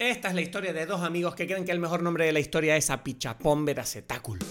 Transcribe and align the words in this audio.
Esta 0.00 0.28
es 0.28 0.34
la 0.36 0.42
historia 0.42 0.72
de 0.72 0.86
dos 0.86 1.02
amigos 1.02 1.34
que 1.34 1.48
creen 1.48 1.64
que 1.64 1.72
el 1.72 1.80
mejor 1.80 2.04
nombre 2.04 2.24
de 2.24 2.30
la 2.30 2.38
historia 2.38 2.76
es 2.76 2.88
Apichapón 2.88 3.64
Veracetáculo. 3.64 4.46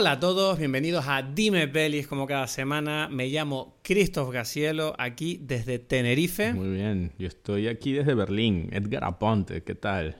Hola 0.00 0.12
a 0.12 0.20
todos, 0.20 0.56
bienvenidos 0.60 1.08
a 1.08 1.22
Dime 1.22 1.66
Pelis 1.66 2.06
como 2.06 2.28
cada 2.28 2.46
semana. 2.46 3.08
Me 3.10 3.26
llamo 3.26 3.80
Christoph 3.82 4.30
Gacielo, 4.30 4.94
aquí 4.96 5.40
desde 5.42 5.80
Tenerife. 5.80 6.54
Muy 6.54 6.70
bien, 6.70 7.10
yo 7.18 7.26
estoy 7.26 7.66
aquí 7.66 7.94
desde 7.94 8.14
Berlín. 8.14 8.68
Edgar 8.70 9.02
Aponte, 9.02 9.64
¿qué 9.64 9.74
tal? 9.74 10.14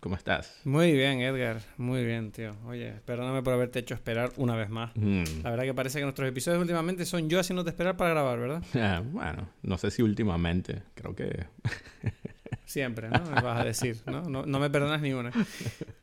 ¿Cómo 0.00 0.16
estás? 0.16 0.62
Muy 0.64 0.92
bien, 0.92 1.20
Edgar, 1.20 1.60
muy 1.76 2.06
bien, 2.06 2.32
tío. 2.32 2.56
Oye, 2.64 2.94
perdóname 3.04 3.42
por 3.42 3.52
haberte 3.52 3.80
hecho 3.80 3.92
esperar 3.92 4.32
una 4.38 4.56
vez 4.56 4.70
más. 4.70 4.92
Mm. 4.94 5.42
La 5.42 5.50
verdad 5.50 5.64
que 5.64 5.74
parece 5.74 5.98
que 5.98 6.04
nuestros 6.04 6.26
episodios 6.26 6.62
últimamente 6.62 7.04
son 7.04 7.28
yo 7.28 7.38
haciéndote 7.38 7.68
esperar 7.68 7.98
para 7.98 8.12
grabar, 8.12 8.38
¿verdad? 8.38 8.62
Ah, 8.76 9.02
bueno, 9.04 9.46
no 9.60 9.76
sé 9.76 9.90
si 9.90 10.00
últimamente, 10.00 10.84
creo 10.94 11.14
que... 11.14 11.44
Siempre, 12.72 13.10
¿no? 13.10 13.20
Me 13.34 13.42
vas 13.42 13.60
a 13.60 13.64
decir, 13.64 13.98
¿no? 14.06 14.22
No, 14.22 14.46
no 14.46 14.58
me 14.58 14.70
perdonas 14.70 15.02
ni 15.02 15.12
una. 15.12 15.30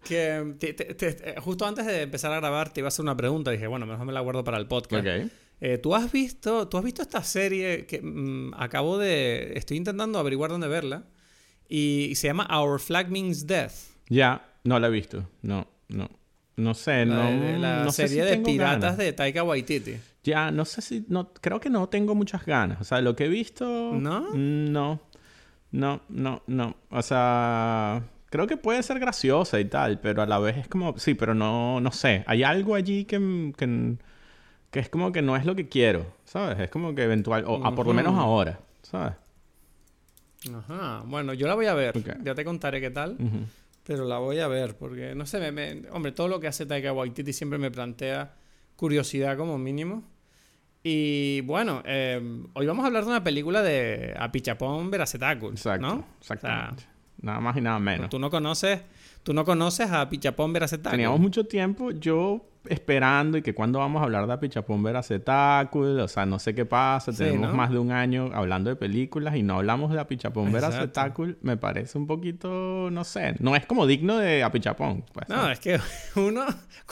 Que 0.03 0.53
te- 0.59 0.73
te- 0.73 0.93
te- 0.93 1.41
justo 1.41 1.65
antes 1.65 1.85
de 1.87 2.03
empezar 2.03 2.31
a 2.31 2.35
grabar 2.35 2.71
te 2.71 2.81
iba 2.81 2.87
a 2.87 2.89
hacer 2.89 3.01
una 3.03 3.17
pregunta. 3.17 3.49
Dije, 3.49 3.65
bueno, 3.65 3.87
mejor 3.87 4.05
me 4.05 4.13
la 4.13 4.19
guardo 4.21 4.43
para 4.43 4.57
el 4.57 4.67
podcast. 4.67 5.05
Ok. 5.05 5.31
Eh, 5.61 5.77
¿tú, 5.79 5.95
has 5.95 6.11
visto, 6.11 6.67
¿Tú 6.67 6.77
has 6.77 6.83
visto 6.83 7.01
esta 7.01 7.23
serie 7.23 7.85
que 7.87 8.01
mm, 8.01 8.53
acabo 8.55 8.97
de... 8.99 9.53
Estoy 9.55 9.77
intentando 9.77 10.19
averiguar 10.19 10.51
dónde 10.51 10.67
verla. 10.67 11.05
Y 11.67 12.13
se 12.15 12.27
llama 12.27 12.47
Our 12.55 12.79
Flag 12.79 13.09
Means 13.09 13.45
Death. 13.47 13.73
Ya, 14.07 14.45
no 14.63 14.79
la 14.79 14.87
he 14.87 14.91
visto. 14.91 15.27
No, 15.41 15.67
no. 15.87 16.07
No 16.55 16.73
sé, 16.75 17.05
La, 17.05 17.31
no... 17.31 17.41
de- 17.45 17.57
la 17.59 17.83
no 17.83 17.91
sé 17.91 18.07
serie 18.07 18.23
si 18.25 18.29
de 18.29 18.43
piratas 18.45 18.81
ganas. 18.81 18.97
de 18.97 19.13
Taika 19.13 19.43
Waititi. 19.43 19.95
Ya, 20.23 20.51
no 20.51 20.65
sé 20.65 20.81
si... 20.81 21.05
No, 21.07 21.33
creo 21.33 21.59
que 21.59 21.69
no 21.69 21.89
tengo 21.89 22.13
muchas 22.15 22.45
ganas. 22.45 22.79
O 22.81 22.83
sea, 22.83 23.01
lo 23.01 23.15
que 23.15 23.25
he 23.25 23.29
visto... 23.29 23.65
¿No? 23.93 24.29
No. 24.35 25.01
No, 25.71 26.01
no, 26.09 26.41
no. 26.47 26.75
O 26.89 27.01
sea... 27.01 28.03
Creo 28.31 28.45
que 28.45 28.57
puede 28.57 28.83
ser 28.83 28.99
graciosa 28.99 29.59
y 29.59 29.65
tal, 29.65 29.99
pero 29.99 30.21
a 30.21 30.27
la 30.27 30.37
vez 30.37 30.57
es 30.57 30.67
como... 30.67 30.95
Sí, 30.99 31.15
pero 31.15 31.33
no, 31.33 31.81
no 31.81 31.91
sé. 31.91 32.23
Hay 32.27 32.43
algo 32.43 32.75
allí 32.75 33.05
que, 33.05 33.51
que, 33.57 33.95
que 34.69 34.79
es 34.79 34.89
como 34.89 35.11
que 35.11 35.23
no 35.23 35.35
es 35.35 35.45
lo 35.45 35.55
que 35.55 35.67
quiero, 35.67 36.05
¿sabes? 36.25 36.59
Es 36.59 36.69
como 36.69 36.93
que 36.93 37.03
eventual... 37.03 37.43
O 37.47 37.65
a 37.65 37.73
por 37.73 37.87
lo 37.87 37.93
menos 37.93 38.13
ahora, 38.13 38.59
¿sabes? 38.83 39.13
Ajá. 40.55 41.03
Bueno, 41.05 41.33
yo 41.33 41.47
la 41.47 41.55
voy 41.55 41.65
a 41.65 41.73
ver. 41.73 41.95
Ya 42.23 42.35
te 42.35 42.45
contaré 42.45 42.79
qué 42.81 42.91
tal. 42.91 43.17
Pero 43.83 44.05
la 44.05 44.19
voy 44.19 44.39
a 44.39 44.47
ver 44.47 44.77
porque, 44.77 45.15
no 45.15 45.25
sé, 45.25 45.39
me, 45.39 45.51
me- 45.51 45.89
hombre, 45.89 46.11
todo 46.11 46.27
lo 46.27 46.39
que 46.39 46.47
hace 46.47 46.67
Taika 46.67 46.93
Waititi 46.93 47.33
siempre 47.33 47.57
me 47.57 47.71
plantea 47.71 48.35
curiosidad 48.75 49.35
como 49.37 49.57
mínimo. 49.57 50.03
Y 50.83 51.41
bueno, 51.41 51.81
eh, 51.85 52.21
hoy 52.53 52.65
vamos 52.65 52.83
a 52.83 52.87
hablar 52.87 53.03
de 53.03 53.09
una 53.09 53.23
película 53.23 53.61
de 53.61 54.15
Apichapón 54.17 54.89
Veracetáculo, 54.89 55.51
Exacto, 55.51 55.85
¿no? 55.85 56.05
exactamente. 56.21 56.83
nada 57.21 57.39
más 57.41 57.57
y 57.57 57.61
nada 57.61 57.77
sea, 57.77 57.83
menos. 57.85 58.09
tú 58.09 58.17
no 58.17 58.29
conoces, 58.29 58.81
tú 59.23 59.33
no 59.33 59.43
conoces 59.43 59.89
a 59.91 60.01
Apichapón 60.01 60.53
Veracetáculo. 60.53 60.91
Teníamos 60.91 61.19
mucho 61.19 61.45
tiempo 61.45 61.91
yo 61.91 62.45
esperando 62.67 63.37
y 63.37 63.41
que 63.41 63.53
cuando 63.55 63.79
vamos 63.79 64.01
a 64.01 64.05
hablar 64.05 64.27
de 64.27 64.33
Apichapón 64.33 64.83
Veracetáculo, 64.83 66.03
o 66.03 66.07
sea, 66.07 66.25
no 66.25 66.39
sé 66.39 66.53
qué 66.53 66.65
pasa, 66.65 67.11
Sí, 67.11 67.19
tenemos 67.19 67.49
¿no? 67.51 67.55
más 67.55 67.71
de 67.71 67.79
un 67.79 67.91
año 67.91 68.29
hablando 68.33 68.69
de 68.69 68.75
películas 68.75 69.35
y 69.35 69.43
no 69.43 69.55
hablamos 69.57 69.91
de 69.93 69.99
Apichapón 69.99 70.47
Exacto. 70.49 70.67
Veracetáculo, 70.71 71.35
me 71.41 71.57
parece 71.57 71.97
un 71.97 72.07
poquito, 72.07 72.89
no 72.91 73.03
sé, 73.03 73.35
no 73.39 73.55
es 73.55 73.65
como 73.65 73.87
digno 73.87 74.17
de 74.17 74.43
Apichapón. 74.43 75.03
Pues, 75.13 75.29
No, 75.29 75.49
es 75.49 75.59
que 75.59 75.79
uno 76.15 76.45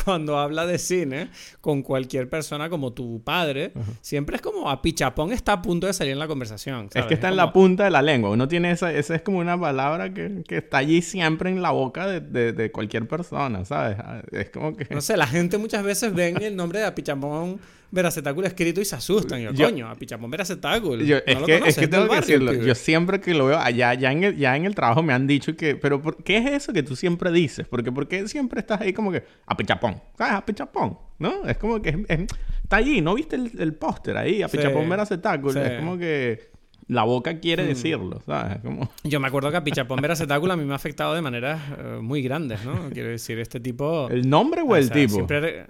cuando 0.05 0.37
habla 0.37 0.65
de 0.65 0.77
cine 0.77 1.29
con 1.61 1.81
cualquier 1.81 2.29
persona 2.29 2.69
como 2.69 2.93
tu 2.93 3.21
padre, 3.23 3.73
siempre 4.01 4.35
es 4.37 4.41
como 4.41 4.69
Apichapón 4.69 5.31
está 5.31 5.53
a 5.53 5.61
punto 5.61 5.87
de 5.87 5.93
salir 5.93 6.13
en 6.13 6.19
la 6.19 6.27
conversación. 6.27 6.89
Es 6.93 7.05
que 7.05 7.13
está 7.15 7.27
en 7.27 7.33
como- 7.33 7.45
la 7.45 7.53
punta 7.53 7.83
de 7.83 7.91
la 7.91 8.01
lengua. 8.01 8.29
Uno 8.29 8.47
tiene 8.47 8.71
esa, 8.71 8.91
esa 8.93 9.15
es 9.15 9.21
como 9.21 9.39
una 9.39 9.59
palabra 9.59 10.13
que, 10.13 10.43
que 10.47 10.57
está 10.57 10.77
allí 10.77 11.01
siempre 11.01 11.49
en 11.49 11.61
la 11.61 11.71
boca 11.71 12.07
de, 12.07 12.21
de- 12.21 12.53
de 12.53 12.71
cualquier 12.71 13.07
persona, 13.07 13.65
¿sabes? 13.65 13.97
Ah, 13.99 14.21
Es 14.31 14.49
como 14.49 14.75
que... 14.75 14.87
No 14.93 15.01
sé, 15.01 15.17
la 15.17 15.27
gente 15.27 15.56
muchas 15.57 15.83
veces 15.83 16.13
ven 16.13 16.41
el 16.41 16.55
nombre 16.55 16.79
de 16.79 16.85
Apichapón 16.85 17.59
Veracetáculo 17.89 18.45
escrito 18.45 18.81
y 18.81 18.85
se 18.85 18.95
asustan. 18.97 19.39
Y 19.39 19.43
yo, 19.43 19.53
coño, 19.65 19.87
Apichapón 19.89 20.29
Veracetáculo. 20.29 21.01
Yo- 21.03 21.15
No 21.17 21.21
es, 21.25 21.39
lo 21.39 21.45
que, 21.45 21.53
conoces, 21.53 21.67
es 21.69 21.75
que 21.79 21.85
es 21.85 21.89
tengo 21.89 22.09
que 22.09 22.15
decirlo. 22.17 22.51
pibe. 22.51 22.65
Yo 22.65 22.75
siempre 22.75 23.21
que 23.21 23.33
lo 23.33 23.45
veo 23.45 23.57
allá, 23.57 23.93
ya 23.93 24.11
en, 24.11 24.23
el, 24.25 24.35
ya 24.37 24.57
en 24.57 24.65
el 24.65 24.75
trabajo 24.75 25.01
me 25.03 25.13
han 25.13 25.25
dicho 25.25 25.55
que, 25.55 25.75
pero 25.77 26.01
¿por 26.01 26.21
qué 26.21 26.37
es 26.37 26.45
eso 26.51 26.73
que 26.73 26.83
tú 26.83 26.97
siempre 26.97 27.31
dices? 27.31 27.65
Porque 27.67 27.91
¿por 27.93 28.07
qué 28.09 28.27
siempre 28.27 28.59
estás 28.59 28.81
ahí 28.81 28.91
como 28.91 29.11
que 29.11 29.23
a 29.45 29.55
pichapón? 29.55 30.01
¿Sabes? 30.17 30.33
A 30.33 30.45
pichapón, 30.45 30.97
¿no? 31.19 31.45
Es 31.47 31.57
como 31.57 31.81
que 31.81 31.89
es- 31.91 31.95
es- 32.09 32.27
está 32.63 32.75
allí, 32.75 32.99
¿no 32.99 33.13
viste 33.15 33.37
el, 33.37 33.51
el 33.57 33.73
póster 33.73 34.17
ahí? 34.17 34.41
A 34.41 34.49
Sí, 34.49 34.57
veracetáculo. 34.57 35.53
sí. 35.53 35.59
Es 35.59 35.79
como 35.79 35.97
que 35.97 36.49
la 36.87 37.03
boca 37.03 37.39
quiere 37.39 37.65
decirlo, 37.65 38.21
¿sabes? 38.25 38.59
Como... 38.63 38.89
Yo 39.03 39.19
me 39.19 39.27
acuerdo 39.27 39.51
que 39.51 39.57
Apichapón 39.57 39.99
Veracetáculo 40.01 40.53
a 40.53 40.57
mí 40.57 40.63
me 40.63 40.73
ha 40.73 40.77
afectado 40.77 41.13
de 41.13 41.21
maneras 41.21 41.61
eh, 41.77 41.97
muy 42.01 42.21
grandes, 42.21 42.63
¿no? 42.65 42.89
Quiero 42.91 43.09
decir, 43.09 43.39
este 43.39 43.59
tipo... 43.59 44.07
¿El 44.09 44.29
nombre 44.29 44.61
o 44.61 44.75
el 44.75 44.85
sea, 44.85 44.93
tipo? 44.95 45.13
siempre- 45.15 45.65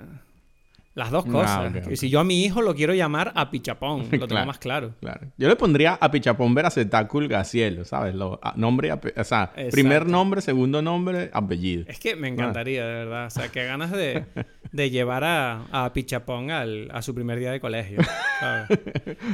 Las 0.97 1.11
dos 1.11 1.25
Ah, 1.27 1.31
cosas. 1.31 1.69
ok, 1.71 1.77
ok. 1.85 1.91
Y 1.91 1.95
si 1.97 2.09
yo 2.09 2.19
a 2.19 2.23
mi 2.23 2.43
hijo 2.43 2.61
lo 2.63 2.73
quiero 2.73 2.93
llamar 2.93 3.31
Apichapón, 3.35 3.99
lo 4.05 4.09
tengo 4.09 4.27
Claro. 4.27 4.47
más 4.47 4.57
claro. 4.57 4.93
Claro. 4.99 5.27
Yo 5.37 5.47
le 5.47 5.55
pondría 5.55 5.93
a 5.93 6.09
pichapón 6.09 6.55
veracetáculo 6.55 7.27
gacielo, 7.29 7.85
¿sabes? 7.85 8.15
Lo, 8.15 8.39
a- 8.41 8.53
nombre, 8.57 8.91
ape- 8.91 9.13
o 9.15 9.23
sea, 9.23 9.43
Exacto. 9.55 9.69
primer 9.71 10.07
nombre, 10.07 10.41
segundo 10.41 10.81
nombre, 10.81 11.29
apellido. 11.33 11.85
Es 11.87 11.99
que 11.99 12.15
me 12.15 12.27
encantaría, 12.27 12.83
de 12.85 12.93
verdad. 12.93 13.27
O 13.27 13.29
sea, 13.29 13.49
qué 13.49 13.63
ganas 13.65 13.91
de, 13.91 14.25
de 14.71 14.89
llevar 14.89 15.23
a, 15.23 15.65
a 15.71 15.93
Pichapón 15.93 16.49
al, 16.49 16.89
a 16.91 17.01
su 17.03 17.13
primer 17.13 17.37
día 17.39 17.51
de 17.51 17.59
colegio. 17.59 17.99
¿sabes? 18.39 18.67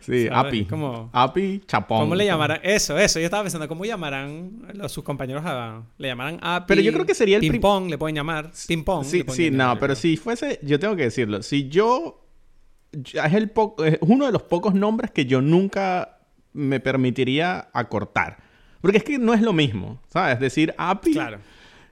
Sí, 0.00 0.26
¿sabes? 0.26 0.30
api. 0.48 0.64
Como- 0.66 1.10
Api, 1.12 1.62
chapón. 1.66 2.00
¿Cómo 2.00 2.14
le 2.14 2.24
llamarán? 2.26 2.60
Eso, 2.62 2.98
eso. 2.98 3.18
Yo 3.18 3.24
estaba 3.24 3.42
pensando, 3.42 3.66
¿cómo 3.68 3.84
llamarán 3.84 4.62
los, 4.74 4.92
sus 4.92 5.02
compañeros 5.04 5.42
a... 5.46 5.82
Le 5.98 6.08
llamarán 6.08 6.38
a 6.42 6.64
Pero 6.66 6.80
yo 6.80 6.92
creo 6.92 7.06
que 7.06 7.14
sería 7.14 7.36
el 7.38 7.40
Ping-pong, 7.40 7.88
le 7.88 7.98
pueden 7.98 8.14
llamar. 8.16 8.50
Ping-pong. 8.68 9.04
Sí, 9.04 9.24
sí, 9.28 9.50
no, 9.50 9.78
pero 9.78 9.94
si 9.94 10.16
fuese, 10.16 10.58
yo 10.62 10.75
tengo 10.78 10.96
que 10.96 11.04
decirlo, 11.04 11.42
si 11.42 11.68
yo, 11.68 12.26
es, 12.92 13.34
el 13.34 13.52
uno 14.00 14.26
de 14.26 14.32
los 14.32 14.42
pocos 14.42 14.74
nombres 14.74 15.10
que 15.10 15.26
yo 15.26 15.40
nunca 15.40 16.18
me 16.52 16.80
permitiría 16.80 17.68
acortar. 17.72 18.38
Porque 18.80 18.98
es 18.98 19.04
que 19.04 19.18
no 19.18 19.34
es 19.34 19.42
lo 19.42 19.52
mismo, 19.52 20.00
¿sabes? 20.08 20.38
Decir 20.38 20.74
api 20.78 21.12
Claro. 21.12 21.38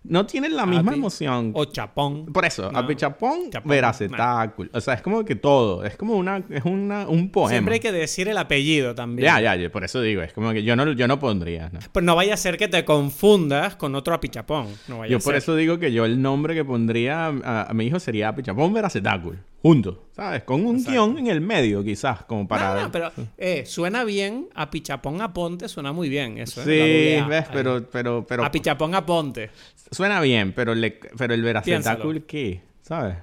No 0.05 0.27
tiene 0.27 0.49
la 0.51 0.67
misma 0.67 0.91
Api 0.93 0.99
emoción. 0.99 1.51
O 1.55 1.65
Chapón. 1.65 2.27
Por 2.27 2.45
eso, 2.45 2.71
No. 2.71 2.79
api 2.79 2.95
chapón, 2.95 3.51
Chapón, 3.51 3.71
veracetáculo. 3.71 4.71
O 4.73 4.81
sea, 4.81 4.95
es 4.95 5.03
como 5.03 5.25
que 5.25 5.35
todo, 5.35 5.85
es 5.85 5.97
como 5.97 6.15
una, 6.17 6.43
es 6.51 6.65
una, 6.65 7.09
un 7.09 7.31
poema. 7.31 7.51
Siempre 7.51 7.75
hay 7.75 7.81
que 7.81 7.91
decir 7.93 8.29
el 8.29 8.37
apellido 8.39 8.95
también. 8.95 9.25
Ya, 9.27 9.41
ya, 9.41 9.57
ya, 9.57 9.71
por 9.71 9.83
eso 9.85 10.01
digo, 10.01 10.23
es 10.23 10.33
como 10.33 10.53
que 10.53 10.63
yo 10.63 10.77
no, 10.77 10.93
yo 10.93 11.09
no 11.09 11.19
pondría, 11.19 11.71
¿no? 11.73 11.81
Pues 11.91 12.05
no 12.05 12.15
vaya 12.15 12.35
a 12.35 12.37
ser 12.37 12.57
que 12.59 12.69
te 12.69 12.85
confundas 12.85 13.77
con 13.77 13.95
otro 13.95 14.15
apichapón. 14.15 14.67
No 14.89 14.99
vaya 14.99 15.11
Yo 15.13 15.19
a 15.19 15.21
por 15.21 15.35
eso 15.35 15.57
digo 15.57 15.79
que 15.79 15.93
yo 15.93 16.05
el 16.05 16.21
nombre 16.21 16.55
que 16.55 16.65
pondría 16.65 17.27
a, 17.27 17.63
a 17.71 17.75
mi 17.75 17.87
hijo 17.87 17.99
sería 17.99 18.35
Pichapón 18.35 18.73
Veracetáculo. 18.75 19.39
Juntos, 19.65 19.97
¿sabes? 20.15 20.43
Con 20.43 20.67
un 20.67 20.77
Exacto. 20.77 20.91
guion 20.91 21.17
en 21.19 21.27
el 21.29 21.41
medio, 21.41 21.83
quizás, 21.83 22.23
como 22.25 22.47
para... 22.47 22.75
No, 22.75 22.83
no, 22.83 22.93
pero 22.93 23.11
eh, 23.39 23.65
suena 23.65 24.05
bien. 24.05 24.51
A 24.55 24.69
Pichapón 24.71 25.23
a 25.23 25.33
Ponte 25.33 25.71
suena 25.71 25.91
muy 25.91 26.11
bien. 26.11 26.37
Eso 26.37 26.61
es. 26.61 26.67
la 26.67 26.75
sí, 26.85 27.29
ves, 27.31 27.47
pero, 27.51 27.89
pero, 27.91 28.27
pero... 28.29 28.45
A 28.45 28.51
Pichapón 28.51 28.95
a 28.95 29.07
Ponte. 29.07 29.49
Suena 29.91 30.21
bien, 30.21 30.53
pero, 30.53 30.75
le, 30.75 30.91
pero 31.17 31.33
el 31.33 31.41
Veracetáculo, 31.43 32.11
Piénsalo. 32.13 32.27
¿qué? 32.27 32.61
¿Sabes? 32.83 33.17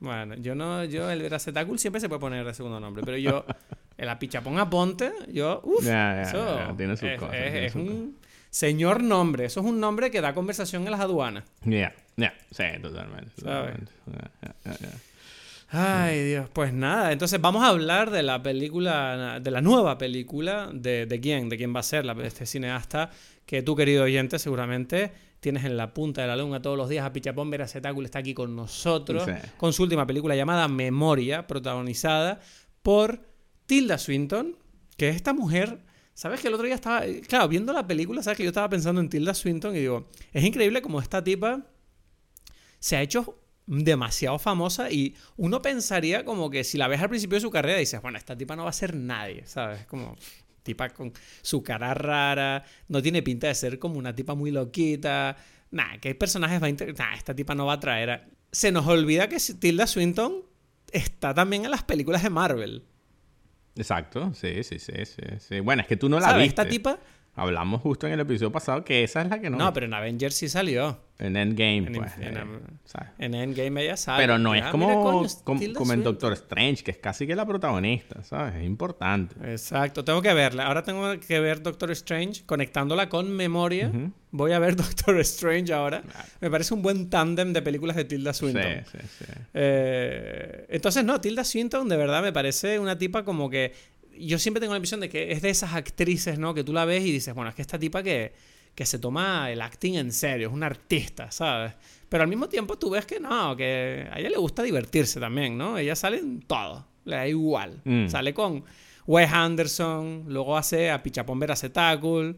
Bueno, 0.00 0.36
yo 0.36 0.54
no, 0.54 0.84
yo 0.84 1.10
el 1.10 1.20
Veracetáculo 1.20 1.76
siempre 1.76 2.00
se 2.00 2.08
puede 2.08 2.20
poner 2.20 2.46
de 2.46 2.54
segundo 2.54 2.80
nombre, 2.80 3.02
pero 3.04 3.18
yo, 3.18 3.44
el 3.98 4.08
Apichapón 4.08 4.58
a 4.58 4.70
Ponte, 4.70 5.12
yo, 5.30 5.62
ya, 5.82 6.22
eso 6.22 6.56
ya, 6.60 6.74
tiene 6.78 6.96
sus 6.96 7.10
es, 7.10 7.18
cosas, 7.20 7.34
es- 7.34 7.42
tiene 7.52 7.66
es 7.66 7.72
sus 7.72 7.82
un 7.82 8.16
señor 8.48 9.02
nombre, 9.02 9.44
eso 9.44 9.60
es 9.60 9.66
un 9.66 9.80
nombre 9.80 10.10
que 10.10 10.22
da 10.22 10.32
conversación 10.32 10.84
en 10.86 10.92
las 10.92 11.00
aduanas. 11.00 11.44
Ya, 11.64 11.94
ya, 12.16 12.32
sí, 12.52 12.64
totalmente. 12.80 13.32
¿Sabes? 13.42 13.74
totalmente. 14.06 15.07
Ay, 15.70 16.24
Dios, 16.24 16.48
pues 16.50 16.72
nada, 16.72 17.12
entonces 17.12 17.38
vamos 17.40 17.62
a 17.62 17.68
hablar 17.68 18.10
de 18.10 18.22
la 18.22 18.42
película, 18.42 19.38
de 19.38 19.50
la 19.50 19.60
nueva 19.60 19.98
película, 19.98 20.70
de, 20.72 21.04
de 21.04 21.20
quién, 21.20 21.50
de 21.50 21.58
quién 21.58 21.74
va 21.76 21.80
a 21.80 21.82
ser 21.82 22.06
la, 22.06 22.14
este 22.24 22.46
cineasta 22.46 23.10
que 23.44 23.62
tú, 23.62 23.76
querido 23.76 24.04
oyente, 24.04 24.38
seguramente 24.38 25.12
tienes 25.40 25.64
en 25.64 25.76
la 25.76 25.92
punta 25.92 26.22
de 26.22 26.28
la 26.28 26.36
lengua 26.36 26.62
todos 26.62 26.76
los 26.78 26.88
días. 26.88 27.04
A 27.04 27.12
Pichapón 27.12 27.50
Veracetáculo 27.50 28.06
está 28.06 28.20
aquí 28.20 28.32
con 28.34 28.56
nosotros, 28.56 29.24
Sí. 29.26 29.32
con 29.58 29.72
su 29.74 29.82
última 29.82 30.06
película 30.06 30.34
llamada 30.34 30.68
Memoria, 30.68 31.46
protagonizada 31.46 32.40
por 32.82 33.20
Tilda 33.66 33.98
Swinton, 33.98 34.56
que 34.96 35.10
es 35.10 35.16
esta 35.16 35.32
mujer... 35.34 35.86
¿Sabes 36.14 36.40
que 36.40 36.48
el 36.48 36.54
otro 36.54 36.66
día 36.66 36.74
estaba... 36.74 37.02
Claro, 37.28 37.46
viendo 37.46 37.72
la 37.72 37.86
película, 37.86 38.24
¿sabes 38.24 38.38
que 38.38 38.42
yo 38.42 38.48
estaba 38.48 38.68
pensando 38.68 39.00
en 39.00 39.08
Tilda 39.08 39.34
Swinton 39.34 39.76
y 39.76 39.78
digo, 39.78 40.08
es 40.32 40.42
increíble 40.42 40.82
como 40.82 41.00
esta 41.00 41.22
tipa 41.22 41.62
se 42.80 42.96
ha 42.96 43.02
hecho 43.02 43.38
demasiado 43.70 44.38
famosa 44.38 44.90
y 44.90 45.14
uno 45.36 45.60
pensaría 45.60 46.24
como 46.24 46.48
que 46.48 46.64
si 46.64 46.78
la 46.78 46.88
ves 46.88 47.02
al 47.02 47.10
principio 47.10 47.36
de 47.36 47.42
su 47.42 47.50
carrera 47.50 47.78
dices, 47.78 48.00
bueno, 48.00 48.16
esta 48.16 48.36
tipa 48.36 48.56
no 48.56 48.64
va 48.64 48.70
a 48.70 48.72
ser 48.72 48.96
nadie, 48.96 49.46
¿sabes? 49.46 49.84
Como 49.84 50.16
tipa 50.62 50.88
con 50.88 51.12
su 51.42 51.62
cara 51.62 51.92
rara, 51.92 52.64
no 52.88 53.02
tiene 53.02 53.22
pinta 53.22 53.46
de 53.46 53.54
ser 53.54 53.78
como 53.78 53.98
una 53.98 54.14
tipa 54.14 54.34
muy 54.34 54.50
loquita. 54.50 55.36
Que 56.00 56.08
hay 56.08 56.14
personajes 56.14 56.62
va 56.62 56.66
a 56.66 56.70
inter- 56.70 56.94
nah, 56.98 57.14
esta 57.14 57.34
tipa 57.34 57.54
no 57.54 57.66
va 57.66 57.74
a 57.74 57.80
traer 57.80 58.10
a... 58.10 58.26
Se 58.50 58.72
nos 58.72 58.86
olvida 58.86 59.28
que 59.28 59.36
Tilda 59.60 59.86
Swinton 59.86 60.44
está 60.90 61.34
también 61.34 61.66
en 61.66 61.70
las 61.70 61.82
películas 61.82 62.22
de 62.22 62.30
Marvel. 62.30 62.84
Exacto, 63.76 64.32
sí, 64.32 64.64
sí, 64.64 64.78
sí, 64.78 64.92
sí, 65.04 65.22
sí. 65.38 65.60
Bueno, 65.60 65.82
es 65.82 65.88
que 65.88 65.96
tú 65.98 66.08
no 66.08 66.18
la 66.18 66.28
¿Sabes? 66.28 66.44
viste. 66.44 66.62
Esta 66.62 66.70
tipa... 66.70 66.98
Hablamos 67.38 67.80
justo 67.82 68.06
en 68.06 68.12
el 68.14 68.20
episodio 68.20 68.50
pasado 68.52 68.84
que 68.84 69.04
esa 69.04 69.22
es 69.22 69.28
la 69.28 69.40
que 69.40 69.48
no. 69.50 69.56
No, 69.58 69.72
pero 69.72 69.86
en 69.86 69.94
Avengers 69.94 70.34
sí 70.34 70.48
salió. 70.48 70.98
En 71.20 71.36
Endgame, 71.36 71.78
En- 71.78 71.92
pues. 71.94 72.12
en- 72.20 72.36
eh. 72.36 72.44
En 73.18 73.34
Endgame 73.34 73.82
ella 73.82 73.96
sabe. 73.96 74.22
Pero 74.22 74.38
no 74.38 74.54
es 74.54 74.62
Ah, 74.62 74.70
como, 74.70 74.86
mira, 74.86 75.00
coño, 75.42 75.74
como, 75.74 75.92
en. 75.92 76.02
Doctor 76.04 76.32
Strange, 76.34 76.84
que 76.84 76.92
es 76.92 76.98
casi 76.98 77.26
que 77.26 77.34
la 77.34 77.44
protagonista, 77.44 78.22
¿sabes? 78.22 78.54
Es 78.54 78.64
importante. 78.64 79.34
Exacto, 79.50 80.04
tengo 80.04 80.22
que 80.22 80.32
verla. 80.32 80.66
Ahora 80.66 80.84
tengo 80.84 81.18
que 81.18 81.40
ver 81.40 81.60
Doctor 81.62 81.90
Strange 81.90 82.44
conectándola 82.46 83.08
con 83.08 83.30
memoria. 83.32 83.90
Voy 84.30 84.52
a 84.52 84.58
ver 84.60 84.76
Doctor 85.06 85.18
Strange 85.20 85.72
ahora. 85.72 86.02
Me 86.40 86.50
parece 86.50 86.72
un 86.74 86.82
buen 86.82 87.10
tándem 87.10 87.52
de 87.52 87.62
películas 87.62 87.96
de 87.96 88.04
Tilda 88.04 88.32
Sí, 88.32 88.38
Swinton. 88.40 88.84
sí, 88.92 88.98
sí. 89.18 89.24
Eh, 89.54 90.66
entonces, 90.68 91.04
no, 91.04 91.20
Tilda 91.20 91.42
Swinton 91.44 91.88
de 91.88 91.96
verdad 91.96 92.22
me 92.22 92.32
parece 92.32 92.78
una 92.78 92.96
tipa 92.96 93.24
como 93.24 93.50
que. 93.50 93.72
Yo 94.20 94.38
siempre 94.38 94.60
tengo 94.60 94.72
la 94.72 94.78
impresión 94.78 95.00
de 95.00 95.08
que 95.08 95.32
es 95.32 95.42
de 95.42 95.50
esas 95.50 95.74
actrices, 95.74 96.38
¿no? 96.38 96.54
Que 96.54 96.64
tú 96.64 96.72
la 96.72 96.84
ves 96.84 97.04
y 97.04 97.12
dices, 97.12 97.34
bueno, 97.34 97.48
es 97.50 97.54
que 97.54 97.62
esta 97.62 97.78
tipa 97.78 98.02
que, 98.02 98.32
que 98.74 98.86
se 98.86 98.98
toma 98.98 99.50
el 99.50 99.60
acting 99.60 99.94
en 99.96 100.12
serio, 100.12 100.48
es 100.48 100.54
una 100.54 100.66
artista, 100.66 101.30
¿sabes? 101.30 101.72
Pero 102.08 102.22
al 102.22 102.28
mismo 102.28 102.48
tiempo 102.48 102.78
tú 102.78 102.90
ves 102.90 103.04
que 103.06 103.20
no, 103.20 103.56
que 103.56 104.06
a 104.10 104.18
ella 104.18 104.30
le 104.30 104.36
gusta 104.38 104.62
divertirse 104.62 105.20
también, 105.20 105.58
¿no? 105.58 105.78
Ella 105.78 105.94
sale 105.96 106.18
en 106.18 106.40
todo, 106.42 106.86
le 107.04 107.16
da 107.16 107.28
igual. 107.28 107.80
Mm. 107.84 108.08
Sale 108.08 108.32
con 108.32 108.64
Wes 109.06 109.30
Anderson, 109.32 110.24
luego 110.28 110.56
hace 110.56 110.90
a 110.90 111.02
Pichapón 111.02 111.38
Veracetacle, 111.38 112.36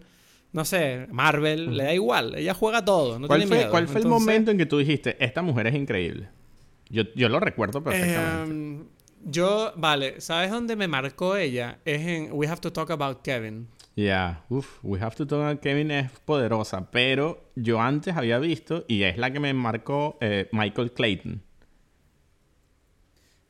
no 0.53 0.65
sé, 0.65 1.07
Marvel, 1.11 1.77
le 1.77 1.85
da 1.85 1.95
igual, 1.95 2.35
ella 2.37 2.55
juega 2.55 2.85
todo, 2.85 3.19
no 3.19 3.27
Mm. 3.27 3.29
¿Cuál 3.29 3.41
tiene 3.41 3.49
fue, 3.49 3.57
miedo. 3.59 3.71
cuál 3.71 3.87
fue 3.87 4.01
el 4.01 4.07
Entonces, 4.07 4.27
momento 4.27 4.51
en 4.51 4.59
que 4.59 4.67
tú 4.67 4.79
dijiste, 4.79 5.17
esta 5.25 5.43
mujer 5.43 5.69
es 5.69 5.75
increíble? 5.75 6.29
Yo, 6.89 7.05
yo 7.15 7.29
lo 7.29 7.39
recuerdo 7.39 7.85
perfectamente. 7.85 8.51
Em, 8.53 8.85
yo, 9.25 9.73
vale, 9.77 10.21
¿sabes 10.21 10.51
dónde 10.51 10.77
me 10.77 10.89
marcó 10.89 11.37
ella? 11.37 11.79
Es 11.85 12.07
en 12.07 12.29
We 12.33 12.49
Have 12.49 12.61
to 12.61 12.73
Talk 12.73 12.91
About 12.91 13.23
Kevin. 13.23 13.69
Ya, 13.97 14.45
uff, 14.49 14.79
We 14.83 15.01
Have 15.01 15.17
to 15.17 15.27
Talk 15.27 15.41
About 15.41 15.61
Kevin 15.61 15.91
es 15.91 16.11
poderosa, 16.25 16.91
pero 16.91 17.51
yo 17.57 17.81
antes 17.81 18.17
había 18.17 18.39
visto, 18.39 18.85
y 18.89 19.03
es 19.03 19.19
la 19.19 19.33
que 19.33 19.41
me 19.41 19.53
marcó 19.53 20.17
eh, 20.21 20.49
Michael 20.53 20.93
Clayton. 20.93 21.43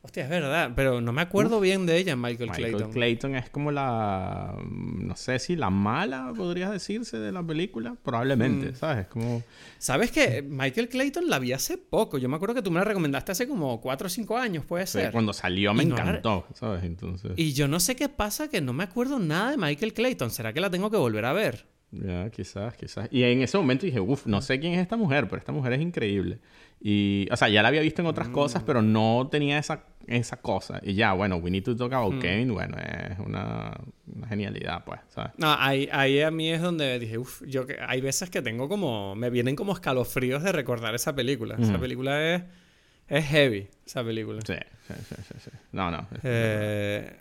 Hostia, 0.03 0.23
es 0.23 0.29
verdad, 0.31 0.71
pero 0.75 0.99
no 0.99 1.13
me 1.13 1.21
acuerdo 1.21 1.59
bien 1.59 1.85
de 1.85 1.95
ella, 1.97 2.15
Michael, 2.15 2.49
Michael 2.49 2.71
Clayton. 2.71 2.91
Clayton 2.91 3.35
es 3.35 3.49
como 3.51 3.69
la, 3.71 4.55
mm, 4.63 5.05
no 5.07 5.15
sé 5.15 5.37
si 5.37 5.55
la 5.55 5.69
mala, 5.69 6.33
podría 6.35 6.71
decirse, 6.71 7.19
de 7.19 7.31
la 7.31 7.43
película. 7.43 7.95
Probablemente, 8.01 8.71
Mm. 8.71 8.75
¿sabes? 8.75 9.05
Como... 9.07 9.43
¿Sabes 9.77 10.11
que 10.11 10.41
Michael 10.41 10.89
Clayton 10.89 11.29
la 11.29 11.37
vi 11.37 11.53
hace 11.53 11.77
poco? 11.77 12.17
Yo 12.17 12.29
me 12.29 12.35
acuerdo 12.35 12.55
que 12.55 12.63
tú 12.63 12.71
me 12.71 12.79
la 12.79 12.83
recomendaste 12.85 13.31
hace 13.31 13.47
como 13.47 13.79
4 13.79 14.07
o 14.07 14.09
5 14.09 14.37
años, 14.37 14.65
puede 14.65 14.87
sí, 14.87 14.93
ser. 14.93 15.11
cuando 15.11 15.33
salió 15.33 15.71
me 15.75 15.83
Y 15.83 15.85
no 15.85 15.95
encantó, 15.95 16.47
¿sabes? 16.55 16.83
Entonces, 16.83 17.33
Y 17.35 17.53
yo 17.53 17.67
no 17.67 17.79
sé 17.79 17.95
qué 17.95 18.09
pasa 18.09 18.47
que 18.49 18.59
no 18.59 18.73
me 18.73 18.83
acuerdo 18.83 19.19
nada 19.19 19.51
de 19.51 19.57
Michael 19.57 19.93
Clayton. 19.93 20.31
¿Será 20.31 20.51
que 20.51 20.61
la 20.61 20.71
tengo 20.71 20.89
que 20.89 20.97
volver 20.97 21.25
a 21.25 21.33
ver? 21.33 21.67
ya, 21.93 22.29
quizás, 22.29 22.73
quizás. 22.77 23.09
Y 23.11 23.23
en 23.23 23.41
ese 23.41 23.57
momento 23.57 23.85
dije, 23.85 23.99
uff, 23.99 24.25
no 24.25 24.41
sé 24.41 24.59
quién 24.61 24.73
es 24.73 24.79
esta 24.79 24.95
mujer, 24.95 25.25
pero 25.27 25.37
esta 25.39 25.51
mujer 25.51 25.73
es 25.73 25.81
increíble. 25.81 26.39
Y, 26.83 27.27
o 27.31 27.37
sea, 27.37 27.47
ya 27.47 27.61
la 27.61 27.67
había 27.67 27.81
visto 27.81 28.01
en 28.01 28.07
otras 28.07 28.29
Mm. 28.29 28.33
cosas, 28.33 28.63
pero 28.63 28.81
no 28.81 29.27
tenía 29.31 29.59
esa, 29.59 29.83
esa 30.07 30.37
cosa. 30.37 30.79
Y 30.83 30.95
ya, 30.95 31.13
bueno, 31.13 31.35
We 31.35 31.51
Need 31.51 31.63
to 31.65 31.75
Talk 31.75 31.91
Mm. 31.91 31.95
About 31.95 32.19
Kevin, 32.21 32.53
bueno, 32.53 32.75
es 32.79 33.19
una, 33.19 33.79
una 34.15 34.27
genialidad, 34.27 34.83
pues, 34.83 34.99
¿sabes? 35.09 35.31
No, 35.37 35.53
ahí, 35.59 35.87
ahí 35.91 36.21
a 36.21 36.31
mí 36.31 36.49
es 36.49 36.59
donde 36.59 36.97
dije, 36.97 37.19
uff, 37.19 37.43
yo 37.45 37.67
que 37.67 37.77
hay 37.79 38.01
veces 38.01 38.31
que 38.31 38.41
tengo 38.41 38.67
como, 38.67 39.13
me 39.15 39.29
vienen 39.29 39.55
como 39.55 39.73
escalofríos 39.73 40.41
de 40.41 40.51
recordar 40.51 40.95
esa 40.95 41.13
película. 41.13 41.55
Esa 41.59 41.73
Ujú. 41.73 41.81
película 41.81 42.33
es, 42.35 42.43
es 43.07 43.25
heavy, 43.25 43.67
esa 43.85 44.03
película. 44.03 44.41
Sí, 44.43 44.53
sí, 44.87 44.93
sí, 45.07 45.15
sí. 45.27 45.33
sí. 45.45 45.49
No, 45.73 45.91
no. 45.91 46.07
Eh, 46.23 47.15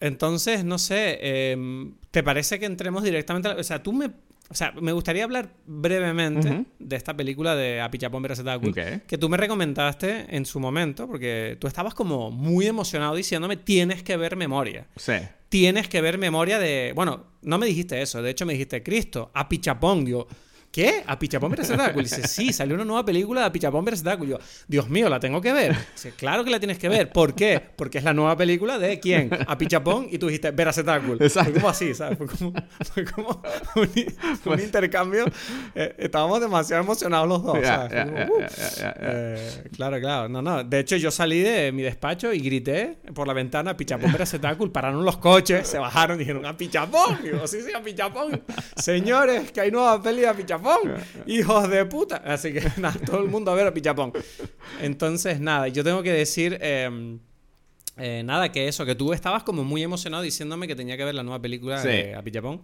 entonces, 0.00 0.64
no 0.64 0.78
sé, 0.78 1.18
eh, 1.22 1.90
¿te 2.10 2.22
parece 2.22 2.58
que 2.58 2.66
entremos 2.66 3.02
directamente 3.02 3.48
a 3.48 3.54
la- 3.54 3.60
O 3.60 3.64
sea, 3.64 3.82
tú 3.82 3.92
me... 3.94 4.10
O 4.48 4.54
sea, 4.54 4.72
me 4.72 4.92
gustaría 4.92 5.24
hablar 5.24 5.54
brevemente 5.66 6.66
de 6.78 6.96
esta 6.96 7.16
película 7.16 7.56
de 7.56 7.80
Apichapón 7.80 8.22
Veracetacu. 8.22 8.68
Ok. 8.68 8.78
Que 9.06 9.18
tú 9.18 9.28
me 9.28 9.36
recomendaste 9.36 10.26
en 10.36 10.46
su 10.46 10.60
momento, 10.60 11.08
porque 11.08 11.56
tú 11.60 11.66
estabas 11.66 11.94
como 11.94 12.30
muy 12.30 12.66
emocionado 12.66 13.16
diciéndome, 13.16 13.56
tienes 13.56 14.02
que 14.02 14.16
ver 14.16 14.36
memoria. 14.36 14.86
Sí. 14.96 15.14
Tienes 15.48 15.88
que 15.88 16.00
ver 16.00 16.18
memoria 16.18 16.58
de... 16.58 16.92
Bueno, 16.94 17.24
no 17.42 17.58
me 17.58 17.66
dijiste 17.66 18.00
eso, 18.00 18.22
de 18.22 18.30
hecho 18.30 18.46
me 18.46 18.52
dijiste, 18.52 18.82
Cristo, 18.82 19.30
Apichapón. 19.34 20.04
Digo, 20.04 20.28
¿qué? 20.70 21.02
¿Apichapón 21.06 21.50
Veracetacu? 21.50 22.00
Y 22.00 22.02
dice, 22.04 22.26
sí, 22.28 22.52
salió 22.52 22.74
una 22.74 22.84
nueva 22.84 23.04
película 23.04 23.40
de 23.42 23.46
Apichapón 23.46 23.84
Veracetacu. 23.84 24.24
Y 24.24 24.28
yo, 24.28 24.38
Dios 24.68 24.88
mío, 24.88 25.08
¿la 25.08 25.18
tengo 25.20 25.40
que 25.40 25.52
ver? 25.52 25.76
Dice, 25.94 26.12
claro 26.12 26.44
que 26.44 26.50
la 26.50 26.58
tienes 26.58 26.78
que 26.78 26.88
ver. 26.88 27.10
¿Por 27.10 27.34
qué? 27.34 27.60
Porque 27.76 27.98
es 27.98 28.04
la 28.04 28.12
nueva 28.12 28.36
película 28.36 28.78
de 28.78 28.98
¿quién? 29.00 29.30
Apichapón 29.46 30.08
y 30.10 30.18
tú 30.18 30.26
dijiste 30.26 30.50
Veracetacu. 30.50 31.14
Exacto. 31.20 31.52
Fue 31.52 31.60
como 31.60 31.68
así, 31.70 31.94
¿sabes? 31.94 32.18
Fue 32.18 32.26
como, 32.26 32.52
fue 32.92 33.04
como 33.04 33.42
un, 33.76 34.52
un 34.52 34.60
intercambio. 34.60 35.24
Eh, 35.74 35.94
estábamos 35.98 36.40
demasiado 36.40 36.82
emocionados 36.82 37.28
los 37.28 37.42
dos, 37.42 37.58
"Uh". 37.58 38.42
Eh, 39.00 39.64
claro, 39.74 40.00
claro. 40.00 40.28
No, 40.28 40.42
no. 40.42 40.64
De 40.64 40.80
hecho, 40.80 40.96
yo 40.96 41.10
salí 41.10 41.40
de 41.40 41.72
mi 41.72 41.82
despacho 41.82 42.32
y 42.32 42.40
grité 42.40 42.98
por 43.14 43.26
la 43.26 43.32
ventana 43.32 43.76
Pichapón 43.76 44.12
Veracetacul. 44.12 44.70
Pararon 44.72 45.04
los 45.04 45.16
coches, 45.18 45.66
se 45.68 45.78
bajaron 45.78 46.16
y 46.16 46.20
dijeron 46.20 46.44
¡A 46.46 46.56
Pichapón! 46.56 47.18
Y 47.22 47.28
digo, 47.28 47.46
sí, 47.46 47.58
sí, 47.62 47.72
a 47.74 47.82
Pichapón. 47.82 48.42
Señores, 48.76 49.52
que 49.52 49.60
hay 49.60 49.70
nueva 49.70 50.02
peli 50.02 50.22
de 50.22 50.34
Pichapón. 50.34 50.55
Hijos 51.26 51.68
de 51.70 51.84
puta. 51.86 52.16
Así 52.24 52.52
que 52.52 52.60
nada, 52.78 52.98
todo 53.04 53.22
el 53.22 53.28
mundo 53.28 53.50
a 53.50 53.54
ver 53.54 53.66
a 53.66 53.74
Pichapón. 53.74 54.12
Entonces, 54.80 55.40
nada, 55.40 55.68
yo 55.68 55.82
tengo 55.84 56.02
que 56.02 56.12
decir. 56.12 56.58
eh, 56.60 57.18
eh, 57.98 58.22
nada, 58.24 58.52
que 58.52 58.68
eso, 58.68 58.84
que 58.84 58.94
tú 58.94 59.12
estabas 59.14 59.42
como 59.42 59.64
muy 59.64 59.82
emocionado 59.82 60.22
diciéndome 60.22 60.66
que 60.68 60.76
tenía 60.76 60.96
que 60.98 61.04
ver 61.04 61.14
la 61.14 61.22
nueva 61.22 61.40
película 61.40 61.80
Sí. 61.80 61.88
de 61.88 62.14
Apichapón. 62.14 62.62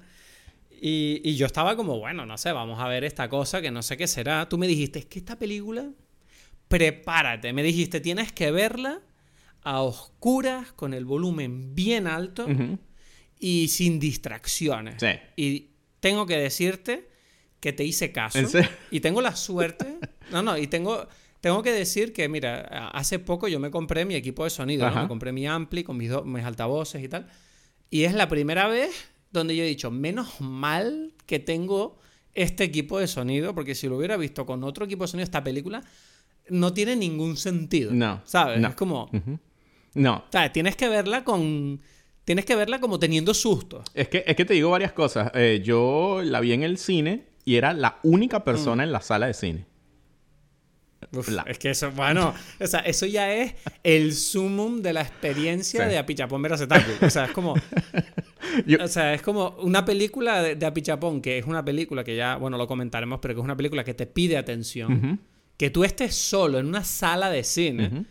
Y, 0.85 1.21
y 1.25 1.37
yo 1.37 1.47
estaba 1.47 1.75
como, 1.77 1.99
bueno, 2.00 2.27
no 2.27 2.37
sé, 2.37 2.53
vamos 2.53 2.79
a 2.81 2.89
ver 2.89 3.05
esta 3.05 3.29
cosa 3.29 3.62
que 3.62 3.71
no 3.71 3.83
sé 3.83 3.97
qué 3.97 4.06
será. 4.06 4.49
Tú 4.49 4.59
me 4.59 4.67
dijiste, 4.67 4.99
es 4.99 5.06
que 5.06 5.21
esta 5.21 5.39
película, 5.39 5.89
prepárate. 6.69 7.53
Me 7.53 7.62
dijiste, 7.62 8.00
tienes 8.00 8.33
que 8.33 8.50
verla 8.50 9.00
a 9.62 9.81
oscuras, 9.83 10.73
con 10.73 10.93
el 10.93 11.05
volumen 11.05 11.75
bien 11.75 12.06
alto 12.06 12.47
y 13.39 13.69
sin 13.69 14.00
distracciones. 14.00 14.96
Sí. 14.99 15.08
Y 15.37 15.70
tengo 16.01 16.27
que 16.27 16.37
decirte 16.37 17.08
que 17.62 17.72
te 17.72 17.84
hice 17.84 18.10
caso. 18.12 18.38
¿En 18.38 18.48
serio? 18.48 18.69
Y 18.90 19.00
tengo 19.00 19.22
la 19.22 19.34
suerte. 19.36 19.86
No, 20.31 20.42
no, 20.42 20.58
y 20.58 20.66
tengo. 20.66 21.06
Tengo 21.40 21.62
que 21.62 21.72
decir 21.72 22.12
que, 22.12 22.28
mira, 22.28 22.88
hace 22.88 23.19
poco 23.19 23.48
yo 23.48 23.58
me 23.58 23.70
compré 23.70 24.04
mi 24.04 24.14
equipo 24.14 24.44
de 24.44 24.50
sonido, 24.50 24.88
¿no? 24.90 25.02
Me 25.02 25.08
compré 25.08 25.32
mi 25.32 25.46
ampli 25.46 25.82
con 25.82 25.96
mis, 25.96 26.10
do- 26.10 26.24
mis 26.24 26.44
altavoces 26.44 27.02
y 27.02 27.08
tal. 27.08 27.26
Y 27.90 28.02
es 28.04 28.14
la 28.14 28.28
primera 28.28 28.69
vez 28.69 28.90
donde 29.32 29.56
yo 29.56 29.64
he 29.64 29.66
dicho, 29.66 29.90
menos 29.90 30.40
mal 30.40 31.14
que 31.26 31.38
tengo 31.38 31.98
este 32.34 32.64
equipo 32.64 32.98
de 33.00 33.06
sonido, 33.08 33.54
porque 33.54 33.74
si 33.74 33.88
lo 33.88 33.96
hubiera 33.96 34.16
visto 34.16 34.44
con 34.46 34.62
otro 34.64 34.84
equipo 34.84 35.04
de 35.04 35.08
sonido, 35.08 35.24
esta 35.24 35.42
película 35.42 35.82
no 36.48 36.72
tiene 36.72 36.94
ningún 36.96 37.36
sentido. 37.36 37.92
No, 37.92 38.22
¿Sabes? 38.24 38.60
no. 38.60 38.69
Es 38.69 38.74
como. 38.74 39.10
Ujú. 39.12 39.38
No. 39.94 40.24
¿sabes? 40.32 40.52
Tienes 40.52 40.76
que 40.76 40.88
verla 40.88 41.22
con. 41.24 41.81
Tienes 42.24 42.44
que 42.44 42.54
verla 42.54 42.81
como 42.81 43.00
teniendo 43.00 43.34
sustos. 43.34 43.84
Es 43.94 44.06
que, 44.08 44.22
es 44.26 44.36
que 44.36 44.44
te 44.44 44.54
digo 44.54 44.70
varias 44.70 44.92
cosas. 44.92 45.32
Eh, 45.34 45.60
yo 45.64 46.20
la 46.22 46.38
vi 46.40 46.52
en 46.52 46.62
el 46.62 46.78
cine 46.78 47.31
y 47.44 47.56
era 47.56 47.72
la 47.75 47.99
única 48.03 48.41
Mm. 48.41 48.44
persona 48.44 48.82
en 48.84 48.93
la 48.93 49.01
sala 49.01 49.27
de 49.27 49.34
cine. 49.34 49.67
Uf, 51.13 51.29
La- 51.29 51.43
Es 51.43 51.58
que 51.58 51.70
eso, 51.70 51.91
bueno, 51.91 52.32
o 52.61 52.67
sea, 52.67 52.81
eso 52.81 53.06
ya 53.06 53.32
es 53.34 53.55
el 53.82 54.15
sumum 54.15 54.81
de 54.82 54.93
la 54.93 55.03
experiencia 55.03 55.84
Sí. 55.84 55.91
de 55.91 55.99
Apichapón 55.99 56.41
Veracetacu. 56.41 57.05
O 57.05 57.11
sea, 57.11 57.25
es 57.27 57.32
como, 57.32 57.55
Yo- 58.67 58.79
o 58.84 58.89
sea, 58.89 59.13
es 59.15 59.20
como 59.22 59.56
una 59.63 59.84
película 59.84 60.43
de, 60.43 60.55
de 60.55 60.65
Apichapón, 60.67 61.20
que 61.20 61.39
es 61.39 61.46
una 61.46 61.65
película 61.65 62.05
que 62.05 62.15
ya, 62.17 62.37
bueno, 62.37 62.56
lo 62.56 62.67
comentaremos, 62.69 63.19
pero 63.20 63.34
que 63.34 63.41
es 63.41 63.44
una 63.44 63.56
película 63.56 63.82
que 63.82 63.94
te 63.94 64.06
pide 64.06 64.37
atención. 64.37 65.20
Que 65.56 65.70
tú 65.70 65.84
estés 65.84 66.15
solo 66.15 66.58
en 66.58 66.67
una 66.67 66.84
sala 66.84 67.31
de 67.31 67.43
cine, 67.44 68.05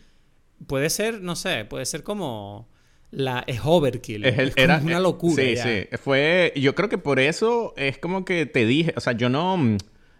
puede 0.66 0.90
ser, 0.90 1.20
no 1.22 1.34
sé, 1.34 1.64
puede 1.64 1.86
ser 1.86 2.02
como 2.02 2.68
la 3.12 3.44
es 3.46 3.60
overkill. 3.62 4.24
Es 4.24 4.38
el- 4.38 4.48
Es 4.48 4.54
como 4.56 4.64
era, 4.64 4.78
una 4.82 4.98
locura. 5.00 5.42
Sí, 5.42 5.54
ya. 5.54 5.62
sí. 5.62 5.86
Fue. 6.02 6.52
Yo 6.56 6.74
creo 6.74 6.88
que 6.88 6.98
por 6.98 7.20
eso 7.20 7.72
es 7.76 7.98
como 7.98 8.24
que 8.24 8.44
te 8.46 8.66
dije. 8.66 8.92
O 8.96 9.00
sea, 9.00 9.12
yo 9.12 9.28
no. 9.28 9.56
mm, 9.56 9.76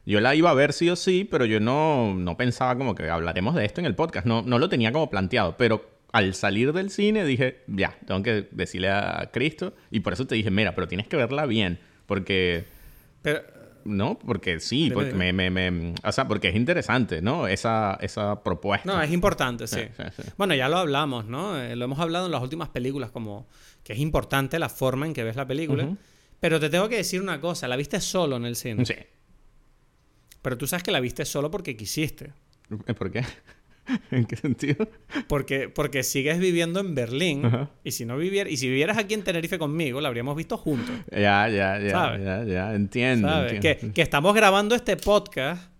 Yo 0.06 0.20
la 0.20 0.34
iba 0.34 0.50
a 0.50 0.54
ver 0.54 0.72
sí 0.72 0.88
o 0.90 0.96
sí, 0.96 1.26
pero 1.28 1.44
yo 1.44 1.58
no, 1.60 2.14
no 2.14 2.36
pensaba 2.36 2.76
como 2.76 2.94
que 2.94 3.08
hablaremos 3.08 3.54
de 3.54 3.64
esto 3.64 3.80
en 3.80 3.86
el 3.86 3.94
podcast. 3.94 4.26
No, 4.26 4.42
no 4.42 4.58
lo 4.58 4.68
tenía 4.68 4.92
como 4.92 5.08
planteado. 5.10 5.56
Pero 5.56 5.88
al 6.12 6.34
salir 6.34 6.72
del 6.72 6.90
cine 6.90 7.24
dije, 7.24 7.62
ya, 7.68 7.96
tengo 8.06 8.22
que 8.22 8.46
decirle 8.50 8.90
a 8.90 9.30
Cristo. 9.32 9.74
Y 9.90 10.00
por 10.00 10.12
eso 10.12 10.26
te 10.26 10.34
dije, 10.34 10.50
mira, 10.50 10.74
pero 10.74 10.86
tienes 10.88 11.06
que 11.08 11.16
verla 11.16 11.46
bien. 11.46 11.78
Porque. 12.06 12.64
Pero, 13.22 13.40
no, 13.84 14.18
porque 14.18 14.60
sí, 14.60 14.90
porque 14.92 15.14
me, 15.14 15.32
me, 15.32 15.50
me, 15.50 15.94
o 16.04 16.12
sea, 16.12 16.28
porque 16.28 16.48
es 16.48 16.56
interesante, 16.56 17.22
¿no? 17.22 17.46
Esa, 17.46 17.98
esa 18.00 18.42
propuesta. 18.42 18.90
No, 18.90 19.00
es 19.02 19.10
importante, 19.10 19.66
sí. 19.66 19.80
Bueno, 20.36 20.54
ya 20.54 20.68
lo 20.68 20.78
hablamos, 20.78 21.26
¿no? 21.26 21.60
Eh, 21.60 21.76
lo 21.76 21.84
hemos 21.84 21.98
hablado 21.98 22.26
en 22.26 22.32
las 22.32 22.42
últimas 22.42 22.68
películas, 22.68 23.10
como 23.10 23.46
que 23.82 23.92
es 23.92 23.98
importante 23.98 24.58
la 24.58 24.68
forma 24.68 25.06
en 25.06 25.14
que 25.14 25.24
ves 25.24 25.36
la 25.36 25.46
película. 25.46 25.96
Pero 26.40 26.58
te 26.58 26.70
tengo 26.70 26.88
que 26.88 26.96
decir 26.96 27.20
una 27.20 27.40
cosa, 27.40 27.68
la 27.68 27.76
viste 27.76 28.00
solo 28.00 28.36
en 28.36 28.44
el 28.44 28.56
cine. 28.56 28.84
Sí. 28.84 28.94
Pero 30.42 30.58
tú 30.58 30.66
sabes 30.66 30.82
que 30.82 30.90
la 30.90 31.00
viste 31.00 31.24
solo 31.24 31.50
porque 31.50 31.76
quisiste. 31.76 32.32
¿Por 32.98 33.10
qué? 33.12 33.24
¿En 34.10 34.24
qué 34.26 34.36
sentido? 34.36 34.88
Porque, 35.26 35.68
porque 35.68 36.02
sigues 36.02 36.38
viviendo 36.38 36.80
en 36.80 36.94
Berlín. 36.94 37.42
Y 37.84 37.92
si 37.92 38.04
no 38.04 38.16
viviera, 38.16 38.48
y 38.48 38.56
si 38.56 38.68
vivieras 38.68 38.98
aquí 38.98 39.14
en 39.14 39.22
Tenerife 39.22 39.58
conmigo, 39.58 40.00
la 40.00 40.08
habríamos 40.08 40.36
visto 40.36 40.56
juntos. 40.56 40.94
Ya, 41.10 41.48
ya, 41.48 41.78
ya, 41.78 42.18
ya, 42.18 42.44
ya, 42.44 42.74
entiendo. 42.74 43.28
Que, 43.60 43.92
estamos 43.96 44.34
grabando 44.34 44.74
este 44.74 44.96
podcast 44.96 45.70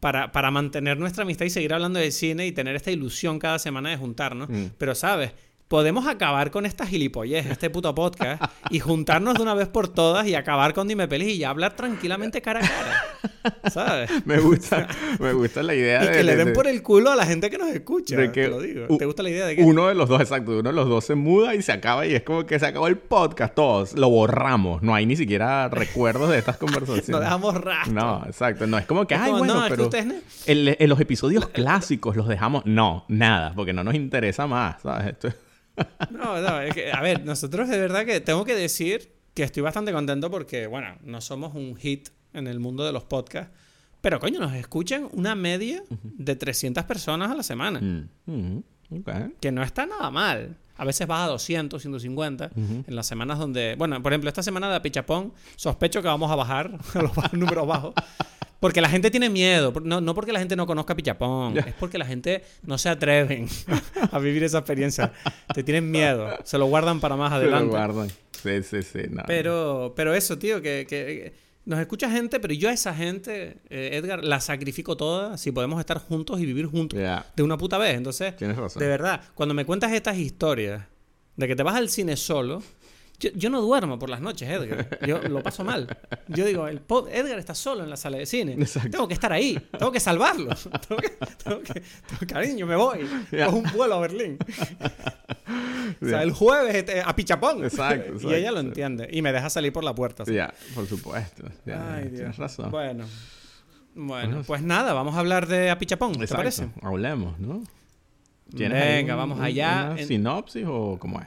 para, 0.00 0.32
para, 0.32 0.50
mantener 0.50 0.98
nuestra 0.98 1.22
amistad 1.22 1.46
y 1.46 1.50
seguir 1.50 1.72
hablando 1.74 1.98
de 1.98 2.10
cine 2.10 2.46
y 2.46 2.52
tener 2.52 2.74
esta 2.74 2.90
ilusión 2.90 3.38
cada 3.38 3.58
semana 3.58 3.90
de 3.90 3.96
juntarnos. 3.96 4.48
Mm. 4.48 4.66
Pero, 4.78 4.94
¿sabes? 4.94 5.32
Podemos 5.72 6.06
acabar 6.06 6.50
con 6.50 6.66
esta 6.66 6.86
gilipollez, 6.86 7.46
este 7.46 7.70
puto 7.70 7.94
podcast, 7.94 8.42
y 8.68 8.78
juntarnos 8.78 9.36
de 9.36 9.42
una 9.42 9.54
vez 9.54 9.68
por 9.68 9.88
todas 9.88 10.26
y 10.26 10.34
acabar 10.34 10.74
con 10.74 10.86
Dime 10.86 11.08
Pelis 11.08 11.34
y 11.34 11.44
hablar 11.44 11.76
tranquilamente 11.76 12.42
cara 12.42 12.60
a 12.60 12.68
cara. 12.68 13.70
¿Sabes? 13.70 14.10
Me 14.26 14.38
gusta, 14.38 14.86
me 15.18 15.32
gusta 15.32 15.62
la 15.62 15.74
idea 15.74 16.04
y 16.04 16.06
de... 16.06 16.12
que 16.12 16.22
le 16.22 16.36
den 16.36 16.52
por 16.52 16.68
el 16.68 16.82
culo 16.82 17.10
a 17.10 17.16
la 17.16 17.24
gente 17.24 17.50
que 17.50 17.58
nos 17.58 17.70
escucha. 17.70 18.16
De 18.16 18.30
que 18.30 18.42
te 18.42 18.48
lo 18.48 18.60
digo. 18.60 18.98
¿Te 18.98 19.06
gusta 19.06 19.22
la 19.22 19.30
idea 19.30 19.46
de 19.46 19.56
que... 19.56 19.62
Uno 19.64 19.88
de 19.88 19.94
los 19.94 20.08
dos, 20.08 20.20
exacto. 20.20 20.52
Uno 20.52 20.70
de 20.70 20.72
los 20.72 20.88
dos 20.88 21.04
se 21.04 21.14
muda 21.14 21.54
y 21.54 21.62
se 21.62 21.72
acaba 21.72 22.06
y 22.06 22.14
es 22.14 22.22
como 22.22 22.44
que 22.44 22.58
se 22.58 22.66
acabó 22.66 22.86
el 22.86 22.98
podcast. 22.98 23.54
Todos 23.54 23.94
lo 23.94 24.10
borramos. 24.10 24.82
No 24.82 24.94
hay 24.94 25.06
ni 25.06 25.16
siquiera 25.16 25.68
recuerdos 25.68 26.30
de 26.30 26.38
estas 26.38 26.58
conversaciones. 26.58 27.08
no 27.08 27.18
dejamos 27.18 27.54
rastro. 27.54 27.94
No, 27.94 28.22
exacto. 28.26 28.66
No, 28.66 28.78
es 28.78 28.86
como 28.86 29.06
que, 29.06 29.14
ay, 29.14 29.32
bueno, 29.32 29.64
pero... 29.68 29.90
en 30.46 30.88
los 30.88 31.00
episodios 31.00 31.48
clásicos 31.48 32.14
los 32.14 32.28
dejamos... 32.28 32.64
No, 32.66 33.06
nada. 33.08 33.54
Porque 33.56 33.72
no 33.72 33.82
nos 33.82 33.94
interesa 33.94 34.46
más, 34.46 34.82
¿sabes? 34.82 35.08
Esto 35.08 35.28
no, 36.10 36.40
no, 36.40 36.60
es 36.60 36.74
que, 36.74 36.92
a 36.92 37.00
ver, 37.00 37.24
nosotros 37.24 37.68
de 37.68 37.78
verdad 37.78 38.04
que 38.04 38.20
tengo 38.20 38.44
que 38.44 38.54
decir 38.54 39.12
que 39.34 39.42
estoy 39.42 39.62
bastante 39.62 39.92
contento 39.92 40.30
porque, 40.30 40.66
bueno, 40.66 40.96
no 41.02 41.20
somos 41.20 41.54
un 41.54 41.76
hit 41.76 42.08
en 42.34 42.46
el 42.46 42.60
mundo 42.60 42.84
de 42.84 42.92
los 42.92 43.04
podcasts, 43.04 43.52
pero 44.00 44.18
coño, 44.18 44.40
nos 44.40 44.52
escuchan 44.54 45.08
una 45.12 45.34
media 45.34 45.82
de 46.02 46.36
300 46.36 46.84
personas 46.84 47.30
a 47.30 47.34
la 47.34 47.42
semana. 47.42 48.08
Mm, 48.26 48.58
que 49.40 49.52
no 49.52 49.62
está 49.62 49.86
nada 49.86 50.10
mal. 50.10 50.56
A 50.76 50.84
veces 50.84 51.06
baja 51.06 51.24
a 51.24 51.28
200, 51.28 51.80
150 51.80 52.50
en 52.56 52.84
las 52.88 53.06
semanas 53.06 53.38
donde... 53.38 53.76
Bueno, 53.78 54.02
por 54.02 54.12
ejemplo, 54.12 54.28
esta 54.28 54.42
semana 54.42 54.72
de 54.72 54.80
Pichapón, 54.80 55.32
sospecho 55.56 56.02
que 56.02 56.08
vamos 56.08 56.30
a 56.30 56.34
bajar 56.34 56.78
a 56.94 57.02
los 57.02 57.32
números 57.32 57.66
bajos. 57.66 57.94
Porque 58.62 58.80
la 58.80 58.88
gente 58.88 59.10
tiene 59.10 59.28
miedo. 59.28 59.72
No, 59.82 60.00
no 60.00 60.14
porque 60.14 60.32
la 60.32 60.38
gente 60.38 60.54
no 60.54 60.68
conozca 60.68 60.94
Pichapón. 60.94 61.58
Es 61.58 61.74
porque 61.80 61.98
la 61.98 62.06
gente 62.06 62.44
no 62.62 62.78
se 62.78 62.90
atreven 62.90 63.48
a 64.12 64.20
vivir 64.20 64.44
esa 64.44 64.58
experiencia. 64.58 65.12
Te 65.52 65.64
tienen 65.64 65.90
miedo. 65.90 66.28
Se 66.44 66.58
lo 66.58 66.66
guardan 66.66 67.00
para 67.00 67.16
más 67.16 67.32
adelante. 67.32 67.58
Se 67.58 67.72
lo 67.72 67.72
guardan. 67.72 68.08
Sí, 68.40 68.62
sí, 68.62 68.82
sí. 68.84 69.00
pero, 69.26 69.94
pero 69.96 70.14
eso, 70.14 70.38
tío, 70.38 70.62
que, 70.62 71.34
nos 71.64 71.80
escucha 71.80 72.08
gente, 72.08 72.38
pero 72.38 72.54
yo 72.54 72.68
a 72.68 72.72
esa 72.72 72.94
gente, 72.94 73.56
eh, 73.68 73.90
Edgar, 73.94 74.22
la 74.22 74.38
sacrifico 74.38 74.96
toda 74.96 75.38
si 75.38 75.50
podemos 75.50 75.80
estar 75.80 75.98
juntos 75.98 76.38
y 76.38 76.46
vivir 76.46 76.66
juntos 76.66 77.00
de 77.34 77.42
una 77.42 77.58
puta 77.58 77.78
vez. 77.78 77.96
Entonces, 77.96 78.34
de 78.38 78.86
verdad, 78.86 79.22
cuando 79.34 79.56
me 79.56 79.64
cuentas 79.64 79.90
estas 79.90 80.18
historias 80.18 80.84
de 81.34 81.48
que 81.48 81.56
te 81.56 81.64
vas 81.64 81.74
al 81.74 81.88
cine 81.88 82.16
solo 82.16 82.62
yo, 83.34 83.50
no 83.50 83.60
duermo 83.60 83.98
por 83.98 84.10
las 84.10 84.20
noches, 84.20 84.48
Edgar. 84.48 84.98
Yo 85.06 85.20
lo 85.22 85.42
paso 85.42 85.64
mal. 85.64 85.86
Yo 86.28 86.44
digo, 86.44 86.66
el 86.66 86.82
Edgar 87.12 87.38
está 87.38 87.54
solo 87.54 87.84
en 87.84 87.90
la 87.90 87.96
sala 87.96 88.18
de 88.18 88.26
cine. 88.26 88.56
Tengo 88.90 89.06
que 89.06 89.14
estar 89.14 89.32
ahí. 89.32 89.58
Tengo 89.78 89.92
que 89.92 90.00
salvarlo. 90.00 90.50
Tengo 91.44 91.60
que, 91.62 92.26
cariño, 92.26 92.66
me 92.66 92.76
voy. 92.76 93.00
Cojo 93.30 93.56
un 93.56 93.72
vuelo 93.72 93.94
a 93.94 94.00
Berlín. 94.00 94.38
o 96.02 96.06
sea, 96.06 96.22
el 96.22 96.32
jueves 96.32 96.74
este, 96.74 97.00
a 97.00 97.14
Pichapón. 97.14 97.64
Exacto, 97.64 98.28
Y 98.28 98.34
ella 98.34 98.52
lo 98.52 98.60
entiende. 98.60 99.08
Y 99.10 99.22
me 99.22 99.32
deja 99.32 99.50
salir 99.50 99.72
por 99.72 99.84
la 99.84 99.94
puerta. 99.94 100.24
Ya, 100.24 100.52
por 100.74 100.86
supuesto. 100.86 101.44
Ay, 101.66 102.08
Tienes 102.08 102.36
razón. 102.36 102.70
Bueno. 102.70 103.06
Bueno, 103.94 104.42
pues 104.46 104.62
nada, 104.62 104.94
vamos 104.94 105.16
a 105.16 105.18
hablar 105.18 105.46
de 105.46 105.68
Apichapón, 105.68 106.18
¿te 106.18 106.26
parece? 106.26 106.70
Hablemos, 106.80 107.38
¿no? 107.38 107.62
Venga, 108.46 109.14
vamos 109.14 109.38
allá. 109.40 109.94
sinopsis 110.06 110.64
o 110.66 110.96
cómo 110.98 111.20
es? 111.20 111.26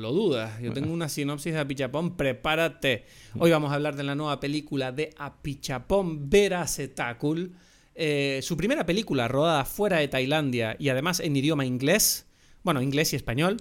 Lo 0.00 0.12
dudas. 0.12 0.60
Yo 0.60 0.72
tengo 0.72 0.92
una 0.92 1.08
sinopsis 1.08 1.52
de 1.52 1.60
Apichapón, 1.60 2.16
prepárate. 2.16 3.04
Hoy 3.38 3.50
vamos 3.50 3.70
a 3.70 3.74
hablar 3.74 3.96
de 3.96 4.02
la 4.02 4.14
nueva 4.14 4.40
película 4.40 4.90
de 4.90 5.14
Apichapón 5.16 6.28
Veracetácul. 6.28 7.52
Eh, 7.94 8.40
su 8.42 8.56
primera 8.56 8.86
película 8.86 9.28
rodada 9.28 9.64
fuera 9.64 9.98
de 9.98 10.08
Tailandia 10.08 10.76
y 10.78 10.88
además 10.88 11.20
en 11.20 11.36
idioma 11.36 11.66
inglés. 11.66 12.26
Bueno, 12.62 12.82
inglés 12.82 13.12
y 13.12 13.16
español. 13.16 13.58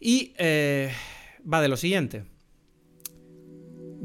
Y 0.00 0.32
eh, 0.36 0.92
va 1.50 1.62
de 1.62 1.68
lo 1.68 1.76
siguiente. 1.76 2.24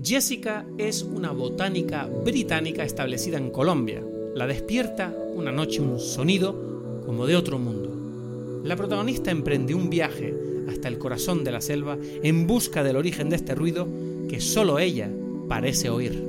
Jessica 0.02 0.66
es 0.78 1.04
una 1.04 1.32
botánica 1.32 2.06
británica 2.06 2.84
establecida 2.84 3.38
en 3.38 3.52
Colombia. 3.52 4.04
La 4.36 4.48
despierta 4.48 5.14
una 5.34 5.52
noche 5.52 5.82
un 5.82 6.00
sonido 6.00 7.02
como 7.06 7.26
de 7.26 7.36
otro 7.36 7.60
mundo. 7.60 8.62
La 8.64 8.76
protagonista 8.76 9.32
emprende 9.32 9.74
un 9.74 9.90
viaje 9.90 10.36
hasta 10.72 10.88
el 10.88 10.98
corazón 10.98 11.44
de 11.44 11.52
la 11.52 11.62
selva 11.62 11.98
en 12.24 12.48
busca 12.48 12.84
del 12.84 12.96
origen 12.96 13.30
de 13.30 13.36
este 13.36 13.56
ruido 13.56 13.88
que 14.30 14.40
solo 14.42 14.80
ella 14.80 15.10
parece 15.48 15.90
oír. 15.90 16.24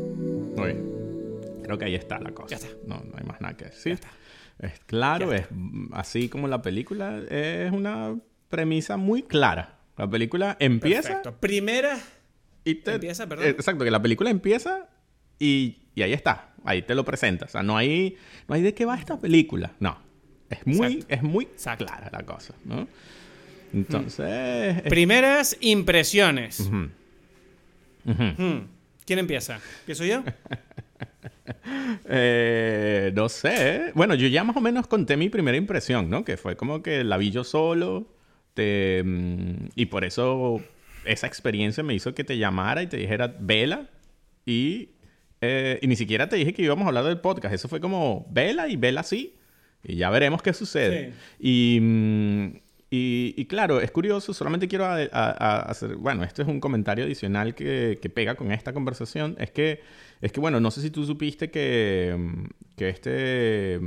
Oye, 0.57 0.77
creo 1.63 1.79
que 1.79 1.85
ahí 1.85 1.95
está 1.95 2.19
la 2.19 2.33
cosa. 2.33 2.49
Ya 2.49 2.57
está. 2.57 2.69
No, 2.87 3.03
no 3.05 3.17
hay 3.17 3.25
más 3.25 3.41
nada 3.41 3.57
que 3.57 3.67
decir. 3.67 3.99
Es 4.59 4.81
claro, 4.87 5.33
es 5.33 5.47
así 5.93 6.29
como 6.29 6.49
la 6.49 6.63
película 6.63 7.23
es 7.29 7.73
una 7.73 8.17
premisa 8.49 8.97
muy 8.97 9.23
clara. 9.23 9.79
La 9.97 10.09
película 10.09 10.57
empieza. 10.61 11.09
Perfecto. 11.09 11.37
Primera. 11.41 11.99
Y 12.65 12.77
te, 12.77 12.95
empieza, 12.95 13.29
perdón. 13.29 13.47
Exacto, 13.47 13.85
que 13.85 13.91
la 13.91 14.01
película 14.01 14.31
empieza 14.31 14.89
y, 15.39 15.79
y, 15.95 16.03
ahí 16.03 16.13
está. 16.13 16.55
Ahí 16.65 16.83
te 16.83 16.95
lo 16.95 17.05
presenta. 17.05 17.47
O 17.47 17.49
sea, 17.49 17.63
no 17.63 17.77
hay, 17.77 18.17
no 18.47 18.55
hay 18.55 18.63
de 18.63 18.73
qué 18.75 18.85
va 18.85 18.97
esta 18.97 19.19
película. 19.19 19.73
No. 19.81 19.99
Es 20.49 20.67
muy, 20.67 21.05
es 21.09 21.23
muy 21.23 21.47
clara 21.47 22.11
la 22.13 22.25
cosa, 22.25 22.55
¿no? 22.65 22.87
Entonces. 23.73 24.83
Primeras 24.83 25.57
impresiones. 25.61 26.71
Hmm. 26.71 26.87
¿Quién 29.05 29.19
empieza? 29.19 29.61
¿Empiezo 29.81 30.05
yo? 30.05 30.23
eh, 32.09 33.13
no 33.15 33.29
sé. 33.29 33.93
Bueno, 33.95 34.15
yo 34.15 34.27
ya 34.29 34.45
más 34.45 34.57
o 34.57 34.61
menos 34.61 34.87
conté 34.87 35.17
mi 35.17 35.29
primera 35.29 35.57
impresión, 35.57 36.11
¿no? 36.11 36.25
Que 36.25 36.37
fue 36.37 36.57
como 36.57 36.83
que 36.83 37.05
la 37.05 37.17
vi 37.17 37.31
yo 37.31 37.45
solo. 37.45 38.07
Te, 38.55 39.03
mm, 39.05 39.71
y 39.75 39.87
por 39.87 40.05
eso 40.05 40.61
esa 41.05 41.27
experiencia 41.27 41.83
me 41.83 41.95
hizo 41.95 42.15
que 42.15 42.25
te 42.25 42.39
llamara 42.39 42.83
y 42.83 42.87
te 42.87 42.97
dijera, 42.97 43.35
vela. 43.41 43.89
Y, 44.47 44.91
eh, 45.41 45.79
y 45.83 45.87
ni 45.87 45.97
siquiera 45.97 46.29
te 46.29 46.37
dije 46.37 46.53
que 46.53 46.63
íbamos 46.63 46.85
a 46.85 46.89
hablar 46.89 47.05
del 47.05 47.21
podcast. 47.21 47.55
Eso 47.55 47.69
fue 47.69 47.81
como, 47.81 48.27
vela 48.31 48.69
y 48.69 48.77
vela 48.77 49.01
así. 49.01 49.37
Y 49.85 49.97
ya 49.97 50.11
veremos 50.11 50.43
qué 50.43 50.53
sucede. 50.53 51.13
Y, 51.41 51.81
mm, 52.93 53.41
y, 53.41 53.47
claro, 53.47 53.81
es 53.81 53.91
curioso, 53.91 54.35
solamente 54.35 54.69
quiero 54.69 54.87
hacer, 54.87 55.97
bueno, 55.97 56.25
esto 56.25 56.43
es 56.43 56.49
un 56.49 56.61
comentario 56.61 57.05
adicional 57.05 57.55
que, 57.55 57.99
pega 58.15 58.35
con 58.35 58.53
esta 58.53 58.73
conversación, 58.73 59.37
es 59.39 59.51
que, 59.51 59.81
es 60.21 60.33
que, 60.33 60.41
bueno, 60.41 60.61
no 60.61 60.71
sé 60.71 60.83
si 60.83 60.91
tú 60.91 61.05
supiste 61.05 61.51
que, 61.51 62.17
que, 62.77 62.89
este, 62.89 63.81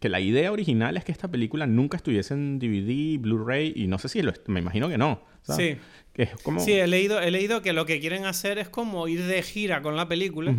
que 0.00 0.08
la 0.08 0.20
idea 0.20 0.52
original 0.52 0.96
es 0.96 1.04
que 1.04 1.12
esta 1.12 1.28
película 1.28 1.66
nunca 1.66 1.96
estuviese 1.96 2.34
en 2.34 2.58
DVD, 2.58 3.20
Blu-ray, 3.20 3.72
y 3.76 3.86
no 3.86 3.98
sé 3.98 4.08
si 4.08 4.22
lo, 4.22 4.32
me 4.46 4.60
imagino 4.60 4.88
que 4.88 4.98
no. 4.98 5.22
Sí. 5.42 5.76
es 6.14 6.30
como... 6.42 6.60
Sí, 6.60 6.72
he 6.72 6.86
leído, 6.86 7.20
he 7.20 7.30
leído 7.30 7.62
que 7.62 7.72
lo 7.72 7.86
que 7.86 8.00
quieren 8.00 8.26
hacer 8.26 8.58
es 8.58 8.68
como 8.68 9.08
ir 9.08 9.24
de 9.24 9.42
gira 9.42 9.82
con 9.82 9.96
la 9.96 10.08
película 10.08 10.54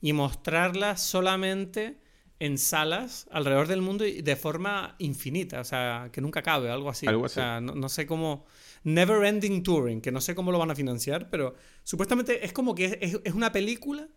y 0.00 0.12
mostrarla 0.12 0.96
solamente 0.96 1.96
en 2.40 2.56
salas 2.56 3.28
alrededor 3.30 3.68
del 3.68 3.82
mundo 3.82 4.06
y 4.06 4.22
de 4.22 4.34
forma 4.34 4.96
infinita, 4.98 5.60
o 5.60 5.64
sea, 5.64 6.08
que 6.10 6.22
nunca 6.22 6.42
cabe, 6.42 6.70
algo 6.70 6.88
así. 6.88 7.06
O 7.06 7.28
sea, 7.28 7.60
no, 7.60 7.88
sé 7.88 8.06
cómo... 8.06 8.46
Never 8.82 9.26
Ending 9.26 9.62
Touring, 9.62 10.00
que 10.00 10.10
no 10.10 10.22
sé 10.22 10.34
cómo 10.34 10.50
lo 10.50 10.58
van 10.58 10.70
a 10.70 10.74
financiar, 10.74 11.28
pero 11.28 11.54
supuestamente 11.84 12.46
es 12.46 12.54
como 12.54 12.74
que 12.74 12.98
es, 13.02 13.34
una 13.34 13.52
película 13.52 14.08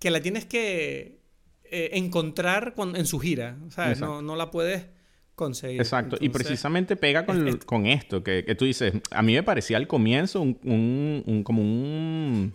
que 0.00 0.10
la 0.10 0.20
tienes 0.20 0.46
que 0.46 1.20
eh, 1.62 1.90
encontrar 1.92 2.74
en 2.76 3.06
su 3.06 3.20
gira, 3.20 3.56
¿sabes? 3.68 4.00
No, 4.00 4.20
no, 4.20 4.34
la 4.34 4.50
puedes 4.50 4.86
conseguir. 5.36 5.80
Exacto, 5.80 6.16
y 6.20 6.28
precisamente 6.30 6.96
pega 6.96 7.24
con, 7.24 7.58
con 7.58 7.86
esto, 7.86 8.24
que, 8.24 8.44
que, 8.44 8.56
tú 8.56 8.64
dices, 8.64 8.94
a 9.12 9.22
mí 9.22 9.32
me 9.34 9.44
parecía 9.44 9.76
al 9.76 9.86
comienzo 9.86 10.40
un, 10.40 10.58
un 10.64 11.44
como 11.44 11.62
un 11.62 12.52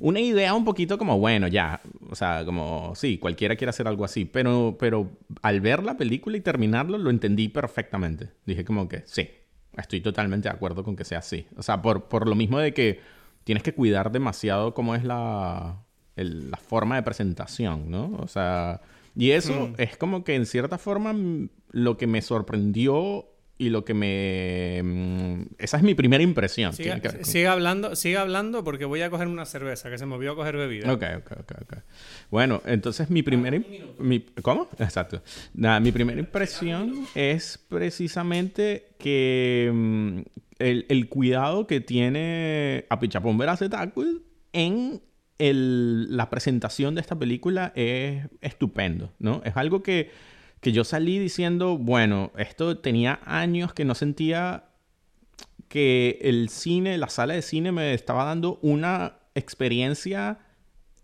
una 0.00 0.20
idea 0.20 0.54
un 0.54 0.64
poquito 0.64 0.98
como, 0.98 1.18
bueno, 1.18 1.48
ya, 1.48 1.80
o 2.10 2.14
sea, 2.14 2.44
como, 2.44 2.92
sí, 2.94 3.18
cualquiera 3.18 3.56
quiere 3.56 3.70
hacer 3.70 3.88
algo 3.88 4.04
así, 4.04 4.24
pero, 4.24 4.76
pero 4.78 5.10
al 5.42 5.60
ver 5.60 5.82
la 5.82 5.96
película 5.96 6.36
y 6.36 6.40
terminarlo, 6.40 6.98
lo 6.98 7.10
entendí 7.10 7.48
perfectamente. 7.48 8.30
Dije 8.46 8.64
como 8.64 8.88
que, 8.88 9.02
sí, 9.06 9.28
estoy 9.76 10.00
totalmente 10.00 10.48
de 10.48 10.54
acuerdo 10.54 10.84
con 10.84 10.96
que 10.96 11.04
sea 11.04 11.18
así. 11.18 11.46
O 11.56 11.62
sea, 11.62 11.82
por, 11.82 12.04
por 12.04 12.28
lo 12.28 12.34
mismo 12.34 12.58
de 12.58 12.72
que 12.72 13.00
tienes 13.44 13.62
que 13.62 13.74
cuidar 13.74 14.12
demasiado 14.12 14.74
cómo 14.74 14.94
es 14.94 15.04
la, 15.04 15.82
la 16.16 16.56
forma 16.58 16.96
de 16.96 17.02
presentación, 17.02 17.90
¿no? 17.90 18.16
O 18.20 18.28
sea, 18.28 18.80
y 19.16 19.30
eso 19.32 19.68
Mm. 19.68 19.74
es 19.78 19.96
como 19.96 20.22
que 20.22 20.34
en 20.36 20.46
cierta 20.46 20.78
forma 20.78 21.14
lo 21.72 21.96
que 21.96 22.06
me 22.06 22.22
sorprendió 22.22 23.26
y 23.60 23.70
lo 23.70 23.84
que 23.84 23.92
me... 23.92 24.80
mm, 24.84 25.42
esa 25.58 25.76
es 25.78 25.82
mi 25.82 25.94
primera 25.94 26.22
impresión. 26.22 26.72
Siga, 26.72 27.00
con- 27.00 27.52
hablando, 27.52 27.96
siga 27.96 28.20
hablando 28.20 28.62
porque 28.62 28.84
voy 28.84 29.02
a 29.02 29.10
coger 29.10 29.26
una 29.26 29.44
cerveza, 29.46 29.90
que 29.90 29.98
se 29.98 30.06
me 30.06 30.14
olvidó 30.14 30.36
coger 30.36 30.56
bebida. 30.56 30.92
Ok, 30.92 31.02
ok, 31.18 31.32
ok, 31.40 31.52
ok. 31.62 31.74
Bueno, 32.30 32.62
entonces 32.66 33.10
mi 33.10 33.22
primera... 33.22 33.56
im- 33.56 33.64
mi- 33.98 34.20
¿Cómo? 34.42 34.68
Exacto. 34.78 35.22
Nada, 35.54 35.80
mi 35.80 35.90
primera 35.92 36.20
impresión 36.20 37.06
es 37.16 37.58
precisamente 37.68 38.90
que 38.98 39.70
mm, 39.74 40.18
el, 40.60 40.86
el 40.88 41.08
cuidado 41.08 41.66
que 41.66 41.80
tiene 41.80 42.86
Apichapón 42.90 43.38
Veracetácul 43.38 44.22
en 44.52 45.02
el- 45.38 46.16
la 46.16 46.30
presentación 46.30 46.94
de 46.94 47.00
esta 47.00 47.18
película 47.18 47.72
es 47.74 48.24
estupendo, 48.40 49.12
¿no? 49.18 49.42
Es 49.44 49.56
algo 49.56 49.82
que, 49.82 50.10
que 50.60 50.72
yo 50.72 50.84
salí 50.84 51.18
diciendo, 51.18 51.78
bueno, 51.78 52.32
esto 52.36 52.78
tenía 52.78 53.20
años 53.24 53.72
que 53.74 53.84
no 53.84 53.94
sentía 53.94 54.64
que 55.68 56.18
el 56.22 56.48
cine, 56.48 56.98
la 56.98 57.08
sala 57.08 57.34
de 57.34 57.42
cine 57.42 57.72
me 57.72 57.94
estaba 57.94 58.24
dando 58.24 58.58
una 58.62 59.18
experiencia 59.34 60.38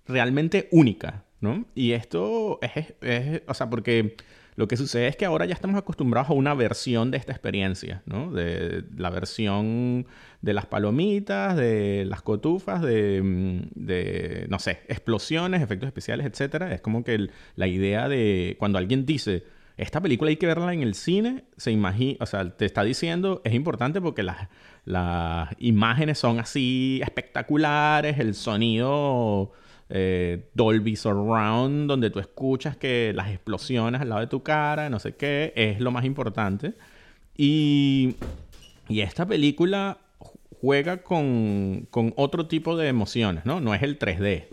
realmente 0.06 0.68
única, 0.72 1.24
¿no? 1.40 1.66
Y 1.74 1.92
esto 1.92 2.58
es, 2.62 2.94
es- 3.02 3.42
o 3.46 3.54
sea, 3.54 3.68
porque 3.70 4.16
lo 4.56 4.68
que 4.68 4.76
sucede 4.76 5.08
es 5.08 5.16
que 5.16 5.24
ahora 5.24 5.46
ya 5.46 5.54
estamos 5.54 5.76
acostumbrados 5.76 6.30
a 6.30 6.32
una 6.32 6.54
versión 6.54 7.10
de 7.10 7.18
esta 7.18 7.32
experiencia, 7.32 8.02
¿no? 8.06 8.30
De 8.30 8.84
la 8.96 9.10
versión 9.10 10.06
de 10.42 10.52
las 10.52 10.66
palomitas, 10.66 11.56
de 11.56 12.04
las 12.06 12.22
cotufas, 12.22 12.80
de, 12.82 13.20
mm, 13.22 14.48
no 14.48 14.58
sé, 14.58 14.82
explosiones, 14.88 15.60
efectos 15.60 15.88
especiales, 15.88 16.26
etcétera. 16.26 16.72
Es 16.72 16.80
como 16.80 17.02
que 17.02 17.28
la 17.56 17.66
idea 17.66 18.08
de 18.08 18.56
cuando 18.58 18.78
alguien 18.78 19.04
dice, 19.06 19.44
esta 19.76 20.00
película 20.00 20.28
hay 20.28 20.36
que 20.36 20.46
verla 20.46 20.72
en 20.72 20.82
el 20.82 20.94
cine, 20.94 21.44
se 21.56 21.72
imagina, 21.72 22.18
o 22.20 22.26
sea, 22.26 22.56
te 22.56 22.64
está 22.64 22.84
diciendo, 22.84 23.42
es 23.44 23.54
importante 23.54 24.00
porque 24.00 24.22
las, 24.22 24.48
las 24.84 25.48
imágenes 25.58 26.18
son 26.18 26.38
así 26.38 27.00
espectaculares, 27.02 28.20
el 28.20 28.34
sonido 28.34 29.52
eh, 29.90 30.48
Dolby 30.54 30.96
Surround, 30.96 31.88
donde 31.88 32.10
tú 32.10 32.18
escuchas 32.20 32.76
que 32.76 33.12
las 33.14 33.30
explosiones 33.30 34.00
al 34.00 34.08
lado 34.08 34.20
de 34.22 34.26
tu 34.26 34.42
cara, 34.42 34.88
no 34.90 34.98
sé 34.98 35.14
qué, 35.14 35.52
es 35.56 35.80
lo 35.80 35.90
más 35.90 36.04
importante. 36.04 36.72
Y, 37.36 38.16
y 38.88 39.00
esta 39.00 39.26
película 39.26 39.98
ju- 40.18 40.38
juega 40.60 41.02
con, 41.02 41.86
con 41.90 42.12
otro 42.16 42.46
tipo 42.46 42.76
de 42.76 42.88
emociones, 42.88 43.44
¿no? 43.44 43.60
No 43.60 43.74
es 43.74 43.82
el 43.82 43.98
3D, 43.98 44.44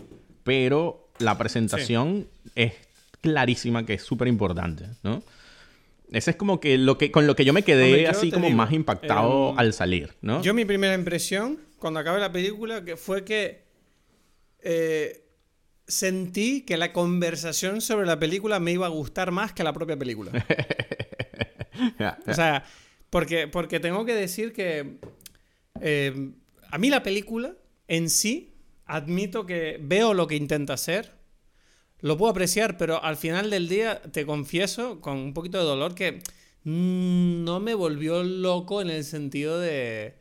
pero 0.44 1.08
la 1.18 1.38
presentación 1.38 2.26
es 2.54 2.74
clarísima 3.20 3.86
que 3.86 3.94
es 3.94 4.02
súper 4.02 4.28
importante, 4.28 4.86
¿no? 5.02 5.22
Ese 6.10 6.32
es 6.32 6.36
como 6.36 6.60
que 6.60 6.76
lo 6.76 6.98
que 6.98 7.10
con 7.10 7.26
lo 7.26 7.34
que 7.36 7.44
yo 7.46 7.54
me 7.54 7.62
quedé 7.62 7.84
Hombre, 7.84 8.02
yo 8.02 8.10
así 8.10 8.30
como 8.30 8.46
digo, 8.48 8.56
más 8.58 8.72
impactado 8.72 9.50
em, 9.52 9.58
al 9.58 9.72
salir, 9.72 10.10
¿no? 10.20 10.42
Yo 10.42 10.52
mi 10.52 10.66
primera 10.66 10.94
impresión, 10.94 11.58
cuando 11.78 12.00
acabé 12.00 12.20
la 12.20 12.30
película, 12.32 12.84
que 12.84 12.96
fue 12.98 13.24
que 13.24 13.62
eh, 14.62 15.21
sentí 15.92 16.62
que 16.62 16.76
la 16.76 16.92
conversación 16.92 17.80
sobre 17.80 18.06
la 18.06 18.18
película 18.18 18.58
me 18.60 18.72
iba 18.72 18.86
a 18.86 18.90
gustar 18.90 19.30
más 19.30 19.52
que 19.52 19.62
la 19.64 19.72
propia 19.72 19.96
película. 19.98 20.32
O 22.26 22.34
sea, 22.34 22.64
porque, 23.10 23.48
porque 23.48 23.80
tengo 23.80 24.04
que 24.04 24.14
decir 24.14 24.52
que 24.52 24.98
eh, 25.80 26.30
a 26.70 26.78
mí 26.78 26.90
la 26.90 27.02
película 27.02 27.54
en 27.88 28.08
sí, 28.10 28.54
admito 28.86 29.46
que 29.46 29.78
veo 29.80 30.14
lo 30.14 30.26
que 30.26 30.36
intenta 30.36 30.74
hacer, 30.74 31.12
lo 32.00 32.16
puedo 32.16 32.30
apreciar, 32.30 32.76
pero 32.76 33.02
al 33.02 33.16
final 33.16 33.50
del 33.50 33.68
día 33.68 34.00
te 34.02 34.26
confieso 34.26 35.00
con 35.00 35.18
un 35.18 35.34
poquito 35.34 35.58
de 35.58 35.64
dolor 35.64 35.94
que 35.94 36.20
no 36.64 37.60
me 37.60 37.74
volvió 37.74 38.22
loco 38.22 38.80
en 38.82 38.90
el 38.90 39.04
sentido 39.04 39.58
de, 39.58 40.14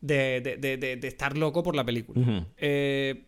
de, 0.00 0.40
de- 0.60 0.76
de- 0.76 1.08
estar 1.08 1.36
loco 1.36 1.62
por 1.62 1.74
la 1.76 1.84
película. 1.84 2.46
Eh, 2.56 3.24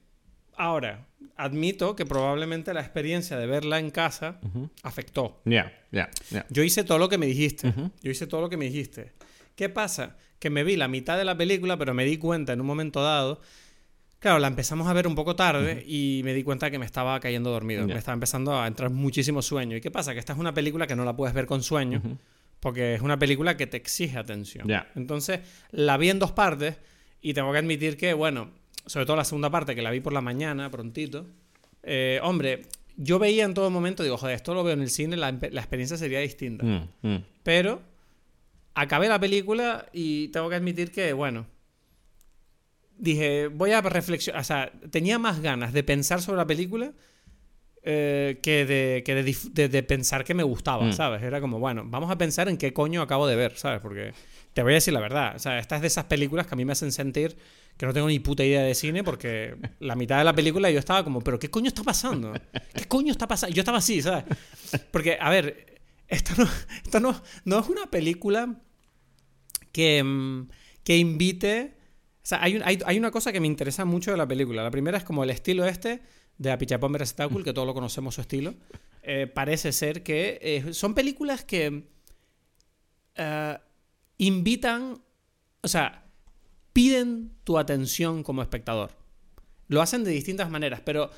ahora, 0.56 1.06
admito 1.36 1.96
que 1.96 2.06
probablemente 2.06 2.72
la 2.74 2.80
experiencia 2.80 3.36
de 3.36 3.46
verla 3.46 3.78
en 3.78 3.90
casa 3.90 4.40
afectó. 4.82 5.40
Ya, 5.44 5.72
ya, 5.90 6.10
ya. 6.30 6.46
Yo 6.50 6.62
hice 6.62 6.84
todo 6.84 6.98
lo 6.98 7.08
que 7.08 7.18
me 7.18 7.26
dijiste. 7.26 7.72
Yo 8.02 8.10
hice 8.10 8.26
todo 8.26 8.40
lo 8.40 8.48
que 8.48 8.56
me 8.56 8.66
dijiste. 8.66 9.12
¿Qué 9.56 9.68
pasa? 9.68 10.16
Que 10.38 10.50
me 10.50 10.64
vi 10.64 10.76
la 10.76 10.88
mitad 10.88 11.16
de 11.16 11.24
la 11.24 11.36
película, 11.36 11.76
pero 11.76 11.94
me 11.94 12.04
di 12.04 12.18
cuenta 12.18 12.52
en 12.52 12.60
un 12.60 12.66
momento 12.66 13.02
dado. 13.02 13.40
Claro, 14.18 14.38
la 14.38 14.48
empezamos 14.48 14.88
a 14.88 14.92
ver 14.94 15.06
un 15.06 15.14
poco 15.14 15.36
tarde 15.36 15.84
y 15.86 16.22
me 16.24 16.32
di 16.32 16.42
cuenta 16.42 16.70
que 16.70 16.78
me 16.78 16.86
estaba 16.86 17.20
cayendo 17.20 17.50
dormido. 17.50 17.86
Me 17.86 17.94
estaba 17.94 18.14
empezando 18.14 18.58
a 18.58 18.66
entrar 18.66 18.90
muchísimo 18.90 19.42
sueño. 19.42 19.76
¿Y 19.76 19.80
qué 19.80 19.90
pasa? 19.90 20.14
Que 20.14 20.18
esta 20.18 20.32
es 20.32 20.38
una 20.38 20.54
película 20.54 20.86
que 20.86 20.96
no 20.96 21.04
la 21.04 21.14
puedes 21.14 21.34
ver 21.34 21.46
con 21.46 21.62
sueño, 21.62 22.00
porque 22.60 22.94
es 22.94 23.02
una 23.02 23.18
película 23.18 23.56
que 23.56 23.66
te 23.66 23.76
exige 23.76 24.16
atención. 24.16 24.66
Ya. 24.66 24.90
Entonces, 24.94 25.40
la 25.70 25.98
vi 25.98 26.08
en 26.08 26.18
dos 26.18 26.32
partes 26.32 26.78
y 27.20 27.34
tengo 27.34 27.52
que 27.52 27.58
admitir 27.58 27.98
que, 27.98 28.14
bueno, 28.14 28.50
sobre 28.86 29.06
todo 29.06 29.16
la 29.16 29.24
segunda 29.24 29.50
parte, 29.50 29.74
que 29.74 29.82
la 29.82 29.90
vi 29.90 30.00
por 30.00 30.12
la 30.12 30.20
mañana, 30.20 30.70
prontito. 30.70 31.26
eh, 31.82 32.18
hombre, 32.22 32.62
yo 32.96 33.18
veía 33.18 33.44
en 33.44 33.54
todo 33.54 33.70
momento, 33.70 34.02
digo, 34.02 34.16
joder, 34.16 34.36
esto 34.36 34.54
lo 34.54 34.62
veo 34.64 34.74
en 34.74 34.80
el 34.82 34.88
cine, 34.90 35.16
la, 35.16 35.32
la 35.32 35.60
experiencia 35.60 35.96
sería 35.96 36.20
distinta. 36.20 36.64
Mm, 36.64 36.88
mm. 37.02 37.24
Pero 37.42 37.82
acabé 38.74 39.08
la 39.08 39.18
película 39.18 39.86
y 39.92 40.28
tengo 40.28 40.48
que 40.48 40.54
admitir 40.56 40.90
que, 40.92 41.12
bueno, 41.12 41.46
dije, 42.96 43.48
voy 43.48 43.72
a 43.72 43.80
reflexionar, 43.80 44.40
o 44.40 44.44
sea, 44.44 44.72
tenía 44.90 45.18
más 45.18 45.40
ganas 45.40 45.72
de 45.72 45.82
pensar 45.82 46.22
sobre 46.22 46.38
la 46.38 46.46
película 46.46 46.92
eh, 47.82 48.38
que, 48.42 48.64
de, 48.64 49.02
que 49.04 49.14
de, 49.14 49.24
dif- 49.26 49.52
de- 49.52 49.68
de 49.68 49.82
pensar 49.82 50.24
que 50.24 50.32
me 50.34 50.42
gustaba, 50.42 50.84
Mm. 50.84 50.92
¿sabes? 50.92 51.22
Era 51.22 51.40
como, 51.40 51.58
bueno, 51.58 51.82
vamos 51.86 52.10
a 52.10 52.16
pensar 52.16 52.48
en 52.48 52.56
qué 52.56 52.72
coño 52.72 53.02
acabo 53.02 53.26
de 53.26 53.36
ver, 53.36 53.56
¿sabes? 53.56 53.80
Porque 53.80 54.12
te 54.54 54.62
voy 54.62 54.72
a 54.72 54.74
decir 54.76 54.94
la 54.94 55.00
verdad, 55.00 55.34
o 55.36 55.38
sea, 55.38 55.58
esta 55.58 55.76
es 55.76 55.80
de 55.82 55.88
esas 55.88 56.04
películas 56.04 56.46
que 56.46 56.54
a 56.54 56.56
mí 56.56 56.64
me 56.64 56.72
hacen 56.72 56.92
sentir 56.92 57.36
que 57.76 57.86
no 57.86 57.92
tengo 57.92 58.08
ni 58.08 58.18
puta 58.20 58.44
idea 58.44 58.62
de 58.62 58.74
cine 58.74 59.02
porque 59.02 59.56
la 59.80 59.96
mitad 59.96 60.18
de 60.18 60.24
la 60.24 60.34
película 60.34 60.70
yo 60.70 60.78
estaba 60.78 61.02
como, 61.04 61.20
pero 61.20 61.38
¿qué 61.38 61.50
coño 61.50 61.68
está 61.68 61.82
pasando? 61.82 62.32
¿Qué 62.74 62.86
coño 62.86 63.10
está 63.10 63.26
pasando? 63.26 63.54
Yo 63.54 63.60
estaba 63.60 63.78
así, 63.78 64.00
¿sabes? 64.00 64.24
Porque, 64.90 65.18
a 65.20 65.30
ver, 65.30 65.80
esto 66.08 66.32
no, 66.36 66.48
esto 66.84 67.00
no, 67.00 67.22
no 67.44 67.58
es 67.58 67.68
una 67.68 67.86
película 67.90 68.60
que, 69.72 70.02
mm, 70.02 70.48
que 70.84 70.96
invite... 70.96 71.76
O 72.22 72.26
sea, 72.26 72.42
hay, 72.42 72.58
hay, 72.64 72.78
hay 72.86 72.98
una 72.98 73.10
cosa 73.10 73.32
que 73.32 73.40
me 73.40 73.46
interesa 73.46 73.84
mucho 73.84 74.10
de 74.10 74.16
la 74.16 74.26
película. 74.26 74.62
La 74.62 74.70
primera 74.70 74.96
es 74.96 75.04
como 75.04 75.24
el 75.24 75.30
estilo 75.30 75.66
este 75.66 76.00
de 76.38 76.50
Apichapón 76.50 76.92
Veracetacul, 76.92 77.44
que 77.44 77.52
todos 77.52 77.66
lo 77.66 77.74
conocemos 77.74 78.14
su 78.14 78.20
estilo. 78.20 78.54
Eh, 79.02 79.26
parece 79.26 79.72
ser 79.72 80.02
que 80.02 80.38
eh, 80.40 80.72
son 80.72 80.94
películas 80.94 81.44
que 81.44 81.84
eh, 83.16 83.58
invitan, 84.18 85.02
o 85.60 85.68
sea, 85.68 86.03
piden 86.74 87.32
tu 87.44 87.56
atención 87.56 88.22
como 88.22 88.42
espectador. 88.42 88.90
Lo 89.68 89.80
hacen 89.80 90.04
de 90.04 90.10
distintas 90.10 90.50
maneras, 90.50 90.82
pero 90.84 91.10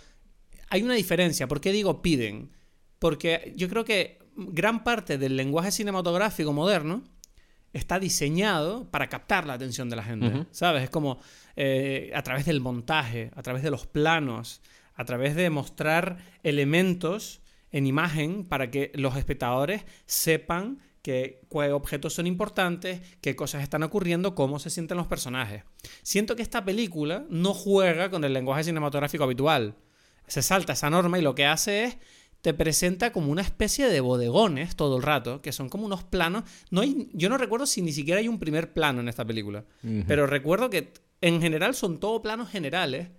hay 0.68 0.82
una 0.82 0.94
diferencia. 0.94 1.48
¿Por 1.48 1.60
qué 1.60 1.72
digo 1.72 2.02
piden? 2.02 2.52
Porque 3.00 3.52
yo 3.56 3.68
creo 3.68 3.84
que 3.84 4.18
gran 4.36 4.84
parte 4.84 5.18
del 5.18 5.36
lenguaje 5.36 5.72
cinematográfico 5.72 6.52
moderno 6.52 7.02
está 7.72 7.98
diseñado 7.98 8.88
para 8.90 9.08
captar 9.08 9.46
la 9.46 9.54
atención 9.54 9.88
de 9.88 9.96
la 9.96 10.04
gente. 10.04 10.46
¿Sabes? 10.50 10.84
Es 10.84 10.90
como 10.90 11.18
eh, 11.56 12.12
a 12.14 12.22
través 12.22 12.44
del 12.44 12.60
montaje, 12.60 13.30
a 13.34 13.42
través 13.42 13.62
de 13.62 13.70
los 13.70 13.86
planos, 13.86 14.60
a 14.94 15.04
través 15.04 15.34
de 15.34 15.50
mostrar 15.50 16.18
elementos 16.42 17.40
en 17.70 17.86
imagen 17.86 18.44
para 18.44 18.70
que 18.70 18.92
los 18.94 19.16
espectadores 19.16 19.84
sepan 20.06 20.78
que, 21.06 21.46
qué 21.48 21.70
objetos 21.70 22.14
son 22.14 22.26
importantes, 22.26 23.00
qué 23.20 23.36
cosas 23.36 23.62
están 23.62 23.84
ocurriendo, 23.84 24.34
cómo 24.34 24.58
se 24.58 24.70
sienten 24.70 24.96
los 24.96 25.06
personajes. 25.06 25.62
Siento 26.02 26.34
que 26.34 26.42
esta 26.42 26.64
película 26.64 27.24
no 27.30 27.54
juega 27.54 28.10
con 28.10 28.24
el 28.24 28.32
lenguaje 28.32 28.64
cinematográfico 28.64 29.22
habitual. 29.22 29.76
Se 30.26 30.42
salta 30.42 30.72
esa 30.72 30.90
norma 30.90 31.20
y 31.20 31.22
lo 31.22 31.36
que 31.36 31.46
hace 31.46 31.84
es 31.84 31.98
te 32.40 32.54
presenta 32.54 33.12
como 33.12 33.30
una 33.30 33.42
especie 33.42 33.86
de 33.86 34.00
bodegones 34.00 34.74
todo 34.74 34.96
el 34.96 35.04
rato, 35.04 35.42
que 35.42 35.52
son 35.52 35.68
como 35.68 35.86
unos 35.86 36.02
planos. 36.02 36.42
No 36.72 36.80
hay, 36.80 37.08
yo 37.12 37.28
no 37.28 37.38
recuerdo 37.38 37.66
si 37.66 37.82
ni 37.82 37.92
siquiera 37.92 38.18
hay 38.18 38.26
un 38.26 38.40
primer 38.40 38.72
plano 38.72 39.00
en 39.00 39.08
esta 39.08 39.24
película, 39.24 39.64
pero 40.08 40.26
recuerdo 40.26 40.70
que 40.70 40.92
en 41.20 41.40
general 41.40 41.76
son 41.76 42.00
todo 42.00 42.20
planos 42.20 42.50
generales. 42.50 43.10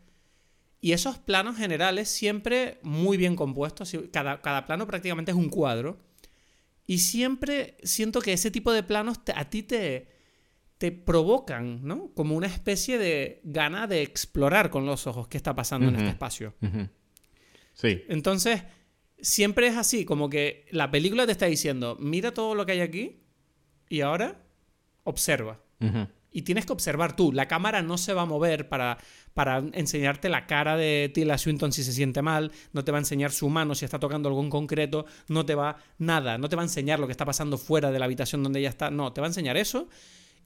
Y 0.82 0.92
esos 0.92 1.20
planos 1.20 1.56
generales 1.56 2.10
siempre 2.10 2.80
muy 2.84 3.16
bien 3.16 3.38
compuestos. 3.38 3.96
Cada, 4.12 4.42
cada 4.42 4.66
plano 4.66 4.86
prácticamente 4.88 5.32
es 5.32 5.38
un 5.38 5.48
cuadro. 5.48 6.06
Y 6.88 7.00
siempre 7.00 7.78
siento 7.84 8.22
que 8.22 8.34
ese 8.34 8.50
tipo 8.50 8.72
de 8.72 8.82
planos 8.82 9.24
te- 9.24 9.34
a 9.36 9.50
ti 9.50 9.62
te, 9.62 10.08
te 10.78 10.92
provocan, 10.92 11.84
¿no? 11.84 12.12
Como 12.14 12.36
una 12.36 12.48
especie 12.48 12.98
de 12.98 13.42
gana 13.44 13.86
de 13.88 14.02
explorar 14.02 14.70
con 14.70 14.86
los 14.86 15.06
ojos 15.06 15.28
qué 15.28 15.38
está 15.38 15.54
pasando 15.54 15.88
en 15.90 15.96
este 15.96 16.06
espacio. 16.12 16.54
Sí. 17.74 18.04
Entonces, 18.08 18.64
siempre 19.20 19.68
es 19.68 19.76
así, 19.76 20.06
como 20.06 20.30
que 20.30 20.66
la 20.72 20.90
película 20.90 21.26
te 21.26 21.34
está 21.34 21.46
diciendo, 21.48 21.98
mira 22.00 22.34
todo 22.34 22.56
lo 22.56 22.66
que 22.66 22.72
hay 22.72 22.82
aquí 22.82 23.20
y 23.90 24.02
ahora 24.02 24.42
observa. 25.04 25.60
Y 26.38 26.44
tienes 26.44 26.68
que 26.68 26.74
observar 26.74 27.16
tú. 27.16 27.32
La 27.32 27.48
cámara 27.48 27.82
no 27.82 27.98
se 27.98 28.14
va 28.14 28.22
a 28.22 28.26
mover 28.26 28.70
para, 28.70 29.00
para 29.34 29.58
enseñarte 29.74 30.30
la 30.30 30.46
cara 30.46 30.78
de 30.78 31.10
Tilda 31.12 31.36
Swinton 31.36 31.72
si 31.72 31.84
se 31.84 31.92
siente 31.92 32.22
mal, 32.22 32.52
no 32.74 32.84
te 32.84 32.92
va 32.92 33.00
a 33.00 33.02
enseñar 33.02 33.32
su 33.32 33.50
mano 33.50 33.74
si 33.74 33.86
está 33.86 33.98
tocando 33.98 34.30
algo 34.30 34.44
en 34.44 34.52
concreto, 34.52 35.08
no 35.30 35.48
te 35.48 35.56
va 35.56 35.78
nada, 35.98 36.38
no 36.38 36.48
te 36.48 36.56
va 36.56 36.62
a 36.62 36.66
enseñar 36.66 37.00
lo 37.00 37.08
que 37.08 37.12
está 37.12 37.26
pasando 37.26 37.58
fuera 37.58 37.90
de 37.90 37.98
la 37.98 38.06
habitación 38.06 38.44
donde 38.44 38.60
ella 38.60 38.70
está, 38.70 38.92
no, 38.92 39.14
te 39.14 39.20
va 39.20 39.26
a 39.26 39.32
enseñar 39.32 39.58
eso 39.58 39.90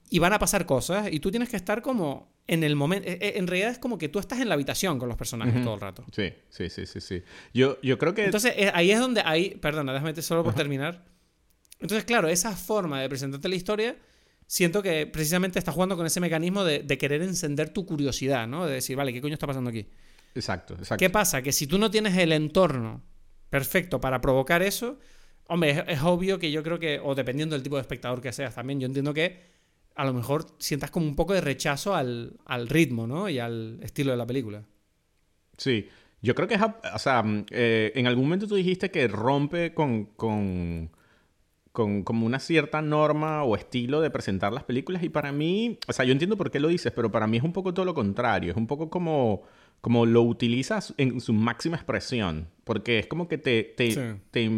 y 0.08 0.18
van 0.18 0.32
a 0.32 0.38
pasar 0.38 0.64
cosas 0.64 1.12
y 1.12 1.20
tú 1.20 1.30
tienes 1.30 1.50
que 1.50 1.56
estar 1.56 1.82
como 1.82 2.32
en 2.46 2.64
el 2.64 2.74
momento. 2.74 3.06
Eh, 3.06 3.18
eh, 3.20 3.32
en 3.36 3.46
realidad 3.46 3.72
es 3.72 3.78
como 3.78 3.98
que 3.98 4.08
tú 4.08 4.18
estás 4.18 4.40
en 4.40 4.48
la 4.48 4.54
habitación 4.54 4.98
con 4.98 5.10
los 5.10 5.18
personajes 5.18 5.62
todo 5.62 5.74
el 5.74 5.80
rato. 5.82 6.06
Sí, 6.10 6.32
sí, 6.48 6.70
sí, 6.70 6.86
sí, 6.86 7.02
sí. 7.02 7.22
Yo, 7.52 7.78
yo 7.82 7.98
creo 7.98 8.14
que. 8.14 8.24
Entonces 8.24 8.54
eh, 8.56 8.72
ahí 8.72 8.92
es 8.92 8.98
donde. 8.98 9.20
Ahí, 9.26 9.56
perdona, 9.56 9.92
déjame 9.92 10.14
solo 10.22 10.42
por 10.42 10.54
terminar. 10.54 11.04
Entonces, 11.80 12.06
claro, 12.06 12.28
esa 12.28 12.56
forma 12.56 13.02
de 13.02 13.10
presentarte 13.10 13.46
la 13.50 13.56
historia. 13.56 13.96
Siento 14.52 14.82
que 14.82 15.06
precisamente 15.06 15.58
está 15.58 15.72
jugando 15.72 15.96
con 15.96 16.04
ese 16.04 16.20
mecanismo 16.20 16.62
de, 16.62 16.98
querer 16.98 17.22
encender 17.22 17.70
tu 17.70 17.86
curiosidad, 17.86 18.46
¿no? 18.46 18.66
De 18.66 18.74
decir, 18.74 18.98
vale, 18.98 19.10
¿qué 19.10 19.22
coño 19.22 19.32
está 19.32 19.46
pasando 19.46 19.70
aquí? 19.70 19.86
Exacto, 20.34 20.74
exacto. 20.74 20.98
¿Qué 20.98 21.08
pasa? 21.08 21.40
Que 21.40 21.52
si 21.52 21.66
tú 21.66 21.78
no 21.78 21.90
tienes 21.90 22.18
el 22.18 22.32
entorno 22.32 23.02
perfecto 23.48 23.98
para 23.98 24.20
provocar 24.20 24.60
eso, 24.60 24.98
hombre, 25.46 25.70
es, 25.70 25.84
es 25.88 26.02
obvio 26.02 26.38
que 26.38 26.52
yo 26.52 26.62
creo 26.62 26.78
que, 26.78 27.00
o 27.02 27.14
dependiendo 27.14 27.54
del 27.54 27.62
tipo 27.62 27.76
de 27.76 27.80
espectador 27.80 28.20
que 28.20 28.30
seas 28.30 28.54
también, 28.54 28.78
yo 28.78 28.84
entiendo 28.84 29.14
que 29.14 29.40
a 29.94 30.04
lo 30.04 30.12
mejor 30.12 30.44
sientas 30.58 30.90
como 30.90 31.06
un 31.06 31.16
poco 31.16 31.32
de 31.32 31.40
rechazo 31.40 31.94
al, 31.94 32.36
ritmo, 32.68 33.06
¿no? 33.06 33.30
Y 33.30 33.38
al 33.38 33.78
estilo 33.82 34.10
de 34.10 34.18
la 34.18 34.26
película. 34.26 34.62
Sí, 35.56 35.88
yo 36.20 36.34
creo 36.34 36.46
que 36.46 36.56
es, 36.56 36.62
o 36.94 36.98
sea, 36.98 37.22
mm, 37.22 37.46
eh, 37.52 37.92
en 37.94 38.06
algún 38.06 38.24
momento 38.24 38.46
tú 38.46 38.56
dijiste 38.56 38.90
que 38.90 39.08
rompe 39.08 39.72
con, 39.72 40.04
con, 40.14 40.90
con 41.72 42.02
como 42.02 42.26
una 42.26 42.38
cierta 42.38 42.82
norma 42.82 43.44
o 43.44 43.56
estilo 43.56 44.00
de 44.00 44.10
presentar 44.10 44.52
las 44.52 44.64
películas 44.64 45.02
y 45.02 45.08
para 45.08 45.32
mí, 45.32 45.78
o 45.88 45.92
sea, 45.92 46.04
yo 46.04 46.12
entiendo 46.12 46.36
por 46.36 46.50
qué 46.50 46.60
lo 46.60 46.68
dices, 46.68 46.92
pero 46.94 47.10
para 47.10 47.26
mí 47.26 47.38
es 47.38 47.42
un 47.42 47.52
poco 47.52 47.72
todo 47.72 47.86
lo 47.86 47.94
contrario, 47.94 48.50
es 48.50 48.56
un 48.56 48.66
poco 48.66 48.90
como, 48.90 49.42
como 49.80 50.04
lo 50.04 50.22
utilizas 50.22 50.92
en 50.98 51.20
su 51.20 51.32
máxima 51.32 51.76
expresión, 51.76 52.48
porque 52.64 52.98
es 52.98 53.06
como 53.06 53.26
que 53.26 53.38
te, 53.38 53.64
te, 53.64 54.20
te 54.30 54.50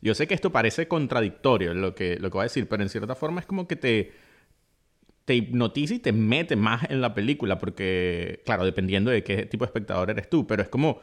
yo 0.00 0.14
sé 0.14 0.28
que 0.28 0.34
esto 0.34 0.52
parece 0.52 0.86
contradictorio 0.86 1.74
lo 1.74 1.94
que, 1.94 2.16
lo 2.16 2.30
que 2.30 2.34
voy 2.34 2.42
a 2.42 2.44
decir, 2.44 2.68
pero 2.68 2.82
en 2.82 2.88
cierta 2.88 3.16
forma 3.16 3.40
es 3.40 3.46
como 3.46 3.66
que 3.66 3.76
te 3.76 4.12
te 5.24 5.34
hipnotiza 5.36 5.94
y 5.94 5.98
te 6.00 6.12
mete 6.12 6.56
más 6.56 6.90
en 6.90 7.00
la 7.00 7.14
película, 7.14 7.58
porque, 7.58 8.42
claro, 8.44 8.64
dependiendo 8.64 9.10
de 9.10 9.22
qué 9.22 9.46
tipo 9.46 9.64
de 9.64 9.68
espectador 9.68 10.10
eres 10.10 10.28
tú, 10.28 10.46
pero 10.46 10.62
es 10.62 10.68
como, 10.68 11.00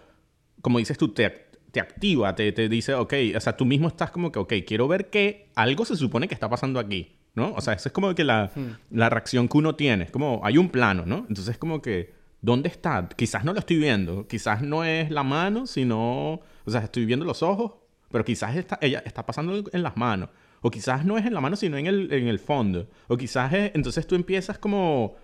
como 0.62 0.80
dices 0.80 0.98
tú, 0.98 1.14
te, 1.14 1.49
te 1.72 1.80
activa, 1.80 2.36
te, 2.36 2.52
te 2.52 2.70
dice, 2.70 2.94
ok, 2.94 3.14
o 3.36 3.40
sea, 3.40 3.56
tú 3.56 3.66
mismo 3.66 3.88
estás 3.88 4.12
como 4.12 4.32
que, 4.32 4.40
ok, 4.40 4.54
quiero 4.66 4.88
ver 4.88 5.10
que 5.10 5.50
algo 5.56 5.86
se 5.86 5.96
supone 5.96 6.28
que 6.28 6.34
está 6.34 6.50
pasando 6.50 6.80
aquí, 6.80 7.18
¿no? 7.36 7.54
O 7.54 7.62
sea, 7.62 7.74
eso 7.74 7.90
es 7.90 7.94
como 7.94 8.14
que 8.16 8.24
la, 8.24 8.52
hmm. 8.56 8.98
la 8.98 9.10
reacción 9.10 9.48
que 9.48 9.58
uno 9.58 9.76
tiene, 9.76 10.06
es 10.06 10.12
como, 10.12 10.42
hay 10.44 10.58
un 10.58 10.70
plano, 10.70 11.06
¿no? 11.06 11.26
Entonces 11.30 11.50
es 11.50 11.58
como 11.58 11.82
que, 11.82 12.14
¿dónde 12.42 12.70
está? 12.70 13.08
Quizás 13.16 13.46
no 13.46 13.54
lo 13.54 13.60
estoy 13.60 13.78
viendo, 13.78 14.28
quizás 14.28 14.62
no 14.62 14.84
es 14.84 15.12
la 15.12 15.24
mano, 15.24 15.68
sino, 15.68 16.34
o 16.66 16.72
sea, 16.72 16.82
estoy 16.82 17.06
viendo 17.06 17.26
los 17.26 17.44
ojos, 17.44 17.74
pero 18.12 18.26
quizás 18.26 18.56
está, 18.56 18.80
ella 18.82 19.04
está 19.06 19.26
pasando 19.26 19.64
en 19.72 19.84
las 19.84 19.96
manos. 19.96 20.30
O 20.62 20.72
quizás 20.72 21.06
no 21.06 21.18
es 21.18 21.26
en 21.26 21.34
la 21.34 21.40
mano, 21.40 21.56
sino 21.56 21.78
en 21.78 21.88
el, 21.88 22.12
en 22.12 22.28
el 22.28 22.40
fondo. 22.40 22.90
O 23.08 23.16
quizás 23.16 23.54
es, 23.54 23.72
entonces 23.76 24.06
tú 24.08 24.16
empiezas 24.16 24.58
como 24.58 25.16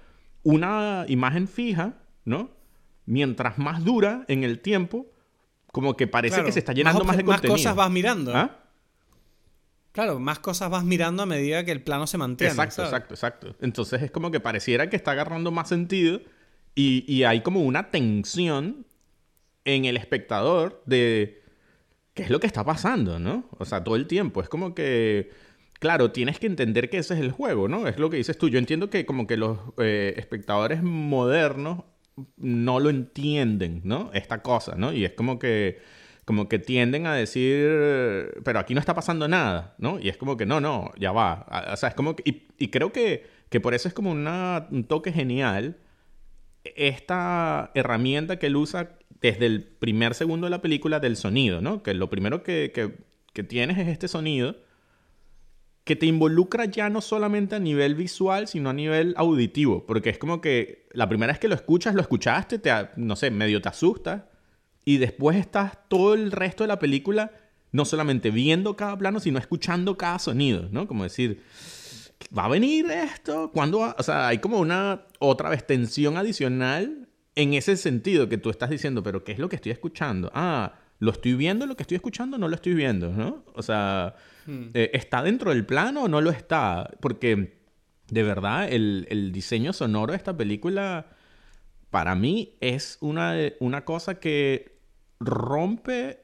una 0.43 1.05
imagen 1.09 1.47
fija, 1.47 1.95
¿no? 2.23 2.51
Mientras 3.05 3.57
más 3.57 3.83
dura 3.83 4.23
en 4.27 4.43
el 4.43 4.59
tiempo, 4.59 5.07
como 5.75 5.97
que 5.97 6.07
parece 6.07 6.41
que 6.41 6.53
se 6.53 6.59
está 6.59 6.71
llenando 6.71 7.03
más, 7.03 7.17
de 7.17 7.25
contenido. 7.25 7.51
Más 7.53 7.61
cosas 7.61 7.75
vas 7.75 7.91
mirando. 7.91 8.33
¿Ah? 8.33 8.59
Claro, 9.91 10.21
más 10.21 10.39
cosas 10.39 10.69
vas 10.69 10.85
mirando 10.85 11.23
a 11.23 11.25
medida 11.25 11.65
que 11.65 11.73
el 11.73 11.81
plano 11.81 12.07
se 12.07 12.17
mantiene. 12.17 12.51
Exacto, 12.51 12.83
exacto, 12.83 13.13
exacto. 13.13 13.55
Entonces 13.59 14.01
es 14.01 14.09
como 14.09 14.31
que 14.31 14.39
pareciera 14.39 14.89
que 14.89 14.95
está 14.95 15.11
agarrando 15.11 15.51
más 15.51 15.67
sentido 15.67 16.21
y, 16.75 17.03
y 17.13 17.25
hay 17.25 17.41
como 17.41 17.61
una 17.61 17.91
tensión 17.91 18.85
en 19.65 19.83
el 19.83 19.97
espectador 19.97 20.81
de 20.85 21.43
qué 22.13 22.23
es 22.23 22.29
lo 22.29 22.39
que 22.39 22.47
está 22.47 22.63
pasando, 22.63 23.19
¿no? 23.19 23.49
O 23.57 23.65
sea, 23.65 23.83
todo 23.83 23.97
el 23.97 24.07
tiempo. 24.07 24.41
Es 24.41 24.47
como 24.47 24.75
que, 24.75 25.29
claro, 25.73 26.13
tienes 26.13 26.39
que 26.39 26.47
entender 26.47 26.89
que 26.89 26.99
ese 26.99 27.15
es 27.15 27.19
el 27.19 27.33
juego, 27.33 27.67
¿no? 27.67 27.85
Es 27.89 27.99
lo 27.99 28.09
que 28.09 28.15
dices 28.15 28.37
tú. 28.37 28.47
Yo 28.47 28.59
entiendo 28.59 28.89
que 28.89 29.05
como 29.05 29.27
que 29.27 29.35
los 29.35 29.59
eh, 29.77 30.13
espectadores 30.15 30.81
modernos 30.83 31.83
no 32.37 32.79
lo 32.79 32.89
entienden, 32.89 33.81
¿no? 33.83 34.11
Esta 34.13 34.41
cosa, 34.41 34.75
¿no? 34.75 34.93
Y 34.93 35.05
es 35.05 35.11
como 35.11 35.39
que 35.39 35.79
como 36.25 36.49
que 36.49 36.57
tienden 36.57 37.05
a 37.05 37.13
decir, 37.13 37.69
pero 38.43 38.57
aquí 38.59 38.73
no 38.73 38.79
está 38.79 38.95
pasando 38.95 39.27
nada, 39.27 39.75
¿no? 39.77 39.99
Y 39.99 40.09
es 40.09 40.17
como 40.17 40.37
que 40.37 40.47
no, 40.47 40.59
no, 40.59 40.91
ya 40.97 41.11
va. 41.11 41.45
O 41.71 41.77
sea, 41.77 41.89
es 41.89 41.95
como 41.95 42.15
que, 42.15 42.23
y, 42.57 42.67
creo 42.69 42.91
que, 42.91 43.27
que, 43.49 43.59
por 43.59 43.75
eso 43.75 43.87
es 43.87 43.93
como 43.93 44.11
un 44.11 44.85
toque 44.87 45.11
genial 45.11 45.77
esta 46.75 47.71
herramienta 47.75 48.39
que 48.39 48.47
él 48.47 48.55
usa 48.55 48.97
desde 49.21 49.45
el 49.45 49.63
primer 49.63 50.15
segundo 50.15 50.47
de 50.47 50.51
la 50.51 50.61
película 50.61 50.99
del 50.99 51.15
sonido, 51.15 51.61
¿no? 51.61 51.83
Que 51.83 51.93
lo 51.93 52.09
primero 52.09 52.41
que, 52.41 52.71
que, 53.33 53.43
tienes 53.43 53.77
es 53.77 53.87
este 53.87 54.07
sonido 54.07 54.57
que 55.85 55.95
te 55.95 56.07
involucra 56.07 56.65
ya 56.65 56.89
no 56.89 56.99
solamente 56.99 57.55
a 57.55 57.59
nivel 57.59 57.93
visual, 57.93 58.47
sino 58.47 58.71
a 58.71 58.73
nivel 58.73 59.13
auditivo, 59.17 59.85
porque 59.85 60.09
es 60.09 60.17
como 60.17 60.41
que 60.41 60.87
la 60.91 61.07
primera 61.07 61.31
vez 61.31 61.39
que 61.39 61.47
lo 61.47 61.53
escuchas, 61.53 61.93
lo 61.93 62.01
escuchaste, 62.01 62.57
te, 62.57 62.71
no 62.97 63.15
sé, 63.15 63.29
medio 63.29 63.61
te 63.61 63.69
asusta, 63.69 64.27
y 64.83 64.97
después 64.97 65.37
estás 65.37 65.77
todo 65.87 66.15
el 66.15 66.31
resto 66.31 66.63
de 66.63 66.69
la 66.69 66.79
película 66.79 67.31
no 67.71 67.85
solamente 67.85 68.31
viendo 68.31 68.75
cada 68.75 68.97
plano, 68.97 69.19
sino 69.19 69.37
escuchando 69.37 69.95
cada 69.95 70.17
sonido, 70.17 70.69
¿no? 70.71 70.87
Como 70.87 71.03
decir, 71.03 71.43
¿va 72.35 72.45
a 72.45 72.49
venir 72.49 72.89
esto? 72.89 73.51
¿Cuándo 73.53 73.93
O 73.97 74.03
sea, 74.03 74.27
hay 74.27 74.39
como 74.39 74.59
una 74.59 75.05
otra 75.19 75.49
vez 75.49 75.67
tensión 75.67 76.17
adicional 76.17 77.09
en 77.35 77.53
ese 77.53 77.77
sentido 77.77 78.27
que 78.27 78.37
tú 78.37 78.49
estás 78.49 78.69
diciendo, 78.69 79.03
pero 79.03 79.23
¿qué 79.23 79.33
es 79.33 79.39
lo 79.39 79.49
que 79.49 79.57
estoy 79.57 79.71
escuchando? 79.71 80.31
Ah, 80.33 80.73
¿lo 80.99 81.11
estoy 81.11 81.33
viendo 81.33 81.67
lo 81.67 81.75
que 81.75 81.83
estoy 81.83 81.95
escuchando 81.95 82.37
no 82.37 82.47
lo 82.47 82.55
estoy 82.55 82.73
viendo? 82.73 83.11
¿no? 83.11 83.43
O 83.53 83.61
sea, 83.61 84.15
hmm. 84.45 84.69
eh, 84.73 84.91
¿está 84.93 85.21
dentro 85.21 85.51
del 85.51 85.65
plano 85.65 86.03
o 86.03 86.07
no 86.07 86.21
lo 86.21 86.29
está? 86.29 86.89
Porque 86.99 87.59
de 88.09 88.23
verdad 88.23 88.67
el, 88.71 89.31
diseño 89.31 89.73
sonoro 89.73 90.11
de 90.11 90.17
esta 90.17 90.35
película 90.35 91.07
para 91.89 92.15
mí 92.15 92.55
es 92.61 92.97
una, 93.01 93.35
una 93.59 93.85
cosa 93.85 94.19
que 94.19 94.79
rompe 95.19 96.21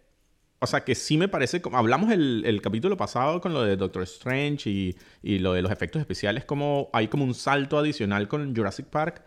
o 0.64 0.68
sea, 0.68 0.84
que 0.84 0.94
sí 0.94 1.18
me 1.18 1.28
parece 1.28 1.60
como... 1.60 1.76
Hablamos 1.80 2.12
el, 2.12 2.60
capítulo 2.62 2.96
pasado 2.96 3.42
con 3.42 3.52
lo 3.52 3.64
de 3.64 3.78
Doctor 3.78 4.04
Strange 4.04 4.70
y, 4.70 4.96
y, 5.24 5.40
lo 5.40 5.54
de 5.54 5.64
los 5.64 5.72
efectos 5.72 6.00
especiales, 6.00 6.46
como 6.46 6.92
hay 6.94 7.08
como 7.08 7.24
un 7.24 7.34
salto 7.34 7.80
adicional 7.80 8.28
con 8.28 8.56
Jurassic 8.56 8.86
Park 8.86 9.24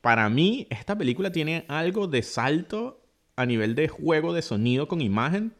para 0.00 0.28
mí, 0.28 0.66
esta 0.70 0.96
película 0.96 1.32
tiene 1.32 1.64
algo 1.68 2.06
de 2.06 2.22
salto 2.22 3.02
a 3.36 3.46
nivel 3.46 3.74
de 3.74 3.88
juego 3.88 4.32
de 4.32 4.42
sonido 4.42 4.88
con 4.88 5.00
imagen 5.00 5.54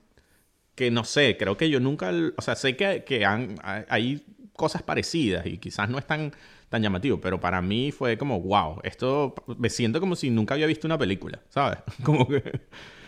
que 0.78 0.92
no 0.92 1.02
sé, 1.02 1.36
creo 1.36 1.56
que 1.56 1.68
yo 1.68 1.80
nunca, 1.80 2.12
o 2.36 2.40
sea, 2.40 2.54
sé 2.54 2.76
que, 2.76 3.02
que 3.02 3.26
hay 3.26 4.24
cosas 4.52 4.80
parecidas 4.84 5.44
y 5.44 5.58
quizás 5.58 5.90
no 5.90 5.98
es 5.98 6.06
tan, 6.06 6.30
tan 6.68 6.80
llamativo, 6.80 7.20
pero 7.20 7.40
para 7.40 7.60
mí 7.60 7.90
fue 7.90 8.16
como, 8.16 8.40
wow, 8.40 8.78
esto 8.84 9.34
me 9.58 9.70
siento 9.70 9.98
como 9.98 10.14
si 10.14 10.30
nunca 10.30 10.54
había 10.54 10.68
visto 10.68 10.86
una 10.86 10.96
película, 10.96 11.40
¿sabes? 11.48 11.80
Como 12.04 12.28
que... 12.28 12.60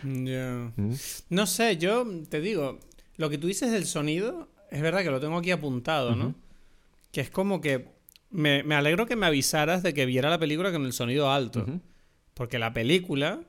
¿Mm? 0.03 0.91
No 1.29 1.47
sé, 1.47 1.77
yo 1.77 2.05
te 2.27 2.41
digo, 2.41 2.77
lo 3.15 3.29
que 3.29 3.37
tú 3.37 3.47
dices 3.47 3.71
del 3.71 3.85
sonido, 3.85 4.49
es 4.69 4.81
verdad 4.81 5.01
que 5.01 5.11
lo 5.11 5.21
tengo 5.21 5.37
aquí 5.37 5.51
apuntado, 5.51 6.13
¿no? 6.13 6.35
Que 7.13 7.21
es 7.21 7.29
como 7.29 7.61
que 7.61 7.87
me, 8.31 8.59
alegro 8.75 9.05
que 9.05 9.15
me 9.15 9.27
avisaras 9.27 9.81
de 9.81 9.93
que 9.93 10.05
viera 10.05 10.29
la 10.29 10.39
película 10.39 10.73
con 10.73 10.85
el 10.85 10.91
sonido 10.91 11.31
alto. 11.31 11.65
Porque 12.33 12.59
la 12.59 12.73
película 12.73 13.39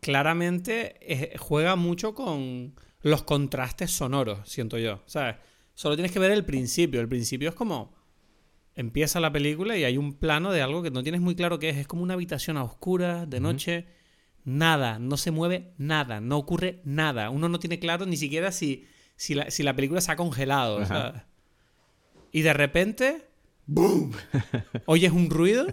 claramente 0.00 1.36
juega 1.38 1.76
mucho 1.76 2.14
con 2.14 2.74
los 3.02 3.22
contrastes 3.22 3.90
sonoros, 3.90 4.48
siento 4.48 4.78
yo. 4.78 5.02
¿Sabes? 5.06 5.36
Solo 5.74 5.96
tienes 5.96 6.12
que 6.12 6.18
ver 6.18 6.30
el 6.30 6.44
principio. 6.44 7.00
El 7.00 7.08
principio 7.08 7.48
es 7.48 7.54
como. 7.54 7.94
Empieza 8.74 9.20
la 9.20 9.32
película 9.32 9.76
y 9.76 9.84
hay 9.84 9.98
un 9.98 10.14
plano 10.14 10.50
de 10.50 10.62
algo 10.62 10.82
que 10.82 10.90
no 10.90 11.02
tienes 11.02 11.20
muy 11.20 11.34
claro 11.34 11.58
qué 11.58 11.68
es. 11.68 11.76
Es 11.76 11.86
como 11.86 12.02
una 12.02 12.14
habitación 12.14 12.56
a 12.56 12.64
oscuras, 12.64 13.28
de 13.28 13.40
noche. 13.40 13.86
Nada, 14.44 14.98
no 14.98 15.16
se 15.16 15.30
mueve 15.30 15.74
nada, 15.76 16.20
no 16.20 16.38
ocurre 16.38 16.80
nada. 16.84 17.30
Uno 17.30 17.48
no 17.48 17.58
tiene 17.58 17.78
claro 17.78 18.06
ni 18.06 18.16
siquiera 18.16 18.50
si, 18.50 18.86
si, 19.14 19.34
la, 19.34 19.76
película 19.76 20.00
se 20.00 20.10
ha 20.10 20.16
congelado. 20.16 20.80
Y 22.32 22.40
de 22.40 22.52
repente 22.54 23.32
¡Boom! 23.66 24.12
Oyes 24.86 25.12
un 25.12 25.30
ruido 25.30 25.66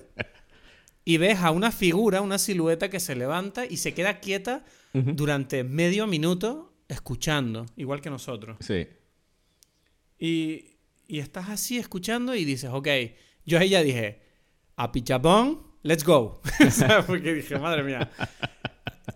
y 1.03 1.17
ves 1.17 1.39
a 1.39 1.51
una 1.51 1.71
figura, 1.71 2.21
una 2.21 2.37
silueta 2.37 2.89
que 2.89 2.99
se 2.99 3.15
levanta 3.15 3.65
y 3.65 3.77
se 3.77 3.93
queda 3.93 4.19
quieta 4.19 4.63
durante 4.93 5.63
medio 5.63 6.07
minuto 6.07 6.68
escuchando, 6.89 7.65
igual 7.77 8.01
que 8.01 8.09
nosotros. 8.09 8.57
Sí. 8.59 8.87
Y, 10.17 10.65
y 11.07 11.19
estás 11.19 11.49
así 11.49 11.77
escuchando 11.77 12.35
y 12.35 12.43
dices, 12.43 12.69
ok, 12.73 12.87
yo 13.45 13.57
ahí 13.57 13.69
ya 13.69 13.81
dije, 13.81 14.21
a 14.75 14.91
pichapón, 14.91 15.61
let's 15.83 16.03
go. 16.03 16.41
Porque 17.07 17.33
dije, 17.33 17.57
madre 17.57 17.83
mía. 17.83 18.11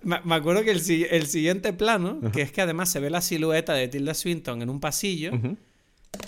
Me, 0.02 0.36
acuerdo 0.36 0.64
que 0.64 0.72
el, 0.72 0.82
el 1.12 1.28
siguiente 1.28 1.74
plano, 1.74 2.20
que 2.32 2.42
es 2.42 2.52
que 2.52 2.62
además 2.62 2.90
se 2.90 3.00
ve 3.00 3.10
la 3.10 3.22
silueta 3.22 3.74
de 3.74 3.88
Tilda 3.88 4.14
Swinton 4.14 4.62
en 4.62 4.70
un 4.70 4.80
pasillo, 4.80 5.32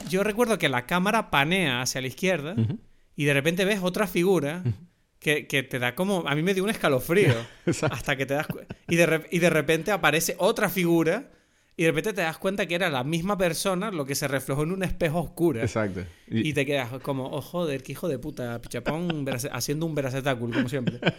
yo 0.09 0.23
recuerdo 0.23 0.57
que 0.57 0.69
la 0.69 0.85
cámara 0.85 1.29
panea 1.29 1.81
hacia 1.81 2.01
la 2.01 2.07
izquierda 2.07 2.55
y 3.15 3.25
de 3.25 3.33
repente 3.33 3.65
ves 3.65 3.79
otra 3.81 4.07
figura 4.07 4.63
que, 5.25 5.47
que 5.47 5.63
te 5.63 5.79
da 5.79 5.95
como... 5.95 6.23
A 6.27 6.35
mí 6.35 6.43
me 6.43 6.53
dio 6.53 6.63
un 6.63 6.69
escalofrío. 6.69 7.33
Hasta 7.89 8.15
que 8.15 8.27
te 8.27 8.35
das 8.35 8.45
y 8.87 8.95
de, 8.95 9.05
re- 9.07 9.27
y 9.31 9.39
de 9.39 9.49
repente 9.49 9.91
aparece 9.91 10.35
otra 10.37 10.69
figura 10.69 11.31
y 11.75 11.81
de 11.83 11.89
repente 11.89 12.13
te 12.13 12.21
das 12.21 12.37
cuenta 12.37 12.67
que 12.67 12.75
era 12.75 12.89
la 12.91 13.03
misma 13.03 13.35
persona 13.35 13.89
lo 13.89 14.05
que 14.05 14.13
se 14.13 14.27
reflejó 14.27 14.61
en 14.61 14.71
un 14.71 14.83
espejo 14.83 15.19
oscuro. 15.19 15.59
Exacto. 15.61 16.01
Y- 16.27 16.49
Y 16.49 16.53
te 16.53 16.63
quedas 16.63 16.91
como, 17.01 17.25
oh 17.31 17.41
joder, 17.41 17.81
qué 17.81 17.93
hijo 17.93 18.07
de 18.07 18.19
puta, 18.19 18.61
pichapón, 18.61 19.25
haciendo 19.51 19.87
un 19.87 19.95
veracetáculo, 19.95 20.53
como 20.53 20.69
siempre. 20.69 20.99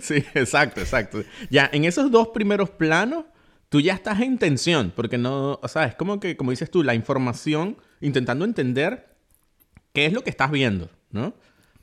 Sí, 0.00 0.16
exacto, 0.34 0.80
exacto. 0.80 1.22
Ya, 1.50 1.68
en 1.72 1.84
esos 1.84 2.10
dos 2.10 2.28
primeros 2.28 2.70
planos, 2.70 3.24
tú 3.68 3.80
ya 3.80 3.94
estás 3.94 4.20
en 4.20 4.36
tensión, 4.38 4.92
porque 4.94 5.16
no, 5.18 5.60
o 5.62 5.68
sea, 5.68 5.84
es 5.84 5.94
como 5.94 6.18
que, 6.18 6.36
como 6.36 6.50
dices 6.50 6.70
tú, 6.70 6.82
la 6.82 6.94
información, 6.94 7.76
intentando 8.00 8.44
entender 8.44 9.14
qué 9.92 10.06
es 10.06 10.12
lo 10.12 10.22
que 10.24 10.30
estás 10.30 10.50
viendo, 10.50 10.90
¿no? 11.10 11.34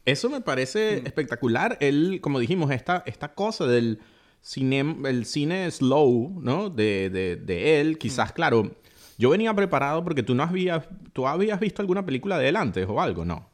Eso 0.05 0.29
me 0.29 0.41
parece 0.41 0.97
espectacular. 1.05 1.77
Él, 1.79 2.19
como 2.21 2.39
dijimos, 2.39 2.71
esta, 2.71 3.03
esta 3.05 3.33
cosa 3.33 3.65
del 3.65 3.99
cine, 4.41 4.97
el 5.05 5.25
cine 5.25 5.69
slow, 5.71 6.39
¿no? 6.41 6.69
De, 6.69 7.09
de, 7.09 7.37
de 7.37 7.79
él, 7.79 7.97
quizás, 7.97 8.33
claro, 8.33 8.75
yo 9.17 9.29
venía 9.29 9.53
preparado 9.53 10.03
porque 10.03 10.23
tú 10.23 10.35
no 10.35 10.43
habías, 10.43 10.87
tú 11.13 11.27
habías 11.27 11.59
visto 11.59 11.81
alguna 11.81 12.05
película 12.05 12.37
de 12.37 12.49
él 12.49 12.55
antes 12.57 12.85
o 12.87 12.99
algo, 12.99 13.23
¿no? 13.23 13.49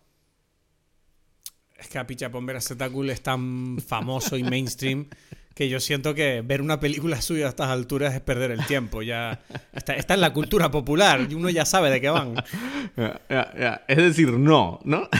Es 1.78 1.88
que 1.88 1.98
a 1.98 2.06
Pichapón 2.06 2.46
Veracetáculo 2.46 3.12
es 3.12 3.22
tan 3.22 3.78
famoso 3.80 4.36
y 4.38 4.44
mainstream 4.44 5.08
que 5.60 5.68
yo 5.68 5.82
siento 5.82 6.16
que 6.16 6.42
ver 6.42 6.62
una 6.62 6.80
película 6.80 7.22
suya 7.22 7.48
a 7.48 7.50
estas 7.50 7.68
alturas 7.68 8.14
es 8.14 8.22
perder 8.22 8.52
el 8.52 8.66
tiempo. 8.66 9.02
Ya 9.02 9.42
está, 9.74 9.94
está 9.94 10.14
en 10.14 10.22
la 10.22 10.32
cultura 10.32 10.72
popular 10.72 11.28
y 11.30 11.34
uno 11.34 11.50
ya 11.50 11.66
sabe 11.66 11.90
de 11.90 12.00
qué 12.00 12.10
van. 12.10 12.36
Ya, 12.96 13.20
ya, 13.30 13.54
ya. 13.60 13.82
Es 13.90 13.98
decir, 13.98 14.32
no, 14.32 14.80
¿no? 14.86 15.10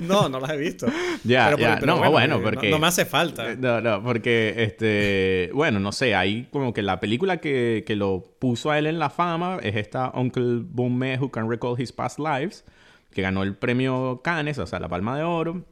No, 0.00 0.28
no 0.28 0.38
las 0.40 0.50
he 0.52 0.56
visto. 0.56 0.86
Ya, 1.24 1.46
Pero 1.56 1.76
pero 1.80 1.96
no, 1.96 2.10
bueno, 2.10 2.36
eh, 2.36 2.38
no- 2.38 2.44
porque... 2.44 2.70
No, 2.70 2.78
me 2.78 2.86
hace 2.86 3.04
falta. 3.04 3.50
Eh, 3.52 3.56
No, 3.58 3.80
no, 3.80 4.02
porque, 4.02 4.54
este, 4.58 5.50
bueno, 5.54 5.80
no 5.80 5.90
sé, 5.92 6.14
ahí 6.14 6.46
como 6.52 6.72
que 6.72 6.82
la 6.82 7.00
película 7.00 7.38
que, 7.38 7.82
que 7.86 7.96
lo 7.96 8.22
puso 8.38 8.70
a 8.70 8.78
él 8.78 8.86
en 8.86 8.98
la 8.98 9.10
fama 9.10 9.58
es 9.62 9.74
esta 9.76 10.10
Uncle 10.14 10.60
Boom 10.64 11.02
Who 11.20 11.30
Can 11.30 11.48
Recall 11.50 11.80
His 11.80 11.92
Past 11.92 12.18
Lives, 12.18 12.64
que 13.12 13.22
ganó 13.22 13.42
el 13.42 13.56
premio 13.56 14.20
Cannes, 14.22 14.58
o 14.58 14.66
sea, 14.66 14.78
la 14.80 14.88
Palma 14.88 15.16
de 15.16 15.24
Oro. 15.24 15.64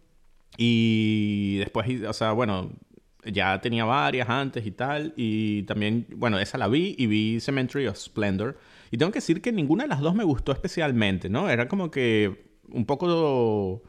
Y 0.56 1.58
después, 1.58 1.86
o 2.06 2.12
sea, 2.12 2.32
bueno, 2.32 2.70
ya 3.24 3.60
tenía 3.60 3.84
varias 3.84 4.28
antes 4.28 4.66
y 4.66 4.70
tal. 4.72 5.12
Y 5.16 5.62
también, 5.64 6.06
bueno, 6.16 6.38
esa 6.38 6.58
la 6.58 6.68
vi 6.68 6.94
y 6.98 7.06
vi 7.06 7.40
Cemetery 7.40 7.86
of 7.86 7.96
Splendor. 7.96 8.58
Y 8.90 8.98
tengo 8.98 9.12
que 9.12 9.18
decir 9.18 9.40
que 9.40 9.52
ninguna 9.52 9.84
de 9.84 9.88
las 9.88 10.00
dos 10.00 10.14
me 10.14 10.24
gustó 10.24 10.52
especialmente, 10.52 11.28
¿no? 11.28 11.48
Era 11.48 11.68
como 11.68 11.90
que 11.90 12.50
un 12.68 12.84
poco... 12.86 13.82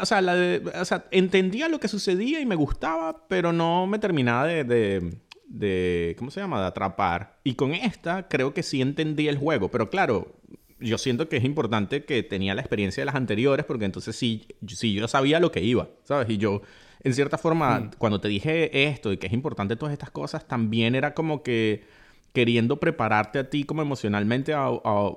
O 0.00 0.06
sea, 0.06 0.20
la 0.20 0.36
de- 0.36 0.62
o 0.80 0.84
sea, 0.84 1.06
entendía 1.10 1.68
lo 1.68 1.80
que 1.80 1.88
sucedía 1.88 2.40
y 2.40 2.46
me 2.46 2.54
gustaba, 2.54 3.26
pero 3.26 3.52
no 3.52 3.88
me 3.88 3.98
terminaba 3.98 4.46
de, 4.46 4.62
de, 4.62 5.16
de- 5.48 6.14
¿Cómo 6.16 6.30
se 6.30 6.40
llama? 6.40 6.60
De 6.60 6.66
atrapar. 6.66 7.40
Y 7.42 7.54
con 7.54 7.74
esta 7.74 8.28
creo 8.28 8.54
que 8.54 8.62
sí 8.62 8.80
entendí 8.80 9.26
el 9.26 9.36
juego. 9.36 9.70
Pero 9.72 9.90
claro, 9.90 10.36
yo 10.80 10.98
siento 10.98 11.28
que 11.28 11.36
es 11.36 11.44
importante 11.44 12.04
que 12.04 12.22
tenía 12.22 12.54
la 12.54 12.60
experiencia 12.60 13.00
de 13.00 13.06
las 13.06 13.14
anteriores, 13.14 13.64
porque 13.66 13.84
entonces 13.84 14.14
sí, 14.16 14.46
sí 14.66 14.94
yo 14.94 15.06
sabía 15.08 15.40
lo 15.40 15.50
que 15.52 15.60
iba, 15.62 15.88
¿sabes? 16.04 16.28
Y 16.30 16.36
yo, 16.38 16.62
en 17.02 17.14
cierta 17.14 17.38
forma, 17.38 17.90
cuando 17.98 18.20
te 18.20 18.28
dije 18.28 18.84
esto 18.88 19.12
y 19.12 19.16
que 19.18 19.26
es 19.28 19.32
importante 19.32 19.76
todas 19.76 19.92
estas 19.92 20.10
cosas, 20.10 20.46
también 20.48 20.94
era 20.94 21.14
como 21.14 21.42
que 21.42 21.84
queriendo 22.32 22.80
prepararte 22.80 23.38
a 23.38 23.48
ti 23.48 23.62
como 23.64 23.80
emocionalmente 23.82 24.52
a, 24.54 24.64
a- 24.64 24.70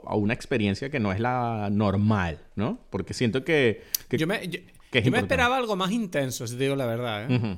a 0.06 0.15
una 0.15 0.34
experiencia 0.36 0.89
que 0.91 1.00
no 1.00 1.12
es 1.12 1.20
la 1.20 1.70
normal, 1.72 2.39
¿no? 2.56 2.80
Porque 2.91 3.13
siento 3.15 3.43
que... 3.43 3.82
que- 4.08 4.17
Yo 4.20 4.28
me, 4.28 4.48
yo- 4.48 4.60
que 4.91 5.00
es 5.00 5.06
yo 5.06 5.12
me 5.12 5.17
esperaba 5.17 5.58
algo 5.58 5.76
más 5.76 5.91
intenso, 5.91 6.46
si 6.48 6.56
te 6.56 6.63
digo 6.63 6.76
la 6.76 6.86
verdad. 6.86 7.26
¿eh? 7.30 7.58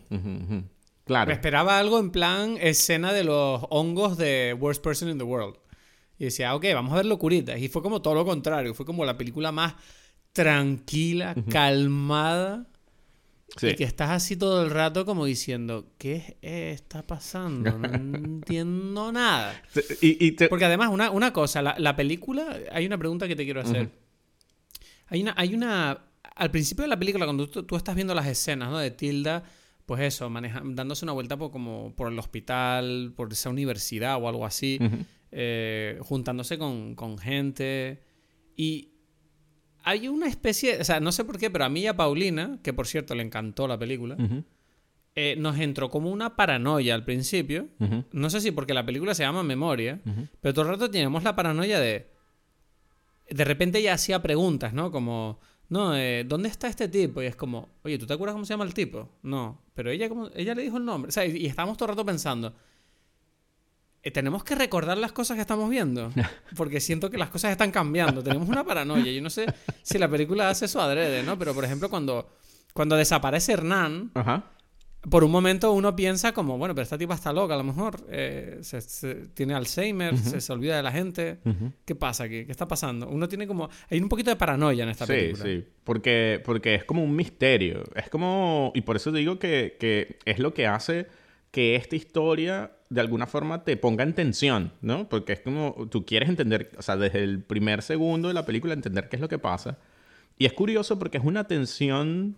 Claro. 1.05 1.27
Me 1.27 1.33
esperaba 1.33 1.77
algo 1.79 1.99
en 1.99 2.11
plan 2.11 2.57
escena 2.61 3.11
de 3.13 3.23
los 3.23 3.63
hongos 3.69 4.17
de 4.17 4.55
Worst 4.59 4.83
Person 4.83 5.09
in 5.09 5.17
the 5.17 5.23
World. 5.23 5.55
Y 6.19 6.25
decía, 6.25 6.53
ok, 6.53 6.65
vamos 6.73 6.91
a 6.93 6.97
ver 6.97 7.05
locuritas. 7.05 7.57
Y 7.59 7.69
fue 7.69 7.81
como 7.81 8.01
todo 8.01 8.13
lo 8.13 8.25
contrario. 8.25 8.73
Fue 8.75 8.85
como 8.85 9.05
la 9.05 9.17
película 9.17 9.51
más 9.51 9.73
tranquila, 10.33 11.35
calmada. 11.49 12.65
Sí. 13.57 13.67
Y 13.69 13.75
que 13.75 13.83
estás 13.83 14.11
así 14.11 14.35
todo 14.37 14.63
el 14.63 14.69
rato 14.69 15.05
como 15.05 15.25
diciendo, 15.25 15.87
¿qué 15.97 16.37
está 16.41 17.01
pasando? 17.07 17.79
No 17.79 17.87
entiendo 18.15 19.11
nada. 19.11 19.59
Y, 20.01 20.23
y 20.23 20.31
te- 20.33 20.49
Porque 20.49 20.65
además, 20.65 20.89
una, 20.91 21.09
una 21.09 21.33
cosa, 21.33 21.61
la, 21.63 21.75
la 21.79 21.95
película, 21.95 22.59
hay 22.71 22.85
una 22.85 22.97
pregunta 22.99 23.27
que 23.27 23.35
te 23.35 23.45
quiero 23.45 23.61
hacer. 23.61 23.89
Hay 25.07 25.21
una, 25.23 25.33
hay 25.35 25.55
una. 25.55 26.05
Al 26.35 26.51
principio 26.51 26.83
de 26.83 26.89
la 26.89 26.99
película, 26.99 27.25
cuando 27.25 27.49
tú, 27.49 27.63
tú 27.63 27.75
estás 27.75 27.95
viendo 27.95 28.13
las 28.13 28.27
escenas, 28.27 28.69
¿no? 28.69 28.77
De 28.77 28.91
Tilda, 28.91 29.43
pues 29.85 30.01
eso, 30.03 30.29
maneja, 30.29 30.61
dándose 30.63 31.03
una 31.03 31.13
vuelta 31.13 31.35
por, 31.35 31.49
como 31.49 31.93
por 31.95 32.11
el 32.11 32.19
hospital, 32.19 33.13
por 33.15 33.33
esa 33.33 33.49
universidad 33.49 34.21
o 34.21 34.29
algo 34.29 34.45
así. 34.45 34.79
Eh, 35.31 35.97
juntándose 36.01 36.57
con, 36.57 36.95
con 36.95 37.17
gente. 37.17 38.03
Y 38.55 38.89
hay 39.83 40.07
una 40.07 40.27
especie, 40.27 40.79
o 40.81 40.83
sea, 40.83 40.99
no 40.99 41.11
sé 41.11 41.23
por 41.23 41.37
qué, 41.37 41.49
pero 41.49 41.65
a 41.65 41.69
mí 41.69 41.81
y 41.81 41.87
a 41.87 41.95
Paulina, 41.95 42.59
que 42.63 42.73
por 42.73 42.87
cierto 42.87 43.15
le 43.15 43.23
encantó 43.23 43.67
la 43.67 43.77
película, 43.79 44.17
eh, 45.15 45.35
nos 45.37 45.57
entró 45.59 45.89
como 45.89 46.11
una 46.11 46.35
paranoia 46.35 46.95
al 46.95 47.03
principio. 47.03 47.67
No 48.11 48.29
sé 48.29 48.41
si 48.41 48.51
porque 48.51 48.73
la 48.73 48.85
película 48.85 49.13
se 49.15 49.23
llama 49.23 49.43
Memoria, 49.43 49.99
pero 50.41 50.53
todo 50.53 50.65
el 50.65 50.71
rato 50.71 50.89
teníamos 50.89 51.23
la 51.23 51.35
paranoia 51.35 51.79
de. 51.79 52.07
De 53.29 53.43
repente 53.43 53.77
ella 53.79 53.93
hacía 53.93 54.21
preguntas, 54.23 54.73
¿no? 54.73 54.91
Como, 54.91 55.39
no, 55.69 55.95
eh, 55.95 56.23
¿dónde 56.27 56.49
está 56.49 56.67
este 56.67 56.87
tipo? 56.87 57.21
Y 57.21 57.27
es 57.27 57.35
como, 57.35 57.69
oye, 57.83 57.97
¿tú 57.99 58.07
te 58.07 58.13
acuerdas 58.13 58.33
cómo 58.33 58.45
se 58.45 58.53
llama 58.53 58.65
el 58.65 58.73
tipo? 58.73 59.07
No, 59.21 59.61
pero 59.75 59.91
ella, 59.91 60.09
como, 60.09 60.29
ella 60.35 60.55
le 60.55 60.63
dijo 60.63 60.77
el 60.77 60.85
nombre. 60.85 61.09
O 61.09 61.11
sea, 61.11 61.25
y, 61.25 61.37
y 61.37 61.45
estábamos 61.45 61.77
todo 61.77 61.85
el 61.89 61.95
rato 61.95 62.05
pensando, 62.05 62.55
tenemos 64.13 64.43
que 64.43 64.55
recordar 64.55 64.97
las 64.97 65.11
cosas 65.11 65.35
que 65.35 65.41
estamos 65.41 65.69
viendo, 65.69 66.11
porque 66.55 66.79
siento 66.79 67.09
que 67.09 67.17
las 67.17 67.29
cosas 67.29 67.51
están 67.51 67.71
cambiando. 67.71 68.23
Tenemos 68.23 68.47
una 68.49 68.63
paranoia. 68.63 69.11
Yo 69.11 69.21
no 69.21 69.29
sé 69.29 69.45
si 69.83 69.97
la 69.97 70.07
película 70.09 70.49
hace 70.49 70.65
eso 70.65 70.81
adrede, 70.81 71.23
¿no? 71.23 71.37
Pero, 71.37 71.53
por 71.53 71.65
ejemplo, 71.65 71.89
cuando, 71.89 72.29
cuando 72.73 72.95
desaparece 72.95 73.53
Hernán, 73.53 74.11
Ajá. 74.13 74.45
por 75.09 75.23
un 75.23 75.31
momento 75.31 75.71
uno 75.73 75.95
piensa 75.95 76.31
como, 76.33 76.57
bueno, 76.57 76.73
pero 76.75 76.83
esta 76.83 76.97
tipa 76.97 77.13
está 77.15 77.31
loca 77.33 77.53
a 77.53 77.57
lo 77.57 77.63
mejor, 77.63 78.05
eh, 78.09 78.59
se- 78.61 78.81
se- 78.81 79.15
tiene 79.33 79.53
Alzheimer, 79.53 80.17
se, 80.17 80.39
se 80.41 80.53
olvida 80.53 80.77
de 80.77 80.83
la 80.83 80.91
gente. 80.91 81.39
¿Qué 81.85 81.95
pasa 81.95 82.23
aquí? 82.25 82.45
¿Qué 82.45 82.51
está 82.51 82.67
pasando? 82.67 83.07
Uno 83.09 83.27
tiene 83.27 83.47
como... 83.47 83.69
Hay 83.89 83.99
un 83.99 84.07
poquito 84.09 84.29
de 84.29 84.35
paranoia 84.37 84.83
en 84.83 84.89
esta 84.89 85.05
Sí, 85.05 85.11
película. 85.13 85.43
sí. 85.43 85.65
Porque, 85.83 86.41
porque 86.45 86.75
es 86.75 86.83
como 86.85 87.03
un 87.03 87.15
misterio. 87.15 87.83
Es 87.95 88.09
como... 88.09 88.71
Y 88.75 88.81
por 88.81 88.95
eso 88.95 89.11
digo 89.11 89.39
que, 89.39 89.75
que 89.79 90.19
es 90.25 90.39
lo 90.39 90.53
que 90.53 90.67
hace 90.67 91.07
que 91.51 91.75
esta 91.75 91.95
historia 91.95 92.71
de 92.89 93.01
alguna 93.01 93.27
forma 93.27 93.63
te 93.63 93.77
ponga 93.77 94.03
en 94.03 94.13
tensión, 94.13 94.73
¿no? 94.81 95.09
Porque 95.09 95.33
es 95.33 95.41
como... 95.41 95.87
Tú 95.89 96.05
quieres 96.05 96.29
entender... 96.29 96.71
O 96.77 96.81
sea, 96.81 96.97
desde 96.97 97.23
el 97.23 97.43
primer 97.43 97.81
segundo 97.81 98.27
de 98.27 98.33
la 98.33 98.45
película 98.45 98.73
entender 98.73 99.09
qué 99.09 99.15
es 99.15 99.21
lo 99.21 99.29
que 99.29 99.39
pasa. 99.39 99.77
Y 100.37 100.45
es 100.45 100.53
curioso 100.53 100.97
porque 100.99 101.17
es 101.17 101.23
una 101.23 101.45
tensión 101.45 102.37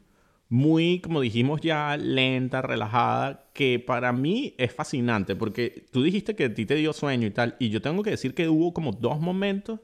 muy, 0.52 1.00
como 1.00 1.22
dijimos 1.22 1.62
ya, 1.62 1.96
lenta, 1.96 2.62
relajada, 2.62 3.46
que 3.54 3.80
para 3.80 4.12
mí 4.12 4.54
es 4.58 4.74
fascinante, 4.74 5.34
porque 5.34 5.86
tú 5.92 6.04
dijiste 6.04 6.36
que 6.36 6.46
a 6.46 6.54
ti 6.54 6.66
te 6.66 6.76
dio 6.76 6.92
sueño 6.92 7.26
y 7.26 7.32
tal, 7.32 7.56
y 7.58 7.70
yo 7.70 7.82
tengo 7.82 8.04
que 8.04 8.10
decir 8.10 8.34
que 8.34 8.50
hubo 8.50 8.74
como 8.74 8.92
dos 8.92 9.22
momentos 9.22 9.80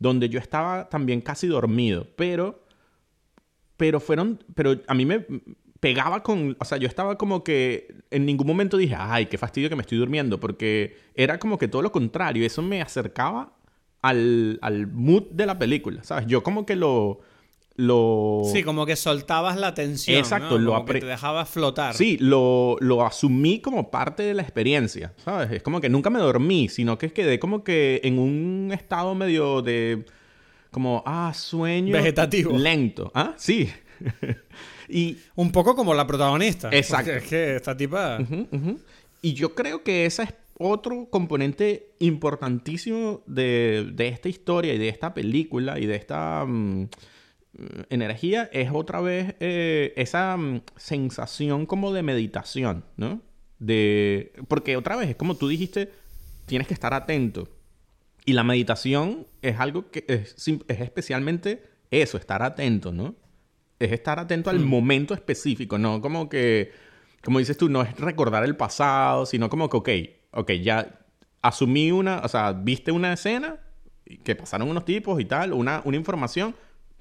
donde 0.00 0.30
yo 0.30 0.38
estaba 0.38 0.88
también 0.88 1.20
casi 1.20 1.46
dormido, 1.46 2.06
pero, 2.16 2.64
pero 3.76 4.00
fueron, 4.00 4.42
pero 4.54 4.80
a 4.86 4.94
mí 4.94 5.04
me 5.04 5.26
pegaba 5.80 6.22
con, 6.22 6.56
o 6.58 6.64
sea, 6.64 6.78
yo 6.78 6.88
estaba 6.88 7.16
como 7.16 7.44
que 7.44 7.94
en 8.10 8.26
ningún 8.26 8.46
momento 8.46 8.76
dije, 8.76 8.96
ay, 8.98 9.26
qué 9.26 9.38
fastidio 9.38 9.68
que 9.68 9.76
me 9.76 9.82
estoy 9.82 9.98
durmiendo, 9.98 10.40
porque 10.40 10.96
era 11.14 11.38
como 11.38 11.58
que 11.58 11.68
todo 11.68 11.82
lo 11.82 11.92
contrario, 11.92 12.44
eso 12.44 12.62
me 12.62 12.82
acercaba 12.82 13.52
al, 14.02 14.58
al 14.62 14.86
mood 14.88 15.24
de 15.30 15.46
la 15.46 15.58
película, 15.58 16.02
¿sabes? 16.02 16.26
Yo 16.26 16.42
como 16.42 16.66
que 16.66 16.74
lo... 16.74 17.20
lo 17.76 18.42
Sí, 18.52 18.64
como 18.64 18.86
que 18.86 18.96
soltabas 18.96 19.56
la 19.56 19.74
tensión. 19.74 20.18
Exacto, 20.18 20.58
¿no? 20.58 20.64
lo 20.64 20.72
Como 20.72 20.86
que 20.86 21.00
te 21.00 21.06
dejabas 21.06 21.48
flotar. 21.48 21.94
Sí, 21.94 22.16
lo, 22.18 22.76
lo 22.80 23.06
asumí 23.06 23.60
como 23.60 23.90
parte 23.90 24.24
de 24.24 24.34
la 24.34 24.42
experiencia, 24.42 25.14
¿sabes? 25.24 25.52
Es 25.52 25.62
como 25.62 25.80
que 25.80 25.88
nunca 25.88 26.10
me 26.10 26.18
dormí, 26.18 26.68
sino 26.68 26.98
que 26.98 27.12
quedé 27.12 27.38
como 27.38 27.62
que 27.62 28.00
en 28.02 28.18
un 28.18 28.70
estado 28.72 29.14
medio 29.14 29.62
de... 29.62 30.04
Como, 30.72 31.02
ah, 31.06 31.32
sueño... 31.34 31.92
Vegetativo. 31.92 32.56
Lento. 32.58 33.10
¿Ah? 33.14 33.34
Sí. 33.36 33.70
y, 34.88 35.18
Un 35.34 35.52
poco 35.52 35.74
como 35.74 35.94
la 35.94 36.06
protagonista. 36.06 36.70
Exacto. 36.72 37.12
Es 37.12 37.24
que 37.24 37.56
esta 37.56 37.76
tipa... 37.76 38.18
y 39.22 39.34
yo 39.34 39.54
creo 39.54 39.82
que 39.82 40.06
ese 40.06 40.24
es 40.24 40.34
otro 40.58 41.08
componente 41.10 41.92
importantísimo 42.00 43.22
de, 43.26 43.90
de 43.92 44.08
esta 44.08 44.28
historia 44.28 44.74
y 44.74 44.78
de 44.78 44.88
esta 44.88 45.14
película 45.14 45.78
y 45.78 45.86
de 45.86 45.96
esta... 45.96 46.44
mm, 46.46 46.88
energía 47.90 48.48
es 48.52 48.70
otra 48.72 49.00
vez 49.00 49.34
eh, 49.40 49.92
esa 49.96 50.36
mm, 50.36 50.62
sensación 50.76 51.66
como 51.66 51.92
de 51.92 52.02
meditación, 52.02 52.84
¿no? 52.96 53.20
De... 53.58 54.32
Porque 54.48 54.76
otra 54.76 54.96
vez, 54.96 55.10
es 55.10 55.16
como 55.16 55.36
tú 55.36 55.48
dijiste, 55.48 55.90
tienes 56.46 56.68
que 56.68 56.74
estar 56.74 56.94
atento. 56.94 57.48
Y 58.24 58.34
la 58.34 58.44
meditación 58.44 59.26
es 59.42 59.58
algo 59.58 59.90
que 59.90 60.04
es 60.06 60.36
especialmente 60.68 61.62
eso, 61.90 62.18
estar 62.18 62.42
atento, 62.42 62.92
¿no? 62.92 63.14
Es 63.78 63.92
estar 63.92 64.18
atento 64.18 64.50
al 64.50 64.60
momento 64.60 65.14
específico, 65.14 65.78
no 65.78 66.00
como 66.00 66.28
que, 66.28 66.72
como 67.22 67.38
dices 67.38 67.56
tú, 67.56 67.68
no 67.68 67.82
es 67.82 67.98
recordar 67.98 68.44
el 68.44 68.56
pasado, 68.56 69.26
sino 69.26 69.48
como 69.48 69.68
que, 69.68 69.76
ok, 69.76 69.88
ok, 70.32 70.52
ya 70.52 71.00
asumí 71.42 71.92
una, 71.92 72.20
o 72.24 72.28
sea, 72.28 72.52
viste 72.52 72.92
una 72.92 73.12
escena 73.12 73.56
que 74.24 74.34
pasaron 74.34 74.68
unos 74.68 74.84
tipos 74.84 75.20
y 75.20 75.24
tal, 75.24 75.52
una, 75.52 75.82
una 75.84 75.96
información, 75.96 76.54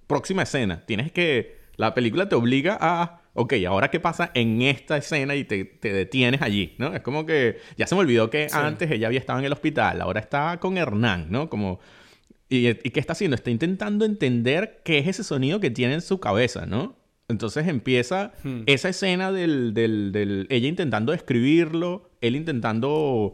próxima 0.07 0.43
escena. 0.43 0.85
Tienes 0.85 1.11
que, 1.11 1.57
la 1.75 1.93
película 1.93 2.27
te 2.27 2.35
obliga 2.35 2.77
a, 2.79 3.21
ok, 3.33 3.53
ahora 3.67 3.89
qué 3.89 3.99
pasa 3.99 4.31
en 4.33 4.61
esta 4.61 4.97
escena 4.97 5.35
y 5.35 5.43
te, 5.43 5.63
te 5.65 5.93
detienes 5.93 6.41
allí, 6.41 6.75
¿no? 6.77 6.93
Es 6.93 7.01
como 7.01 7.25
que 7.25 7.59
ya 7.77 7.87
se 7.87 7.95
me 7.95 8.01
olvidó 8.01 8.29
que 8.29 8.47
antes 8.51 8.91
ella 8.91 9.07
había 9.07 9.19
estado 9.19 9.39
en 9.39 9.45
el 9.45 9.53
hospital, 9.53 10.01
ahora 10.01 10.19
está 10.19 10.59
con 10.59 10.77
Hernán, 10.77 11.27
¿no? 11.29 11.49
Como... 11.49 11.79
¿Y, 12.49 12.67
¿Y 12.67 12.73
qué 12.91 12.99
está 12.99 13.13
haciendo? 13.13 13.35
Está 13.35 13.49
intentando 13.51 14.05
entender 14.05 14.81
qué 14.85 14.99
es 14.99 15.07
ese 15.07 15.23
sonido 15.23 15.59
que 15.59 15.69
tiene 15.69 15.95
en 15.95 16.01
su 16.01 16.19
cabeza, 16.19 16.65
¿no? 16.65 16.95
Entonces 17.27 17.67
empieza 17.67 18.31
Hmm. 18.43 18.61
esa 18.67 18.87
escena 18.89 19.31
del, 19.33 19.73
del, 19.73 20.11
del- 20.13 20.47
ella 20.49 20.67
intentando 20.69 21.11
describirlo, 21.11 22.09
él 22.21 22.35
intentando 22.37 23.33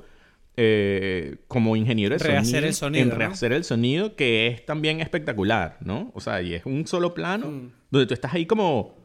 eh, 0.56 1.38
como 1.48 1.76
ingeniero 1.76 2.16
de 2.18 2.24
Rehacer 2.24 2.46
sonido, 2.46 2.68
el 2.68 2.74
sonido, 2.76 3.04
en 3.04 3.10
¿no? 3.10 3.16
rehacer 3.16 3.54
el 3.54 3.64
sonido 3.64 4.16
que 4.16 4.48
es 4.48 4.66
también 4.66 5.00
espectacular, 5.02 5.78
¿no? 5.82 6.12
O 6.14 6.22
sea, 6.22 6.42
y 6.44 6.54
es 6.54 6.66
un 6.66 6.86
solo 6.86 7.14
plano 7.16 7.48
Mm. 7.48 7.72
donde 7.90 8.06
tú 8.08 8.14
estás 8.14 8.34
ahí 8.34 8.46
como 8.46 8.96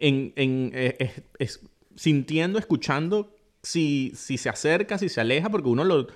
en, 0.00 0.32
en- 0.36 0.70
eh, 0.74 0.96
es- 1.00 1.22
es- 1.38 1.60
sintiendo, 1.96 2.58
escuchando 2.60 3.34
si, 3.62 4.12
si 4.14 4.38
se 4.38 4.48
acerca, 4.48 4.98
si 4.98 5.08
se 5.08 5.20
aleja, 5.20 5.50
porque 5.50 5.68
uno 5.68 5.82
lo, 5.82 6.04
de 6.04 6.10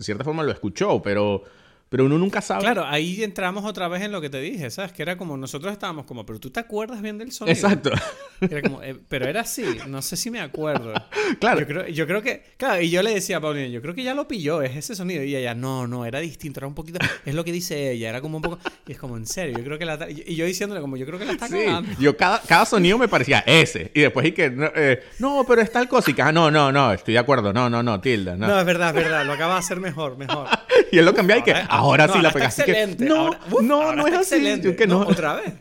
cierta 0.00 0.24
forma 0.24 0.42
lo 0.42 0.50
escuchó, 0.50 1.00
pero, 1.00 1.44
pero 1.92 2.06
uno 2.06 2.16
nunca 2.16 2.40
sabe. 2.40 2.62
Claro, 2.62 2.86
ahí 2.86 3.22
entramos 3.22 3.66
otra 3.66 3.86
vez 3.86 4.00
en 4.00 4.12
lo 4.12 4.22
que 4.22 4.30
te 4.30 4.40
dije, 4.40 4.70
¿sabes? 4.70 4.92
Que 4.92 5.02
era 5.02 5.18
como 5.18 5.36
nosotros 5.36 5.70
estábamos 5.70 6.06
como, 6.06 6.24
pero 6.24 6.40
tú 6.40 6.48
te 6.48 6.58
acuerdas 6.58 7.02
bien 7.02 7.18
del 7.18 7.32
sonido. 7.32 7.52
Exacto. 7.52 7.90
Era 8.40 8.60
como, 8.60 8.82
eh, 8.82 8.98
pero 9.08 9.26
era 9.28 9.42
así, 9.42 9.64
no 9.86 10.02
sé 10.02 10.16
si 10.16 10.28
me 10.28 10.40
acuerdo. 10.40 10.92
claro. 11.38 11.60
Yo 11.60 11.66
creo, 11.66 11.86
yo 11.86 12.06
creo 12.08 12.22
que, 12.22 12.42
claro, 12.56 12.82
y 12.82 12.90
yo 12.90 13.00
le 13.04 13.14
decía 13.14 13.36
a 13.36 13.40
Paulina, 13.40 13.68
yo 13.68 13.80
creo 13.80 13.94
que 13.94 14.02
ya 14.02 14.14
lo 14.14 14.26
pilló, 14.26 14.62
es 14.62 14.74
ese 14.74 14.96
sonido. 14.96 15.22
Y 15.22 15.36
ella, 15.36 15.54
no, 15.54 15.86
no, 15.86 16.04
era 16.04 16.18
distinto, 16.18 16.58
era 16.58 16.66
un 16.66 16.74
poquito, 16.74 16.98
es 17.24 17.34
lo 17.36 17.44
que 17.44 17.52
dice 17.52 17.92
ella, 17.92 18.08
era 18.08 18.20
como 18.20 18.38
un 18.38 18.42
poco, 18.42 18.58
y 18.84 18.92
es 18.92 18.98
como, 18.98 19.16
en 19.16 19.26
serio, 19.26 19.56
yo 19.58 19.64
creo 19.64 19.78
que 19.78 19.84
la, 19.84 20.10
y 20.10 20.34
yo 20.34 20.44
diciéndole 20.44 20.80
como, 20.80 20.96
yo 20.96 21.06
creo 21.06 21.20
que 21.20 21.24
la 21.24 21.32
está 21.32 21.46
Sí, 21.46 21.64
yo 22.00 22.16
cada, 22.16 22.40
cada 22.40 22.64
sonido 22.66 22.98
me 22.98 23.06
parecía 23.06 23.44
ese. 23.46 23.92
Y 23.94 24.00
después 24.00 24.26
y 24.26 24.32
que, 24.32 24.50
no, 24.50 24.72
eh, 24.74 25.04
no, 25.20 25.44
pero 25.46 25.62
es 25.62 25.70
tal 25.70 25.86
cosa. 25.88 26.10
Y 26.10 26.14
que, 26.14 26.22
ah, 26.22 26.32
no, 26.32 26.50
no, 26.50 26.72
no, 26.72 26.92
estoy 26.92 27.14
de 27.14 27.20
acuerdo. 27.20 27.52
No, 27.52 27.70
no, 27.70 27.84
no, 27.84 28.00
tilda. 28.00 28.34
No. 28.34 28.48
No, 28.48 28.58
es 28.58 28.66
verdad, 28.66 28.88
es 28.88 29.04
verdad, 29.04 29.24
lo 29.24 29.34
acaba 29.34 29.54
de 29.54 29.60
hacer 29.60 29.78
mejor, 29.78 30.16
mejor. 30.16 30.48
Y 30.90 30.98
él 30.98 31.06
lo 31.06 31.14
cambió 31.14 31.38
y 31.38 31.42
que, 31.42 31.52
Ahora- 31.52 31.66
ahora, 31.82 32.06
no, 32.06 32.12
sí 32.14 32.20
la 32.22 32.30
pegaste. 32.32 32.64
Que, 32.64 32.70
excelente. 32.72 33.04
no, 33.04 33.16
ahora- 33.16 33.40
uf, 33.50 33.62
no, 33.62 33.82
ahora 33.82 33.96
no 33.96 34.06
es 34.06 34.14
así. 34.14 34.34
excelente. 34.36 34.68
Yo 34.68 34.76
que 34.76 34.86
no. 34.86 35.00
¿Otra 35.00 35.34
vez? 35.36 35.54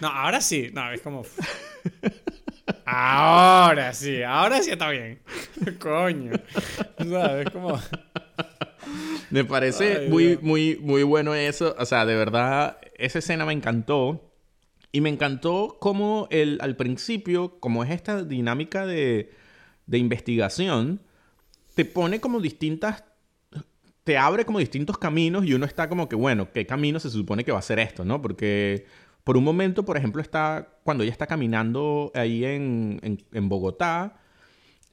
No, 0.00 0.08
ahora 0.08 0.40
sí. 0.40 0.70
No, 0.72 0.90
es 0.92 1.00
como... 1.00 1.22
Ahora 2.84 3.92
sí, 3.94 4.22
ahora 4.22 4.60
sí 4.62 4.70
está 4.70 4.88
bien. 4.90 5.20
Coño. 5.80 6.32
¿Sabes? 6.98 7.50
Como... 7.50 7.78
Me 9.30 9.44
parece 9.44 9.98
Ay, 10.02 10.08
muy, 10.08 10.26
Dios. 10.26 10.42
muy, 10.42 10.78
muy 10.80 11.02
bueno 11.02 11.34
eso. 11.34 11.74
O 11.78 11.86
sea, 11.86 12.04
de 12.04 12.14
verdad, 12.16 12.78
esa 12.96 13.18
escena 13.20 13.46
me 13.46 13.52
encantó. 13.52 14.28
Y 14.94 15.00
me 15.00 15.08
encantó 15.08 15.78
cómo 15.80 16.28
el, 16.30 16.58
al 16.60 16.76
principio, 16.76 17.58
como 17.60 17.82
es 17.82 17.90
esta 17.90 18.22
dinámica 18.24 18.84
de, 18.84 19.32
de 19.86 19.98
investigación, 19.98 21.00
te 21.74 21.84
pone 21.86 22.20
como 22.20 22.40
distintas. 22.40 23.04
Te 24.04 24.18
abre 24.18 24.44
como 24.44 24.58
distintos 24.58 24.98
caminos 24.98 25.44
y 25.44 25.54
uno 25.54 25.64
está 25.64 25.88
como 25.88 26.08
que, 26.08 26.16
bueno, 26.16 26.50
¿qué 26.52 26.66
camino 26.66 26.98
se 26.98 27.10
supone 27.10 27.44
que 27.44 27.52
va 27.52 27.58
a 27.58 27.62
ser 27.62 27.78
esto, 27.78 28.04
no? 28.04 28.20
Porque 28.20 28.86
por 29.24 29.36
un 29.36 29.44
momento, 29.44 29.84
por 29.84 29.96
ejemplo, 29.96 30.20
está 30.20 30.78
cuando 30.82 31.04
ella 31.04 31.12
está 31.12 31.26
caminando 31.26 32.10
ahí 32.14 32.44
en, 32.44 32.98
en, 33.02 33.22
en 33.32 33.48
Bogotá, 33.48 34.18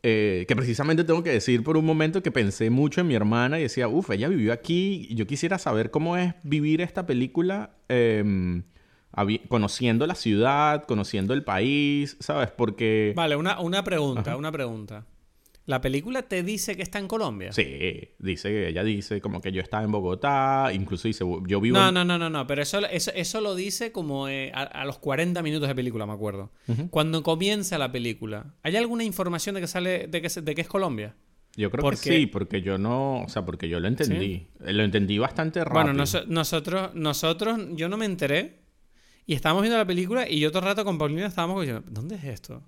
eh, 0.01 0.45
que 0.47 0.55
precisamente 0.55 1.03
tengo 1.03 1.23
que 1.23 1.31
decir 1.31 1.63
por 1.63 1.75
un 1.75 1.85
momento 1.85 2.23
que 2.23 2.31
pensé 2.31 2.69
mucho 2.69 3.01
en 3.01 3.07
mi 3.07 3.15
hermana 3.15 3.59
y 3.59 3.63
decía, 3.63 3.87
uff, 3.87 4.11
ella 4.11 4.29
vivió 4.29 4.53
aquí 4.53 5.07
y 5.09 5.15
yo 5.15 5.27
quisiera 5.27 5.57
saber 5.57 5.91
cómo 5.91 6.15
es 6.15 6.35
vivir 6.43 6.79
esta 6.79 7.05
película 7.05 7.71
eh, 7.89 8.61
conociendo 9.49 10.07
la 10.07 10.15
ciudad, 10.15 10.85
conociendo 10.85 11.33
el 11.33 11.43
país, 11.43 12.15
¿sabes? 12.19 12.51
Porque... 12.51 13.13
Vale, 13.15 13.35
una, 13.35 13.59
una 13.59 13.83
pregunta, 13.83 14.37
una 14.37 14.51
pregunta. 14.51 15.05
¿La 15.69 15.81
película 15.81 16.23
te 16.23 16.41
dice 16.41 16.75
que 16.75 16.81
está 16.81 16.97
en 16.97 17.07
Colombia? 17.07 17.51
Sí, 17.51 18.09
dice, 18.17 18.69
ella 18.69 18.83
dice 18.83 19.21
como 19.21 19.39
que 19.39 19.51
yo 19.51 19.61
estaba 19.61 19.83
en 19.83 19.91
Bogotá, 19.91 20.71
incluso 20.73 21.07
dice, 21.07 21.23
yo 21.45 21.61
vivo... 21.61 21.77
No, 21.77 21.89
en-". 21.89 21.93
no, 21.93 22.03
no, 22.03 22.17
no, 22.17 22.27
no, 22.27 22.47
pero 22.47 22.63
eso, 22.63 22.79
eso, 22.87 23.11
eso 23.13 23.39
lo 23.39 23.53
dice 23.53 23.91
como 23.91 24.27
eh, 24.27 24.51
a, 24.55 24.63
a 24.63 24.83
los 24.85 24.97
40 24.97 25.43
minutos 25.43 25.67
de 25.67 25.75
película, 25.75 26.07
me 26.07 26.13
acuerdo. 26.13 26.51
Cuando 26.89 27.21
comienza 27.21 27.77
la 27.77 27.91
película, 27.91 28.55
¿hay 28.63 28.77
alguna 28.77 29.03
información 29.03 29.53
de 29.53 29.61
que 29.61 29.67
sale, 29.67 30.07
de 30.07 30.21
que, 30.23 30.29
de 30.41 30.55
que 30.55 30.61
es 30.61 30.67
Colombia? 30.67 31.15
Yo 31.55 31.69
creo 31.69 31.81
¿Por 31.83 31.99
que 31.99 32.17
sí, 32.17 32.25
porque 32.25 32.63
yo 32.63 32.79
no, 32.79 33.21
o 33.21 33.29
sea, 33.29 33.45
porque 33.45 33.69
yo 33.69 33.79
lo 33.79 33.87
entendí. 33.87 34.47
Eh, 34.65 34.73
Lo 34.73 34.81
entendí 34.83 35.19
bastante 35.19 35.63
rápido. 35.63 35.83
Bueno, 35.83 35.93
noso- 36.03 36.25
nosotros, 36.25 36.95
nosotros, 36.95 37.59
yo 37.75 37.89
no 37.89 37.97
me 37.97 38.05
enteré 38.05 38.61
y 39.27 39.35
estábamos 39.35 39.61
viendo 39.61 39.77
la 39.77 39.85
película 39.85 40.27
y 40.27 40.39
yo 40.39 40.49
todo 40.49 40.61
el 40.61 40.65
rato 40.65 40.83
con 40.83 40.97
Paulina 40.97 41.27
estábamos 41.27 41.61
diciendo, 41.61 41.85
¿dónde 41.91 42.15
es 42.15 42.23
esto? 42.23 42.63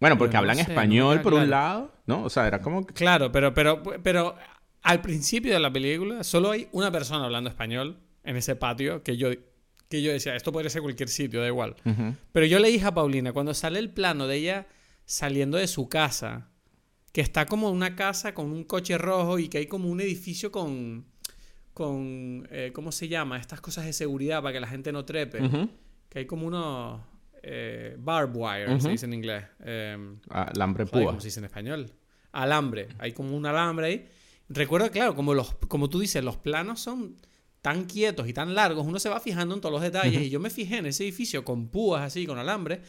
Bueno, 0.00 0.18
porque 0.18 0.34
no 0.34 0.40
hablan 0.40 0.56
sé, 0.56 0.62
español 0.62 1.22
por 1.22 1.34
un 1.34 1.46
claro. 1.46 1.50
lado, 1.50 1.92
¿no? 2.06 2.24
O 2.24 2.30
sea, 2.30 2.46
era 2.46 2.60
como 2.60 2.86
que... 2.86 2.94
Claro, 2.94 3.32
pero, 3.32 3.54
pero, 3.54 3.82
pero 4.02 4.34
al 4.82 5.00
principio 5.00 5.52
de 5.52 5.60
la 5.60 5.72
película 5.72 6.22
solo 6.22 6.50
hay 6.50 6.68
una 6.72 6.90
persona 6.90 7.24
hablando 7.24 7.50
español 7.50 7.98
en 8.24 8.36
ese 8.36 8.56
patio 8.56 9.02
que 9.02 9.16
yo, 9.16 9.30
que 9.88 10.02
yo 10.02 10.12
decía, 10.12 10.36
esto 10.36 10.52
podría 10.52 10.70
ser 10.70 10.82
cualquier 10.82 11.08
sitio, 11.08 11.40
da 11.40 11.46
igual. 11.46 11.76
Pero 12.32 12.46
yo 12.46 12.58
le 12.58 12.68
dije 12.68 12.84
a 12.84 12.94
Paulina, 12.94 13.32
cuando 13.32 13.54
sale 13.54 13.78
el 13.78 13.90
plano 13.90 14.26
de 14.26 14.36
ella 14.36 14.66
saliendo 15.04 15.56
de 15.56 15.66
su 15.66 15.88
casa, 15.88 16.50
que 17.12 17.20
está 17.20 17.46
como 17.46 17.70
una 17.70 17.96
casa 17.96 18.34
con 18.34 18.52
un 18.52 18.64
coche 18.64 18.98
rojo 18.98 19.38
y 19.38 19.48
que 19.48 19.58
hay 19.58 19.66
como 19.66 19.88
un 19.88 20.00
edificio 20.00 20.52
con, 20.52 21.06
con 21.72 22.46
eh, 22.50 22.72
¿cómo 22.74 22.92
se 22.92 23.08
llama? 23.08 23.38
Estas 23.38 23.60
cosas 23.60 23.86
de 23.86 23.92
seguridad 23.92 24.42
para 24.42 24.52
que 24.52 24.60
la 24.60 24.68
gente 24.68 24.92
no 24.92 25.04
trepe. 25.04 25.40
Que 26.08 26.20
hay 26.20 26.26
como 26.26 26.46
unos 26.46 27.00
eh, 27.48 27.94
barbed 27.98 28.34
wire, 28.36 28.72
Ujú. 28.72 28.80
se 28.80 28.88
dice 28.90 29.06
en 29.06 29.14
inglés. 29.14 29.44
Em, 29.64 30.18
Alambre 30.30 30.84
púa. 30.86 31.04
¿Cómo 31.06 31.20
se 31.20 31.28
dice 31.28 31.38
en 31.40 31.44
español? 31.44 31.92
Alambre. 32.32 32.88
Hay 32.98 33.12
como 33.12 33.36
un 33.36 33.46
alambre 33.46 33.86
ahí. 33.86 34.08
Recuerdo, 34.48 34.90
claro, 34.90 35.14
como, 35.14 35.32
los, 35.34 35.54
como 35.68 35.88
tú 35.88 36.00
dices, 36.00 36.22
los 36.24 36.36
planos 36.36 36.80
son 36.80 37.16
tan 37.62 37.84
quietos 37.84 38.28
y 38.28 38.32
tan 38.32 38.54
largos, 38.54 38.86
uno 38.86 38.98
se 39.00 39.08
va 39.08 39.18
fijando 39.20 39.54
en 39.54 39.60
todos 39.60 39.72
los 39.72 39.82
detalles. 39.82 40.22
Y 40.22 40.30
yo 40.30 40.38
me 40.40 40.50
fijé 40.50 40.78
en 40.78 40.86
ese 40.86 41.04
edificio 41.04 41.44
con 41.44 41.68
púas 41.68 42.02
así, 42.02 42.26
con 42.26 42.38
alambre. 42.38 42.80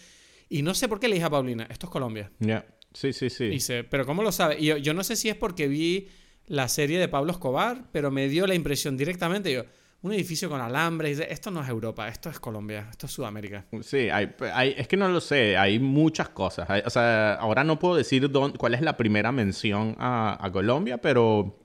Y 0.50 0.62
no 0.62 0.74
sé 0.74 0.88
por 0.88 1.00
qué 1.00 1.08
le 1.08 1.16
dije 1.16 1.26
a 1.26 1.30
Paulina, 1.30 1.68
esto 1.70 1.88
es 1.88 1.92
Colombia. 1.92 2.32
Ya. 2.40 2.66
Sí, 2.94 3.14
sí, 3.14 3.30
sí. 3.30 3.46
Y 3.46 3.50
dice, 3.50 3.84
pero 3.84 4.06
¿cómo 4.06 4.24
lo 4.24 4.32
sabe? 4.32 4.58
Y 4.60 4.66
yo, 4.66 4.78
yo 4.78 4.94
no 4.94 5.04
sé 5.04 5.16
si 5.16 5.30
es 5.30 5.36
porque 5.36 5.68
vi 5.68 6.08
la 6.46 6.68
serie 6.68 7.00
de 7.00 7.08
Pablo 7.08 7.32
Escobar, 7.32 7.90
pero 7.92 8.12
me 8.12 8.28
dio 8.30 8.48
la 8.48 8.56
impresión 8.56 8.98
directamente. 8.98 9.52
Yo, 9.52 9.66
un 10.08 10.14
edificio 10.14 10.50
con 10.50 10.60
alambre. 10.62 11.10
y 11.10 11.12
dice, 11.12 11.28
esto 11.30 11.52
no 11.52 11.62
es 11.62 11.70
Europa, 11.70 12.08
esto 12.08 12.30
es 12.30 12.40
Colombia, 12.40 12.88
esto 12.90 13.06
es 13.06 13.12
Sudamérica. 13.12 13.66
Sí, 13.82 14.10
hay, 14.10 14.34
hay- 14.54 14.74
es 14.78 14.88
que 14.88 14.98
no 14.98 15.08
lo 15.10 15.22
sé, 15.22 15.56
hay 15.58 15.80
muchas 15.80 16.30
cosas. 16.30 16.70
Hay- 16.70 16.82
o 16.86 16.90
sea, 16.90 17.34
ahora 17.36 17.64
no 17.64 17.78
puedo 17.80 17.96
decir 17.96 18.30
dónde- 18.32 18.58
cuál 18.58 18.74
es 18.74 18.82
la 18.82 18.98
primera 18.98 19.32
mención 19.32 19.96
a, 20.00 20.38
a 20.44 20.52
Colombia, 20.52 20.98
pero, 21.00 21.60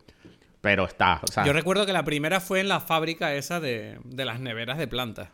pero 0.60 0.84
está. 0.84 1.20
O 1.22 1.26
sea, 1.26 1.44
Yo 1.44 1.52
recuerdo 1.52 1.86
que 1.86 1.92
la 1.92 2.04
primera 2.04 2.40
fue 2.40 2.60
en 2.60 2.68
la 2.68 2.80
fábrica 2.80 3.34
esa 3.34 3.60
de, 3.60 3.98
de 4.04 4.24
las 4.24 4.38
neveras 4.40 4.78
de 4.78 4.86
plantas. 4.86 5.28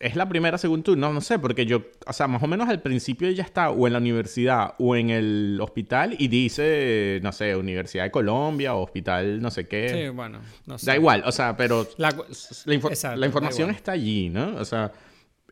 Es 0.00 0.16
la 0.16 0.28
primera 0.28 0.58
según 0.58 0.82
tú, 0.82 0.96
no, 0.96 1.12
no 1.12 1.20
sé, 1.20 1.38
porque 1.38 1.66
yo, 1.66 1.82
o 2.06 2.12
sea, 2.12 2.26
más 2.26 2.42
o 2.42 2.46
menos 2.46 2.68
al 2.68 2.82
principio 2.82 3.28
ella 3.28 3.44
está 3.44 3.70
o 3.70 3.86
en 3.86 3.92
la 3.92 3.98
universidad 3.98 4.74
o 4.78 4.96
en 4.96 5.10
el 5.10 5.58
hospital 5.60 6.16
y 6.18 6.28
dice, 6.28 7.20
no 7.22 7.32
sé, 7.32 7.54
Universidad 7.56 8.04
de 8.04 8.10
Colombia 8.10 8.74
o 8.74 8.82
hospital 8.82 9.40
no 9.40 9.50
sé 9.50 9.66
qué. 9.66 9.88
Sí, 9.88 10.08
bueno, 10.08 10.40
no 10.66 10.78
sé. 10.78 10.86
Da 10.86 10.96
igual, 10.96 11.22
o 11.26 11.32
sea, 11.32 11.56
pero 11.56 11.86
La 11.96 12.10
la, 12.10 12.74
Exacto, 12.74 13.24
información 13.24 13.70
está 13.70 13.92
allí, 13.92 14.28
¿no? 14.28 14.56
O 14.56 14.64
sea, 14.64 14.92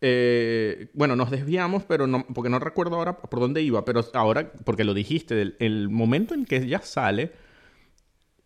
eh, 0.00 0.88
bueno, 0.94 1.14
nos 1.14 1.30
desviamos, 1.30 1.84
pero 1.84 2.08
no, 2.08 2.26
porque 2.26 2.50
no 2.50 2.58
recuerdo 2.58 2.96
ahora 2.96 3.16
por 3.16 3.38
dónde 3.38 3.62
iba, 3.62 3.84
pero 3.84 4.04
ahora, 4.14 4.52
porque 4.64 4.82
lo 4.82 4.94
dijiste, 4.94 5.40
el, 5.40 5.56
el 5.60 5.88
momento 5.88 6.34
en 6.34 6.44
que 6.44 6.56
ella 6.56 6.80
sale, 6.80 7.32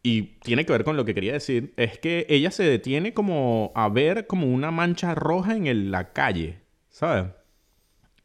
y 0.08 0.22
tiene 0.42 0.64
que 0.64 0.72
ver 0.72 0.84
con 0.84 0.96
lo 0.96 1.04
que 1.04 1.14
quería 1.14 1.32
decir, 1.32 1.72
es 1.76 1.98
que 1.98 2.26
ella 2.28 2.50
se 2.50 2.62
detiene 2.62 3.12
como 3.14 3.72
a 3.74 3.88
ver 3.88 4.26
como 4.26 4.46
una 4.46 4.70
mancha 4.70 5.14
roja 5.14 5.56
en 5.56 5.66
el- 5.66 5.90
la 5.90 6.12
calle, 6.12 6.60
¿sabes? 6.90 7.26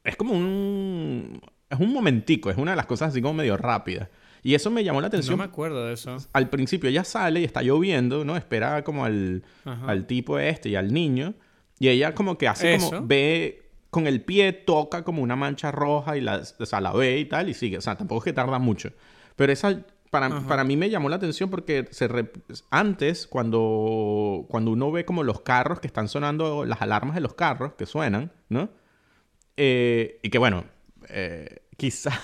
Es 0.04 0.16
como 0.16 0.34
un... 0.34 1.42
Es 1.70 1.80
un 1.80 1.94
momentico, 1.94 2.50
es 2.52 2.58
una 2.58 2.72
de 2.72 2.78
las 2.78 2.86
cosas 2.86 3.10
así 3.10 3.22
como 3.22 3.36
medio 3.36 3.56
rápidas. 3.56 4.10
Y 4.44 4.56
eso 4.56 4.70
me 4.70 4.84
llamó 4.84 5.00
la 5.00 5.06
No 5.06 5.08
atención 5.08 5.38
me 5.38 5.46
acuerdo 5.46 5.86
de 5.88 5.94
eso. 5.94 6.18
al 6.34 6.50
principio 6.50 6.90
ella 6.90 7.04
sale 7.06 7.40
y 7.40 7.44
está 7.46 7.62
lloviendo, 7.62 8.26
¿no? 8.26 8.36
Espera 8.36 8.84
como 8.84 9.06
al, 9.06 9.44
al 9.64 10.06
tipo 10.06 10.38
este 10.40 10.70
y 10.70 10.76
al 10.76 10.92
niño. 10.94 11.34
Y 11.80 11.88
ella 11.88 12.14
como 12.14 12.38
que 12.38 12.48
hace 12.48 12.74
Eso. 12.76 12.90
como... 12.92 13.08
Ve 13.08 13.70
con 13.90 14.08
el 14.08 14.22
pie, 14.22 14.52
toca 14.54 15.04
como 15.04 15.22
una 15.22 15.36
mancha 15.36 15.72
roja 15.72 16.18
y 16.18 16.22
la, 16.22 16.42
o 16.60 16.66
sea, 16.66 16.82
la 16.82 16.92
ve 16.94 17.20
y 17.20 17.26
tal 17.26 17.50
y 17.50 17.54
sigue. 17.54 17.78
O 17.78 17.82
sea, 17.82 17.96
tampoco 17.96 18.20
es 18.22 18.26
que 18.26 18.34
tarda 18.34 18.60
mucho. 18.60 18.92
Pero 19.36 19.52
esa 19.54 19.82
para, 20.12 20.28
Ajá. 20.28 20.48
para 20.48 20.64
mí 20.64 20.78
me 20.78 20.90
llamó 20.92 21.10
la 21.10 21.16
atención 21.16 21.50
porque 21.50 21.88
se 21.90 22.08
re- 22.08 22.32
antes, 22.70 23.26
cuando, 23.26 24.46
cuando 24.50 24.70
uno 24.72 24.92
ve 24.92 25.06
como 25.06 25.24
los 25.24 25.42
carros 25.42 25.80
que 25.80 25.88
están 25.88 26.08
sonando, 26.10 26.66
las 26.66 26.82
alarmas 26.84 27.16
de 27.16 27.22
los 27.22 27.34
carros 27.34 27.74
que 27.74 27.86
suenan, 27.88 28.32
¿no? 28.50 28.70
Eh, 29.58 30.20
y 30.22 30.30
que 30.30 30.38
bueno, 30.38 30.66
eh, 31.10 31.64
quizá... 31.78 32.12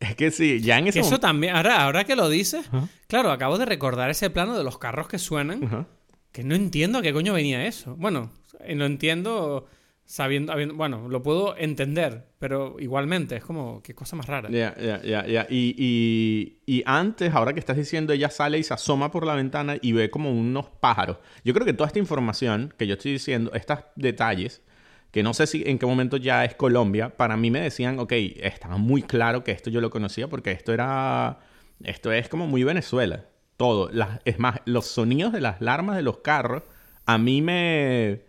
Es 0.00 0.16
que 0.16 0.30
sí, 0.30 0.60
ya 0.60 0.78
en 0.78 0.88
ese 0.88 0.98
eso 0.98 1.06
momento... 1.06 1.26
también, 1.26 1.56
ahora, 1.56 1.82
ahora 1.82 2.04
que 2.04 2.14
lo 2.14 2.28
dices, 2.28 2.68
claro, 3.06 3.30
acabo 3.30 3.56
de 3.56 3.64
recordar 3.64 4.10
ese 4.10 4.28
plano 4.28 4.58
de 4.58 4.62
los 4.62 4.76
carros 4.76 5.08
que 5.08 5.18
suenan, 5.18 5.86
que 6.30 6.44
no 6.44 6.54
entiendo 6.54 6.98
a 6.98 7.02
qué 7.02 7.14
coño 7.14 7.32
venía 7.32 7.64
eso. 7.64 7.94
Bueno, 7.96 8.30
lo 8.68 8.84
entiendo 8.84 9.66
sabiendo, 10.04 10.54
bueno, 10.74 11.08
lo 11.08 11.22
puedo 11.22 11.56
entender, 11.56 12.26
pero 12.38 12.76
igualmente 12.78 13.36
es 13.36 13.44
como, 13.44 13.82
qué 13.82 13.94
cosa 13.94 14.16
más 14.16 14.26
rara. 14.26 14.50
Ya, 14.50 14.74
ya, 14.76 15.02
ya, 15.02 15.26
ya. 15.26 15.46
Y, 15.48 16.82
antes, 16.86 17.34
ahora 17.34 17.52
que 17.54 17.60
estás 17.60 17.76
diciendo, 17.76 18.12
ella 18.12 18.30
sale 18.30 18.58
y 18.58 18.62
se 18.62 18.74
asoma 18.74 19.10
por 19.10 19.26
la 19.26 19.34
ventana 19.34 19.76
y 19.80 19.92
ve 19.92 20.10
como 20.10 20.30
unos 20.30 20.66
pájaros. 20.80 21.18
Yo 21.44 21.54
creo 21.54 21.64
que 21.64 21.72
toda 21.72 21.86
esta 21.86 21.98
información 21.98 22.74
que 22.76 22.86
yo 22.86 22.94
estoy 22.94 23.12
diciendo, 23.12 23.50
estos 23.54 23.78
detalles, 23.96 24.62
que 25.10 25.22
no 25.22 25.32
sé 25.32 25.46
si 25.46 25.62
en 25.66 25.78
qué 25.78 25.86
momento 25.86 26.16
ya 26.16 26.44
es 26.44 26.54
Colombia, 26.54 27.16
para 27.16 27.36
mí 27.36 27.50
me 27.50 27.60
decían, 27.60 27.98
ok, 27.98 28.12
estaba 28.12 28.76
muy 28.76 29.02
claro 29.02 29.44
que 29.44 29.52
esto 29.52 29.70
yo 29.70 29.80
lo 29.80 29.88
conocía 29.88 30.28
porque 30.28 30.50
esto 30.50 30.72
era, 30.72 31.38
esto 31.82 32.12
es 32.12 32.28
como 32.28 32.46
muy 32.46 32.64
Venezuela. 32.64 33.26
Todo. 33.56 33.90
Es 34.24 34.40
más, 34.40 34.60
los 34.64 34.86
sonidos 34.86 35.32
de 35.32 35.40
las 35.40 35.60
alarmas 35.60 35.96
de 35.96 36.02
los 36.02 36.18
carros, 36.18 36.64
a 37.06 37.18
mí 37.18 37.40
me, 37.40 38.22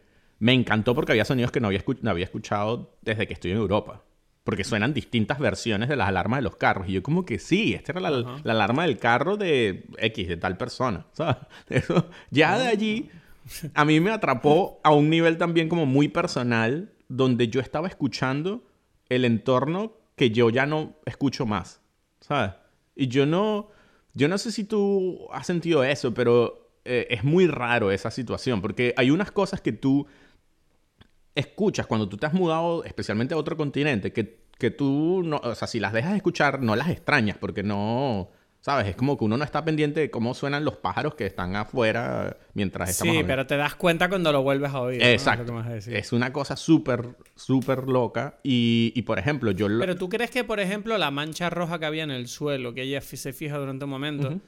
me 0.45 0.53
encantó 0.53 0.93
porque 0.93 1.11
había 1.11 1.25
sonidos 1.25 1.51
que 1.51 1.59
no 1.59 1.65
había, 1.65 1.83
no 2.01 2.11
había 2.11 2.25
escuchado 2.25 2.95
desde 3.01 3.25
que 3.25 3.33
estoy 3.33 3.49
en 3.49 3.57
Europa. 3.57 4.03
Porque 4.43 4.63
suenan 4.63 4.93
distintas 4.93 5.39
versiones 5.39 5.89
de 5.89 5.95
las 5.95 6.07
alarmas 6.07 6.37
de 6.37 6.43
los 6.43 6.55
carros. 6.55 6.87
Y 6.87 6.91
yo 6.91 7.01
como 7.01 7.25
que 7.25 7.39
sí, 7.39 7.73
esta 7.73 7.93
era 7.93 8.01
la, 8.01 8.11
la 8.43 8.51
alarma 8.51 8.83
del 8.83 8.99
carro 8.99 9.37
de 9.37 9.87
X, 9.97 10.27
de 10.27 10.37
tal 10.37 10.55
persona. 10.55 11.07
¿sabes? 11.13 11.37
Eso, 11.67 12.11
ya 12.29 12.59
de 12.59 12.67
allí, 12.67 13.09
a 13.73 13.85
mí 13.85 13.99
me 13.99 14.11
atrapó 14.11 14.79
a 14.83 14.91
un 14.91 15.09
nivel 15.09 15.39
también 15.39 15.67
como 15.67 15.87
muy 15.87 16.09
personal, 16.09 16.91
donde 17.07 17.47
yo 17.47 17.59
estaba 17.59 17.87
escuchando 17.87 18.63
el 19.09 19.25
entorno 19.25 19.93
que 20.15 20.29
yo 20.29 20.51
ya 20.51 20.67
no 20.67 20.93
escucho 21.07 21.47
más. 21.47 21.81
¿Sabes? 22.19 22.51
Y 22.95 23.07
yo 23.07 23.25
no, 23.25 23.69
yo 24.13 24.27
no 24.27 24.37
sé 24.37 24.51
si 24.51 24.63
tú 24.63 25.27
has 25.33 25.47
sentido 25.47 25.83
eso, 25.83 26.13
pero 26.13 26.69
eh, 26.85 27.07
es 27.09 27.23
muy 27.23 27.47
raro 27.47 27.89
esa 27.89 28.11
situación, 28.11 28.61
porque 28.61 28.93
hay 28.95 29.09
unas 29.09 29.31
cosas 29.31 29.59
que 29.59 29.71
tú 29.71 30.05
escuchas 31.35 31.85
cuando 31.87 32.07
tú 32.09 32.17
te 32.17 32.25
has 32.25 32.33
mudado, 32.33 32.83
especialmente 32.85 33.33
a 33.33 33.37
otro 33.37 33.57
continente, 33.57 34.11
que, 34.13 34.39
que 34.57 34.71
tú, 34.71 35.21
no, 35.23 35.37
o 35.43 35.53
sea, 35.55 35.67
si 35.67 35.79
las 35.79 35.93
dejas 35.93 36.11
de 36.11 36.17
escuchar, 36.17 36.61
no 36.61 36.75
las 36.75 36.89
extrañas, 36.89 37.37
porque 37.37 37.61
no, 37.61 38.29
¿sabes? 38.61 38.87
Es 38.87 38.95
como 38.95 39.17
que 39.17 39.25
uno 39.25 39.37
no 39.37 39.43
está 39.43 39.63
pendiente 39.65 39.99
de 39.99 40.09
cómo 40.09 40.33
suenan 40.33 40.63
los 40.65 40.77
pájaros 40.77 41.15
que 41.15 41.25
están 41.25 41.55
afuera 41.55 42.37
mientras 42.53 42.89
estamos 42.89 43.11
Sí, 43.11 43.17
hablando. 43.19 43.27
pero 43.27 43.47
te 43.47 43.57
das 43.57 43.75
cuenta 43.75 44.07
cuando 44.09 44.31
lo 44.31 44.41
vuelves 44.43 44.71
a 44.71 44.79
oír. 44.81 44.99
¿no? 45.01 45.05
Es 45.05 45.13
Exacto. 45.13 45.57
a 45.59 45.63
decir. 45.69 45.93
Es 45.95 46.13
una 46.13 46.31
cosa 46.33 46.55
súper, 46.55 47.15
súper 47.35 47.87
loca. 47.89 48.39
Y, 48.41 48.93
y, 48.95 49.01
por 49.03 49.19
ejemplo, 49.19 49.51
yo... 49.51 49.67
lo- 49.69 49.79
Pero 49.81 49.95
tú 49.97 50.07
crees 50.09 50.31
que, 50.31 50.43
por 50.45 50.59
ejemplo, 50.59 50.97
la 50.97 51.11
mancha 51.11 51.49
roja 51.49 51.77
que 51.79 51.85
había 51.85 52.03
en 52.03 52.11
el 52.11 52.27
suelo, 52.27 52.73
que 52.73 52.83
ella 52.83 53.01
se 53.01 53.33
fija 53.33 53.57
durante 53.57 53.83
un 53.85 53.91
momento, 53.91 54.39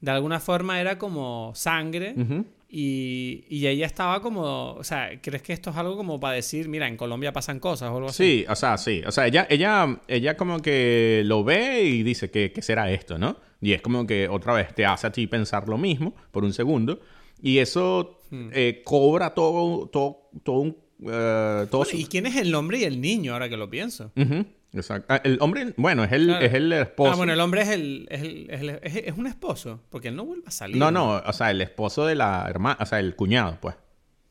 de 0.00 0.10
alguna 0.10 0.40
forma 0.40 0.80
era 0.80 0.98
como 0.98 1.52
sangre 1.54 2.14
Ujú. 2.16 2.44
y, 2.68 3.44
y 3.48 3.66
ella 3.66 3.86
estaba 3.86 4.20
como, 4.22 4.72
o 4.74 4.84
sea, 4.84 5.10
¿crees 5.20 5.42
que 5.42 5.52
esto 5.52 5.70
es 5.70 5.76
algo 5.76 5.96
como 5.96 6.20
para 6.20 6.34
decir, 6.34 6.68
mira, 6.68 6.86
en 6.86 6.96
Colombia 6.96 7.32
pasan 7.32 7.58
cosas 7.60 7.90
o 7.90 7.96
algo 7.96 8.08
así? 8.08 8.22
Sí, 8.40 8.46
o 8.48 8.54
sea, 8.54 8.76
sí. 8.78 9.02
O 9.06 9.10
sea, 9.12 9.26
ella, 9.26 9.46
ella, 9.50 10.00
ella 10.06 10.36
como 10.36 10.60
que 10.60 11.22
lo 11.24 11.42
ve 11.44 11.82
y 11.84 12.02
dice 12.02 12.30
que, 12.30 12.52
¿qué 12.52 12.62
será 12.62 12.90
esto, 12.90 13.18
no? 13.18 13.36
Y 13.60 13.72
es 13.72 13.82
como 13.82 14.06
que 14.06 14.28
otra 14.28 14.52
vez 14.52 14.74
te 14.74 14.86
hace 14.86 15.06
a 15.08 15.12
ti 15.12 15.26
pensar 15.26 15.68
lo 15.68 15.78
mismo 15.78 16.14
por 16.30 16.44
un 16.44 16.52
segundo. 16.52 17.00
Y 17.42 17.58
eso 17.58 18.14
Hmm. 18.30 18.50
eh, 18.52 18.82
cobra 18.84 19.30
todo, 19.32 19.86
todo, 19.88 20.28
todo 20.44 20.56
un... 20.58 20.76
eh, 21.10 21.66
todo 21.70 21.78
Bueno, 21.80 21.90
su- 21.92 21.96
¿Y 21.96 22.04
quién 22.04 22.26
es 22.26 22.36
el 22.36 22.54
hombre 22.54 22.76
y 22.80 22.84
el 22.84 23.00
niño, 23.00 23.32
ahora 23.32 23.48
que 23.48 23.56
lo 23.56 23.70
pienso? 23.70 24.12
Ujú, 24.16 24.44
Exacto. 24.72 25.06
Ah, 25.12 25.20
el 25.24 25.38
hombre, 25.40 25.72
bueno, 25.76 26.04
es 26.04 26.12
el, 26.12 26.26
Claro. 26.26 26.44
es 26.44 26.52
el 26.54 26.72
esposo. 26.72 27.12
Ah, 27.12 27.16
bueno, 27.16 27.32
el 27.32 27.40
hombre 27.40 27.62
es 27.62 27.68
el, 27.68 28.06
es, 28.10 28.20
el- 28.22 28.50
es, 28.50 28.60
el- 28.60 28.70
es- 28.82 28.96
es 28.96 29.16
un 29.16 29.26
esposo, 29.26 29.80
porque 29.90 30.08
él 30.08 30.16
no 30.16 30.24
vuelve 30.26 30.44
a 30.46 30.50
salir. 30.50 30.76
No, 30.76 30.90
no, 30.90 31.16
o 31.16 31.32
sea, 31.32 31.50
el 31.50 31.60
esposo 31.62 32.04
de 32.06 32.14
la 32.14 32.46
hermana, 32.48 32.76
o 32.80 32.86
sea, 32.86 33.00
el 33.00 33.16
cuñado, 33.16 33.56
pues. 33.60 33.74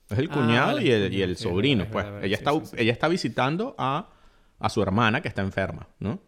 Es 0.09 0.19
el 0.19 0.29
Ah, 0.29 0.33
cuñado 0.33 0.67
vale, 0.75 0.83
y 0.87 0.91
el, 0.91 1.01
el 1.03 1.13
y 1.13 1.21
el 1.21 1.29
cuñado, 1.29 1.35
sí, 1.37 1.43
sobrino, 1.43 1.83
es 1.83 1.89
pues. 1.89 2.05
verdad, 2.05 2.23
ella, 2.23 2.37
está, 2.37 2.51
sí, 2.65 2.75
ella 2.77 2.91
está 2.93 3.07
visitando 3.07 3.75
a, 3.77 4.09
a 4.59 4.69
su 4.69 4.81
hermana 4.81 5.21
que 5.21 5.27
está 5.27 5.41
enferma, 5.41 5.87
¿no? 5.99 6.19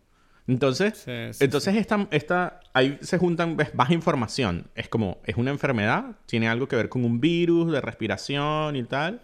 Entonces, 0.48 1.04
entonces 1.08 1.76
esta, 1.76 2.08
esta, 2.10 2.60
ahí 2.74 2.98
se 3.02 3.20
juntan 3.20 3.56
ves, 3.56 3.76
más 3.76 3.92
información. 3.92 4.66
Es 4.74 4.90
como, 4.90 5.20
es 5.24 5.36
una 5.38 5.52
enfermedad, 5.52 6.16
tiene 6.26 6.50
algo 6.50 6.68
que 6.68 6.76
ver 6.76 6.90
con 6.90 7.06
un 7.06 7.20
virus 7.22 7.72
de 7.72 7.80
respiración 7.82 8.76
y 8.76 8.84
tal, 8.84 9.22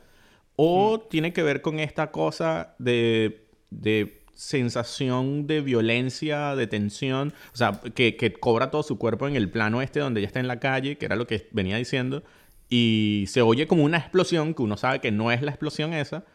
o 0.55 0.97
Mm. 0.97 1.09
tiene 1.09 1.33
que 1.33 1.41
ver 1.41 1.61
con 1.63 1.79
esta 1.79 2.11
cosa 2.11 2.75
de, 2.77 3.47
de 3.71 4.21
sensación 4.35 5.47
de 5.47 5.61
violencia, 5.61 6.55
de 6.55 6.67
tensión, 6.67 7.33
o 7.53 7.57
sea, 7.57 7.81
que, 7.95 8.15
que 8.15 8.33
cobra 8.33 8.69
todo 8.69 8.83
su 8.83 8.97
cuerpo 8.97 9.27
en 9.27 9.35
el 9.35 9.49
plano 9.49 9.81
este 9.81 9.99
donde 9.99 10.19
ella 10.19 10.27
está 10.27 10.39
en 10.39 10.47
la 10.47 10.59
calle, 10.59 10.97
que 10.97 11.05
era 11.05 11.15
lo 11.15 11.25
que 11.25 11.47
venía 11.51 11.77
diciendo, 11.77 12.23
y 12.69 13.25
se 13.27 13.41
oye 13.41 13.65
como 13.67 13.83
una 13.83 13.97
explosión, 13.97 14.53
que 14.53 14.61
uno 14.61 14.77
sabe 14.77 14.99
que 14.99 15.11
no 15.11 15.31
es 15.31 15.41
la 15.41 15.51
explosión 15.51 15.93
esa, 15.93 16.25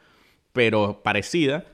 pero 0.52 1.02
parecida, 1.02 1.64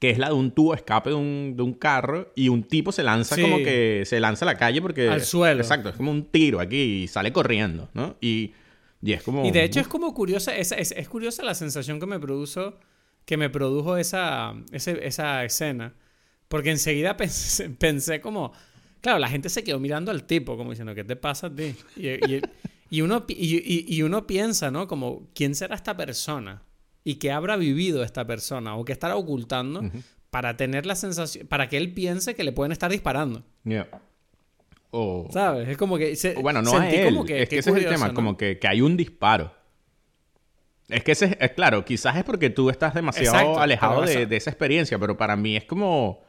que 0.00 0.10
es 0.10 0.18
la 0.18 0.28
de 0.28 0.34
un 0.34 0.52
tubo 0.52 0.74
escape 0.74 1.10
de 1.10 1.16
un, 1.16 1.54
de 1.56 1.62
un 1.62 1.74
carro 1.74 2.32
y 2.36 2.48
un 2.50 2.62
tipo 2.62 2.92
se 2.92 3.02
lanza 3.02 3.34
Sí. 3.34 3.42
como 3.42 3.56
que 3.58 4.04
se 4.06 4.20
lanza 4.20 4.44
a 4.44 4.46
la 4.46 4.56
calle 4.56 4.80
porque... 4.80 5.08
Al 5.08 5.22
suelo. 5.22 5.60
Exacto, 5.60 5.88
es 5.88 5.96
como 5.96 6.12
un 6.12 6.24
tiro 6.26 6.60
aquí 6.60 7.02
y 7.02 7.08
sale 7.08 7.32
corriendo, 7.32 7.88
¿no? 7.94 8.16
Y, 8.20 8.52
y 9.02 9.12
es 9.12 9.22
como... 9.22 9.44
Y 9.44 9.50
de 9.50 9.64
hecho 9.64 9.80
es 9.80 9.88
como 9.88 10.14
curiosa, 10.14 10.56
es, 10.56 10.70
es, 10.72 10.92
es 10.92 11.08
curiosa 11.08 11.42
la 11.42 11.54
sensación 11.54 11.98
que 11.98 12.06
me 12.06 12.20
produjo, 12.20 12.74
que 13.28 13.36
me 13.36 13.50
produjo 13.50 13.98
esa, 13.98 14.54
ese- 14.72 15.06
esa 15.06 15.44
escena. 15.44 15.92
Porque 16.48 16.70
enseguida 16.70 17.14
pensé, 17.18 17.68
pensé 17.68 18.22
como, 18.22 18.52
claro, 19.02 19.18
la 19.18 19.28
gente 19.28 19.50
se 19.50 19.62
quedó 19.62 19.78
mirando 19.78 20.10
al 20.10 20.24
tipo, 20.24 20.56
como 20.56 20.70
diciendo, 20.70 20.94
¿qué 20.94 21.04
te 21.04 21.14
pasa 21.14 21.48
a 21.48 21.54
ti? 21.54 21.74
Y, 21.94 22.08
y- 22.08 22.40
y 22.88 23.02
uno, 23.02 23.26
y, 23.28 23.94
y- 23.94 24.02
uno 24.02 24.26
piensa, 24.26 24.70
¿no? 24.70 24.88
Como, 24.88 25.28
¿quién 25.34 25.54
será 25.54 25.74
esta 25.76 25.94
persona? 25.94 26.62
¿Y 27.04 27.16
qué 27.16 27.30
habrá 27.30 27.58
vivido 27.58 28.02
esta 28.02 28.26
persona? 28.26 28.76
¿O 28.76 28.84
qué 28.86 28.92
estará 28.92 29.14
ocultando 29.16 29.82
para 30.30 30.56
tener 30.56 30.86
la 30.86 30.94
sensación, 30.94 31.46
para 31.48 31.68
que 31.68 31.76
él 31.76 31.92
piense 31.92 32.34
que 32.34 32.44
le 32.44 32.52
pueden 32.52 32.72
estar 32.72 32.90
disparando? 32.90 33.44
Yeah. 33.64 33.88
O- 34.90 35.28
¿Sabes? 35.30 35.68
Es 35.68 35.76
como 35.76 35.98
que... 35.98 36.16
se- 36.16 36.32
bueno, 36.36 36.62
no 36.62 36.78
a 36.78 36.88
él. 36.90 37.04
como 37.12 37.26
que, 37.26 37.42
es 37.42 37.48
que 37.50 37.58
ese 37.58 37.68
es 37.68 37.76
el 37.76 37.82
curioso, 37.82 37.94
tema, 37.94 38.08
¿no? 38.08 38.14
como 38.14 38.38
que, 38.38 38.58
que 38.58 38.68
hay 38.68 38.80
un 38.80 38.96
disparo. 38.96 39.52
Es 40.88 41.04
que 41.04 41.12
ese 41.12 41.36
es, 41.38 41.50
claro, 41.52 41.84
quizás 41.84 42.16
es 42.16 42.24
porque 42.24 42.50
tú 42.50 42.70
estás 42.70 42.94
demasiado 42.94 43.36
Exacto, 43.36 43.60
alejado 43.60 44.02
de, 44.02 44.36
esa 44.36 44.50
experiencia, 44.50 44.98
pero 44.98 45.16
para 45.16 45.36
mí 45.36 45.56
es 45.56 45.64
como... 45.64 46.26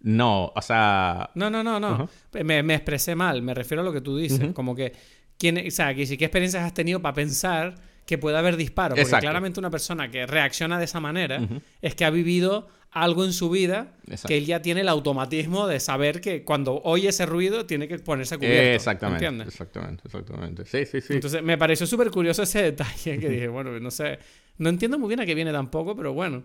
No, 0.00 0.52
o 0.54 0.62
sea... 0.62 1.30
No, 1.34 1.48
no, 1.48 1.64
no, 1.64 1.80
no. 1.80 2.08
Me, 2.44 2.62
me 2.62 2.74
expresé 2.74 3.14
mal, 3.14 3.42
me 3.42 3.54
refiero 3.54 3.80
a 3.80 3.84
lo 3.84 3.92
que 3.92 4.02
tú 4.02 4.16
dices. 4.18 4.52
Como 4.52 4.74
que, 4.74 4.92
¿quién, 5.38 5.66
o 5.66 5.70
sea, 5.70 5.94
¿qué 5.94 6.02
experiencias 6.02 6.62
has 6.62 6.74
tenido 6.74 7.00
para 7.00 7.14
pensar 7.14 7.74
que 8.06 8.16
puede 8.18 8.38
haber 8.38 8.56
disparo? 8.56 8.90
Porque 8.94 9.02
Exacto. 9.02 9.24
claramente 9.24 9.60
una 9.60 9.68
persona 9.70 10.10
que 10.10 10.26
reacciona 10.26 10.78
de 10.78 10.84
esa 10.86 11.00
manera 11.00 11.40
es 11.82 11.94
que 11.94 12.04
ha 12.04 12.10
vivido 12.10 12.68
algo 12.92 13.24
en 13.26 13.32
su 13.34 13.50
vida 13.50 13.92
Exacto. 14.06 14.28
que 14.28 14.38
él 14.38 14.46
ya 14.46 14.62
tiene 14.62 14.80
el 14.80 14.88
automatismo 14.88 15.66
de 15.66 15.80
saber 15.80 16.20
que 16.22 16.44
cuando 16.44 16.80
oye 16.84 17.08
ese 17.10 17.26
ruido 17.26 17.66
tiene 17.66 17.88
que 17.88 17.98
ponerse 17.98 18.38
cubierto. 18.38 18.70
exactamente. 18.76 19.26
¿Entiendes? 19.26 19.48
Exactamente, 19.48 20.02
exactamente. 20.06 20.64
Sí, 20.64 20.86
sí, 20.86 21.00
sí. 21.02 21.12
Entonces 21.14 21.42
me 21.42 21.58
pareció 21.58 21.86
súper 21.86 22.10
curioso 22.10 22.42
ese 22.44 22.62
detalle 22.72 23.18
que 23.18 23.28
dije, 23.28 23.48
bueno, 23.48 23.78
no 23.80 23.90
sé, 23.90 24.18
no 24.58 24.70
entiendo 24.70 24.98
muy 24.98 25.08
bien 25.08 25.20
a 25.20 25.26
qué 25.26 25.34
viene 25.34 25.52
tampoco, 25.52 25.94
pero 25.94 26.14
bueno. 26.14 26.44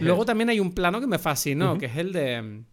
Luego 0.00 0.24
también 0.24 0.48
hay 0.48 0.58
un 0.58 0.72
plano 0.72 0.98
que 1.00 1.06
me 1.06 1.18
fascinó, 1.18 1.76
que 1.78 1.86
es 1.86 1.96
el 1.98 2.10
de 2.12 2.40
mm, 2.42 2.64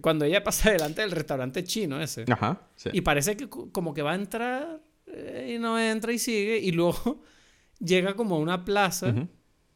cuando 0.00 0.24
ella 0.24 0.42
pasa 0.42 0.70
delante 0.72 1.02
del 1.02 1.10
restaurante 1.10 1.62
chino 1.62 2.00
ese. 2.00 2.24
Ajá, 2.32 2.62
sí. 2.74 2.88
Y 2.94 3.02
parece 3.02 3.36
que 3.36 3.48
co- 3.50 3.70
como 3.70 3.92
que 3.92 4.00
va 4.02 4.12
a 4.12 4.14
entrar 4.14 4.80
eh, 5.06 5.52
y 5.54 5.58
no 5.58 5.78
entra 5.78 6.12
y 6.12 6.18
sigue. 6.18 6.56
Y 6.58 6.72
luego 6.72 7.22
llega 7.80 8.14
como 8.14 8.36
a 8.36 8.38
una 8.38 8.64
plaza 8.64 9.08
Ujú. 9.08 9.28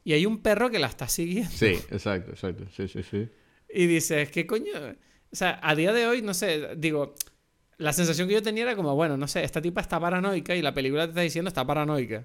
y 0.04 0.12
hay 0.12 0.26
un 0.26 0.38
perro 0.42 0.70
que 0.70 0.78
la 0.78 0.86
está 0.86 1.08
siguiendo. 1.08 1.50
Sí, 1.50 1.66
exacto, 1.90 2.30
exacto. 2.32 2.64
Sí, 2.76 2.88
sí, 2.88 3.02
sí. 3.02 3.28
Y 3.72 3.86
dices, 3.86 4.30
¿qué 4.30 4.46
coño? 4.46 4.72
O 5.32 5.36
sea, 5.36 5.58
a 5.62 5.74
día 5.74 5.92
de 5.92 6.06
hoy, 6.06 6.22
no 6.22 6.32
sé, 6.34 6.76
digo, 6.76 7.14
la 7.78 7.92
sensación 7.92 8.28
que 8.28 8.34
yo 8.34 8.42
tenía 8.42 8.62
era 8.62 8.76
como, 8.76 8.94
bueno, 8.94 9.16
no 9.16 9.26
sé, 9.26 9.42
esta 9.42 9.60
tipa 9.60 9.80
está 9.80 9.98
paranoica 9.98 10.54
y 10.54 10.62
la 10.62 10.72
película 10.72 11.04
te 11.04 11.10
está 11.10 11.20
diciendo 11.22 11.48
está 11.48 11.66
paranoica. 11.66 12.24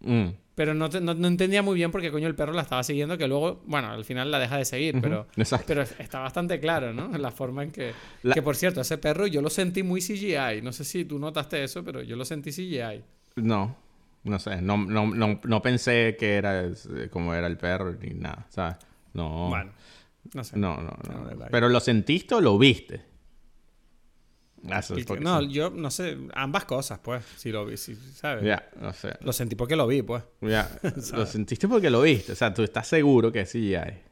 Mm. 0.00 0.28
Pero 0.54 0.74
no, 0.74 0.90
te- 0.90 1.00
no, 1.00 1.14
no 1.14 1.26
entendía 1.28 1.62
muy 1.62 1.74
bien 1.74 1.90
por 1.90 2.02
qué 2.02 2.10
coño 2.10 2.26
el 2.26 2.34
perro 2.34 2.52
la 2.52 2.62
estaba 2.62 2.82
siguiendo, 2.82 3.16
que 3.16 3.26
luego, 3.26 3.62
bueno, 3.66 3.88
al 3.92 4.04
final 4.04 4.30
la 4.30 4.38
deja 4.38 4.58
de 4.58 4.66
seguir, 4.66 5.00
pero... 5.00 5.26
Exacto. 5.36 5.64
Pero 5.68 5.82
está 5.82 6.18
bastante 6.20 6.60
claro, 6.60 6.92
¿no? 6.92 7.16
La 7.16 7.30
forma 7.30 7.62
en 7.62 7.70
que... 7.70 7.92
La- 8.22 8.34
Que 8.34 8.42
por 8.42 8.56
cierto, 8.56 8.82
ese 8.82 8.98
perro 8.98 9.26
yo 9.26 9.40
lo 9.40 9.48
sentí 9.48 9.82
muy 9.82 10.02
CGI. 10.02 10.60
No 10.62 10.72
sé 10.74 10.84
si 10.84 11.06
tú 11.06 11.18
notaste 11.18 11.64
eso, 11.64 11.82
pero 11.82 12.02
yo 12.02 12.14
lo 12.16 12.26
sentí 12.26 12.50
CGI. 12.52 13.02
No, 13.36 13.74
no 14.24 14.38
sé. 14.38 14.60
No, 14.60 14.76
no, 14.76 15.06
no, 15.06 15.40
no 15.42 15.62
pensé 15.62 16.16
que 16.18 16.34
era 16.34 16.64
eh, 16.64 17.08
como 17.10 17.34
era 17.34 17.46
el 17.46 17.56
perro 17.56 17.92
ni 17.94 18.10
nada, 18.10 18.46
¿sabes? 18.50 18.76
No. 19.14 19.48
Bueno, 19.48 19.72
no 20.34 20.44
sé. 20.44 20.58
No, 20.58 20.76
no, 20.76 20.96
no. 21.08 21.46
Pero 21.50 21.68
lo 21.68 21.80
sentiste 21.80 22.34
o 22.34 22.40
lo 22.40 22.58
viste. 22.58 23.10
Ah, 24.68 24.80
eso 24.80 24.94
es 24.94 25.06
porque 25.06 25.24
no, 25.24 25.40
sí. 25.40 25.48
yo 25.52 25.70
no 25.70 25.90
sé, 25.90 26.18
ambas 26.34 26.66
cosas, 26.66 26.98
pues, 26.98 27.24
si 27.36 27.50
lo 27.50 27.64
vi, 27.64 27.78
si, 27.78 27.94
¿sabes? 27.94 28.44
Ya, 28.44 28.68
no 28.78 28.92
sé. 28.92 29.16
Lo 29.22 29.32
sentí 29.32 29.56
porque 29.56 29.74
lo 29.74 29.86
vi, 29.86 30.02
pues. 30.02 30.22
Ya, 30.42 30.70
lo 31.14 31.24
sentiste 31.24 31.66
porque 31.66 31.88
lo 31.88 32.02
viste. 32.02 32.32
O 32.32 32.36
sea, 32.36 32.52
tú 32.52 32.62
estás 32.62 32.86
seguro 32.86 33.32
que 33.32 33.46
sí 33.46 33.74
hay. 33.74 34.02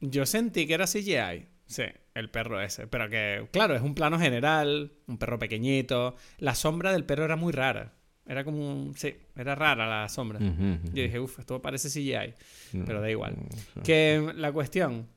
Yo 0.00 0.26
sentí 0.26 0.66
que 0.66 0.74
era 0.74 0.86
CGI. 0.86 1.48
Sí, 1.66 1.82
el 2.14 2.30
perro 2.30 2.60
ese. 2.60 2.86
Pero 2.86 3.10
que, 3.10 3.48
claro, 3.50 3.74
es 3.74 3.82
un 3.82 3.94
plano 3.94 4.18
general, 4.18 4.92
un 5.06 5.18
perro 5.18 5.38
pequeñito. 5.38 6.14
La 6.38 6.54
sombra 6.54 6.92
del 6.92 7.04
perro 7.04 7.24
era 7.24 7.36
muy 7.36 7.52
rara. 7.52 7.97
Era 8.28 8.44
como 8.44 8.58
un... 8.82 8.94
Sí, 8.94 9.14
era 9.34 9.54
rara 9.54 9.88
la 9.88 10.08
sombra. 10.08 10.38
Yo 10.38 11.02
dije, 11.02 11.18
uff, 11.18 11.38
esto 11.38 11.60
parece 11.62 11.88
CGI. 11.88 12.34
Mm, 12.78 12.84
Pero 12.84 13.00
da 13.00 13.10
igual. 13.10 13.34
mm. 13.36 13.80
Que 13.82 14.32
la 14.36 14.52
cuestión... 14.52 15.08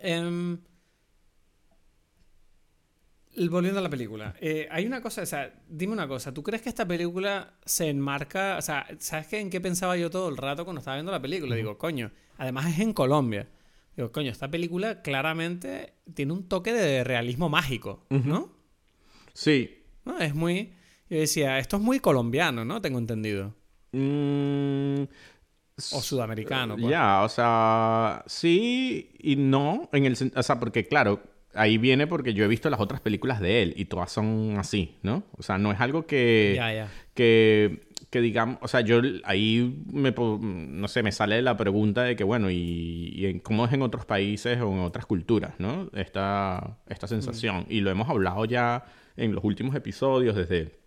em, 0.00 0.58
volviendo 3.48 3.78
a 3.78 3.82
la 3.82 3.88
película. 3.90 4.34
eh, 4.40 4.66
hay 4.70 4.86
una 4.86 5.00
cosa, 5.00 5.22
o 5.22 5.26
sea, 5.26 5.52
dime 5.68 5.92
una 5.92 6.06
cosa. 6.08 6.34
¿Tú 6.34 6.42
crees 6.42 6.62
que 6.62 6.68
esta 6.68 6.86
película 6.86 7.54
se 7.64 7.88
enmarca... 7.88 8.56
O 8.58 8.62
sea, 8.62 8.86
¿sabes 8.98 9.26
qué, 9.28 9.38
en 9.40 9.50
qué 9.50 9.60
pensaba 9.60 9.96
yo 9.96 10.10
todo 10.10 10.28
el 10.28 10.36
rato 10.36 10.64
cuando 10.64 10.80
estaba 10.80 10.96
viendo 10.96 11.12
la 11.12 11.22
película? 11.22 11.54
Digo, 11.54 11.78
coño, 11.78 12.10
además 12.38 12.66
es 12.72 12.80
en 12.80 12.92
Colombia. 12.92 13.48
Digo, 13.96 14.10
coño, 14.10 14.30
esta 14.32 14.50
película 14.50 15.00
claramente 15.02 15.94
tiene 16.14 16.32
un 16.32 16.48
toque 16.48 16.72
de 16.72 17.04
realismo 17.04 17.48
mágico, 17.48 18.04
¿no? 18.10 18.52
Sí. 19.32 19.82
¿No? 20.04 20.18
Es 20.18 20.34
muy... 20.34 20.72
Yo 21.10 21.18
decía, 21.18 21.58
esto 21.58 21.76
es 21.76 21.82
muy 21.82 22.00
colombiano, 22.00 22.64
¿no? 22.64 22.80
Tengo 22.80 22.98
entendido. 22.98 23.54
Mm, 23.92 25.02
O 25.92 26.00
sudamericano. 26.00 26.76
pues. 26.76 26.88
Ya, 26.88 27.22
o 27.22 27.28
sea, 27.28 28.22
sí 28.26 29.10
y 29.18 29.36
no, 29.36 29.88
en 29.92 30.04
el 30.06 30.16
o 30.34 30.42
sea, 30.42 30.58
porque 30.58 30.86
claro, 30.86 31.22
ahí 31.54 31.78
viene 31.78 32.06
porque 32.06 32.34
yo 32.34 32.44
he 32.44 32.48
visto 32.48 32.70
las 32.70 32.80
otras 32.80 33.00
películas 33.00 33.40
de 33.40 33.62
él 33.62 33.74
y 33.76 33.84
todas 33.84 34.10
son 34.10 34.56
así, 34.58 34.96
¿no? 35.02 35.24
O 35.36 35.42
sea, 35.42 35.58
no 35.58 35.72
es 35.72 35.80
algo 35.80 36.06
que 36.06 36.54
que, 37.14 37.88
que 38.10 38.20
digamos, 38.20 38.58
o 38.62 38.68
sea, 38.68 38.80
yo 38.80 39.00
ahí 39.24 39.84
me, 39.92 40.12
no 40.12 40.88
sé, 40.88 41.02
me 41.02 41.12
sale 41.12 41.42
la 41.42 41.56
pregunta 41.56 42.02
de 42.02 42.16
que, 42.16 42.24
bueno, 42.24 42.50
¿y, 42.50 43.12
y 43.14 43.26
en- 43.26 43.40
cómo 43.40 43.66
es 43.66 43.72
en 43.72 43.82
otros 43.82 44.04
países 44.06 44.60
o 44.60 44.72
en 44.72 44.80
otras 44.80 45.06
culturas, 45.06 45.54
¿no? 45.58 45.90
Esta, 45.94 46.78
esta 46.88 47.06
sensación. 47.06 47.66
Y 47.68 47.80
lo 47.80 47.90
hemos 47.90 48.08
hablado 48.08 48.44
ya 48.44 48.84
en 49.16 49.34
los 49.34 49.44
últimos 49.44 49.74
episodios, 49.76 50.34
desde, 50.36 50.78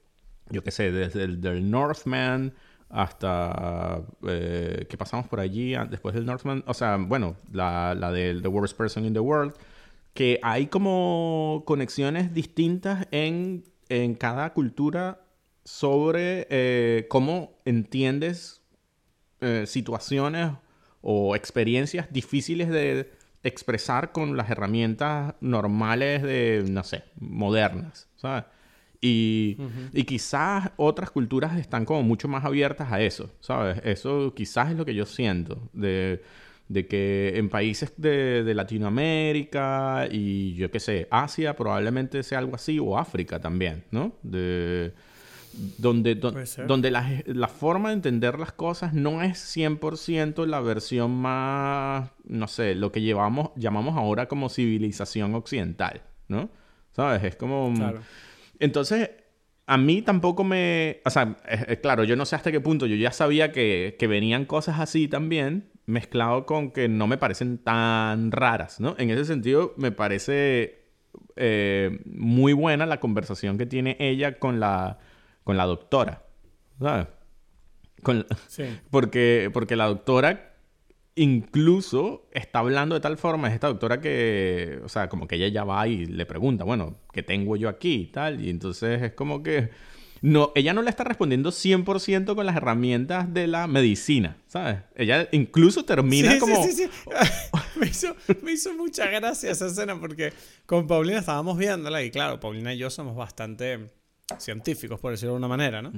yo 0.50 0.64
qué 0.64 0.72
sé, 0.72 0.92
desde 0.92 1.24
el 1.24 1.42
del 1.42 1.70
Northman 1.70 2.54
hasta 2.90 4.02
eh, 4.28 4.86
que 4.90 4.98
pasamos 4.98 5.28
por 5.28 5.40
allí 5.40 5.76
después 5.90 6.16
del 6.16 6.26
Northman, 6.26 6.64
o 6.68 6.74
sea, 6.74 6.98
bueno, 6.98 7.36
la, 7.52 7.96
la 7.96 8.12
del 8.12 8.42
The 8.42 8.48
Worst 8.48 8.78
Person 8.78 9.06
in 9.06 9.14
the 9.14 9.20
World, 9.20 9.54
que 10.14 10.40
hay 10.42 10.68
como 10.68 11.64
conexiones 11.66 12.34
distintas 12.34 13.08
en, 13.12 13.64
en 13.90 14.16
cada 14.16 14.54
cultura 14.54 15.22
sobre 15.64 16.48
eh, 16.50 17.08
cómo 17.10 17.60
entiendes 17.66 18.62
eh, 19.42 19.66
situaciones 19.68 20.54
o 21.02 21.36
experiencias 21.36 22.12
difíciles 22.12 22.70
de 22.70 23.12
expresar 23.44 24.12
con 24.12 24.38
las 24.38 24.50
herramientas 24.50 25.36
normales 25.42 26.24
de, 26.24 26.66
no 26.68 26.84
sé, 26.84 27.04
modernas, 27.20 28.08
¿sabes? 28.16 28.46
Y, 29.00 29.58
y 29.94 30.04
quizás 30.06 30.72
otras 30.78 31.12
culturas 31.12 31.58
están 31.58 31.86
como 31.86 32.02
mucho 32.04 32.28
más 32.28 32.46
abiertas 32.46 32.92
a 32.92 33.02
eso, 33.02 33.30
¿sabes? 33.40 33.80
Eso 33.84 34.34
quizás 34.36 34.72
es 34.72 34.78
lo 34.78 34.86
que 34.86 34.96
yo 34.96 35.06
siento, 35.06 35.70
de, 35.74 36.24
de 36.68 36.88
que 36.88 37.34
en 37.36 37.50
países 37.50 37.94
de, 37.98 38.44
de 38.44 38.54
Latinoamérica 38.56 40.08
y 40.10 40.56
yo 40.56 40.72
qué 40.72 40.80
sé, 40.80 41.08
Asia 41.12 41.56
probablemente 41.56 42.24
sea 42.24 42.40
algo 42.40 42.56
así, 42.56 42.80
o 42.80 42.98
África 42.98 43.40
también, 43.40 43.84
¿no? 43.92 44.14
De, 44.24 44.94
donde, 45.78 46.20
ser. 46.46 46.68
donde 46.68 46.92
la, 46.92 47.24
la 47.26 47.48
forma 47.48 47.90
de 47.90 47.96
entender 47.96 48.38
las 48.40 48.52
cosas 48.52 48.94
no 48.94 49.22
es 49.22 49.38
100% 49.56 50.46
la 50.46 50.60
versión 50.60 51.12
más, 51.12 52.10
no 52.26 52.48
sé, 52.48 52.76
lo 52.76 52.92
que 52.92 53.02
llevamos, 53.02 53.52
llamamos 53.56 53.98
ahora 53.98 54.28
como 54.28 54.50
civilización 54.50 55.36
occidental, 55.36 56.02
¿no? 56.28 56.50
¿Sabes? 56.92 57.24
Es 57.24 57.36
como... 57.36 57.74
Claro. 57.76 58.02
Entonces, 58.60 59.12
a 59.66 59.78
mí 59.78 60.02
tampoco 60.02 60.44
me... 60.44 61.02
O 61.06 61.10
sea, 61.10 61.38
claro, 61.82 62.04
yo 62.04 62.16
no 62.16 62.26
sé 62.26 62.36
hasta 62.36 62.52
qué 62.52 62.60
punto. 62.60 62.86
Yo 62.86 62.96
ya 62.96 63.12
sabía 63.12 63.52
que, 63.52 63.96
que 64.00 64.08
venían 64.08 64.46
cosas 64.46 64.80
así 64.80 65.08
también, 65.08 65.72
mezclado 65.86 66.46
con 66.46 66.72
que 66.72 66.88
no 66.88 67.08
me 67.08 67.18
parecen 67.18 67.58
tan 67.58 68.32
raras, 68.32 68.80
¿no? 68.80 68.96
En 68.98 69.10
ese 69.10 69.26
sentido, 69.26 69.74
me 69.78 69.92
parece 69.92 70.88
eh, 71.36 72.00
muy 72.06 72.54
buena 72.54 72.86
la 72.86 73.00
conversación 73.00 73.58
que 73.58 73.66
tiene 73.66 73.96
ella 74.00 74.40
con 74.40 74.60
la, 74.60 75.00
con 75.44 75.58
la 75.58 75.66
doctora, 75.66 76.24
¿sabes? 76.80 77.08
Con, 78.04 78.26
Sí. 78.48 78.64
porque, 78.90 79.50
porque 79.54 79.76
la 79.76 79.86
doctora 79.86 80.47
incluso 81.18 82.28
está 82.32 82.60
hablando 82.60 82.96
de 82.96 83.02
tal 83.02 83.18
forma, 83.18 83.48
es 83.48 83.54
esta 83.56 83.68
doctora 83.68 84.00
que, 84.00 84.80
o 84.84 84.90
sea, 84.90 85.10
como 85.10 85.28
que 85.28 85.36
ella 85.36 85.48
ya 85.50 85.64
va 85.64 85.88
y 85.88 86.06
le 86.06 86.26
pregunta, 86.26 86.64
bueno, 86.64 86.98
¿qué 87.12 87.24
tengo 87.24 87.56
yo 87.56 87.70
aquí 87.70 87.94
y 87.94 88.06
tal? 88.08 88.44
Y 88.44 88.50
entonces 88.50 89.02
es 89.02 89.12
como 89.14 89.44
que, 89.44 89.70
no, 90.22 90.52
ella 90.56 90.74
no 90.74 90.82
le 90.82 90.90
está 90.90 91.04
respondiendo 91.04 91.52
100% 91.52 92.36
con 92.36 92.46
las 92.46 92.56
herramientas 92.56 93.34
de 93.34 93.48
la 93.48 93.68
medicina, 93.68 94.38
¿sabes? 94.48 94.78
Ella 94.96 95.28
incluso 95.32 95.86
termina 95.86 96.34
Sí, 96.34 96.40
como... 96.40 96.64
sí, 96.64 96.72
sí, 96.72 96.84
sí. 96.86 97.10
me, 97.80 97.88
hizo, 97.88 98.16
me 98.44 98.52
hizo 98.54 98.74
mucha 98.74 99.08
gracia 99.08 99.52
esa 99.52 99.68
escena 99.68 100.00
porque 100.00 100.34
con 100.66 100.88
Paulina 100.88 101.20
estábamos 101.20 101.58
viéndola 101.58 102.04
y 102.04 102.12
claro, 102.12 102.40
Paulina 102.40 102.74
y 102.74 102.78
yo 102.78 102.90
somos 102.90 103.16
bastante 103.16 103.92
científicos, 104.38 105.00
por 105.00 105.12
decirlo 105.12 105.34
de 105.34 105.38
una 105.38 105.48
manera, 105.48 105.82
¿no? 105.82 105.92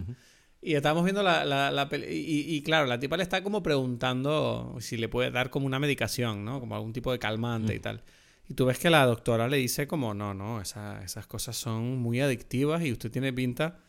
Y 0.61 0.73
estábamos 0.73 1.03
viendo 1.05 1.23
la, 1.23 1.45
la, 1.45 1.71
la 1.71 1.87
peli- 1.87 2.07
y, 2.07 2.55
y, 2.55 2.61
claro, 2.63 2.85
la 2.85 2.99
tipa 2.99 3.15
le 3.15 3.23
está 3.23 3.41
como 3.43 3.63
preguntando 3.63 4.75
si 4.81 4.97
le 4.97 5.07
puede 5.07 5.31
dar 5.31 5.49
como 5.49 5.65
una 5.65 5.79
medicación, 5.79 6.43
¿no? 6.43 6.59
Como 6.59 6.75
algún 6.75 6.91
tipo 6.93 7.11
de 7.11 7.19
calmante 7.19 7.73
y 7.75 7.79
tal. 7.79 8.03
Y 8.49 8.55
tú 8.55 8.65
ves 8.65 8.77
que 8.79 8.89
la 8.89 9.05
doctora 9.05 9.47
le 9.47 9.57
dice 9.57 9.87
como, 9.87 10.13
no, 10.13 10.33
no, 10.33 10.59
esa- 10.59 11.01
esas 11.03 11.27
cosas 11.27 11.55
son 11.55 11.97
muy 11.99 12.19
adictivas 12.19 12.83
y 12.83 12.91
usted 12.91 13.09
tiene 13.11 13.31
pinta, 13.31 13.79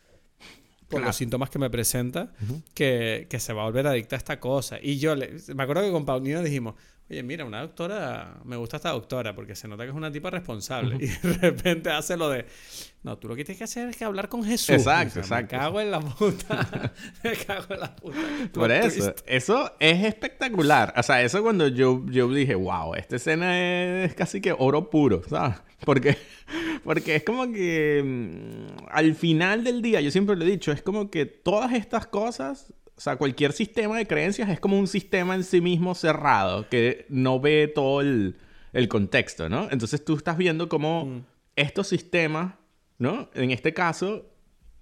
por 0.88 0.98
Claro. 0.98 1.06
los 1.06 1.16
síntomas 1.16 1.50
que 1.50 1.58
me 1.58 1.70
presenta, 1.70 2.32
que, 2.74 3.26
que 3.30 3.38
se 3.40 3.52
va 3.52 3.62
a 3.62 3.64
volver 3.66 3.86
adicta 3.86 4.16
a 4.16 4.18
esta 4.18 4.38
cosa. 4.40 4.78
Y 4.82 4.98
yo, 4.98 5.14
le, 5.14 5.36
me 5.54 5.62
acuerdo 5.62 5.82
que 5.82 5.90
con 5.92 6.04
Paulina 6.04 6.42
dijimos, 6.42 6.74
oye, 7.10 7.22
mira, 7.22 7.44
una 7.44 7.60
doctora, 7.60 8.40
me 8.44 8.56
gusta 8.56 8.76
esta 8.76 8.90
doctora 8.90 9.34
porque 9.34 9.56
se 9.56 9.66
nota 9.66 9.82
que 9.82 9.90
es 9.90 9.96
una 9.96 10.12
tipa 10.12 10.30
responsable. 10.30 10.96
Y 11.00 11.06
de 11.06 11.32
repente 11.38 11.90
hace 11.90 12.16
lo 12.16 12.28
de, 12.28 12.46
no, 13.02 13.18
tú 13.18 13.28
lo 13.28 13.34
que 13.34 13.44
tienes 13.44 13.58
que 13.58 13.64
hacer 13.64 13.88
es 13.88 13.96
que 13.96 14.04
hablar 14.04 14.28
con 14.28 14.44
Jesús. 14.44 14.70
Exacto, 14.70 15.20
exacto. 15.20 15.56
Me 15.56 15.60
cago 15.60 15.80
en 15.80 15.90
la 15.90 16.00
puta. 16.00 16.92
me 17.24 17.32
cago 17.32 17.74
en 17.74 17.80
la 17.80 17.96
puta. 17.96 18.18
Por 18.52 18.70
eso, 18.70 19.12
twist. 19.12 19.20
eso 19.26 19.72
es 19.80 20.04
espectacular. 20.04 20.92
O 20.96 21.02
sea, 21.02 21.22
eso 21.22 21.42
cuando 21.42 21.68
yo, 21.68 22.04
yo 22.06 22.28
dije, 22.32 22.54
wow, 22.54 22.94
esta 22.94 23.16
escena 23.16 24.04
es 24.04 24.14
casi 24.14 24.40
que 24.40 24.54
oro 24.56 24.90
puro, 24.90 25.22
¿sabes? 25.28 25.56
Porque, 25.84 26.18
porque 26.84 27.16
es 27.16 27.24
como 27.24 27.50
que 27.50 28.02
mm, 28.04 28.86
al 28.90 29.14
final 29.14 29.64
del 29.64 29.80
día, 29.80 30.00
yo 30.00 30.10
siempre 30.10 30.36
lo 30.36 30.44
he 30.44 30.50
dicho, 30.50 30.70
es 30.70 30.82
como 30.82 31.10
que 31.10 31.24
todas 31.26 31.72
estas 31.72 32.06
cosas, 32.06 32.74
o 33.00 33.02
sea, 33.02 33.16
cualquier 33.16 33.54
sistema 33.54 33.96
de 33.96 34.06
creencias 34.06 34.50
es 34.50 34.60
como 34.60 34.78
un 34.78 34.86
sistema 34.86 35.34
en 35.34 35.42
sí 35.42 35.62
mismo 35.62 35.94
cerrado, 35.94 36.68
que 36.68 37.06
no 37.08 37.40
ve 37.40 37.66
todo 37.74 38.02
el, 38.02 38.36
el 38.74 38.88
contexto, 38.88 39.48
¿no? 39.48 39.68
Entonces 39.70 40.04
tú 40.04 40.16
estás 40.16 40.36
viendo 40.36 40.68
cómo 40.68 41.06
Mm. 41.06 41.20
estos 41.56 41.88
sistemas, 41.88 42.56
¿no? 42.98 43.30
En 43.32 43.52
este 43.52 43.72
caso, 43.72 44.26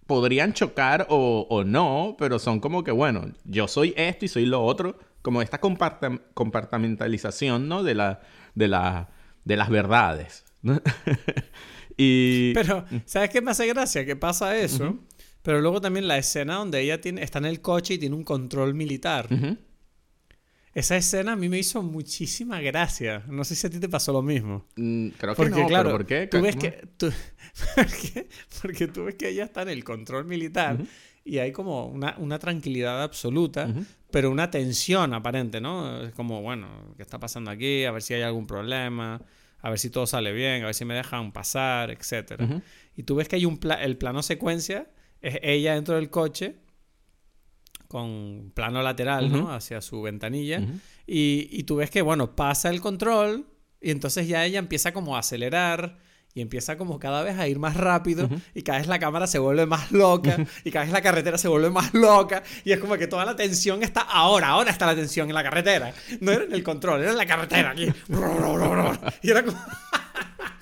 podrían 0.09 0.53
chocar 0.53 1.07
o, 1.11 1.47
o 1.49 1.63
no, 1.63 2.17
pero 2.19 2.41
son 2.41 2.59
como 2.59 2.83
que, 2.83 2.91
bueno, 2.91 3.31
yo 3.45 3.69
soy 3.69 3.95
esto 3.97 4.25
y 4.25 4.29
soy 4.29 4.47
lo 4.47 4.65
otro, 4.65 4.99
como 5.23 5.41
esta 5.41 5.61
comparta- 5.61 6.21
compartamentalización, 6.35 7.69
¿no? 7.69 7.85
De, 7.85 7.95
la, 7.95 8.21
de, 8.57 8.67
la, 8.67 9.11
de 9.45 9.57
las 9.57 9.69
verdades. 9.71 10.45
¿no? 10.63 10.81
y... 11.97 12.53
Pero, 12.55 12.85
¿sabes 13.05 13.31
qué 13.31 13.41
me 13.41 13.51
hace 13.53 13.67
gracia? 13.69 14.05
Que 14.05 14.17
pasa 14.17 14.57
eso, 14.57 14.97
pero 15.49 15.63
luego 15.63 15.81
también 15.81 16.07
la 16.07 16.19
escena 16.19 16.57
donde 16.57 16.79
ella 16.83 17.01
tiene, 17.01 17.23
está 17.23 17.39
en 17.39 17.47
el 17.47 17.63
coche 17.63 17.95
y 17.95 17.99
tiene 17.99 18.15
un 18.15 18.23
control 18.23 18.75
militar. 18.75 19.29
Esa 20.75 20.95
escena 20.99 21.33
a 21.33 21.37
mí 21.37 21.49
me 21.49 21.59
hizo 21.59 21.83
muchísima 21.83 22.61
gracia. 22.61 23.25
No 23.29 23.43
sé 23.45 23.55
si 23.57 23.67
a 23.67 23.71
ti 23.71 23.81
te 23.81 23.89
pasó 23.89 24.13
lo 24.13 24.21
mismo. 24.21 24.67
Mm, 24.77 25.09
Creo 25.09 25.33
que 25.33 25.37
Porque, 25.37 25.61
no, 25.63 25.67
claro, 25.67 25.85
pero 25.85 25.97
¿por 25.97 26.07
qué? 26.07 26.27
tú 26.27 26.43
ves 26.43 26.55
que... 26.57 26.87
tú- 26.99 27.11
porque, 27.75 28.29
porque 28.61 28.89
tú 28.89 29.05
ves 29.05 29.15
que 29.15 29.31
ella 29.31 29.45
está 29.45 29.63
en 29.63 29.71
el 29.71 29.85
control 29.85 30.27
militar 30.27 30.79
y 31.25 31.39
hay 31.39 31.51
como 31.51 31.87
una, 31.87 32.15
una 32.19 32.39
tranquilidad 32.39 33.03
absoluta, 33.03 33.73
pero 34.11 34.31
una 34.31 34.51
tensión 34.51 35.15
aparente, 35.15 35.63
¿no? 35.63 36.03
Es 36.03 36.13
como, 36.13 36.43
bueno, 36.43 36.93
¿qué 36.99 37.03
está 37.03 37.19
pasando 37.19 37.51
aquí? 37.51 37.87
A 37.87 37.91
ver 37.93 38.03
si 38.03 38.13
hay 38.13 38.21
algún 38.21 38.47
problema, 38.47 39.23
a 39.61 39.71
ver 39.71 39.79
si 39.79 39.89
todo 39.89 40.07
sale 40.07 40.31
bien, 40.35 40.63
a 40.63 40.67
ver 40.67 40.75
si 40.75 40.85
me 40.85 40.93
dejan 40.93 41.33
pasar. 41.33 41.97
Ujú. 42.39 42.61
Y 42.97 43.05
tú 43.05 43.15
ves 43.17 43.29
que 43.29 43.37
hay 43.37 43.47
un 43.47 43.57
pla- 43.57 43.83
el 43.83 43.97
plano 43.97 44.23
secuencia, 44.23 44.91
es 45.21 45.39
ella 45.43 45.75
dentro 45.75 45.97
del 45.97 46.11
coche 46.11 46.57
con 47.89 48.53
plano 48.55 48.83
lateral, 48.83 49.33
¿no? 49.33 49.51
Hacia 49.53 49.81
su 49.81 50.03
ventanilla. 50.03 50.61
Y, 51.07 51.49
y 51.51 51.63
tú 51.65 51.77
ves 51.77 51.91
que, 51.91 52.03
bueno, 52.03 52.37
pasa 52.37 52.69
el 52.69 52.81
control 52.81 53.47
y 53.81 53.91
entonces 53.91 54.29
ya 54.29 54.45
ella 54.45 54.59
empieza 54.59 54.93
como 54.93 55.17
a 55.17 55.21
acelerar 55.21 55.99
y 55.99 56.09
y 56.39 56.41
empieza 56.41 56.77
como 56.79 57.01
cada 57.01 57.25
vez 57.25 57.37
a 57.37 57.49
ir 57.49 57.59
más 57.59 57.77
rápido 57.77 58.29
y 58.55 58.63
cada 58.63 58.79
vez 58.79 58.87
la 58.87 59.01
cámara 59.01 59.27
se 59.27 59.41
vuelve 59.41 59.67
más 59.67 59.91
loca 59.91 60.37
y 60.65 60.71
cada 60.71 60.85
vez 60.85 60.93
la 60.93 61.03
carretera 61.03 61.37
se 61.37 61.49
vuelve 61.49 61.69
más 61.69 61.93
loca 61.95 62.45
y 62.65 62.71
es 62.71 62.79
como 62.79 62.97
que 62.97 63.09
toda 63.09 63.25
la 63.25 63.35
tensión 63.35 63.83
está 63.83 64.03
ahora, 64.03 64.49
ahora 64.49 64.71
está 64.71 64.87
la 64.87 64.95
tensión 64.95 65.29
en 65.29 65.35
la 65.35 65.43
carretera. 65.43 65.93
No 66.21 66.31
era 66.31 66.45
en 66.45 66.53
el 66.53 66.63
control, 66.63 67.01
era 67.01 67.11
en 67.11 67.17
la 67.17 67.27
carretera 67.27 67.71
aquí. 67.71 67.89
Y 69.23 69.31
era 69.31 69.45
como... 69.45 69.59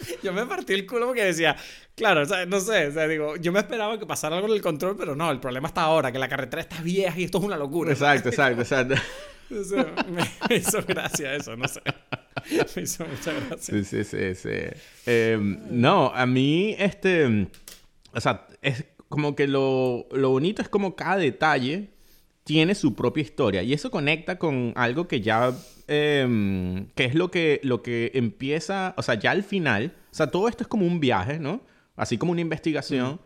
yo 0.23 0.33
me 0.33 0.47
partí 0.47 0.75
el 0.75 0.87
culo 0.87 1.07
porque 1.07 1.25
decía, 1.25 1.57
claro, 1.95 2.23
o 2.23 2.25
sea, 2.25 2.47
no 2.47 2.61
sé, 2.61 2.89
o 2.89 2.93
sea, 2.93 3.09
digo, 3.09 3.37
yo 3.37 3.53
me 3.53 3.61
esperaba 3.61 3.99
que 3.99 4.07
pasara 4.07 4.37
algo 4.37 4.49
en 4.49 4.55
el 4.55 4.63
control, 4.63 4.97
pero 4.97 5.15
no, 5.17 5.31
el 5.31 5.41
problema 5.41 5.69
está 5.69 5.83
ahora, 5.83 6.13
que 6.13 6.19
la 6.19 6.29
carretera 6.29 6.63
está 6.63 6.81
vieja 6.83 7.19
y 7.19 7.25
esto 7.25 7.39
es 7.39 7.45
una 7.45 7.57
locura. 7.57 7.93
Exacto, 7.93 8.29
exacto, 8.29 8.63
exacto. 8.63 8.95
me, 9.51 10.57
hizo 10.57 10.83
gracia 10.83 11.35
eso, 11.35 11.57
no 11.57 11.69
sé. 11.69 11.81
Me 12.75 12.83
hizo 12.83 13.07
mucha 13.07 13.33
gracia. 13.33 13.75
Sí, 13.75 13.85
sí, 13.85 14.05
sí, 14.05 14.35
sí. 14.35 14.51
Em, 15.07 15.59
no, 15.71 16.13
a 16.15 16.27
mí, 16.27 16.75
este, 16.79 17.49
o 18.13 18.21
sea, 18.21 18.47
es 18.61 18.85
como 19.09 19.37
que 19.37 19.47
lo, 19.47 20.09
lo 20.11 20.31
bonito 20.31 20.63
es 20.63 20.69
como 20.69 20.97
cada 20.97 21.17
detalle 21.17 21.91
tiene 22.43 22.75
su 22.75 22.95
propia 22.95 23.23
historia 23.23 23.63
y 23.63 23.73
eso 23.73 23.91
conecta 23.91 24.39
con 24.39 24.73
algo 24.77 25.09
que 25.09 25.21
ya 25.21 25.53
Em, 25.89 26.89
que 26.97 27.05
es 27.05 27.15
lo 27.15 27.31
que, 27.31 27.61
lo 27.63 27.83
que 27.83 28.11
empieza, 28.15 28.95
o 28.97 29.03
sea, 29.03 29.15
ya 29.15 29.31
al 29.31 29.45
final, 29.45 29.95
o 30.11 30.15
sea, 30.15 30.29
todo 30.29 30.49
esto 30.49 30.65
es 30.65 30.69
como 30.69 30.85
un 30.85 30.99
viaje, 30.99 31.39
¿no? 31.39 31.63
Así 31.95 32.19
como 32.19 32.33
una 32.33 32.41
investigación. 32.41 33.21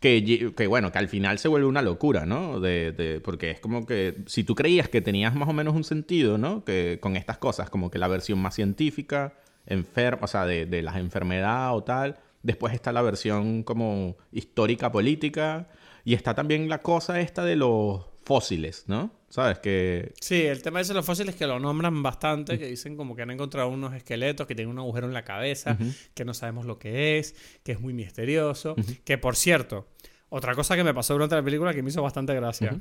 Que, 0.00 0.52
que, 0.54 0.66
bueno, 0.66 0.92
que 0.92 0.98
al 0.98 1.08
final 1.08 1.38
se 1.38 1.48
vuelve 1.48 1.66
una 1.66 1.80
locura, 1.80 2.26
¿no? 2.26 2.60
De, 2.60 2.92
de, 2.92 3.20
porque 3.20 3.50
es 3.50 3.60
como 3.60 3.86
que 3.86 4.16
si 4.26 4.44
tú 4.44 4.54
creías 4.54 4.90
que 4.90 5.00
tenías 5.00 5.34
más 5.34 5.48
o 5.48 5.54
menos 5.54 5.74
un 5.74 5.82
sentido, 5.82 6.36
¿no? 6.36 6.62
Que 6.62 6.98
con 7.00 7.16
estas 7.16 7.38
cosas, 7.38 7.70
como 7.70 7.90
que 7.90 7.98
la 7.98 8.06
versión 8.06 8.38
más 8.38 8.54
científica, 8.54 9.32
enferma, 9.66 10.24
o 10.24 10.26
sea, 10.26 10.44
de, 10.44 10.66
de 10.66 10.82
las 10.82 10.96
enfermedades 10.96 11.74
o 11.74 11.84
tal. 11.84 12.18
Después 12.42 12.74
está 12.74 12.92
la 12.92 13.00
versión 13.00 13.62
como 13.62 14.16
histórica 14.30 14.92
política. 14.92 15.68
Y 16.04 16.12
está 16.14 16.34
también 16.34 16.68
la 16.68 16.82
cosa 16.82 17.20
esta 17.20 17.44
de 17.44 17.56
los 17.56 18.04
fósiles, 18.24 18.84
¿no? 18.86 19.12
¿Sabes? 19.28 19.58
Que... 19.58 20.12
Sí, 20.20 20.42
el 20.42 20.62
tema 20.62 20.82
de 20.82 20.94
los 20.94 21.04
fósiles 21.04 21.34
que 21.34 21.46
lo 21.46 21.58
nombran 21.58 22.02
bastante, 22.02 22.58
que 22.58 22.66
dicen 22.66 22.96
como 22.96 23.16
que 23.16 23.22
han 23.22 23.30
encontrado 23.30 23.68
unos 23.68 23.94
esqueletos 23.94 24.46
que 24.46 24.54
tienen 24.54 24.72
un 24.72 24.78
agujero 24.78 25.06
en 25.06 25.12
la 25.12 25.24
cabeza, 25.24 25.76
que 26.14 26.24
no 26.24 26.34
sabemos 26.34 26.66
lo 26.66 26.78
que 26.78 27.18
es, 27.18 27.34
que 27.62 27.72
es 27.72 27.80
muy 27.80 27.92
misterioso, 27.92 28.76
que 29.04 29.18
por 29.18 29.36
cierto, 29.36 29.88
otra 30.28 30.54
cosa 30.54 30.76
que 30.76 30.84
me 30.84 30.94
pasó 30.94 31.14
durante 31.14 31.34
la 31.34 31.42
película 31.42 31.74
que 31.74 31.82
me 31.82 31.90
hizo 31.90 32.02
bastante 32.02 32.34
gracia. 32.34 32.80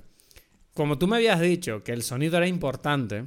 Como 0.73 0.97
tú 0.97 1.07
me 1.07 1.17
habías 1.17 1.39
dicho 1.39 1.83
que 1.83 1.91
el 1.91 2.03
sonido 2.03 2.37
era 2.37 2.47
importante, 2.47 3.25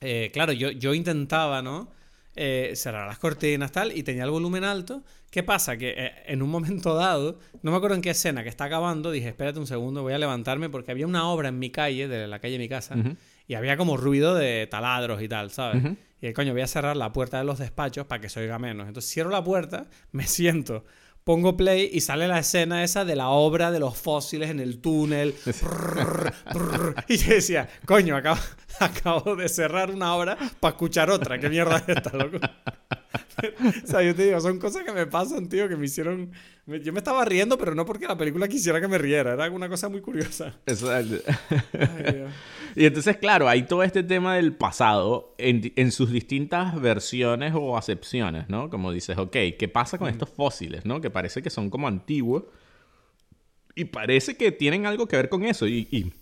eh, 0.00 0.30
claro, 0.32 0.52
yo, 0.52 0.70
yo 0.70 0.94
intentaba, 0.94 1.62
¿no? 1.62 1.90
Eh, 2.34 2.72
cerrar 2.76 3.06
las 3.06 3.18
cortinas, 3.18 3.72
tal, 3.72 3.94
y 3.94 4.02
tenía 4.02 4.24
el 4.24 4.30
volumen 4.30 4.64
alto. 4.64 5.02
¿Qué 5.30 5.42
pasa? 5.42 5.76
Que 5.76 5.94
eh, 5.96 6.12
en 6.26 6.40
un 6.40 6.48
momento 6.48 6.94
dado, 6.94 7.38
no 7.62 7.70
me 7.70 7.76
acuerdo 7.76 7.94
en 7.94 8.00
qué 8.00 8.10
escena 8.10 8.42
que 8.42 8.48
está 8.48 8.64
acabando, 8.64 9.10
dije, 9.10 9.28
espérate 9.28 9.58
un 9.58 9.66
segundo, 9.66 10.02
voy 10.02 10.14
a 10.14 10.18
levantarme 10.18 10.70
porque 10.70 10.92
había 10.92 11.06
una 11.06 11.28
obra 11.28 11.50
en 11.50 11.58
mi 11.58 11.68
calle, 11.68 12.08
de 12.08 12.26
la 12.26 12.38
calle 12.38 12.54
de 12.54 12.58
mi 12.58 12.70
casa, 12.70 12.94
y 13.46 13.54
había 13.54 13.76
como 13.76 13.98
ruido 13.98 14.34
de 14.34 14.66
taladros 14.66 15.20
y 15.20 15.28
tal, 15.28 15.50
¿sabes? 15.50 15.82
Y 16.22 16.32
coño, 16.32 16.52
voy 16.52 16.62
a 16.62 16.66
cerrar 16.68 16.96
la 16.96 17.12
puerta 17.12 17.38
de 17.38 17.44
los 17.44 17.58
despachos 17.58 18.06
para 18.06 18.20
que 18.20 18.28
se 18.28 18.40
oiga 18.40 18.58
menos. 18.58 18.86
Entonces 18.86 19.12
cierro 19.12 19.30
la 19.30 19.42
puerta, 19.42 19.86
me 20.12 20.26
siento, 20.26 20.84
pongo 21.24 21.56
play 21.56 21.90
y 21.92 22.00
sale 22.00 22.28
la 22.28 22.38
escena 22.38 22.84
esa 22.84 23.04
de 23.04 23.16
la 23.16 23.28
obra 23.28 23.70
de 23.70 23.80
los 23.80 23.98
fósiles 23.98 24.48
en 24.48 24.60
el 24.60 24.80
túnel. 24.80 25.34
y 27.08 27.16
yo 27.16 27.34
decía, 27.34 27.68
coño, 27.84 28.16
acabo, 28.16 28.40
acabo 28.84 29.36
de 29.36 29.48
cerrar 29.48 29.90
una 29.90 30.14
obra 30.14 30.36
para 30.60 30.72
escuchar 30.72 31.10
otra. 31.10 31.38
¿Qué 31.38 31.48
mierda 31.48 31.78
es 31.78 31.88
esta, 31.88 32.16
loco? 32.16 32.38
o 33.84 33.86
sea, 33.86 34.02
yo 34.02 34.14
te 34.14 34.26
digo, 34.26 34.40
son 34.40 34.58
cosas 34.58 34.84
que 34.84 34.92
me 34.92 35.06
pasan, 35.06 35.48
tío, 35.48 35.68
que 35.68 35.76
me 35.76 35.86
hicieron... 35.86 36.32
Yo 36.66 36.92
me 36.92 37.00
estaba 37.00 37.24
riendo, 37.24 37.58
pero 37.58 37.74
no 37.74 37.84
porque 37.84 38.06
la 38.06 38.16
película 38.16 38.46
quisiera 38.46 38.80
que 38.80 38.86
me 38.86 38.96
riera. 38.96 39.32
Era 39.32 39.50
una 39.50 39.68
cosa 39.68 39.88
muy 39.88 40.00
curiosa. 40.00 40.54
Exacto. 40.66 41.16
y 42.76 42.86
entonces, 42.86 43.16
claro, 43.16 43.48
hay 43.48 43.64
todo 43.64 43.82
este 43.82 44.04
tema 44.04 44.36
del 44.36 44.54
pasado 44.54 45.34
en, 45.38 45.72
en, 45.74 45.90
sus 45.90 46.12
distintas 46.12 46.80
versiones 46.80 47.52
o 47.56 47.76
acepciones, 47.76 48.48
¿no? 48.48 48.70
Como 48.70 48.92
dices, 48.92 49.18
ok, 49.18 49.36
¿qué 49.58 49.68
pasa 49.72 49.98
con 49.98 50.08
estos 50.08 50.28
fósiles, 50.30 50.84
¿no? 50.84 51.00
Que 51.00 51.10
parece 51.10 51.42
que 51.42 51.50
son 51.50 51.68
como 51.68 51.88
antiguos. 51.88 52.44
Y 53.74 53.86
parece 53.86 54.36
que 54.36 54.52
tienen 54.52 54.86
algo 54.86 55.08
que 55.08 55.16
ver 55.16 55.28
con 55.28 55.44
eso. 55.44 55.66
Y, 55.66 55.88
y 55.90 56.12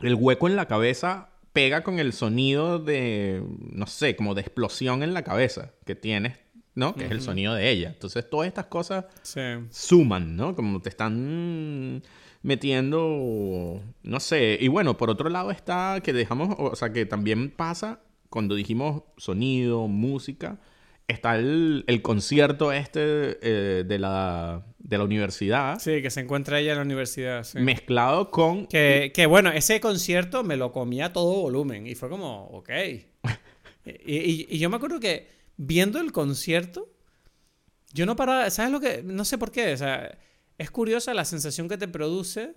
el 0.00 0.14
hueco 0.14 0.48
en 0.48 0.56
la 0.56 0.66
cabeza 0.66 1.33
pega 1.54 1.82
con 1.82 1.98
el 1.98 2.12
sonido 2.12 2.78
de, 2.78 3.42
no 3.70 3.86
sé, 3.86 4.14
como 4.16 4.34
de 4.34 4.42
explosión 4.42 5.02
en 5.02 5.14
la 5.14 5.24
cabeza 5.24 5.72
que 5.86 5.94
tienes 5.94 6.36
¿no? 6.74 6.94
Que 6.94 7.04
es 7.04 7.10
el 7.10 7.20
sonido 7.20 7.54
de 7.54 7.70
ella. 7.70 7.88
Entonces, 7.88 8.28
todas 8.28 8.48
estas 8.48 8.66
cosas 8.66 9.04
suman, 9.70 10.36
¿no? 10.36 10.56
Como 10.56 10.82
te 10.82 10.88
están 10.88 12.02
metiendo, 12.42 13.80
no 14.02 14.20
sé. 14.20 14.58
Y 14.60 14.68
bueno, 14.68 14.96
por 14.96 15.10
otro 15.10 15.28
lado 15.28 15.50
está 15.50 16.00
que 16.02 16.12
dejamos, 16.12 16.56
o 16.58 16.74
sea, 16.74 16.92
que 16.92 17.06
también 17.06 17.50
pasa 17.50 18.00
cuando 18.28 18.54
dijimos 18.54 19.02
sonido, 19.16 19.86
música, 19.86 20.58
está 21.08 21.36
el, 21.36 22.00
concierto 22.02 22.72
este 22.72 23.38
eh, 23.42 23.84
de, 23.84 23.98
la, 23.98 24.64
de 24.78 24.98
la 24.98 25.04
universidad. 25.04 25.78
Sí, 25.78 26.02
que 26.02 26.10
se 26.10 26.20
encuentra 26.20 26.60
ella 26.60 26.72
en 26.72 26.78
la 26.78 26.84
universidad. 26.84 27.46
Mezclado 27.54 28.30
con... 28.30 28.66
Que, 28.66 29.12
que, 29.14 29.26
bueno, 29.26 29.50
ese 29.50 29.80
concierto 29.80 30.44
me 30.44 30.56
lo 30.56 30.72
comía 30.72 31.12
todo 31.12 31.42
volumen 31.42 31.86
y 31.86 31.94
fue 31.94 32.08
como, 32.08 32.46
ok. 32.46 32.70
y 33.84 34.58
yo 34.58 34.70
me 34.70 34.76
acuerdo 34.76 35.00
que 35.00 35.28
viendo 35.56 36.00
el 36.00 36.12
concierto, 36.12 36.94
yo 37.92 38.06
no 38.06 38.16
paraba, 38.16 38.50
¿sabes 38.50 38.72
lo 38.72 38.80
que? 38.80 39.02
No 39.04 39.24
sé 39.24 39.38
por 39.38 39.52
qué, 39.52 39.72
o 39.72 39.76
sea, 39.76 40.18
es 40.58 40.70
curiosa 40.70 41.14
la 41.14 41.24
sensación 41.24 41.68
que 41.68 41.78
te 41.78 41.88
produce 41.88 42.56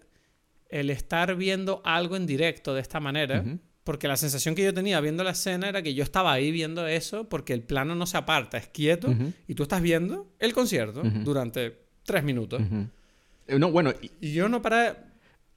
el 0.69 0.89
estar 0.89 1.35
viendo 1.35 1.81
algo 1.85 2.15
en 2.15 2.25
directo 2.25 2.73
de 2.73 2.81
esta 2.81 2.99
manera. 2.99 3.45
Porque 3.88 4.09
la 4.09 4.17
sensación 4.17 4.53
que 4.53 4.65
yo 4.65 4.73
tenía 4.73 4.99
viendo 4.99 5.23
la 5.23 5.29
escena 5.29 5.69
era 5.69 5.81
que 5.81 5.93
yo 5.93 6.03
estaba 6.03 6.33
ahí 6.33 6.51
viendo 6.51 6.85
eso 6.85 7.29
porque 7.29 7.53
el 7.53 7.61
plano 7.61 7.95
no 7.95 8.05
se 8.05 8.17
aparta, 8.17 8.57
es 8.57 8.67
quieto 8.67 9.15
y 9.47 9.55
tú 9.55 9.63
estás 9.63 9.81
viendo 9.81 10.27
el 10.39 10.51
concierto 10.51 11.03
durante 11.23 11.73
tres 12.03 12.21
minutos. 12.21 12.61
Eh, 13.47 13.57
no, 13.57 13.71
bueno. 13.71 13.93
Y, 14.19 14.33
yo 14.33 14.49
no 14.49 14.61
paraba... 14.61 14.97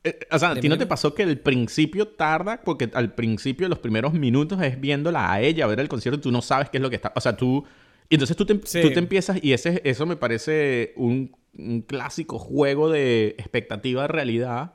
Eh, 0.05 0.17
o 0.31 0.39
sea, 0.39 0.51
¿a 0.51 0.55
ti 0.55 0.69
no 0.69 0.79
te 0.79 0.87
pasó 0.87 1.13
que 1.13 1.25
el 1.25 1.41
principio 1.41 2.07
tarda? 2.07 2.61
Porque 2.63 2.89
al 2.95 3.15
principio, 3.15 3.69
los 3.69 3.81
primeros 3.81 4.13
minutos 4.13 4.63
es 4.63 4.81
viéndola 4.81 5.33
a 5.33 5.41
ella, 5.41 5.65
a 5.65 5.67
ver 5.67 5.81
el 5.81 5.89
concierto, 5.89 6.21
y 6.21 6.23
tú 6.23 6.31
no 6.31 6.41
sabes 6.41 6.71
qué 6.71 6.77
es 6.77 6.83
lo 6.83 6.89
que 6.89 6.95
está. 6.95 7.13
O 7.17 7.21
sea, 7.21 7.37
tú. 7.37 7.65
Y 8.09 8.15
entonces 8.15 8.37
tú 8.37 8.47
te, 8.47 8.55
tú 8.55 8.93
te 8.93 8.99
empiezas, 9.01 9.43
y 9.43 9.55
ese, 9.55 9.83
eso 9.85 10.07
me 10.07 10.15
parece 10.15 10.93
un, 10.95 11.37
un 11.59 11.83
clásico 11.83 12.39
juego 12.39 12.91
de 12.91 13.35
expectativa 13.39 14.03
de 14.03 14.09
realidad. 14.09 14.75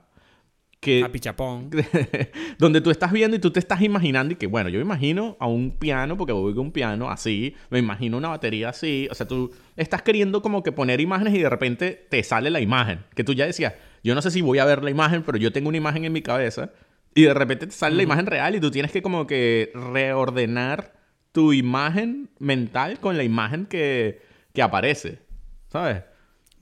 Que, 0.86 1.04
a 1.04 1.12
pichapón. 1.12 1.70
donde 2.60 2.80
tú 2.80 2.92
estás 2.92 3.12
viendo 3.12 3.36
y 3.36 3.40
tú 3.40 3.52
te 3.52 3.60
estás 3.60 3.82
imaginando, 3.82 4.34
y 4.34 4.36
que 4.38 4.48
bueno, 4.48 4.70
yo 4.70 4.78
me 4.78 4.86
imagino 4.86 5.36
a 5.40 5.48
un 5.48 5.72
piano, 5.72 6.16
porque 6.16 6.32
voy 6.32 6.54
con 6.54 6.68
un 6.68 6.72
piano 6.72 7.10
así, 7.10 7.56
me 7.70 7.80
imagino 7.80 8.18
una 8.18 8.30
batería 8.30 8.70
así. 8.70 9.08
O 9.10 9.16
sea, 9.16 9.28
tú 9.28 9.52
estás 9.76 10.02
queriendo 10.04 10.42
como 10.42 10.64
que 10.64 10.72
poner 10.72 11.02
imágenes 11.02 11.34
y 11.34 11.40
de 11.40 11.50
repente 11.50 12.08
te 12.10 12.22
sale 12.24 12.50
la 12.50 12.62
imagen. 12.62 13.00
Que 13.16 13.24
tú 13.24 13.34
ya 13.34 13.46
decías, 13.46 13.74
yo 14.04 14.14
no 14.14 14.22
sé 14.22 14.30
si 14.30 14.42
voy 14.42 14.60
a 14.60 14.66
ver 14.66 14.84
la 14.84 14.92
imagen, 14.92 15.24
pero 15.24 15.38
yo 15.38 15.52
tengo 15.52 15.70
una 15.70 15.78
imagen 15.78 16.06
en 16.06 16.14
mi 16.14 16.22
cabeza 16.22 16.72
y 17.16 17.24
de 17.24 17.34
repente 17.34 17.66
te 17.66 17.74
sale 17.74 17.96
la 17.96 18.04
imagen 18.04 18.28
real 18.28 18.56
y 18.56 18.60
tú 18.60 18.70
tienes 18.70 18.92
que 18.92 19.02
como 19.02 19.26
que 19.26 19.72
reordenar 19.74 20.94
tu 21.32 21.52
imagen 21.54 22.30
mental 22.40 23.00
con 23.00 23.18
la 23.18 23.24
imagen 23.24 23.66
que, 23.66 24.22
aparece, 24.62 25.20
¿sabes? 25.68 26.04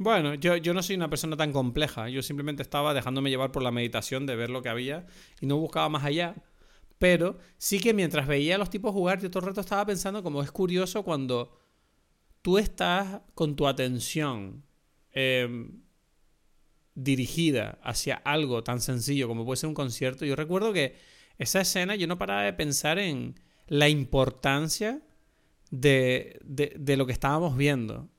Bueno, 0.04 0.36
yo, 0.36 0.58
yo, 0.58 0.74
no 0.74 0.84
soy 0.84 0.96
una 0.96 1.10
persona 1.10 1.38
tan 1.38 1.52
compleja. 1.52 2.10
Yo 2.10 2.22
simplemente 2.22 2.62
estaba 2.62 2.94
dejándome 2.94 3.30
llevar 3.30 3.52
por 3.52 3.64
la 3.64 3.72
meditación 3.72 4.26
de 4.26 4.36
ver 4.36 4.50
lo 4.50 4.62
que 4.62 4.70
había 4.70 5.08
y 5.42 5.46
no 5.46 5.58
buscaba 5.58 5.90
más 5.90 6.04
allá. 6.04 6.36
Pero 7.00 7.38
sí 7.58 7.80
que 7.80 7.94
mientras 7.94 8.28
veía 8.28 8.56
a 8.56 8.58
los 8.58 8.70
tipos 8.70 8.94
jugar, 8.94 9.20
yo 9.20 9.30
todo 9.30 9.40
el 9.42 9.48
rato 9.48 9.62
estaba 9.62 9.86
pensando 9.86 10.24
como 10.24 10.42
es 10.42 10.52
curioso 10.52 11.04
cuando 11.04 11.60
tú 12.42 12.58
estás 12.58 13.22
con 13.34 13.56
tu 13.56 13.68
atención 13.68 14.64
eh, 15.12 15.70
dirigida 16.96 17.80
hacia 17.84 18.16
algo 18.16 18.64
tan 18.64 18.82
sencillo 18.82 19.28
como 19.28 19.46
puede 19.46 19.58
ser 19.58 19.70
un 19.70 19.74
concierto, 19.74 20.26
yo 20.26 20.36
recuerdo 20.36 20.74
que 20.74 20.96
esa 21.38 21.62
escena 21.62 21.96
yo 21.96 22.08
no 22.08 22.18
paraba 22.18 22.44
de 22.44 22.54
pensar 22.54 23.00
en 23.00 23.40
la 23.68 23.90
importancia 23.90 25.02
de, 25.72 26.40
de, 26.44 26.98
lo 26.98 27.08
que 27.08 27.14
estábamos 27.14 27.58
viendo. 27.58 28.10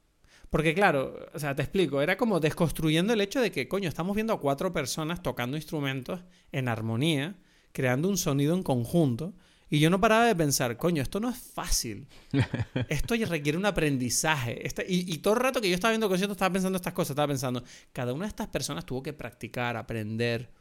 Porque 0.54 0.72
claro, 0.72 1.16
o 1.34 1.38
sea, 1.40 1.56
te 1.56 1.62
explico, 1.62 2.00
era 2.00 2.16
como 2.16 2.38
desconstruyendo 2.38 3.12
el 3.12 3.20
hecho 3.20 3.40
de 3.40 3.50
que, 3.50 3.66
coño, 3.66 3.88
estamos 3.88 4.14
viendo 4.14 4.32
a 4.32 4.38
cuatro 4.38 4.72
personas 4.72 5.20
tocando 5.20 5.56
instrumentos 5.56 6.20
en 6.52 6.68
armonía, 6.68 7.34
creando 7.72 8.08
un 8.08 8.16
sonido 8.16 8.54
en 8.54 8.62
conjunto, 8.62 9.34
y 9.68 9.80
yo 9.80 9.90
no 9.90 10.00
paraba 10.00 10.26
de 10.26 10.36
pensar, 10.36 10.76
coño, 10.76 11.02
esto 11.02 11.18
no 11.18 11.28
es 11.28 11.38
fácil. 11.38 12.06
Esto 12.88 13.16
requiere 13.26 13.58
un 13.58 13.66
aprendizaje. 13.66 14.62
y, 14.86 15.18
todo 15.18 15.34
el 15.34 15.40
rato 15.40 15.60
que 15.60 15.68
yo 15.68 15.74
estaba 15.74 15.90
viendo 15.90 16.08
conciertos 16.08 16.36
estaba 16.36 16.52
pensando 16.52 16.76
estas 16.76 16.92
cosas. 16.92 17.10
Estaba 17.10 17.26
pensando, 17.26 17.64
cada 17.92 18.12
una 18.12 18.26
de 18.26 18.28
estas 18.28 18.46
personas 18.46 18.86
tuvo 18.86 19.02
que 19.02 19.12
practicar, 19.12 19.76
aprender 19.76 20.52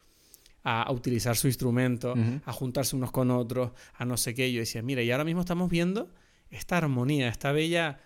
a, 0.63 0.91
utilizar 0.91 1.35
su 1.35 1.45
instrumento, 1.45 2.15
a 2.45 2.51
juntarse 2.51 2.95
unos 2.95 3.11
con 3.11 3.29
otros, 3.29 3.73
a 3.93 4.05
no 4.05 4.17
sé 4.17 4.33
qué. 4.33 4.51
yo 4.51 4.59
decía, 4.59 4.81
mira, 4.81 5.03
y 5.03 5.11
ahora 5.11 5.23
mismo 5.23 5.41
estamos 5.41 5.69
viendo 5.69 6.09
esta 6.49 6.77
armonía, 6.77 7.27
esta 7.27 7.51
bella 7.51 7.99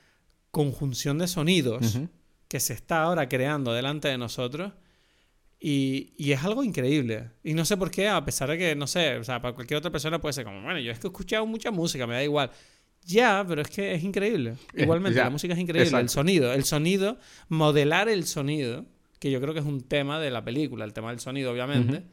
conjunción 0.58 1.20
de 1.20 1.28
sonidos 1.28 1.99
que 2.47 2.60
se 2.60 2.74
está 2.74 3.03
ahora 3.03 3.30
creando 3.30 3.74
delante 3.74 4.08
de 4.08 4.18
nosotros. 4.18 4.74
Y, 5.60 6.14
y, 6.18 6.32
es 6.32 6.43
algo 6.43 6.64
increíble. 6.64 7.30
Y 7.43 7.53
no 7.53 7.64
sé 7.64 7.78
por 7.78 7.91
qué, 7.91 8.08
a 8.08 8.26
pesar 8.26 8.49
de 8.49 8.58
que, 8.58 8.76
no 8.76 8.88
sé, 8.88 9.18
o 9.18 9.24
sea, 9.24 9.39
para 9.39 9.53
cualquier 9.53 9.78
otra 9.78 9.91
persona 9.91 10.20
puede 10.20 10.34
ser 10.34 10.45
como, 10.45 10.64
bueno, 10.64 10.80
yo 10.80 10.91
es 10.91 10.97
que 10.97 11.05
he 11.05 11.10
escuchado 11.10 11.45
mucha 11.45 11.70
música, 11.70 12.08
me 12.08 12.16
da 12.16 12.24
igual. 12.24 12.49
Ya, 13.05 13.45
pero 13.47 13.62
es 13.62 13.70
que 13.70 13.93
es 13.93 14.03
increíble. 14.03 14.55
Igualmente, 14.74 15.20
la 15.20 15.30
música 15.30 15.53
es 15.53 15.60
increíble. 15.60 15.95
El 15.99 16.10
sonido, 16.10 16.51
el 16.51 16.64
sonido, 16.64 17.20
modelar 17.49 18.10
el 18.10 18.26
sonido, 18.26 18.86
que 19.20 19.30
yo 19.30 19.39
creo 19.39 19.53
que 19.53 19.60
es 19.60 19.66
un 19.66 19.82
tema 19.82 20.20
de 20.20 20.32
la 20.32 20.43
película, 20.43 20.86
el 20.86 20.93
tema 20.93 21.12
del 21.12 21.20
sonido, 21.20 21.51
obviamente. 21.51 22.03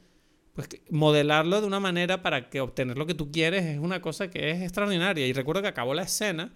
Pues 0.52 0.68
modelarlo 0.90 1.62
de 1.62 1.66
una 1.66 1.80
manera 1.80 2.22
para 2.22 2.50
que 2.50 2.60
obtener 2.60 2.98
lo 2.98 3.06
que 3.06 3.14
tú 3.14 3.32
quieres 3.32 3.64
es 3.64 3.78
una 3.78 4.02
cosa 4.02 4.28
que 4.28 4.50
es 4.50 4.60
extraordinaria. 4.60 5.26
Y 5.26 5.32
recuerdo 5.32 5.62
que 5.62 5.68
acabó 5.68 5.94
la 5.94 6.02
escena 6.02 6.52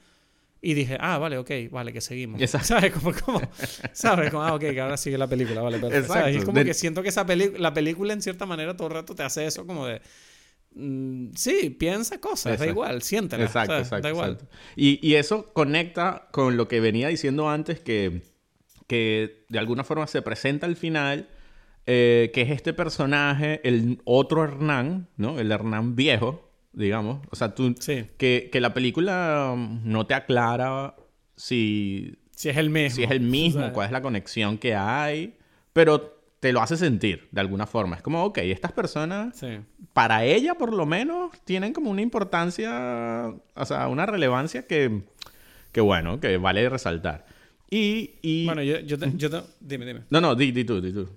y 0.60 0.74
dije, 0.74 0.96
ah, 1.00 1.18
vale, 1.18 1.38
ok, 1.38 1.50
vale, 1.70 1.92
que 1.92 2.00
seguimos. 2.00 2.40
¿Sabes? 2.50 2.92
Como, 2.92 3.12
como, 3.14 3.40
¿Sabes? 3.92 4.30
Como, 4.30 4.42
ah, 4.42 4.54
ok, 4.54 4.60
que 4.60 4.80
ahora 4.80 4.96
sigue 4.96 5.18
la 5.18 5.26
película, 5.26 5.62
vale, 5.62 5.78
pero, 5.78 6.04
¿sabes? 6.06 6.34
Y 6.34 6.38
es 6.38 6.44
como 6.44 6.62
que 6.62 6.74
siento 6.74 7.02
que 7.02 7.08
esa 7.08 7.24
la 7.24 7.74
película 7.74 8.12
en 8.12 8.22
cierta 8.22 8.46
manera 8.46 8.76
todo 8.76 8.88
el 8.88 8.94
rato 8.94 9.14
te 9.14 9.22
hace 9.22 9.46
eso 9.46 9.66
como 9.66 9.86
de... 9.86 10.00
Mm, 10.74 11.30
sí, 11.34 11.70
piensa 11.70 12.20
cosas, 12.20 12.58
da 12.58 12.66
igual, 12.66 13.02
siéntela. 13.02 13.44
Exacto, 13.44 13.78
exacto. 13.78 14.02
Da 14.02 14.10
igual. 14.10 14.38
Y, 14.76 14.98
y, 15.06 15.14
eso 15.14 15.52
conecta 15.52 16.28
con 16.30 16.56
lo 16.56 16.68
que 16.68 16.80
venía 16.80 17.08
diciendo 17.08 17.48
antes, 17.48 17.80
que, 17.80 18.22
que 18.86 19.44
de 19.48 19.58
alguna 19.58 19.84
forma 19.84 20.06
se 20.06 20.22
presenta 20.22 20.66
al 20.66 20.76
final, 20.76 21.28
eh, 21.86 22.30
que 22.34 22.42
es 22.42 22.50
este 22.50 22.74
personaje, 22.74 23.60
el 23.66 24.00
otro 24.04 24.44
Hernán, 24.44 25.08
¿no? 25.16 25.38
El 25.38 25.50
Hernán 25.50 25.96
viejo, 25.96 26.47
digamos. 26.72 27.20
O 27.30 27.36
sea, 27.36 27.54
tú... 27.54 27.74
Sí. 27.78 28.06
Que, 28.16 28.48
que 28.52 28.60
la 28.60 28.74
película 28.74 29.54
no 29.56 30.06
te 30.06 30.14
aclara 30.14 30.94
si... 31.36 32.16
Si 32.30 32.48
es 32.48 32.56
el 32.56 32.70
mismo. 32.70 32.96
Si 32.96 33.02
es 33.02 33.10
el 33.10 33.20
mismo, 33.20 33.72
cuál 33.72 33.86
es 33.86 33.92
la 33.92 34.00
conexión 34.00 34.58
que 34.58 34.76
hay. 34.76 35.36
Pero 35.72 36.18
te 36.40 36.52
lo 36.52 36.60
hace 36.60 36.76
sentir 36.76 37.28
de 37.32 37.40
alguna 37.40 37.66
forma. 37.66 37.96
Es 37.96 38.02
como, 38.02 38.24
ok, 38.24 38.38
estas 38.38 38.72
personas, 38.72 39.44
para 39.92 40.24
ella 40.24 40.54
por 40.54 40.72
lo 40.72 40.86
menos, 40.86 41.32
tienen 41.44 41.72
como 41.72 41.90
una 41.90 42.02
importancia, 42.02 43.32
o 43.54 43.64
sea, 43.64 43.88
una 43.88 44.06
relevancia 44.06 44.66
que, 44.66 45.02
que 45.72 45.80
bueno, 45.80 46.20
que 46.20 46.36
vale 46.36 46.68
resaltar. 46.68 47.26
Y, 47.70 48.18
y... 48.22 48.46
Bueno, 48.46 48.62
yo, 48.62 48.78
yo, 48.80 48.96
yo 48.96 49.44
dime, 49.60 49.84
dime. 49.84 50.02
No, 50.10 50.20
no, 50.20 50.34
di, 50.34 50.52
di 50.52 50.64
tú, 50.64 50.80
di 50.80 50.92
tú. 50.92 51.08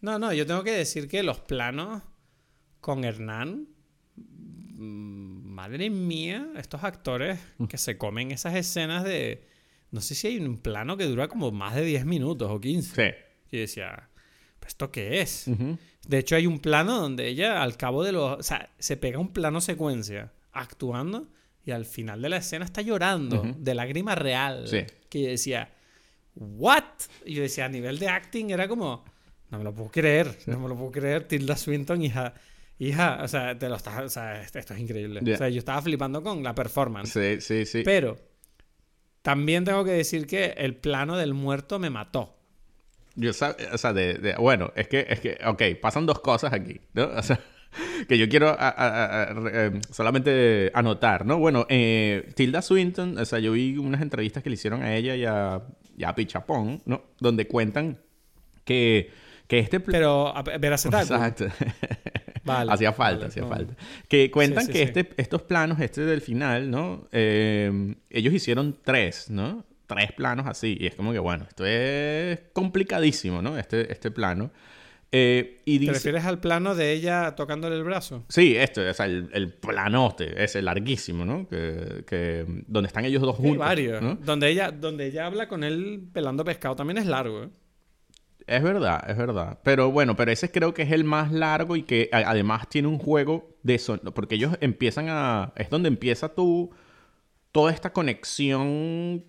No, 0.00 0.18
no, 0.18 0.32
yo 0.32 0.46
tengo 0.46 0.62
que 0.62 0.72
decir 0.72 1.08
que 1.08 1.22
los 1.22 1.40
planos 1.40 2.02
con 2.80 3.04
Hernán, 3.04 3.66
madre 4.76 5.90
mía, 5.90 6.48
estos 6.56 6.84
actores 6.84 7.38
que 7.68 7.78
se 7.78 7.96
comen 7.96 8.30
esas 8.30 8.54
escenas 8.54 9.04
de... 9.04 9.46
No 9.90 10.00
sé 10.00 10.14
si 10.14 10.26
hay 10.26 10.38
un 10.38 10.58
plano 10.58 10.96
que 10.96 11.04
dura 11.04 11.28
como 11.28 11.50
más 11.52 11.74
de 11.74 11.84
10 11.84 12.04
minutos 12.04 12.50
o 12.50 12.60
15. 12.60 12.94
Sí. 12.94 13.56
Y 13.56 13.60
decía, 13.60 14.08
¿esto 14.66 14.90
qué 14.90 15.20
es? 15.20 15.46
De 16.06 16.18
hecho, 16.18 16.36
hay 16.36 16.46
un 16.46 16.58
plano 16.58 17.00
donde 17.00 17.28
ella, 17.28 17.62
al 17.62 17.76
cabo 17.76 18.02
de 18.02 18.12
los. 18.12 18.38
O 18.38 18.42
sea, 18.42 18.70
se 18.78 18.96
pega 18.96 19.18
un 19.18 19.32
plano 19.32 19.60
secuencia 19.60 20.32
actuando 20.52 21.28
y 21.64 21.70
al 21.70 21.84
final 21.84 22.20
de 22.22 22.28
la 22.28 22.38
escena 22.38 22.64
está 22.64 22.82
llorando 22.82 23.42
de 23.56 23.74
lágrima 23.74 24.14
real. 24.14 24.66
Sí. 24.68 24.84
Que 25.08 25.22
yo 25.22 25.28
decía, 25.30 25.72
¿what? 26.34 26.84
Y 27.24 27.34
yo 27.34 27.42
decía, 27.42 27.66
a 27.66 27.68
nivel 27.68 27.98
de 27.98 28.08
acting 28.08 28.50
era 28.50 28.68
como, 28.68 29.04
no 29.50 29.58
me 29.58 29.64
lo 29.64 29.72
puedo 29.72 29.90
creer, 29.90 30.36
no 30.46 30.58
me 30.58 30.68
lo 30.68 30.76
puedo 30.76 30.90
creer. 30.90 31.26
Tilda 31.28 31.56
Swinton, 31.56 32.02
hija. 32.02 32.34
Hija, 32.78 33.20
o 33.22 33.28
sea, 33.28 33.58
te 33.58 33.68
lo 33.68 33.76
estás, 33.76 34.02
o 34.02 34.08
sea, 34.08 34.42
esto 34.42 34.58
es 34.58 34.78
increíble. 34.78 35.20
O 35.20 35.36
sea, 35.36 35.48
yo 35.48 35.58
estaba 35.58 35.80
flipando 35.80 36.22
con 36.22 36.42
la 36.42 36.54
performance. 36.54 37.10
Sí, 37.10 37.40
sí, 37.40 37.64
sí. 37.64 37.82
Pero 37.84 38.16
también 39.22 39.64
tengo 39.64 39.84
que 39.84 39.92
decir 39.92 40.26
que 40.26 40.54
el 40.58 40.76
plano 40.76 41.16
del 41.16 41.34
muerto 41.34 41.78
me 41.78 41.90
mató. 41.90 42.36
Yo, 43.14 43.30
o 43.30 43.78
sea, 43.78 43.92
de, 43.94 44.34
bueno, 44.38 44.72
es 44.76 44.88
que, 44.88 45.06
es 45.08 45.20
que, 45.20 45.38
ok, 45.46 45.62
pasan 45.80 46.04
dos 46.04 46.20
cosas 46.20 46.52
aquí, 46.52 46.80
¿no? 46.92 47.04
O 47.06 47.22
sea, 47.22 47.40
que 48.08 48.18
yo 48.18 48.28
quiero 48.28 48.54
eh, 48.60 49.80
solamente 49.90 50.70
anotar, 50.74 51.24
¿no? 51.24 51.38
Bueno, 51.38 51.66
eh, 51.70 52.30
Tilda 52.34 52.60
Swinton, 52.60 53.16
o 53.16 53.24
sea, 53.24 53.38
yo 53.38 53.52
vi 53.52 53.78
unas 53.78 54.02
entrevistas 54.02 54.42
que 54.42 54.50
le 54.50 54.54
hicieron 54.54 54.82
a 54.82 54.94
ella 54.94 55.16
y 55.16 55.24
a, 55.24 55.62
y 55.96 56.04
a 56.04 56.14
Pichapón, 56.14 56.82
¿no? 56.84 57.04
Donde 57.18 57.48
cuentan 57.48 57.98
que, 58.64 59.10
que 59.48 59.60
este... 59.60 59.80
Pero, 59.80 60.34
verás 60.60 60.84
Exacto. 60.86 61.46
Vale, 62.46 62.72
hacía 62.72 62.92
falta, 62.92 63.26
hacía 63.26 63.44
falta. 63.46 63.74
Que 64.08 64.30
cuentan 64.30 64.66
que 64.66 64.82
Este, 64.82 65.08
estos 65.16 65.42
planos, 65.42 65.80
este 65.80 66.02
del 66.02 66.20
final, 66.20 66.70
¿no? 66.70 67.08
Eh, 67.12 67.94
ellos 68.10 68.32
hicieron 68.32 68.78
tres, 68.82 69.30
¿no? 69.30 69.64
tres 69.86 70.12
planos 70.12 70.46
así. 70.46 70.76
Y 70.78 70.86
es 70.86 70.94
como 70.94 71.12
que, 71.12 71.18
bueno, 71.18 71.46
esto 71.48 71.64
es 71.64 72.40
complicadísimo, 72.52 73.42
¿no? 73.42 73.56
Este, 73.58 73.92
este 73.92 74.10
plano. 74.10 74.50
Eh, 75.12 75.62
y 75.64 75.86
¿Te 75.86 75.92
refieres 75.92 76.24
al 76.24 76.40
plano 76.40 76.74
de 76.74 76.92
ella 76.92 77.34
tocándole 77.36 77.76
el 77.76 77.84
brazo? 77.84 78.24
Sí, 78.28 78.56
esto, 78.56 78.82
o 78.82 78.92
sea, 78.92 79.06
el, 79.06 79.30
el 79.32 79.52
planote, 79.52 80.42
ese 80.42 80.60
larguísimo, 80.60 81.24
¿no? 81.24 81.48
Que, 81.48 82.04
que, 82.06 82.44
donde 82.66 82.88
están 82.88 83.04
ellos 83.04 83.22
dos 83.22 83.36
juntos. 83.36 83.52
Hay 83.52 83.58
varios. 83.58 84.02
¿no? 84.02 84.16
Donde, 84.16 84.48
ella, 84.48 84.72
donde 84.72 85.06
ella 85.06 85.26
habla 85.26 85.48
con 85.48 85.62
él 85.62 86.08
pelando 86.12 86.44
pescado 86.44 86.74
también 86.74 86.98
es 86.98 87.06
largo, 87.06 87.44
¿eh? 87.44 87.48
Es 88.46 88.62
verdad, 88.62 89.04
es 89.08 89.16
verdad. 89.16 89.58
Pero 89.64 89.90
bueno, 89.90 90.14
pero 90.14 90.30
ese 90.30 90.50
creo 90.52 90.72
que 90.72 90.82
es 90.82 90.92
el 90.92 91.04
más 91.04 91.32
largo 91.32 91.74
y 91.74 91.82
que 91.82 92.08
además 92.12 92.68
tiene 92.68 92.88
un 92.88 92.98
juego 92.98 93.48
de 93.62 93.78
sonido. 93.78 94.14
Porque 94.14 94.36
ellos 94.36 94.56
empiezan 94.60 95.08
a. 95.08 95.52
Es 95.56 95.68
donde 95.70 95.88
empieza 95.88 96.34
tu. 96.34 96.70
Toda 97.50 97.72
esta 97.72 97.92
conexión 97.92 99.24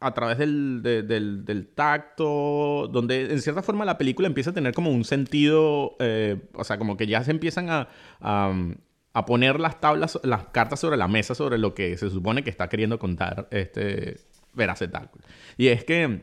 a 0.00 0.12
través 0.12 0.36
del, 0.36 0.82
del, 0.82 1.68
tacto, 1.74 2.90
donde 2.92 3.32
en 3.32 3.40
cierta 3.40 3.62
forma 3.62 3.86
la 3.86 3.96
película 3.96 4.26
empieza 4.26 4.50
a 4.50 4.52
tener 4.52 4.74
como 4.74 4.90
un 4.90 5.04
sentido, 5.04 5.96
eh, 5.98 6.42
o 6.52 6.64
sea, 6.64 6.76
como 6.76 6.98
que 6.98 7.06
ya 7.06 7.24
se 7.24 7.30
empiezan 7.30 7.70
a, 7.70 7.88
a, 8.20 9.24
poner 9.24 9.60
las 9.60 9.80
tablas, 9.80 10.20
las 10.22 10.44
cartas 10.48 10.80
sobre 10.80 10.98
la 10.98 11.08
mesa 11.08 11.34
sobre 11.34 11.56
lo 11.56 11.72
que 11.72 11.96
se 11.96 12.10
supone 12.10 12.44
que 12.44 12.50
está 12.50 12.68
queriendo 12.68 12.98
contar 12.98 13.48
este 13.50 14.18
Veracetáculo. 14.52 15.24
Y 15.56 15.68
es 15.68 15.84
que 15.84 16.22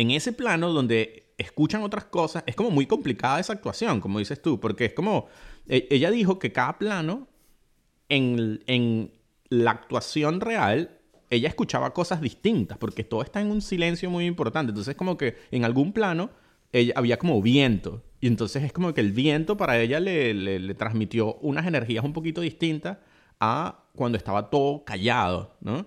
en 0.00 0.10
ese 0.12 0.32
plano 0.32 0.72
donde 0.72 1.34
escuchan 1.36 1.82
otras 1.82 2.04
cosas, 2.06 2.42
es 2.46 2.56
como 2.56 2.70
muy 2.70 2.86
complicada 2.86 3.38
esa 3.38 3.52
actuación, 3.52 4.00
como 4.00 4.18
dices 4.18 4.40
tú, 4.40 4.58
porque 4.58 4.86
es 4.86 4.92
como, 4.94 5.28
e, 5.68 5.88
ella 5.90 6.10
dijo 6.10 6.38
que 6.38 6.52
cada 6.52 6.78
plano 6.78 7.28
en, 8.08 8.62
en 8.66 9.12
la 9.50 9.72
actuación 9.72 10.40
real 10.40 10.98
ella 11.28 11.48
escuchaba 11.48 11.92
cosas 11.92 12.20
distintas, 12.20 12.78
porque 12.78 13.04
todo 13.04 13.22
está 13.22 13.40
en 13.40 13.50
un 13.50 13.60
silencio 13.60 14.10
muy 14.10 14.26
importante. 14.26 14.70
Entonces, 14.70 14.96
como 14.96 15.16
que 15.16 15.36
en 15.50 15.64
algún 15.64 15.92
plano 15.92 16.30
ella, 16.72 16.94
había 16.96 17.18
como 17.18 17.40
viento. 17.42 18.02
Y 18.20 18.26
entonces 18.26 18.64
es 18.64 18.72
como 18.72 18.92
que 18.94 19.00
el 19.00 19.12
viento 19.12 19.56
para 19.56 19.78
ella 19.78 20.00
le, 20.00 20.34
le, 20.34 20.74
transmitió 20.74 21.34
unas 21.36 21.66
energías 21.66 22.04
un 22.04 22.12
poquito 22.12 22.40
distintas 22.40 22.98
a 23.38 23.84
cuando 23.94 24.18
estaba 24.18 24.50
todo 24.50 24.84
callado, 24.84 25.56
¿no? 25.60 25.86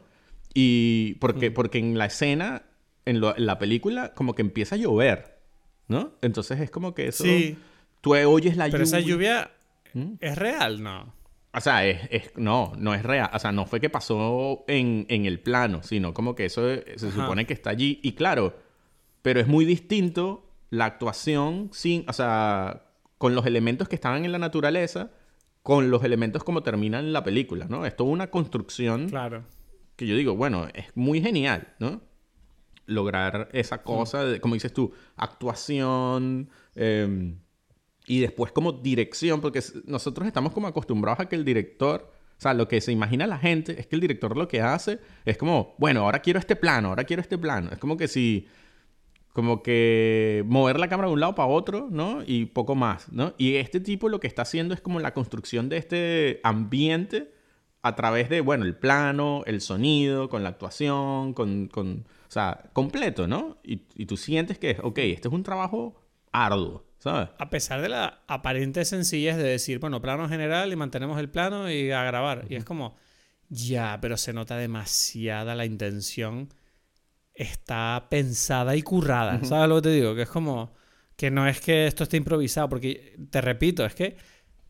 Y 0.54 1.16
porque, 1.16 1.50
mm. 1.50 1.54
porque 1.54 1.78
en 1.80 1.98
la 1.98 2.06
escena, 2.06 2.64
en, 3.06 3.22
la 3.22 3.60
película, 3.60 4.14
como 4.14 4.36
que 4.36 4.42
empieza 4.42 4.76
a 4.76 4.78
llover, 4.78 5.40
¿no? 5.88 6.14
Entonces 6.22 6.60
es 6.60 6.72
como 6.72 6.94
que 6.94 7.08
eso... 7.08 7.24
Sí. 7.24 7.58
Tú 8.02 8.16
oyes 8.16 8.58
la 8.58 8.68
lluvia. 8.68 8.72
Pero 8.72 8.84
esa 8.84 9.00
lluvia 9.00 9.52
¿Mm? 9.94 10.16
es 10.20 10.38
real, 10.38 10.84
¿no? 10.84 11.14
O 11.56 11.62
sea, 11.62 11.88
es, 11.88 12.36
no, 12.36 12.74
no 12.78 12.94
es 12.94 13.04
real. 13.04 13.30
O 13.32 13.40
sea, 13.40 13.52
no 13.52 13.66
fue 13.66 13.80
que 13.80 13.90
pasó 13.90 14.66
en, 14.68 15.06
el 15.08 15.40
plano, 15.40 15.84
sino 15.84 16.14
como 16.14 16.36
que 16.36 16.46
eso 16.46 16.68
se 16.98 17.12
supone 17.12 17.46
que 17.46 17.54
está 17.54 17.70
allí. 17.70 18.00
Y 18.02 18.14
claro, 18.14 18.58
pero 19.22 19.40
es 19.40 19.48
muy 19.48 19.64
distinto 19.64 20.50
la 20.72 20.86
actuación 20.86 21.70
sin, 21.72 22.04
o 22.10 22.14
sea, 22.14 22.88
con 23.20 23.36
los 23.36 23.46
elementos 23.46 23.88
que 23.88 23.96
estaban 23.96 24.26
en 24.26 24.32
la 24.32 24.40
naturaleza, 24.40 25.12
con 25.62 25.92
los 25.92 26.04
elementos 26.04 26.44
como 26.44 26.64
terminan 26.64 27.06
en 27.06 27.14
la 27.14 27.24
película, 27.24 27.68
¿no? 27.70 27.86
Es 27.86 27.96
toda 27.96 28.10
una 28.10 28.32
construcción. 28.32 29.08
Claro. 29.10 29.46
Que 29.96 30.08
yo 30.08 30.16
digo, 30.16 30.36
bueno, 30.36 30.68
es 30.74 30.88
muy 30.96 31.22
genial, 31.22 31.74
¿no? 31.80 32.02
Lograr 32.86 33.50
esa 33.54 33.84
cosa, 33.84 34.26
de, 34.26 34.42
como 34.42 34.56
dices 34.56 34.74
tú, 34.74 34.92
actuación. 35.16 36.50
Eh, 36.76 37.36
y 38.06 38.20
después 38.20 38.52
como 38.52 38.74
dirección, 38.74 39.42
porque 39.42 39.62
nosotros 39.86 40.28
estamos 40.28 40.54
como 40.54 40.68
acostumbrados 40.68 41.20
a 41.22 41.30
que 41.30 41.36
el 41.36 41.46
director, 41.46 42.12
o 42.38 42.42
sea, 42.42 42.54
lo 42.54 42.68
que 42.68 42.82
se 42.82 42.92
imagina 42.92 43.28
la 43.28 43.38
gente 43.38 43.80
es 43.80 43.88
que 43.88 43.96
el 43.96 44.02
director 44.02 44.36
lo 44.36 44.48
que 44.48 44.62
hace 44.62 45.00
es 45.26 45.38
como, 45.38 45.76
bueno, 45.78 46.02
ahora 46.02 46.20
quiero 46.20 46.40
este 46.40 46.56
plano, 46.56 46.90
ahora 46.90 47.06
quiero 47.06 47.22
este 47.22 47.38
plano. 47.38 47.70
Es 47.72 47.80
como 47.80 47.96
que 47.96 48.10
si, 48.10 48.48
como 49.32 49.64
que 49.64 50.44
mover 50.48 50.80
la 50.80 50.90
cámara 50.90 51.08
de 51.08 51.14
un 51.14 51.20
lado 51.22 51.36
para 51.36 51.48
otro, 51.48 51.88
¿no? 51.90 52.24
Y 52.26 52.46
poco 52.48 52.76
más, 52.76 53.12
¿no? 53.12 53.34
Y 53.38 53.56
este 53.56 53.80
tipo 53.80 54.10
lo 54.10 54.20
que 54.20 54.28
está 54.28 54.42
haciendo 54.42 54.74
es 54.74 54.82
como 54.82 55.00
la 55.00 55.14
construcción 55.14 55.70
de 55.70 55.78
este 55.78 56.42
ambiente 56.44 57.32
a 57.82 57.96
través 57.96 58.30
de, 58.30 58.42
bueno, 58.42 58.66
el 58.66 58.76
plano, 58.76 59.44
el 59.46 59.62
sonido, 59.62 60.30
con 60.30 60.44
la 60.44 60.50
actuación, 60.50 61.34
con, 61.34 61.68
con 61.68 62.06
sea, 62.34 62.70
completo, 62.74 63.28
¿no? 63.28 63.58
Y, 63.64 63.82
y 63.96 64.06
tú 64.06 64.18
sientes 64.18 64.58
que, 64.60 64.78
ok, 64.82 64.98
este 65.00 65.28
es 65.28 65.34
un 65.34 65.44
trabajo 65.44 66.02
arduo. 66.32 66.86
A 67.38 67.50
pesar 67.50 67.82
de 67.82 67.90
la 67.90 68.24
aparente 68.28 68.86
sencillez 68.86 69.36
de 69.36 69.44
decir, 69.44 69.80
bueno, 69.80 70.02
plano 70.02 70.30
general 70.30 70.72
y 70.72 70.76
mantenemos 70.76 71.20
el 71.20 71.30
plano 71.30 71.70
y 71.70 71.92
a 71.92 72.04
grabar. 72.04 72.46
Y 72.50 72.56
es 72.56 72.64
como, 72.64 72.96
Ya, 73.50 74.00
pero 74.02 74.18
se 74.18 74.34
nota 74.34 74.58
demasiada 74.58 75.54
la 75.56 75.66
intención. 75.66 76.54
Está 77.34 78.08
pensada 78.10 78.76
y 78.76 78.82
currada. 78.82 79.44
¿Sabes 79.44 79.70
lo 79.70 79.76
que 79.76 79.82
te 79.82 79.90
digo? 79.90 80.16
Que 80.16 80.24
es 80.24 80.30
como. 80.30 80.74
Que 81.16 81.30
no 81.30 81.48
es 81.48 81.62
que 81.62 81.88
esto 81.88 82.04
esté 82.04 82.18
improvisado, 82.18 82.70
porque 82.70 83.16
te 83.30 83.42
repito, 83.42 83.86
es 83.86 83.94
que 83.94 84.18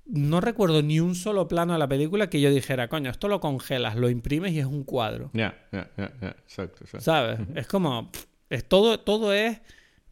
no 0.05 0.41
recuerdo 0.41 0.81
ni 0.83 0.99
un 0.99 1.15
solo 1.15 1.47
plano 1.47 1.73
de 1.73 1.79
la 1.79 1.87
película 1.87 2.29
que 2.29 2.41
yo 2.41 2.49
dijera, 2.51 2.87
coño, 2.89 3.09
esto 3.09 3.27
lo 3.27 3.39
congelas, 3.39 3.95
lo 3.95 4.09
imprimes 4.09 4.51
y 4.53 4.59
es 4.59 4.65
un 4.65 4.83
cuadro. 4.83 5.29
Ya, 5.33 5.55
ya, 5.71 5.89
ya, 5.97 6.05
exacto, 6.43 6.83
exacto. 6.83 7.01
¿Sabes? 7.01 7.39
Es 7.55 7.67
como. 7.67 8.11
es 8.49 8.65
todo, 8.67 8.99
todo 8.99 9.33
es 9.33 9.59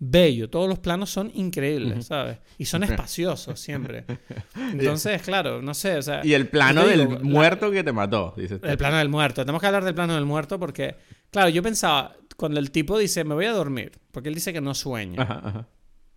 bello, 0.04 0.50
todos 0.50 0.68
los 0.68 0.80
planos 0.80 1.12
son 1.12 1.30
increíbles, 1.36 2.08
¿sabes? 2.08 2.39
Y 2.58 2.66
son 2.66 2.84
espaciosos 2.84 3.60
siempre. 3.60 4.06
Entonces, 4.72 5.22
claro, 5.22 5.62
no 5.62 5.74
sé, 5.76 5.98
o 5.98 6.02
sea. 6.02 6.26
Y 6.26 6.34
el 6.34 6.48
plano 6.48 6.86
del 6.88 7.00
la- 7.08 7.20
muerto 7.20 7.70
que 7.70 7.84
te 7.84 7.92
mató, 7.92 8.34
dices 8.36 8.60
tú. 8.60 8.68
el 8.68 8.78
plano 8.78 8.98
del 8.98 9.10
muerto. 9.10 9.42
Tenemos 9.44 9.62
que 9.62 9.68
hablar 9.68 9.84
del 9.84 9.94
plano 9.94 10.16
del 10.16 10.26
muerto 10.26 10.58
porque, 10.60 10.96
claro, 11.30 11.50
yo 11.50 11.62
pensaba, 11.62 12.16
cuando 12.36 12.60
el 12.60 12.72
tipo 12.72 12.98
dice, 12.98 13.24
me 13.24 13.36
voy 13.36 13.46
a 13.46 13.52
dormir, 13.52 13.92
porque 14.12 14.30
él 14.30 14.36
dice 14.36 14.52
que 14.54 14.62
no 14.62 14.74
sueña. 14.74 15.22
Ajá, 15.22 15.42
ajá. 15.44 15.68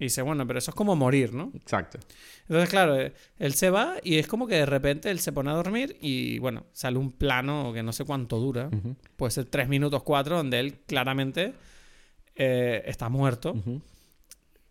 Y 0.04 0.08
dice, 0.08 0.20
bueno, 0.20 0.46
pero 0.46 0.58
eso 0.58 0.70
es 0.70 0.74
como 0.74 0.94
morir, 0.96 1.32
¿no? 1.32 1.50
Exacto. 1.54 1.98
Entonces, 2.42 2.68
claro, 2.68 3.00
eh, 3.00 3.14
él 3.38 3.54
se 3.54 3.70
va 3.70 3.94
y 4.02 4.18
es 4.18 4.26
como 4.26 4.46
que 4.46 4.56
de 4.56 4.66
repente 4.66 5.10
él 5.10 5.18
se 5.18 5.32
pone 5.32 5.48
a 5.48 5.54
dormir 5.54 5.96
y, 5.98 6.38
bueno, 6.40 6.66
sale 6.72 6.98
un 6.98 7.10
plano 7.10 7.72
que 7.72 7.82
no 7.82 7.90
sé 7.94 8.04
cuánto 8.04 8.38
dura. 8.38 8.68
Puede 9.16 9.30
ser 9.30 9.46
tres 9.46 9.66
minutos, 9.66 10.02
cuatro, 10.02 10.36
donde 10.36 10.60
él 10.60 10.80
claramente 10.86 11.54
eh, 12.34 12.82
está 12.84 13.08
muerto. 13.08 13.54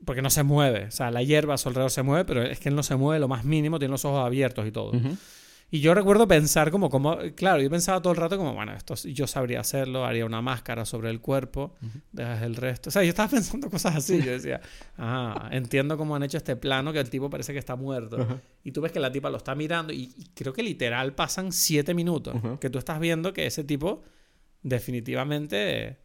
Porque 0.05 0.21
no 0.21 0.29
se 0.29 0.43
mueve. 0.43 0.86
O 0.86 0.91
sea, 0.91 1.09
la 1.09 1.23
hierba 1.23 1.55
a 1.55 1.57
su 1.57 1.67
alrededor 1.67 1.89
se 1.89 2.03
mueve, 2.03 2.25
pero 2.25 2.43
es 2.43 2.59
que 2.59 2.69
él 2.69 2.75
no 2.75 2.84
se 2.84 2.95
mueve 2.95 3.19
lo 3.19 3.27
más 3.27 3.43
mínimo, 3.43 3.79
tiene 3.79 3.93
los 3.93 4.05
ojos 4.05 4.23
abiertos 4.23 4.67
y 4.67 4.71
todo. 4.71 4.91
Y 5.74 5.80
yo 5.80 5.95
recuerdo 5.95 6.28
pensar 6.28 6.69
como, 6.69 6.88
como, 6.91 7.17
claro, 7.34 7.59
yo 7.59 7.67
pensaba 7.67 7.99
todo 7.99 8.13
el 8.13 8.17
rato 8.17 8.38
como, 8.38 8.53
bueno, 8.53 8.74
esto 8.74 8.93
yo 8.93 9.26
sabría 9.26 9.61
hacerlo, 9.61 10.05
haría 10.05 10.24
una 10.24 10.39
máscara 10.39 10.86
sobre 10.86 11.09
el 11.09 11.19
cuerpo, 11.19 11.74
dejas 12.11 12.43
el 12.43 12.55
resto. 12.55 12.89
O 12.89 12.91
sea, 12.91 13.01
yo 13.01 13.09
estaba 13.09 13.28
pensando 13.32 13.71
cosas 13.71 13.95
así, 13.95 14.21
yo 14.21 14.34
decía, 14.34 14.61
ah, 14.99 15.49
entiendo 15.51 15.97
cómo 15.97 16.15
han 16.15 16.21
hecho 16.21 16.38
este 16.38 16.55
plano 16.55 16.93
que 16.93 16.99
el 16.99 17.09
tipo 17.09 17.28
parece 17.28 17.53
que 17.53 17.57
está 17.57 17.76
muerto. 17.76 18.39
Y 18.63 18.71
tú 18.71 18.82
ves 18.82 18.91
que 18.91 18.99
la 18.99 19.11
tipa 19.11 19.32
lo 19.32 19.38
está 19.38 19.55
mirando 19.55 19.91
y, 19.91 20.13
y 20.15 20.30
creo 20.36 20.53
que 20.53 20.61
literal 20.61 21.15
pasan 21.15 21.51
siete 21.51 21.95
minutos 21.95 22.36
que 22.59 22.69
tú 22.69 22.78
estás 22.78 22.99
viendo 22.99 23.34
que 23.34 23.47
ese 23.47 23.63
tipo 23.63 24.03
definitivamente 24.61 25.97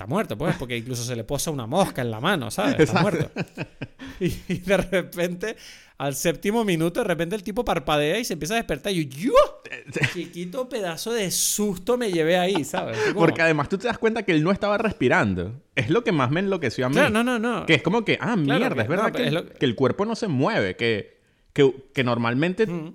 está 0.00 0.06
muerto, 0.06 0.38
pues, 0.38 0.56
porque 0.56 0.78
incluso 0.78 1.04
se 1.04 1.14
le 1.14 1.24
posa 1.24 1.50
una 1.50 1.66
mosca 1.66 2.00
en 2.00 2.10
la 2.10 2.20
mano, 2.20 2.50
¿sabes? 2.50 2.78
Está 2.80 3.02
muerto. 3.02 3.30
Y, 4.18 4.26
y 4.48 4.58
de 4.58 4.76
repente, 4.76 5.56
al 5.96 6.14
séptimo 6.14 6.62
minuto, 6.62 7.00
de 7.00 7.04
repente 7.04 7.36
el 7.36 7.42
tipo 7.42 7.64
parpadea 7.64 8.18
y 8.18 8.24
se 8.26 8.34
empieza 8.34 8.52
a 8.52 8.58
despertar. 8.58 8.92
Y 8.92 9.06
yo, 9.08 9.32
¡yo! 9.32 9.62
Chiquito 10.12 10.68
pedazo 10.68 11.12
de 11.14 11.30
susto 11.30 11.96
me 11.96 12.12
llevé 12.12 12.36
ahí, 12.36 12.64
¿sabes? 12.64 12.98
Porque 13.14 13.40
además 13.40 13.70
tú 13.70 13.78
te 13.78 13.86
das 13.86 13.96
cuenta 13.96 14.22
que 14.22 14.32
él 14.32 14.42
no 14.44 14.52
estaba 14.52 14.76
respirando. 14.76 15.62
Es 15.74 15.88
lo 15.88 16.04
que 16.04 16.12
más 16.12 16.30
me 16.30 16.40
enloqueció 16.40 16.84
a 16.84 16.88
mí. 16.90 16.94
Claro, 16.96 17.08
no, 17.10 17.24
no, 17.24 17.38
no. 17.38 17.64
Que 17.64 17.74
es 17.74 17.82
como 17.82 18.04
que, 18.04 18.14
ah, 18.20 18.36
Claro 18.36 18.58
mierda, 18.60 18.74
que- 18.74 18.80
es 18.82 18.88
verdad 18.88 19.06
no, 19.06 19.12
que, 19.12 19.26
es 19.26 19.32
lo- 19.32 19.46
que 19.48 19.64
el 19.64 19.74
cuerpo 19.74 20.04
no 20.04 20.14
se 20.16 20.28
mueve, 20.28 20.76
que, 20.76 21.18
que, 21.54 21.74
que 21.94 22.04
normalmente, 22.04 22.66
Mm. 22.66 22.88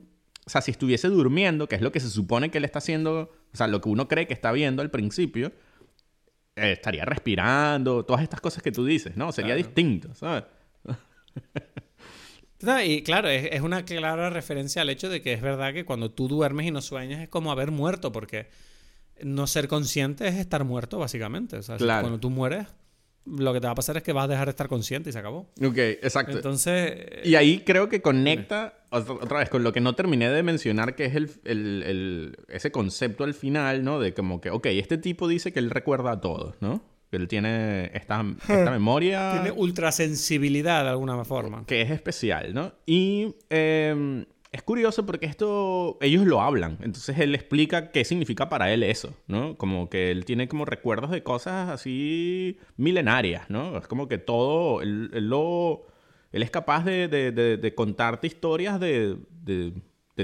o 0.45 0.49
sea, 0.49 0.62
si 0.62 0.70
estuviese 0.70 1.08
durmiendo, 1.08 1.68
que 1.68 1.76
es 1.76 1.82
lo 1.82 1.91
que 1.91 1.99
se 1.99 2.10
supone 2.12 2.51
que 2.51 2.60
él 2.60 2.66
está 2.66 2.78
haciendo, 2.80 3.32
o 3.51 3.58
sea, 3.58 3.66
lo 3.68 3.82
que 3.82 3.89
uno 3.89 4.08
cree 4.08 4.28
que 4.28 4.34
está 4.36 4.51
viendo 4.51 4.84
al 4.84 4.91
principio, 4.91 5.51
eh, 6.56 6.72
estaría 6.74 7.03
respirando, 7.06 8.06
todas 8.06 8.24
estas 8.24 8.39
cosas 8.41 8.64
que 8.64 8.72
tú 8.72 8.86
dices, 8.86 9.16
¿no? 9.18 9.32
Sería 9.32 9.56
Claro. 9.56 9.68
distinto, 9.68 10.16
¿sabes? 10.16 10.43
No, 12.62 12.82
y 12.82 13.03
claro, 13.03 13.28
es, 13.30 13.49
es 13.51 13.62
una 13.62 13.84
clara 13.84 14.30
referencia 14.30 14.82
al 14.82 14.89
hecho 14.89 15.10
de 15.10 15.22
que 15.22 15.34
es 15.34 15.41
verdad 15.41 15.74
que 15.74 15.86
cuando 15.86 16.10
tú 16.12 16.28
duermes 16.28 16.66
y 16.66 16.72
no 16.72 16.82
sueñas 16.82 17.22
es 17.22 17.30
como 17.30 17.51
haber 17.51 17.70
muerto, 17.70 18.12
porque 18.12 18.47
no 19.22 19.45
ser 19.45 19.68
consciente 19.68 20.28
es 20.28 20.36
estar 20.36 20.64
muerto, 20.64 20.97
básicamente. 20.97 21.58
O 21.58 21.62
sea, 21.64 21.78
si- 21.78 21.84
Claro. 21.84 22.01
cuando 22.03 22.20
tú 22.20 22.30
mueres, 22.30 22.66
lo 23.26 23.54
que 23.54 23.60
te 23.60 23.68
va 23.68 23.72
a 23.72 23.76
pasar 23.76 23.98
es 23.98 24.04
que 24.04 24.14
vas 24.14 24.26
a 24.26 24.28
dejar 24.28 24.46
de 24.48 24.52
estar 24.52 24.68
consciente 24.68 25.10
y 25.10 25.14
se 25.14 25.20
acabó. 25.20 25.50
Ok, 25.64 25.78
exacto. 25.78 26.34
Entonces, 26.38 26.96
Y 27.24 27.36
ahí 27.36 27.64
creo 27.66 27.90
que 27.90 28.02
conecta 28.02 28.86
otra 28.92 29.40
vez 29.40 29.50
con 29.50 29.64
lo 29.64 29.74
que 29.74 29.82
no 29.82 29.94
terminé 29.94 30.30
de 30.30 30.44
mencionar, 30.44 30.96
que 30.96 31.06
es 31.06 31.16
el, 31.16 31.30
el- 31.44 31.84
el- 31.86 32.38
ese 32.50 32.72
concepto 32.72 33.24
al 33.24 33.34
final, 33.34 33.84
¿no? 33.84 34.00
De 34.00 34.14
como 34.14 34.40
que, 34.42 34.50
ok, 34.52 34.68
este 34.68 34.98
tipo 34.98 35.28
dice 35.28 35.52
que 35.52 35.60
él 35.60 35.70
recuerda 35.70 36.12
a 36.12 36.22
todos, 36.22 36.56
¿no? 36.62 36.82
Que 37.12 37.18
él 37.18 37.28
tiene 37.28 37.92
esta, 37.94 38.24
esta 38.48 38.72
memoria 38.72 39.32
tiene 39.34 39.52
ultrasensibilidad 39.52 40.84
de 40.84 40.90
alguna 40.90 41.24
forma. 41.26 41.66
que 41.66 41.82
es 41.82 41.92
especial, 41.92 42.54
¿no? 42.54 42.74
Y 42.86 43.36
eh, 43.50 44.26
es 44.56 44.64
curioso 44.64 45.06
porque 45.06 45.26
esto, 45.26 45.97
ellos 46.01 46.26
lo 46.26 46.41
hablan, 46.41 46.78
entonces 46.82 47.20
él 47.20 47.36
explica 47.36 47.91
qué 47.91 48.03
significa 48.06 48.49
para 48.49 48.72
él 48.74 48.84
eso, 48.84 49.14
¿no? 49.28 49.58
Como 49.58 49.89
que 49.89 50.12
él 50.12 50.26
tiene 50.26 50.47
como 50.47 50.66
recuerdos 50.66 51.12
de 51.12 51.24
cosas 51.24 51.70
así 51.70 52.58
milenarias, 52.78 53.49
¿no? 53.49 53.78
Es 53.78 53.88
como 53.88 54.08
que 54.08 54.18
todo, 54.18 54.82
él, 54.82 55.10
lo, 55.30 55.86
él 56.32 56.41
es 56.43 56.51
capaz 56.51 56.84
de, 56.86 57.08
de- 57.08 57.32
de- 57.32 57.58
de 57.58 57.76
contarte 57.76 58.28
historias 58.28 58.80
de 58.80 59.18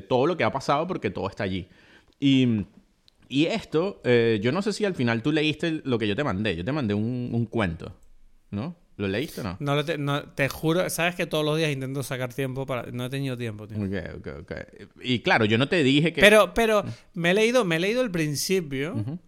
todo 0.08 0.26
lo 0.28 0.38
que 0.38 0.44
ha 0.44 0.52
pasado 0.52 0.88
porque 0.88 1.10
todo 1.10 1.28
está 1.30 1.44
allí. 1.44 1.68
Y, 2.20 2.66
y 3.28 3.46
esto, 3.48 4.02
eh, 4.04 4.40
yo 4.42 4.52
no 4.52 4.62
sé 4.62 4.74
si 4.74 4.86
al 4.86 4.96
final 4.96 5.22
tú 5.22 5.32
leíste 5.32 5.82
lo 5.84 5.98
que 6.00 6.08
yo 6.08 6.16
te 6.16 6.24
mandé, 6.24 6.56
yo 6.56 6.64
te 6.66 6.72
mandé 6.72 6.94
un, 6.94 7.30
un 7.34 7.46
cuento, 7.46 7.96
¿no? 8.50 8.76
¿Lo 9.02 9.08
leíste 9.08 9.42
o 9.42 9.44
no? 9.44 9.58
No, 9.60 9.76
lo 9.76 9.84
te, 9.84 9.98
no, 9.98 10.24
te 10.24 10.48
juro, 10.48 10.90
sabes 10.90 11.16
que 11.16 11.26
todos 11.26 11.44
los 11.44 11.58
días 11.58 11.72
intento 11.72 12.04
sacar 12.04 12.34
tiempo 12.34 12.66
para... 12.66 12.92
No 12.92 13.06
he 13.06 13.10
tenido 13.10 13.38
tiempo, 13.38 13.68
tío. 13.68 13.78
Ok, 13.78 14.18
ok, 14.18 14.28
ok. 14.42 14.52
Y 15.04 15.20
claro, 15.20 15.46
yo 15.46 15.58
no 15.58 15.68
te 15.68 15.84
dije 15.84 16.14
que... 16.14 16.22
Pero, 16.22 16.54
pero 16.54 16.84
me 17.14 17.32
he 17.32 17.34
leído, 17.34 17.66
me 17.66 17.76
he 17.76 17.80
leído 17.80 18.02
el 18.02 18.12
principio. 18.12 19.20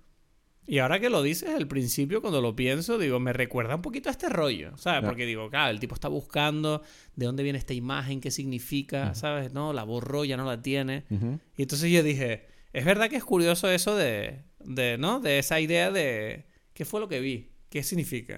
Y 0.66 0.80
ahora 0.80 1.00
que 1.00 1.10
lo 1.10 1.22
dices, 1.22 1.50
el 1.50 1.68
principio, 1.68 2.22
cuando 2.22 2.40
lo 2.40 2.56
pienso, 2.56 2.98
digo, 2.98 3.20
me 3.20 3.34
recuerda 3.34 3.76
un 3.76 3.82
poquito 3.82 4.08
a 4.08 4.14
este 4.14 4.30
rollo, 4.30 4.78
¿sabes? 4.78 5.04
Porque 5.04 5.26
digo, 5.26 5.50
claro, 5.50 5.72
el 5.72 5.80
tipo 5.80 5.94
está 5.94 6.08
buscando 6.08 6.82
de 7.16 7.26
dónde 7.26 7.44
viene 7.44 7.60
esta 7.60 7.74
imagen, 7.74 8.22
qué 8.22 8.32
significa, 8.32 9.14
¿sabes? 9.14 9.52
No, 9.52 9.74
la 9.74 9.84
borró, 9.84 10.24
ya 10.24 10.38
no 10.38 10.46
la 10.46 10.62
tiene. 10.62 11.04
Y 11.58 11.64
entonces 11.64 11.92
yo 11.92 12.02
dije, 12.02 12.48
es 12.72 12.86
verdad 12.86 13.10
que 13.10 13.18
es 13.18 13.24
curioso 13.24 13.70
eso 13.70 13.96
de, 13.96 14.44
de 14.64 14.98
¿no? 14.98 15.20
De 15.20 15.40
esa 15.40 15.60
idea 15.60 15.92
de, 15.92 16.46
¿qué 16.74 16.86
fue 16.86 17.00
lo 17.00 17.10
que 17.10 17.20
vi? 17.20 17.50
¿Qué 17.74 17.82
significa? 17.82 18.36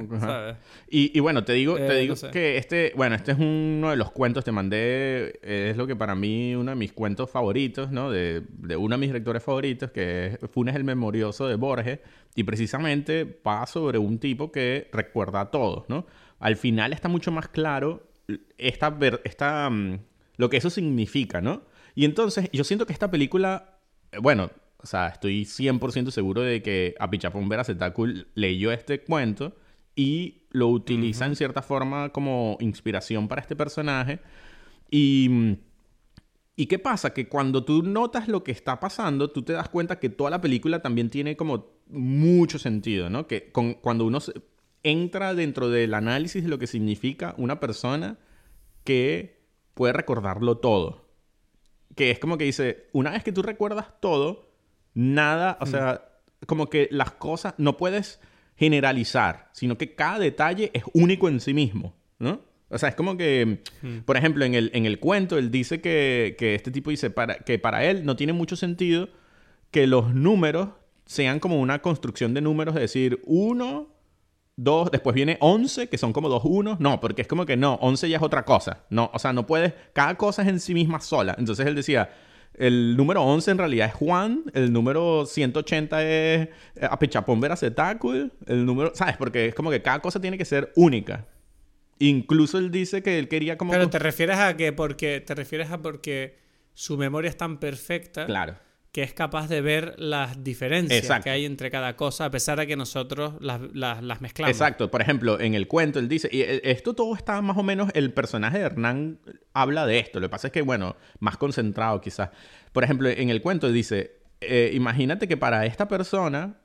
Y, 0.90 1.12
y 1.14 1.20
bueno, 1.20 1.44
te 1.44 1.52
digo, 1.52 1.78
Eh, 1.78 1.86
te 1.86 1.96
digo 1.98 2.14
no 2.14 2.16
sé. 2.16 2.32
que 2.32 2.56
este, 2.58 2.94
bueno, 2.96 3.16
este 3.16 3.34
es 3.34 3.38
uno 3.38 3.90
de 3.90 3.98
los 3.98 4.10
cuentos, 4.12 4.46
te 4.46 4.54
mandé, 4.54 5.40
eh, 5.44 5.68
es 5.72 5.76
lo 5.76 5.86
que 5.88 5.96
para 5.98 6.16
mí 6.16 6.56
uno 6.56 6.72
de 6.72 6.78
mis 6.78 6.94
cuentos 6.94 7.30
favoritos, 7.30 7.92
¿no? 7.92 8.10
De, 8.10 8.44
de 8.48 8.78
uno 8.78 8.96
de 8.96 9.00
mis 9.02 9.12
lectores 9.12 9.44
favoritos, 9.44 9.92
que 9.92 10.28
es 10.28 10.50
Funes 10.52 10.74
el 10.74 10.86
Memorioso 10.86 11.50
de 11.50 11.56
Borges, 11.56 12.00
y 12.34 12.44
precisamente 12.46 13.42
va 13.46 13.68
sobre 13.68 13.98
un 13.98 14.20
tipo 14.20 14.54
que 14.54 14.88
recuerda 14.94 15.42
a 15.42 15.52
todos, 15.52 15.84
¿no? 15.90 16.06
Al 16.40 16.56
final 16.56 16.94
está 16.94 17.10
mucho 17.10 17.30
más 17.32 17.50
claro 17.50 18.08
esta, 18.58 18.98
esta, 19.26 19.70
mm, 19.70 20.00
lo 20.38 20.50
que 20.50 20.56
eso 20.56 20.70
significa, 20.70 21.42
¿no? 21.42 21.64
Y 21.94 22.06
entonces 22.06 22.50
yo 22.54 22.64
siento 22.64 22.86
que 22.86 22.94
esta 22.94 23.12
película, 23.12 23.80
eh, 24.14 24.18
bueno, 24.22 24.50
o 24.86 24.88
sea, 24.88 25.08
estoy 25.08 25.46
100% 25.46 26.12
seguro 26.12 26.42
de 26.42 26.62
que 26.62 26.94
Apichapón 27.00 27.50
Veracetácul 27.50 28.28
leyó 28.36 28.72
este 28.72 29.02
cuento 29.04 29.56
y 29.96 30.44
lo 30.52 30.68
utiliza 30.68 31.26
en 31.26 31.36
cierta 31.36 31.64
forma 31.64 32.10
como 32.10 32.56
inspiración 32.60 33.28
para 33.28 33.42
este 33.42 33.56
personaje. 33.56 34.20
Y, 34.92 35.58
¿y 36.56 36.68
qué 36.68 36.78
pasa? 36.78 37.14
Que 37.16 37.28
cuando 37.28 37.66
tú 37.66 37.82
notas 37.82 38.28
lo 38.28 38.44
que 38.44 38.52
está 38.52 38.80
pasando, 38.80 39.32
tú 39.32 39.42
te 39.42 39.54
das 39.54 39.70
cuenta 39.70 40.00
que 40.00 40.10
toda 40.10 40.30
la 40.30 40.40
película 40.42 40.84
también 40.84 41.10
tiene 41.10 41.36
como 41.36 41.72
mucho 41.88 42.60
sentido, 42.60 43.10
¿no? 43.10 43.26
Que 43.26 43.52
con- 43.52 43.74
cuando 43.74 44.06
uno 44.06 44.20
se- 44.20 44.34
entra 44.84 45.34
dentro 45.34 45.70
del 45.70 45.96
análisis 45.96 46.44
de 46.44 46.50
lo 46.50 46.60
que 46.60 46.68
significa 46.68 47.34
una 47.40 47.60
persona 47.60 48.20
que 48.84 49.42
puede 49.74 49.94
recordarlo 49.94 50.60
todo. 50.60 51.10
Que 51.96 52.12
es 52.12 52.20
como 52.20 52.38
que 52.38 52.44
dice, 52.44 52.88
una 52.94 53.10
vez 53.12 53.24
que 53.24 53.32
tú 53.32 53.42
recuerdas 53.42 53.88
todo, 54.00 54.52
nada, 54.96 55.58
o 55.62 55.68
sea, 55.68 56.06
como 56.48 56.68
que 56.68 56.88
las 56.90 57.12
cosas 57.12 57.54
no 57.58 57.78
puedes 57.78 58.20
generalizar, 58.56 59.50
sino 59.54 59.78
que 59.78 59.94
cada 59.94 60.18
detalle 60.18 60.72
es 60.74 60.84
único 60.94 61.30
en 61.30 61.40
sí 61.40 61.54
mismo, 61.54 61.94
¿no? 62.18 62.42
O 62.70 62.80
sea, 62.80 62.90
es 62.90 62.96
como 62.96 63.16
que, 63.16 63.62
por 64.06 64.18
ejemplo, 64.18 64.44
en 64.44 64.56
el, 64.56 64.72
en 64.74 64.86
el 64.86 65.00
cuento, 65.00 65.38
él 65.38 65.52
dice 65.52 65.82
que, 65.82 66.36
que 66.40 66.56
este 66.56 66.72
tipo 66.72 66.90
dice 66.90 67.12
para, 67.12 67.36
que 67.36 67.60
para 67.60 67.86
él 67.86 68.06
no 68.06 68.16
tiene 68.16 68.34
mucho 68.34 68.56
sentido 68.56 69.10
que 69.70 69.86
los 69.86 70.14
números 70.14 70.70
sean 71.06 71.40
como 71.40 71.60
una 71.60 71.82
construcción 71.82 72.34
de 72.34 72.42
números, 72.42 72.76
es 72.76 72.82
decir, 72.82 73.22
uno, 73.26 73.90
dos, 74.56 74.90
después 74.90 75.14
viene 75.14 75.38
11, 75.42 75.90
que 75.90 75.98
son 75.98 76.12
como 76.12 76.28
dos 76.28 76.44
unos. 76.44 76.80
No, 76.80 77.00
porque 77.00 77.22
es 77.22 77.28
como 77.28 77.46
que 77.46 77.56
no, 77.56 77.76
11 77.76 78.10
ya 78.10 78.18
es 78.18 78.24
otra 78.24 78.46
cosa. 78.46 78.84
No, 78.90 79.12
o 79.14 79.20
sea, 79.20 79.32
no 79.34 79.46
puedes, 79.46 79.74
cada 79.94 80.16
cosa 80.16 80.42
es 80.42 80.48
en 80.48 80.60
sí 80.60 80.74
misma 80.74 81.02
sola. 81.02 81.36
Entonces 81.38 81.68
él 81.68 81.76
decía, 81.76 82.10
el 82.58 82.96
número 82.98 83.24
11 83.24 83.52
en 83.52 83.58
realidad 83.58 83.88
es 83.88 83.94
Juan, 83.94 84.44
el 84.54 84.72
número 84.72 85.26
180 85.26 86.04
es 86.04 86.08
eh, 86.08 86.50
Apechapón 86.90 87.40
Veracetácul, 87.40 88.32
el 88.48 88.66
número, 88.66 88.92
¿sabes? 88.96 89.18
Porque 89.18 89.48
es 89.48 89.56
como 89.56 89.72
que 89.72 89.82
cada 89.82 90.00
cosa 90.00 90.20
tiene 90.20 90.38
que 90.38 90.46
ser 90.46 90.72
única. 90.76 91.26
Incluso 92.00 92.58
él 92.58 92.72
dice 92.72 93.02
que 93.02 93.20
él 93.20 93.28
quería 93.28 93.58
como... 93.58 93.72
Pero 93.72 93.90
te 93.90 94.00
refieres 94.00 94.38
a 94.38 94.58
que 94.58 94.74
porque, 94.74 95.22
te 95.22 95.34
refieres 95.34 95.72
a 95.72 95.82
porque 95.82 96.38
su 96.74 96.98
memoria 96.98 97.30
es 97.30 97.38
tan 97.38 97.58
perfecta 97.60 98.26
Claro. 98.26 98.56
Que 98.96 99.04
es 99.04 99.14
capaz 99.14 99.50
de 99.50 99.60
ver 99.60 99.94
las 99.98 100.42
diferencias 100.42 101.02
Exacto. 101.02 101.26
que 101.26 101.30
hay 101.32 101.44
entre 101.44 101.70
cada 101.70 101.98
cosa, 101.98 102.24
a 102.24 102.32
pesar 102.32 102.58
de 102.60 102.66
que 102.66 102.78
nosotros 102.78 103.34
las, 103.42 103.60
las- 103.74 104.02
las 104.02 104.22
mezclamos. 104.22 104.56
Exacto. 104.56 104.90
Por 104.90 105.02
ejemplo, 105.02 105.38
en 105.38 105.54
el 105.54 105.68
cuento 105.68 106.00
él 106.00 106.08
dice, 106.08 106.30
y 106.32 106.44
eh, 106.44 106.62
esto 106.64 106.94
todo 106.94 107.14
está 107.14 107.42
más 107.42 107.58
o 107.58 107.64
menos, 107.64 107.90
el 107.94 108.14
personaje 108.14 108.58
de 108.60 108.64
Hernán 108.64 109.20
habla 109.54 109.86
de 109.86 110.00
esto. 110.00 110.22
Lo 110.22 110.28
que 110.28 110.32
pasa 110.32 110.48
es 110.48 110.54
que, 110.54 110.62
bueno, 110.62 110.96
más 111.20 111.36
concentrado 111.36 112.00
quizás. 112.00 112.30
Por 112.72 112.86
ejemplo, 112.86 113.10
en 113.10 113.30
el 113.30 113.42
cuento 113.42 113.70
dice, 113.70 114.14
eh, 114.40 114.72
imagínate 114.74 115.28
que 115.28 115.36
para 115.36 115.66
esta 115.66 115.90
persona, 115.90 116.62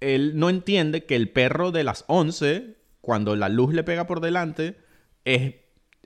él 0.00 0.32
no 0.34 0.50
entiende 0.50 1.04
que 1.04 1.14
el 1.14 1.30
perro 1.30 1.70
de 1.70 1.84
las 1.84 2.04
11, 2.08 2.74
cuando 3.00 3.36
la 3.36 3.48
luz 3.48 3.72
le 3.72 3.84
pega 3.84 4.04
por 4.08 4.20
delante, 4.20 4.76
es, 5.24 5.54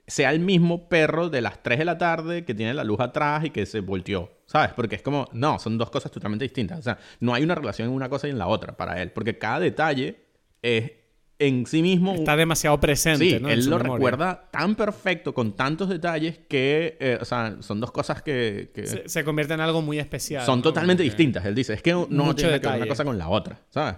sea 0.07 0.31
el 0.31 0.39
mismo 0.39 0.89
perro 0.89 1.29
de 1.29 1.41
las 1.41 1.63
3 1.63 1.79
de 1.79 1.85
la 1.85 1.97
tarde 1.97 2.43
que 2.45 2.53
tiene 2.53 2.73
la 2.73 2.83
luz 2.83 2.99
atrás 2.99 3.45
y 3.45 3.49
que 3.51 3.65
se 3.65 3.79
volteó. 3.79 4.31
¿Sabes? 4.45 4.71
Porque 4.75 4.95
es 4.95 5.01
como, 5.01 5.27
no, 5.31 5.57
son 5.59 5.77
dos 5.77 5.89
cosas 5.89 6.11
totalmente 6.11 6.43
distintas. 6.45 6.79
O 6.79 6.81
sea, 6.81 6.97
no 7.21 7.33
hay 7.33 7.43
una 7.43 7.55
relación 7.55 7.87
en 7.87 7.93
una 7.95 8.09
cosa 8.09 8.27
y 8.27 8.31
en 8.31 8.37
la 8.37 8.47
otra 8.47 8.75
para 8.77 9.01
él. 9.01 9.11
Porque 9.11 9.37
cada 9.37 9.59
detalle 9.61 10.17
es 10.61 10.91
en 11.39 11.65
sí 11.65 11.81
mismo... 11.81 12.13
Está 12.13 12.35
demasiado 12.35 12.79
presente, 12.79 13.25
Sí, 13.29 13.39
¿no? 13.39 13.49
Él 13.49 13.65
lo 13.65 13.77
memoria. 13.77 13.93
recuerda 13.95 14.49
tan 14.51 14.75
perfecto, 14.75 15.33
con 15.33 15.53
tantos 15.55 15.89
detalles, 15.89 16.37
que, 16.47 16.97
eh, 16.99 17.17
o 17.19 17.25
sea, 17.25 17.57
son 17.61 17.79
dos 17.79 17.91
cosas 17.91 18.21
que, 18.21 18.71
que 18.75 18.85
Se, 18.85 19.09
se 19.09 19.23
convierte 19.23 19.53
en 19.53 19.61
algo 19.61 19.81
muy 19.81 19.97
especial. 19.99 20.45
son 20.45 20.59
¿no? 20.59 20.63
totalmente 20.63 21.01
distintas. 21.03 21.43
Él 21.45 21.55
dice, 21.55 21.73
es 21.73 21.81
que 21.81 21.91
no 21.93 22.05
Mucho 22.07 22.35
tiene 22.35 22.51
que 22.51 22.57
ver 22.59 22.67
una 22.67 22.73
detalle. 22.75 22.87
cosa 22.89 23.03
con 23.05 23.17
la 23.17 23.29
otra, 23.29 23.59
¿sabes? 23.69 23.95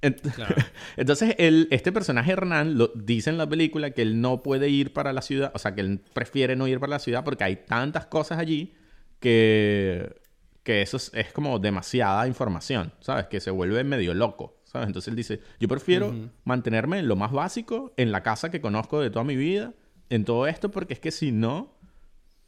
Claro. 0.00 0.54
Entonces, 0.96 1.34
él, 1.38 1.68
este 1.70 1.92
personaje 1.92 2.32
Hernán 2.32 2.78
lo 2.78 2.88
dice 2.88 3.30
en 3.30 3.38
la 3.38 3.48
película 3.48 3.90
que 3.90 4.02
él 4.02 4.20
no 4.20 4.42
puede 4.42 4.68
ir 4.68 4.92
para 4.92 5.12
la 5.12 5.22
ciudad, 5.22 5.50
o 5.54 5.58
sea, 5.58 5.74
que 5.74 5.80
él 5.80 6.00
prefiere 6.12 6.56
no 6.56 6.68
ir 6.68 6.78
para 6.80 6.90
la 6.90 6.98
ciudad 6.98 7.24
porque 7.24 7.44
hay 7.44 7.56
tantas 7.56 8.06
cosas 8.06 8.38
allí 8.38 8.74
que, 9.20 10.14
que 10.62 10.82
eso 10.82 10.96
es, 10.96 11.10
es 11.14 11.32
como 11.32 11.58
demasiada 11.58 12.26
información, 12.26 12.92
¿sabes? 13.00 13.26
Que 13.26 13.40
se 13.40 13.50
vuelve 13.50 13.82
medio 13.84 14.14
loco, 14.14 14.60
¿sabes? 14.64 14.86
Entonces 14.86 15.08
él 15.08 15.16
dice, 15.16 15.40
yo 15.58 15.68
prefiero 15.68 16.14
mantenerme 16.44 16.98
en 16.98 17.08
lo 17.08 17.16
más 17.16 17.32
básico, 17.32 17.92
en 17.96 18.12
la 18.12 18.22
casa 18.22 18.50
que 18.50 18.60
conozco 18.60 19.00
de 19.00 19.10
toda 19.10 19.24
mi 19.24 19.36
vida, 19.36 19.74
en 20.10 20.24
todo 20.24 20.46
esto, 20.46 20.70
porque 20.70 20.94
es 20.94 21.00
que 21.00 21.10
si 21.10 21.32
no... 21.32 21.75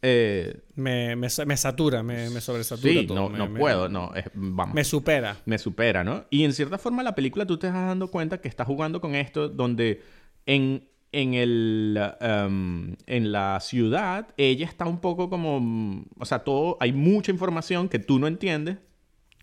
eh, 0.03 0.61
Me, 0.77 1.17
me, 1.17 1.29
me 1.47 1.57
satura, 1.57 2.03
me, 2.03 2.31
me 2.31 2.41
sobresatura 2.41 3.01
sí, 3.01 3.07
todo. 3.07 3.17
no, 3.17 3.29
me- 3.31 3.39
no 3.39 3.53
puedo, 3.55 3.89
no, 3.89 4.15
es- 4.15 4.31
vamos 4.35 4.75
Me 4.75 4.85
supera. 4.85 5.37
me 5.45 5.59
supera, 5.59 6.05
¿no? 6.05 6.25
Y 6.31 6.45
en 6.45 6.53
cierta 6.53 6.79
forma 6.79 7.03
la 7.03 7.15
película 7.15 7.47
tú 7.47 7.59
te 7.59 7.67
estás 7.67 7.87
dando 7.87 8.09
cuenta 8.09 8.41
que 8.41 8.49
está 8.49 8.65
jugando 8.65 9.01
con 9.01 9.15
esto 9.15 9.49
donde 9.49 10.03
en, 10.47 10.89
en, 11.11 11.35
el, 11.35 12.01
um, 12.21 12.95
en 13.07 13.33
la 13.33 13.59
ciudad 13.61 14.29
ella 14.37 14.67
está 14.67 14.85
un 14.87 15.01
poco 15.01 15.29
como, 15.31 16.05
o 16.19 16.25
sea, 16.25 16.41
todo, 16.41 16.77
hay 16.81 16.93
mucha 16.93 17.33
información 17.33 17.89
que 17.89 17.99
tú 17.99 18.19
no 18.19 18.27
entiendes 18.29 18.79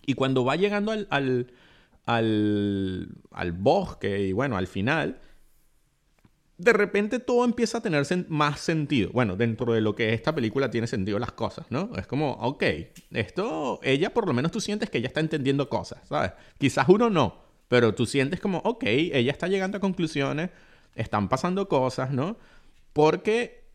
y 0.05 0.13
cuando 0.13 0.45
va 0.45 0.55
llegando 0.55 0.91
al, 0.91 1.07
al, 1.09 1.47
al, 2.05 3.09
al 3.31 3.51
bosque 3.51 4.27
y 4.27 4.31
bueno, 4.31 4.57
al 4.57 4.67
final, 4.67 5.19
de 6.57 6.73
repente 6.73 7.19
todo 7.19 7.43
empieza 7.43 7.79
a 7.79 7.81
tener 7.81 8.05
más 8.29 8.59
sentido. 8.61 9.11
Bueno, 9.11 9.35
dentro 9.35 9.73
de 9.73 9.81
lo 9.81 9.95
que 9.95 10.13
esta 10.13 10.33
película 10.33 10.71
tiene 10.71 10.87
sentido 10.87 11.19
las 11.19 11.33
cosas, 11.33 11.65
¿no? 11.69 11.89
Es 11.97 12.07
como, 12.07 12.31
ok, 12.33 12.63
esto, 13.11 13.79
ella 13.83 14.13
por 14.13 14.27
lo 14.27 14.33
menos 14.33 14.51
tú 14.51 14.61
sientes 14.61 14.89
que 14.89 14.99
ella 14.99 15.07
está 15.07 15.19
entendiendo 15.19 15.67
cosas, 15.69 16.07
¿sabes? 16.07 16.31
Quizás 16.57 16.87
uno 16.87 17.09
no, 17.09 17.39
pero 17.67 17.93
tú 17.93 18.05
sientes 18.05 18.39
como, 18.39 18.59
ok, 18.59 18.83
ella 18.85 19.31
está 19.31 19.47
llegando 19.47 19.77
a 19.77 19.81
conclusiones, 19.81 20.49
están 20.95 21.27
pasando 21.27 21.67
cosas, 21.67 22.11
¿no? 22.11 22.37
Porque 22.93 23.65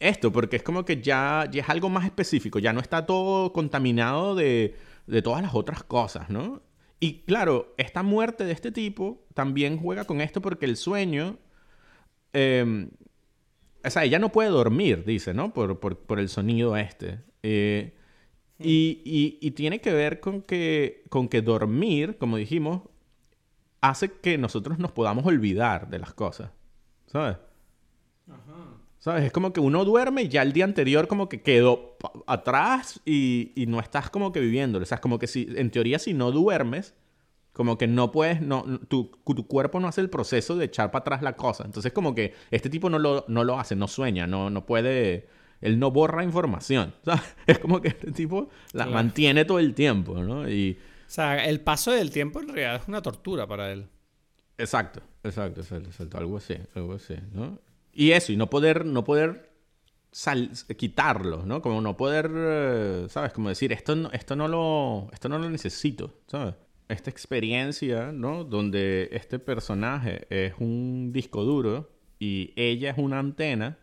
esto, 0.00 0.32
porque 0.32 0.56
es 0.56 0.62
como 0.62 0.86
que 0.86 1.02
ya, 1.02 1.48
ya 1.52 1.62
es 1.62 1.68
algo 1.68 1.90
más 1.90 2.06
específico, 2.06 2.58
ya 2.58 2.72
no 2.72 2.80
está 2.80 3.04
todo 3.04 3.52
contaminado 3.52 4.34
de, 4.34 4.74
de 5.06 5.22
todas 5.22 5.42
las 5.42 5.54
otras 5.54 5.82
cosas, 5.82 6.30
¿no? 6.30 6.62
Y 6.98 7.24
claro, 7.24 7.74
esta 7.76 8.02
muerte 8.02 8.44
de 8.44 8.52
este 8.52 8.72
tipo 8.72 9.26
también 9.34 9.78
juega 9.78 10.04
con 10.06 10.22
esto 10.22 10.40
porque 10.40 10.64
el 10.64 10.78
sueño... 10.78 11.38
eh, 12.34 12.88
o 13.84 13.90
sea, 13.90 14.04
ella 14.04 14.18
no 14.18 14.30
puede 14.32 14.48
dormir, 14.50 15.04
dice, 15.04 15.34
¿no? 15.34 15.52
Por, 15.52 15.78
por- 15.80 15.98
por 15.98 16.18
el 16.20 16.28
sonido 16.28 16.76
este. 16.76 17.20
Eh, 17.42 17.94
y, 18.58 19.02
y- 19.04 19.38
y 19.46 19.50
tiene 19.52 19.80
que 19.80 19.92
ver 19.92 20.20
con 20.20 20.42
que, 20.42 21.04
con 21.10 21.28
que 21.28 21.42
dormir, 21.42 22.16
como 22.18 22.36
dijimos, 22.36 22.82
hace 23.80 24.10
que 24.12 24.38
nosotros 24.38 24.78
nos 24.78 24.92
podamos 24.92 25.26
olvidar 25.26 25.90
de 25.90 25.98
las 25.98 26.14
cosas. 26.14 26.50
¿Sabes? 27.06 27.36
¿Sabes? 28.98 29.24
Es 29.24 29.32
como 29.32 29.52
que 29.52 29.60
uno 29.60 29.84
duerme 29.84 30.22
y 30.22 30.28
ya 30.28 30.40
el 30.40 30.54
día 30.54 30.64
anterior 30.64 31.08
como 31.08 31.28
que 31.28 31.42
quedó 31.42 31.98
atrás 32.26 33.02
y, 33.04 33.52
y 33.54 33.66
no 33.66 33.80
estás 33.80 34.08
como 34.08 34.32
que 34.32 34.40
viviéndolo. 34.40 34.82
O 34.84 34.86
sea, 34.86 34.96
es 34.96 35.02
como 35.02 35.18
que 35.18 35.26
si, 35.26 35.46
en 35.56 35.70
teoría, 35.70 35.98
si 35.98 36.14
no 36.14 36.30
duermes, 36.32 36.94
como 37.54 37.78
que 37.78 37.86
no 37.86 38.12
puedes, 38.12 38.42
no, 38.42 38.64
tu, 38.88 39.10
tu 39.24 39.46
cuerpo 39.46 39.80
no 39.80 39.88
hace 39.88 40.02
el 40.02 40.10
proceso 40.10 40.56
de 40.56 40.66
echar 40.66 40.90
para 40.90 41.00
atrás 41.00 41.22
la 41.22 41.34
cosa. 41.36 41.64
Entonces, 41.64 41.92
como 41.92 42.14
que 42.14 42.34
este 42.50 42.68
tipo 42.68 42.90
no 42.90 42.98
lo, 42.98 43.24
no 43.28 43.42
lo 43.44 43.58
hace, 43.58 43.74
no 43.76 43.88
sueña, 43.88 44.26
no, 44.26 44.50
no 44.50 44.66
puede, 44.66 45.28
él 45.62 45.78
no 45.78 45.90
borra 45.90 46.22
información. 46.22 46.92
¿sabes? 47.04 47.22
Es 47.46 47.58
como 47.60 47.80
que 47.80 47.88
este 47.88 48.12
tipo 48.12 48.50
la 48.74 48.84
Claro. 48.84 48.90
mantiene 48.90 49.46
todo 49.46 49.58
el 49.60 49.72
tiempo, 49.74 50.16
¿no? 50.16 50.46
Y, 50.50 50.76
O 51.06 51.10
sea, 51.10 51.42
el 51.46 51.60
paso 51.60 51.92
del 51.92 52.10
tiempo 52.10 52.40
en 52.40 52.48
realidad 52.48 52.76
es 52.76 52.88
una 52.88 53.00
tortura 53.00 53.46
para 53.46 53.72
él. 53.72 53.86
Exacto, 54.58 55.00
exacto, 55.22 55.60
exacto, 55.62 55.88
exacto, 55.88 56.18
algo 56.18 56.36
así, 56.36 56.54
algo 56.74 56.92
así, 56.94 57.14
¿no? 57.32 57.58
Y 57.92 58.10
eso, 58.12 58.32
y 58.32 58.36
no 58.36 58.50
poder, 58.50 58.84
no 58.84 59.02
poder 59.04 59.50
sal- 60.12 60.50
quitarlo, 60.76 61.44
¿no? 61.44 61.60
Como 61.62 61.80
no 61.80 61.96
poder, 61.96 62.30
eh, 62.34 63.06
¿sabes? 63.08 63.32
Como 63.32 63.48
decir, 63.48 63.72
esto 63.72 63.96
no, 63.96 64.10
esto 64.12 64.36
no 64.36 64.48
lo, 64.48 65.08
esto 65.12 65.28
no 65.28 65.38
lo 65.38 65.48
necesito, 65.50 66.12
¿sabes? 66.26 66.54
Esta 66.88 67.10
experiencia, 67.10 68.12
¿no? 68.12 68.44
Donde 68.44 69.08
este 69.12 69.38
personaje 69.38 70.26
es 70.30 70.54
un 70.58 71.12
disco 71.12 71.44
duro 71.44 71.90
y 72.18 72.52
ella 72.56 72.90
es 72.90 72.98
una 72.98 73.18
antena, 73.18 73.78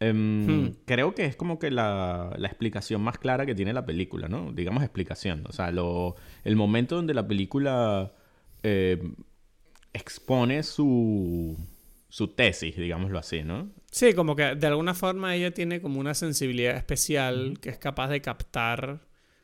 em, 0.00 0.46
Hmm. 0.46 0.72
creo 0.86 1.14
que 1.14 1.24
es 1.26 1.36
como 1.36 1.58
que 1.58 1.70
la, 1.70 2.34
la 2.38 2.48
explicación 2.48 3.02
más 3.02 3.18
clara 3.18 3.46
que 3.46 3.54
tiene 3.54 3.72
la 3.72 3.84
película, 3.86 4.28
¿no? 4.28 4.52
Digamos 4.52 4.82
explicación, 4.82 5.44
o 5.48 5.52
sea, 5.52 5.70
lo, 5.70 6.16
el 6.44 6.56
momento 6.56 6.96
donde 6.96 7.14
la 7.14 7.26
película... 7.26 8.12
eh, 8.62 9.00
expone 9.92 10.62
su, 10.62 11.56
su 12.08 12.28
tesis, 12.28 12.76
digámoslo 12.76 13.18
así, 13.18 13.42
¿no? 13.42 13.70
Sí, 13.90 14.14
como 14.14 14.36
que 14.36 14.54
de 14.54 14.66
alguna 14.68 14.94
forma 14.94 15.34
ella 15.34 15.50
tiene 15.52 15.80
como 15.80 15.98
una 15.98 16.14
sensibilidad 16.14 16.76
especial 16.76 17.58
que 17.60 17.70
es 17.70 17.78
capaz 17.78 18.08
de 18.08 18.20
captar 18.20 19.00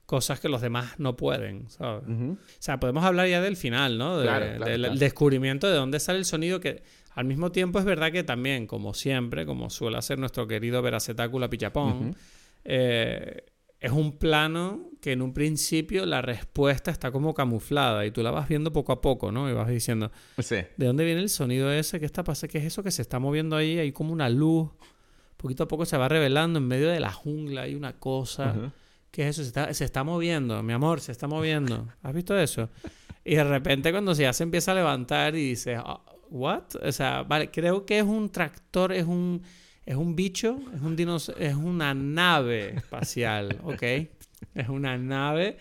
cosas 0.06 0.38
que 0.40 0.48
los 0.48 0.60
demás 0.60 0.94
no 0.98 1.16
pueden, 1.16 1.68
¿sabes? 1.68 2.04
O 2.08 2.36
sea, 2.60 2.78
podemos 2.80 3.04
hablar 3.04 3.28
ya 3.28 3.40
del 3.40 3.56
final, 3.56 3.98
¿no? 3.98 4.18
De- 4.18 4.24
Claro, 4.24 4.46
claro, 4.56 4.64
del 4.70 4.80
claro. 4.82 4.94
descubrimiento 4.96 5.66
de 5.68 5.74
dónde 5.74 5.98
sale 6.00 6.18
el 6.20 6.24
sonido 6.24 6.60
que 6.60 6.82
al 7.14 7.24
mismo 7.24 7.50
tiempo 7.50 7.78
es 7.78 7.84
verdad 7.84 8.12
que 8.12 8.22
también, 8.22 8.66
como 8.66 8.94
siempre, 8.94 9.46
como 9.46 9.68
suele 9.70 9.96
hacer 9.98 10.18
nuestro 10.18 10.46
querido 10.46 10.80
Veracetácula 10.82 11.48
Pichapón, 11.50 12.08
Ujú. 12.10 12.16
eh, 12.64 13.44
es 13.80 13.92
un 13.92 14.16
plano 14.18 14.90
que 15.00 15.12
en 15.12 15.22
un 15.22 15.32
principio 15.34 16.06
la 16.06 16.22
respuesta 16.22 16.90
está 16.90 17.10
como 17.12 17.34
camuflada 17.34 18.06
y 18.06 18.10
tú 18.10 18.22
la 18.22 18.30
vas 18.30 18.48
viendo 18.48 18.72
poco 18.72 18.92
a 18.92 19.00
poco, 19.00 19.30
¿no? 19.32 19.50
Y 19.50 19.52
vas 19.52 19.68
diciendo, 19.68 20.10
Sí. 20.38 20.56
¿De 20.76 20.86
dónde 20.86 21.04
viene 21.04 21.20
el 21.20 21.28
sonido 21.28 21.70
ese? 21.72 22.00
¿Qué 22.00 22.06
está 22.06 22.24
pasando? 22.24 22.52
¿Qué 22.52 22.58
es 22.58 22.64
eso 22.64 22.82
que 22.82 22.90
se 22.90 23.02
está 23.02 23.18
moviendo 23.18 23.54
ahí? 23.56 23.78
Hay 23.78 23.92
como 23.92 24.12
una 24.12 24.28
luz. 24.28 24.70
Poquito 25.36 25.64
a 25.64 25.68
poco 25.68 25.84
se 25.84 25.96
va 25.98 26.08
revelando 26.08 26.58
en 26.58 26.66
medio 26.66 26.88
de 26.88 26.98
la 27.00 27.12
jungla. 27.12 27.62
Hay 27.62 27.74
una 27.74 27.92
cosa. 27.98 28.52
Ujú. 28.56 28.70
¿Qué 29.16 29.22
es 29.22 29.38
eso? 29.38 29.44
Se 29.44 29.48
está, 29.48 29.72
se 29.72 29.84
está 29.86 30.04
moviendo, 30.04 30.62
mi 30.62 30.74
amor, 30.74 31.00
se 31.00 31.10
está 31.10 31.26
moviendo. 31.26 31.88
¿Has 32.02 32.12
visto 32.12 32.38
eso? 32.38 32.68
Y 33.24 33.36
de 33.36 33.44
repente 33.44 33.90
cuando 33.90 34.12
ya 34.12 34.30
se 34.34 34.42
empieza 34.42 34.72
a 34.72 34.74
levantar 34.74 35.34
y 35.34 35.48
dice, 35.48 35.76
"Ah, 35.76 36.02
¿what? 36.28 36.64
O 36.86 36.92
sea, 36.92 37.22
vale, 37.22 37.50
creo 37.50 37.86
que 37.86 37.96
es 37.96 38.04
un 38.04 38.28
tractor, 38.28 38.92
es 38.92 39.06
un, 39.06 39.40
es 39.86 39.96
un 39.96 40.14
bicho, 40.14 40.58
es 40.74 40.82
un 40.82 40.96
dinos 40.96 41.32
es 41.38 41.54
una 41.54 41.94
nave 41.94 42.76
espacial, 42.76 43.58
¿ok? 43.64 43.82
Es 44.54 44.68
una 44.68 44.98
nave. 44.98 45.56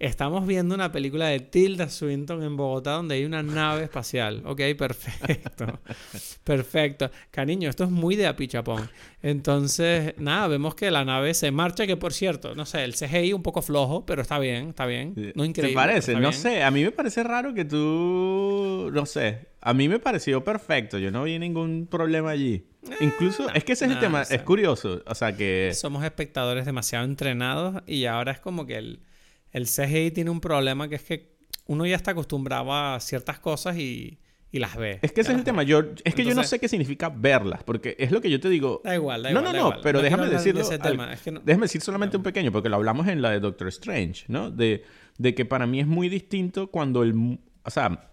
Estamos 0.00 0.46
viendo 0.46 0.76
una 0.76 0.92
película 0.92 1.26
de 1.26 1.40
Tilda 1.40 1.88
Swinton 1.88 2.44
en 2.44 2.56
Bogotá 2.56 2.92
donde 2.92 3.16
hay 3.16 3.24
una 3.24 3.42
nave 3.42 3.82
espacial. 3.82 4.42
Ok, 4.44 4.60
perfecto. 4.78 5.80
Perfecto. 6.44 7.10
Cariño, 7.32 7.68
esto 7.68 7.82
es 7.82 7.90
muy 7.90 8.14
de 8.14 8.28
apichapón. 8.28 8.88
Entonces, 9.22 10.14
nada, 10.16 10.46
vemos 10.46 10.76
que 10.76 10.92
la 10.92 11.04
nave 11.04 11.34
se 11.34 11.50
marcha, 11.50 11.84
que 11.84 11.96
por 11.96 12.12
cierto, 12.12 12.54
no 12.54 12.64
sé, 12.64 12.84
el 12.84 12.94
CGI 12.94 13.32
un 13.32 13.42
poco 13.42 13.60
flojo, 13.60 14.06
pero 14.06 14.22
está 14.22 14.38
bien, 14.38 14.68
está 14.68 14.86
bien. 14.86 15.32
No 15.34 15.44
increíble. 15.44 15.72
¿Te 15.72 15.74
parece? 15.74 16.12
No 16.14 16.20
bien. 16.20 16.32
sé, 16.32 16.62
a 16.62 16.70
mí 16.70 16.84
me 16.84 16.92
parece 16.92 17.24
raro 17.24 17.52
que 17.52 17.64
tú, 17.64 18.90
no 18.92 19.04
sé, 19.04 19.48
a 19.60 19.74
mí 19.74 19.88
me 19.88 19.98
pareció 19.98 20.44
perfecto, 20.44 20.98
yo 20.98 21.10
no 21.10 21.24
vi 21.24 21.38
ningún 21.40 21.88
problema 21.90 22.30
allí. 22.30 22.64
Incluso, 23.00 23.52
es 23.52 23.64
que 23.64 23.72
ese 23.72 23.86
es 23.86 23.90
el 23.90 23.98
tema, 23.98 24.20
o 24.20 24.24
sea. 24.24 24.36
es 24.36 24.42
curioso, 24.42 25.02
o 25.04 25.14
sea 25.14 25.36
que... 25.36 25.72
Somos 25.74 26.04
espectadores 26.04 26.64
demasiado 26.64 27.04
entrenados 27.04 27.82
y 27.86 28.04
ahora 28.04 28.32
es 28.32 28.38
como 28.38 28.64
que 28.64 28.76
el, 28.76 29.00
el 29.52 29.66
CGI 29.66 30.10
tiene 30.10 30.30
un 30.30 30.40
problema 30.40 30.88
que 30.88 30.96
es 30.96 31.02
que 31.02 31.38
uno 31.66 31.86
ya 31.86 31.96
está 31.96 32.12
acostumbrado 32.12 32.72
a 32.72 32.98
ciertas 33.00 33.38
cosas 33.38 33.76
y, 33.76 34.18
y 34.50 34.58
las 34.58 34.76
ve. 34.76 34.98
Es 35.02 35.12
que 35.12 35.20
ese 35.20 35.32
es 35.32 35.38
el 35.38 35.44
tema. 35.44 35.62
Yo, 35.62 35.82
es 36.04 36.14
que 36.14 36.24
yo 36.24 36.34
no 36.34 36.44
sé 36.44 36.58
qué 36.58 36.68
significa 36.68 37.10
verlas, 37.10 37.62
porque 37.62 37.94
es 37.98 38.10
lo 38.10 38.20
que 38.20 38.30
yo 38.30 38.40
te 38.40 38.48
digo. 38.48 38.80
Da 38.84 38.94
igual, 38.94 39.22
da 39.22 39.30
no, 39.30 39.40
igual. 39.40 39.56
No, 39.56 39.62
no, 39.64 39.76
no, 39.76 39.80
pero 39.82 40.00
déjame 40.00 40.28
decirlo. 40.28 40.66
De 40.66 40.78
tema. 40.78 41.12
Es 41.12 41.22
que 41.22 41.30
no... 41.30 41.40
Déjame 41.40 41.64
decir 41.64 41.80
solamente 41.82 42.16
un 42.16 42.22
pequeño, 42.22 42.50
porque 42.52 42.68
lo 42.68 42.76
hablamos 42.76 43.06
en 43.08 43.20
la 43.20 43.30
de 43.30 43.40
Doctor 43.40 43.68
Strange, 43.68 44.24
¿no? 44.28 44.50
De, 44.50 44.84
de 45.18 45.34
que 45.34 45.44
para 45.44 45.66
mí 45.66 45.80
es 45.80 45.86
muy 45.86 46.08
distinto 46.08 46.70
cuando 46.70 47.02
el. 47.02 47.38
O 47.64 47.70
sea, 47.70 48.12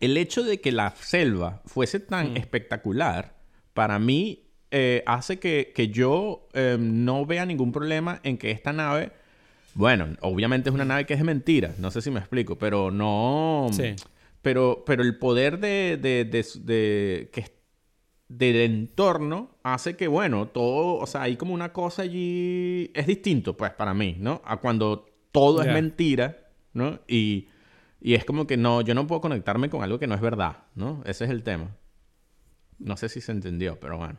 el 0.00 0.16
hecho 0.16 0.42
de 0.42 0.60
que 0.60 0.72
la 0.72 0.94
selva 1.00 1.62
fuese 1.64 2.00
tan 2.00 2.34
Mm. 2.34 2.36
espectacular, 2.36 3.36
para 3.72 3.98
mí 3.98 4.50
eh, 4.70 5.02
hace 5.06 5.38
que, 5.38 5.72
que 5.74 5.88
yo 5.88 6.48
eh, 6.52 6.76
no 6.78 7.24
vea 7.26 7.46
ningún 7.46 7.72
problema 7.72 8.20
en 8.22 8.36
que 8.36 8.50
esta 8.50 8.72
nave. 8.72 9.12
Bueno, 9.80 10.08
obviamente 10.20 10.68
es 10.68 10.74
una 10.74 10.84
nave 10.84 11.06
que 11.06 11.14
es 11.14 11.20
de 11.20 11.24
mentira, 11.24 11.74
no 11.78 11.90
sé 11.90 12.02
si 12.02 12.10
me 12.10 12.20
explico, 12.20 12.56
pero 12.58 12.90
no. 12.90 13.68
Sí. 13.72 13.94
Pero, 14.42 14.84
pero 14.86 15.02
el 15.02 15.18
poder 15.18 15.58
de, 15.58 15.98
de, 16.00 16.24
de, 16.24 16.46
de- 16.64 17.30
que, 17.32 17.44
del 18.28 18.56
entorno 18.56 19.56
hace 19.62 19.96
que, 19.96 20.06
bueno, 20.06 20.48
todo, 20.48 20.96
o 20.98 21.06
sea, 21.06 21.22
hay 21.22 21.36
como 21.36 21.52
una 21.54 21.72
cosa 21.72 22.02
allí, 22.02 22.90
es 22.94 23.06
distinto, 23.06 23.56
pues, 23.56 23.72
para 23.72 23.92
mí, 23.94 24.16
¿no? 24.20 24.40
A 24.44 24.58
cuando 24.58 25.06
todo 25.32 25.60
es 25.62 25.66
mentira, 25.74 26.38
¿no? 26.72 27.00
Y, 27.08 27.48
y 28.00 28.14
es 28.14 28.24
como 28.24 28.46
que 28.46 28.56
no, 28.56 28.82
yo 28.82 28.94
no 28.94 29.06
puedo 29.06 29.20
conectarme 29.20 29.68
con 29.68 29.82
algo 29.82 29.98
que 29.98 30.06
no 30.06 30.14
es 30.14 30.20
verdad, 30.20 30.58
¿no? 30.74 31.02
Ese 31.06 31.24
es 31.24 31.30
el 31.30 31.42
tema. 31.42 31.76
No 32.78 32.96
sé 32.96 33.08
si 33.08 33.20
se 33.20 33.32
entendió, 33.32 33.78
pero 33.80 33.98
bueno. 33.98 34.18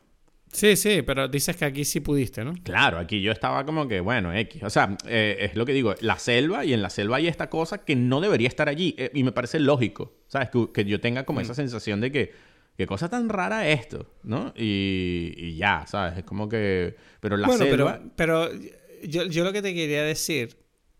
Sí, 0.52 0.76
sí, 0.76 1.02
pero 1.02 1.28
dices 1.28 1.56
que 1.56 1.66
aquí 1.66 1.86
sí 1.86 2.02
pudiste, 2.02 2.44
¿no? 2.44 2.54
Claro, 2.64 2.98
aquí 3.00 3.22
yo 3.22 3.32
estaba 3.32 3.66
como 3.66 3.88
que, 3.88 4.02
bueno, 4.02 4.34
X. 4.34 4.64
O 4.64 4.70
sea, 4.70 4.98
eh, 5.08 5.38
es 5.40 5.56
lo 5.56 5.66
que 5.66 5.74
digo, 5.74 5.96
la 6.02 6.20
selva 6.20 6.66
y 6.66 6.74
en 6.74 6.82
la 6.82 6.90
selva 6.90 7.18
hay 7.18 7.28
esta 7.28 7.50
cosa 7.50 7.86
que 7.86 7.96
no 7.96 8.20
debería 8.20 8.48
estar 8.48 8.68
allí. 8.68 8.94
eh, 8.98 9.12
y 9.14 9.24
me 9.24 9.32
parece 9.32 9.60
lógico, 9.60 10.14
¿sabes? 10.28 10.50
Que, 10.50 10.68
que 10.74 10.86
yo 10.86 11.00
tenga 11.00 11.24
como 11.24 11.40
esa 11.40 11.54
sensación 11.54 12.02
de 12.02 12.12
que, 12.12 12.34
qué 12.78 12.86
cosa 12.86 13.10
tan 13.10 13.30
rara 13.30 13.68
esto, 13.70 14.14
¿no? 14.24 14.54
Y, 14.58 15.34
y 15.38 15.56
ya, 15.56 15.86
¿sabes? 15.88 16.18
Es 16.18 16.24
como 16.26 16.50
que... 16.50 16.96
Pero 17.22 17.38
la 17.38 17.48
bueno, 17.48 17.64
selva... 17.66 18.02
pero, 18.16 18.50
pero 18.50 18.62
yo, 19.04 19.24
yo 19.26 19.44
lo 19.44 19.54
que 19.54 19.62
te 19.62 19.74
quería 19.74 20.04
decir 20.04 20.58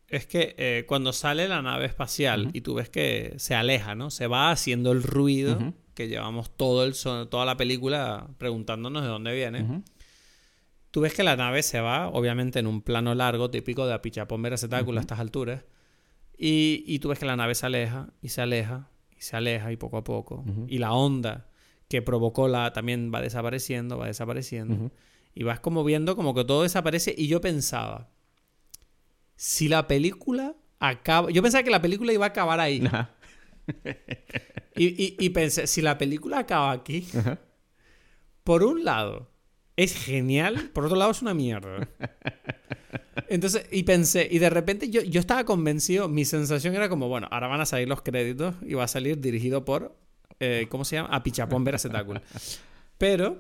es 0.08 0.28
que 0.28 0.56
eh, 0.58 0.86
cuando 0.88 1.14
sale 1.14 1.48
la 1.48 1.62
nave 1.62 1.86
espacial 1.86 2.50
y 2.54 2.62
tú 2.62 2.76
ves 2.76 2.90
que 2.90 3.34
se 3.38 3.56
aleja, 3.56 3.96
¿no? 3.96 4.12
Se 4.12 4.28
va 4.28 4.52
haciendo 4.52 4.92
el 4.92 5.04
ruido. 5.04 5.74
Que 5.94 6.08
llevamos 6.08 6.50
todo 6.56 6.84
el 6.84 6.94
son- 6.94 7.30
toda 7.30 7.46
la 7.46 7.58
película 7.58 8.28
preguntándonos 8.38 9.02
de 9.04 9.08
dónde 9.10 9.34
viene. 9.34 9.84
Tú 10.92 11.02
ves 11.02 11.14
que 11.14 11.24
la 11.24 11.36
nave 11.38 11.64
se 11.64 11.80
va, 11.80 12.10
obviamente, 12.10 12.60
en 12.60 12.68
un 12.68 12.82
plano 12.82 13.16
largo, 13.16 13.50
típico 13.50 13.86
de 13.88 13.94
Apichapón 13.94 14.42
Veracetáculo 14.42 14.98
a 15.00 15.02
estas 15.02 15.20
alturas. 15.20 15.64
Y, 16.38 16.84
y 16.88 17.00
tú 17.00 17.10
ves 17.10 17.20
que 17.20 17.26
la 17.26 17.36
nave 17.36 17.56
se 17.56 17.66
aleja 17.66 18.10
y 18.22 18.30
se 18.30 18.42
aleja 18.42 18.90
y 19.18 19.22
se 19.22 19.36
aleja 19.38 19.72
y 19.72 19.78
poco 19.78 19.98
a 19.98 20.04
poco. 20.04 20.44
Y 20.68 20.80
la 20.80 20.92
onda 20.94 21.48
que 21.88 22.02
provocó 22.02 22.48
la 22.48 22.74
también 22.74 23.12
va 23.14 23.22
desapareciendo, 23.22 23.98
va 23.98 24.08
desapareciendo. 24.08 24.92
Y 25.34 25.44
vas 25.44 25.60
como 25.62 25.84
viendo 25.86 26.16
como 26.18 26.34
que 26.34 26.44
todo 26.44 26.64
desaparece. 26.64 27.14
Y 27.18 27.28
yo 27.28 27.40
pensaba, 27.42 28.10
si 29.36 29.70
la 29.70 29.88
película 29.88 30.56
acaba... 30.80 31.32
Yo 31.32 31.42
pensaba 31.42 31.64
que 31.64 31.72
la 31.72 31.82
película 31.82 32.12
iba 32.12 32.26
a 32.26 32.30
acabar 32.30 32.60
ahí. 32.60 32.84
Ajá. 32.86 33.12
Y, 34.76 34.88
y- 35.04 35.16
y 35.20 35.30
pensé, 35.30 35.68
si 35.68 35.82
la 35.82 35.98
película 35.98 36.40
acaba 36.40 36.72
aquí, 36.72 37.08
Ajá. 37.18 37.40
por 38.44 38.64
un 38.64 38.84
lado, 38.84 39.30
es 39.76 39.94
genial, 39.96 40.70
por 40.74 40.86
otro 40.86 40.98
lado 40.98 41.12
es 41.12 41.22
una 41.22 41.34
mierda. 41.34 41.88
Entonces, 43.28 43.66
y 43.72 43.84
pensé, 43.84 44.28
y 44.30 44.40
de 44.40 44.50
repente 44.50 44.90
yo, 44.90 45.02
yo 45.02 45.20
estaba 45.20 45.44
convencido, 45.46 46.08
mi 46.10 46.26
sensación 46.26 46.76
era 46.76 46.90
como, 46.90 47.08
bueno, 47.08 47.28
ahora 47.32 47.48
van 47.48 47.62
a 47.62 47.66
salir 47.66 47.88
los 47.88 48.02
créditos 48.02 48.56
y 48.62 48.74
va 48.74 48.84
a 48.86 48.88
salir 48.88 49.20
dirigido 49.20 49.64
por, 49.66 49.96
eh, 50.40 50.68
¿cómo 50.70 50.86
se 50.86 50.96
llama? 50.98 51.10
Apichapón 51.16 51.64
Veracetáculo. 51.64 52.22
Pero, 52.98 53.40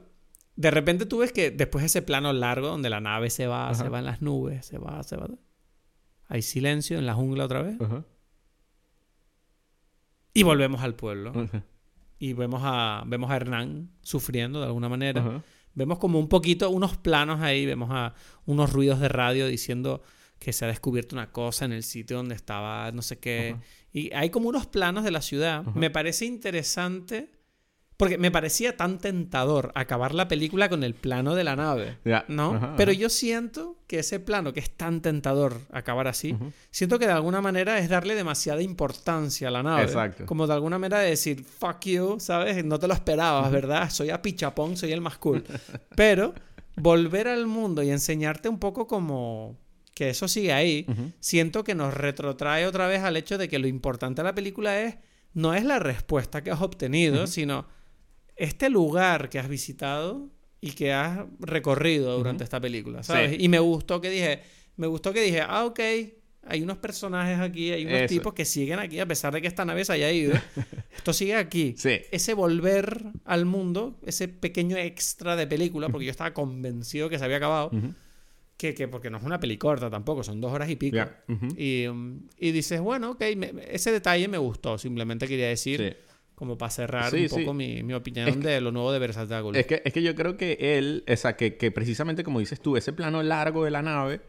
de 0.56 0.72
repente 0.72 1.06
tú 1.06 1.20
ves 1.20 1.32
que 1.32 1.52
después 1.52 1.82
de 1.84 1.88
ese 1.88 2.02
plano 2.02 2.32
largo 2.34 2.68
donde 2.68 2.90
la 2.90 3.00
nave 3.02 3.30
se 3.30 3.48
va, 3.48 3.70
Ajá. 3.70 3.76
se 3.84 3.90
va 3.90 4.00
en 4.00 4.06
las 4.06 4.22
nubes, 4.22 4.66
se 4.66 4.78
va, 4.78 5.02
se 5.04 5.18
va. 5.18 5.28
Hay 6.28 6.42
silencio 6.42 6.98
en 6.98 7.06
la 7.06 7.14
jungla 7.14 7.46
otra 7.46 7.62
vez. 7.62 7.80
Ajá. 7.82 8.06
Y 10.34 10.44
volvemos 10.44 10.82
al 10.82 10.96
pueblo. 10.96 11.34
Y 12.20 12.34
vemos 12.34 12.62
a, 12.64 13.04
vemos 13.08 13.32
a 13.32 13.36
Hernán 13.36 13.90
sufriendo 14.02 14.60
de 14.60 14.68
alguna 14.68 14.90
manera. 14.90 15.44
Vemos 15.74 16.00
como 16.00 16.20
un 16.20 16.28
poquito, 16.28 16.70
unos 16.70 16.98
planos 16.98 17.42
ahí, 17.42 17.66
vemos 17.66 17.90
a 17.92 18.14
unos 18.46 18.74
ruidos 18.74 19.00
de 19.00 19.08
radio 19.08 19.48
diciendo 19.48 20.04
que 20.38 20.54
se 20.54 20.66
ha 20.66 20.68
descubierto 20.68 21.16
una 21.16 21.32
cosa 21.32 21.66
en 21.66 21.72
el 21.72 21.84
sitio 21.84 22.18
donde 22.18 22.36
estaba 22.36 22.92
no 22.92 23.02
sé 23.02 23.20
qué. 23.20 23.56
Y 23.94 24.14
hay 24.14 24.30
como 24.30 24.50
unos 24.50 24.68
planos 24.68 25.04
de 25.04 25.12
la 25.12 25.22
ciudad. 25.22 25.66
Me 25.76 25.90
parece 25.90 26.26
interesante 26.26 27.41
porque 28.02 28.18
me 28.18 28.32
parecía 28.32 28.76
tan 28.76 28.98
tentador 28.98 29.72
acabar 29.76 30.16
la 30.16 30.28
película 30.28 30.70
con 30.70 30.84
el 30.84 30.96
plano 30.96 31.36
de 31.36 31.44
la 31.44 31.56
nave. 31.56 32.00
Ya. 32.04 32.26
¿No? 32.28 32.56
Ajá, 32.56 32.74
Pero 32.76 32.90
ajá. 32.92 33.00
yo 33.00 33.10
siento 33.10 33.78
que 33.86 34.00
ese 34.00 34.20
plano, 34.20 34.54
que 34.54 34.60
es 34.60 34.72
tan 34.72 35.04
tentador 35.04 35.62
acabar 35.72 36.08
así, 36.08 36.36
siento 36.72 36.98
que 36.98 37.06
de 37.06 37.12
alguna 37.12 37.42
manera 37.42 37.78
es 37.78 37.90
darle 37.90 38.16
demasiada 38.16 38.64
importancia 38.64 39.50
a 39.50 39.52
la 39.52 39.62
nave. 39.62 39.84
Exacto. 39.84 40.26
Como 40.26 40.48
de 40.48 40.54
alguna 40.54 40.80
manera 40.80 40.98
decir, 40.98 41.44
fuck 41.44 41.80
you, 41.86 42.16
¿sabes? 42.20 42.66
No 42.66 42.80
te 42.80 42.88
lo 42.88 42.96
esperabas, 42.96 43.52
¿verdad? 43.52 43.88
Soy 43.92 44.10
a 44.10 44.20
pichapón, 44.20 44.78
soy 44.78 44.92
el 44.94 45.02
más 45.02 45.20
cool. 45.20 45.44
Pero 45.96 46.34
volver 46.78 47.28
al 47.28 47.46
mundo 47.46 47.84
y 47.84 47.92
enseñarte 47.92 48.50
un 48.50 48.58
poco 48.58 48.88
como 48.88 49.60
que 49.94 50.10
eso 50.10 50.28
sigue 50.28 50.54
ahí, 50.54 50.88
Ujú. 50.90 51.12
siento 51.20 51.64
que 51.64 51.76
nos 51.76 51.94
retrotrae 51.94 52.66
otra 52.66 52.88
vez 52.88 53.04
al 53.04 53.16
hecho 53.16 53.38
de 53.38 53.48
que 53.48 53.60
lo 53.60 53.68
importante 53.68 54.24
de 54.24 54.28
la 54.28 54.34
película 54.34 54.82
es 54.82 54.96
no 55.36 55.54
es 55.54 55.64
la 55.64 55.78
respuesta 55.78 56.42
que 56.44 56.50
has 56.50 56.62
obtenido, 56.62 57.28
sino 57.28 57.68
este 58.44 58.70
lugar 58.70 59.30
que 59.30 59.40
has 59.40 59.48
visitado 59.48 60.30
y 60.60 60.72
que 60.72 60.94
has 60.94 61.20
recorrido 61.40 62.18
durante 62.18 62.44
esta 62.44 62.60
película, 62.60 63.04
¿sabes? 63.04 63.32
Sí. 63.32 63.38
Y 63.40 63.50
me 63.50 63.60
gustó 63.60 64.02
que 64.02 64.10
dije, 64.10 64.42
me 64.78 64.88
gustó 64.88 65.14
que 65.14 65.22
dije, 65.22 65.42
ah, 65.42 65.66
ok, 65.66 65.80
hay 66.48 66.62
unos 66.64 66.78
personajes 66.78 67.40
aquí, 67.40 67.72
hay 67.72 67.86
unos 67.86 68.00
Eso. 68.02 68.08
tipos 68.08 68.34
que 68.34 68.46
siguen 68.46 68.80
aquí 68.80 69.00
a 69.00 69.06
pesar 69.06 69.32
de 69.34 69.42
que 69.42 69.48
esta 69.48 69.64
nave 69.66 69.86
se 69.86 69.94
haya 69.94 70.12
ido. 70.12 70.34
Esto 70.98 71.14
sigue 71.14 71.36
aquí. 71.36 71.76
Sí. 71.78 72.00
Ese 72.12 72.34
volver 72.34 73.04
al 73.26 73.46
mundo, 73.46 74.00
ese 74.06 74.28
pequeño 74.28 74.76
extra 74.78 75.36
de 75.36 75.46
película, 75.48 75.90
porque 75.90 76.06
yo 76.06 76.12
estaba 76.12 76.34
convencido 76.34 77.10
que 77.10 77.20
se 77.20 77.26
había 77.26 77.38
acabado, 77.38 77.68
Ujú. 77.72 77.94
que, 78.58 78.74
que 78.74 78.88
porque 78.88 79.10
no 79.12 79.18
es 79.18 79.24
una 79.24 79.40
peli 79.40 79.58
corta 79.58 79.90
tampoco, 79.90 80.24
son 80.24 80.42
dos 80.42 80.52
horas 80.52 80.70
y 80.70 80.76
pico. 80.76 80.96
Ya. 80.98 81.24
Ujú. 81.28 81.48
Y, 81.58 81.86
um, 81.88 82.22
y 82.40 82.52
dices, 82.52 82.82
bueno, 82.82 83.12
ok, 83.12 83.24
me- 83.38 83.54
ese 83.70 83.92
detalle 83.92 84.28
me 84.28 84.38
gustó. 84.40 84.78
Simplemente 84.80 85.28
quería 85.28 85.48
decir, 85.48 85.80
Sí. 85.80 86.11
Como 86.42 86.58
para 86.58 86.72
cerrar 86.72 87.12
Sí, 87.12 87.22
un 87.22 87.30
sí. 87.30 87.40
poco 87.42 87.54
mi, 87.54 87.84
mi 87.84 87.94
opinión 87.94 88.28
Es 88.28 88.38
que- 88.38 88.48
de 88.48 88.62
lo 88.62 88.72
nuevo 88.72 88.92
de 88.92 88.98
Versatáculo. 88.98 89.60
Es 89.60 89.68
que, 89.68 89.84
es 89.86 89.94
que 89.94 90.02
yo 90.02 90.16
creo 90.16 90.38
que 90.38 90.58
él, 90.60 91.04
o 91.08 91.16
sea, 91.16 91.38
que, 91.38 91.56
que 91.56 91.70
precisamente 91.70 92.24
como 92.24 92.40
dices 92.40 92.60
tú, 92.60 92.78
ese 92.78 92.94
plano 92.94 93.22
largo 93.22 93.64
de 93.64 93.70
la 93.70 93.84
nave, 93.84 94.22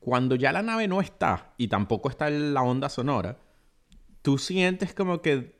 cuando 0.00 0.34
ya 0.34 0.50
la 0.50 0.62
nave 0.62 0.88
no 0.88 1.00
está 1.00 1.54
y 1.58 1.68
tampoco 1.68 2.10
está 2.10 2.28
la 2.30 2.62
onda 2.62 2.88
sonora, 2.88 3.38
tú 4.22 4.38
sientes 4.38 4.92
como 4.92 5.22
que, 5.22 5.54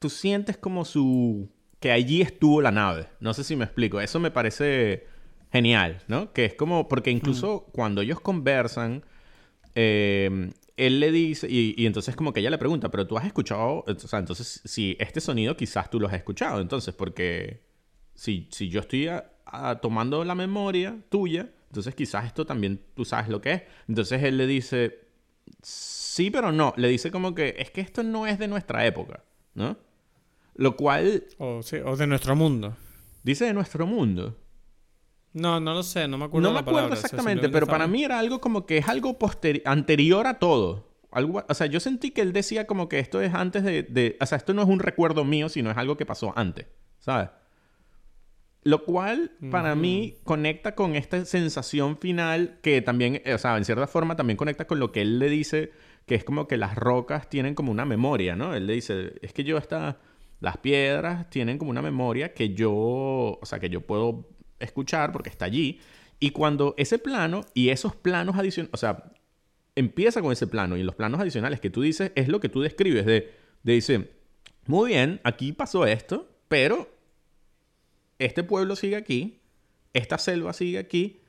tú 0.00 0.10
sientes 0.10 0.56
como 0.56 0.84
su, 0.84 1.48
que 1.78 1.92
allí 1.92 2.20
estuvo 2.20 2.60
la 2.60 2.72
nave. 2.72 3.06
No 3.20 3.32
sé 3.32 3.44
si 3.44 3.54
me 3.54 3.64
explico. 3.64 4.00
Eso 4.00 4.18
me 4.18 4.32
parece 4.32 5.06
genial, 5.52 6.02
¿no? 6.08 6.32
Que 6.32 6.46
es 6.46 6.54
como, 6.54 6.88
porque 6.88 7.12
incluso 7.12 7.66
cuando 7.72 8.00
ellos 8.00 8.18
conversan, 8.18 9.04
eh, 9.76 10.50
él 10.76 10.98
le 11.00 11.10
dice, 11.12 11.46
y, 11.50 11.74
y 11.76 11.86
entonces 11.86 12.16
como 12.16 12.32
que 12.32 12.40
ella 12.40 12.50
le 12.50 12.58
pregunta, 12.58 12.90
pero 12.90 13.06
tú 13.06 13.16
has 13.16 13.24
escuchado, 13.26 13.84
o 13.86 13.94
sea, 13.98 14.18
entonces 14.18 14.60
si 14.64 14.96
este 14.98 15.20
sonido 15.20 15.56
quizás 15.56 15.90
tú 15.90 16.00
lo 16.00 16.08
has 16.08 16.14
escuchado, 16.14 16.60
entonces 16.60 16.94
porque 16.94 17.62
si, 18.14 18.48
si 18.50 18.68
yo 18.68 18.80
estoy 18.80 19.08
a- 19.08 19.30
a- 19.46 19.80
tomando 19.80 20.24
la 20.24 20.34
memoria 20.34 20.96
tuya, 21.10 21.50
entonces 21.68 21.94
quizás 21.94 22.24
esto 22.26 22.44
también 22.46 22.80
tú 22.94 23.04
sabes 23.04 23.28
lo 23.28 23.40
que 23.40 23.52
es. 23.52 23.62
Entonces 23.88 24.22
él 24.22 24.36
le 24.36 24.46
dice, 24.46 25.06
sí, 25.62 26.30
pero 26.30 26.50
no, 26.52 26.72
le 26.76 26.88
dice 26.88 27.10
como 27.10 27.34
que 27.34 27.54
es 27.58 27.70
que 27.70 27.80
esto 27.80 28.02
no 28.02 28.26
es 28.26 28.38
de 28.38 28.48
nuestra 28.48 28.86
época, 28.86 29.22
¿no? 29.54 29.76
Lo 30.56 30.76
cual 30.76 31.24
O, 31.38 31.62
sí, 31.62 31.76
o 31.84 31.96
de 31.96 32.06
nuestro 32.06 32.36
mundo. 32.36 32.76
dice 33.24 33.44
de 33.46 33.52
nuestro 33.54 33.86
mundo. 33.86 34.38
No, 35.34 35.60
no 35.60 35.74
lo 35.74 35.82
sé, 35.82 36.08
no 36.08 36.16
me 36.16 36.24
acuerdo. 36.24 36.48
No 36.48 36.50
me 36.50 36.54
la 36.54 36.60
acuerdo 36.60 36.78
palabra, 36.78 36.94
o 36.94 36.96
sea, 36.96 37.06
exactamente, 37.06 37.48
pero 37.50 37.66
para 37.66 37.86
mí 37.86 38.04
era 38.04 38.18
algo 38.18 38.40
como 38.40 38.64
que 38.66 38.78
es 38.78 38.88
algo 38.88 39.18
anterior 39.66 40.26
a 40.26 40.38
todo. 40.38 40.94
Algo, 41.10 41.44
o 41.48 41.54
sea, 41.54 41.66
yo 41.66 41.78
sentí 41.80 42.10
que 42.10 42.22
él 42.22 42.32
decía 42.32 42.66
como 42.66 42.88
que 42.88 42.98
esto 42.98 43.20
es 43.20 43.34
antes 43.34 43.62
de, 43.62 43.82
de- 43.84 44.16
O 44.20 44.26
sea, 44.26 44.36
esto 44.38 44.52
no 44.54 44.62
es 44.62 44.68
un 44.68 44.80
recuerdo 44.80 45.24
mío, 45.24 45.48
sino 45.48 45.70
es 45.70 45.76
algo 45.76 45.96
que 45.96 46.06
pasó 46.06 46.32
antes, 46.36 46.66
¿sabes? 46.98 47.28
Lo 48.62 48.84
cual, 48.84 49.32
para 49.50 49.74
mí, 49.74 50.16
conecta 50.24 50.74
con 50.74 50.96
esta 50.96 51.24
sensación 51.26 51.98
final 51.98 52.58
que 52.62 52.80
también, 52.80 53.20
eh, 53.24 53.34
o 53.34 53.38
sea, 53.38 53.56
en 53.58 53.64
cierta 53.66 53.86
forma 53.86 54.16
también 54.16 54.38
conecta 54.38 54.66
con 54.66 54.78
lo 54.78 54.90
que 54.90 55.02
él 55.02 55.18
le 55.18 55.28
dice, 55.28 55.70
que 56.06 56.14
es 56.14 56.24
como 56.24 56.48
que 56.48 56.56
las 56.56 56.74
rocas 56.74 57.28
tienen 57.28 57.54
como 57.54 57.70
una 57.70 57.84
memoria, 57.84 58.36
¿no? 58.36 58.54
Él 58.54 58.66
le 58.66 58.72
dice, 58.74 59.14
es 59.20 59.32
que 59.32 59.44
yo 59.44 59.58
esta... 59.58 59.98
Las 60.40 60.58
piedras 60.58 61.30
tienen 61.30 61.58
como 61.58 61.70
una 61.70 61.80
memoria 61.80 62.34
que 62.34 62.54
yo, 62.54 62.72
o 62.72 63.40
sea, 63.44 63.60
que 63.60 63.70
yo 63.70 63.80
puedo 63.82 64.28
escuchar 64.60 65.12
porque 65.12 65.30
está 65.30 65.44
allí. 65.46 65.80
Y 66.20 66.30
cuando 66.30 66.74
ese 66.78 66.98
plano 66.98 67.44
y 67.54 67.68
esos 67.70 67.94
planos 67.96 68.36
adicionales, 68.36 68.72
o 68.72 68.76
sea, 68.76 69.12
empieza 69.74 70.22
con 70.22 70.32
ese 70.32 70.46
plano 70.46 70.76
y 70.76 70.82
los 70.82 70.94
planos 70.94 71.20
adicionales 71.20 71.60
que 71.60 71.70
tú 71.70 71.82
dices 71.82 72.12
es 72.14 72.28
lo 72.28 72.40
que 72.40 72.48
tú 72.48 72.60
describes 72.62 73.04
de, 73.06 73.32
de 73.62 73.72
dice, 73.72 74.10
muy 74.66 74.90
bien, 74.90 75.20
aquí 75.24 75.52
pasó 75.52 75.84
esto, 75.86 76.28
pero 76.48 76.88
este 78.18 78.44
pueblo 78.44 78.76
sigue 78.76 78.96
aquí, 78.96 79.40
esta 79.92 80.18
selva 80.18 80.52
sigue 80.52 80.78
aquí, 80.78 81.20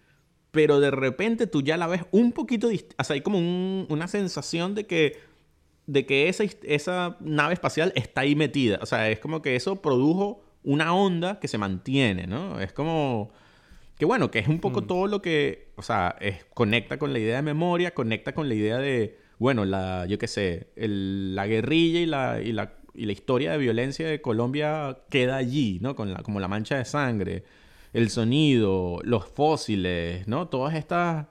pero 0.51 0.79
de 0.79 0.91
repente 0.91 1.47
tú 1.47 1.61
ya 1.61 1.77
la 1.77 1.87
ves 1.87 2.03
un 2.11 2.31
poquito, 2.31 2.69
o 2.69 3.03
sea, 3.03 3.15
hay 3.15 3.21
como 3.21 3.39
un- 3.39 3.87
una 3.89 4.07
sensación 4.07 4.75
de 4.75 4.85
que, 4.85 5.17
de 5.87 6.05
que 6.05 6.29
esa, 6.29 6.43
esa 6.63 7.17
nave 7.19 7.55
espacial 7.55 7.91
está 7.95 8.21
ahí 8.21 8.35
metida, 8.35 8.79
o 8.81 8.85
sea, 8.85 9.09
es 9.09 9.19
como 9.19 9.41
que 9.41 9.55
eso 9.55 9.81
produjo 9.81 10.44
una 10.65 10.93
onda 10.93 11.39
que 11.39 11.47
se 11.47 11.57
mantiene, 11.57 12.27
¿no? 12.27 12.59
Es 12.59 12.73
como 12.73 13.31
que 13.97 14.03
bueno, 14.05 14.29
que 14.29 14.39
es 14.39 14.47
un 14.49 14.59
poco 14.59 14.81
todo 14.83 15.07
lo 15.07 15.21
que, 15.21 15.69
o 15.77 15.81
sea, 15.81 16.17
es, 16.19 16.43
conecta 16.53 16.97
con 16.97 17.13
la 17.13 17.19
idea 17.19 17.37
de 17.37 17.41
memoria, 17.43 17.93
conecta 17.93 18.33
con 18.33 18.49
la 18.49 18.55
idea 18.55 18.77
de, 18.77 19.17
bueno, 19.39 19.63
la, 19.63 20.05
yo 20.05 20.17
qué 20.17 20.27
sé, 20.27 20.67
el- 20.75 21.33
la 21.33 21.47
guerrilla 21.47 21.99
y 22.01 22.05
la, 22.05 22.41
y, 22.41 22.51
la, 22.51 22.73
y 22.93 23.05
la 23.05 23.13
historia 23.13 23.53
de 23.53 23.57
violencia 23.57 24.05
de 24.07 24.19
Colombia 24.21 24.97
queda 25.09 25.37
allí, 25.37 25.79
¿no? 25.81 25.95
Con 25.95 26.11
la, 26.13 26.23
como 26.23 26.41
la 26.41 26.49
mancha 26.49 26.77
de 26.77 26.83
sangre, 26.83 27.45
el 27.93 28.09
sonido, 28.09 28.99
los 29.03 29.25
fósiles, 29.27 30.27
¿no? 30.27 30.49
Todas 30.49 30.75
estas, 30.75 31.27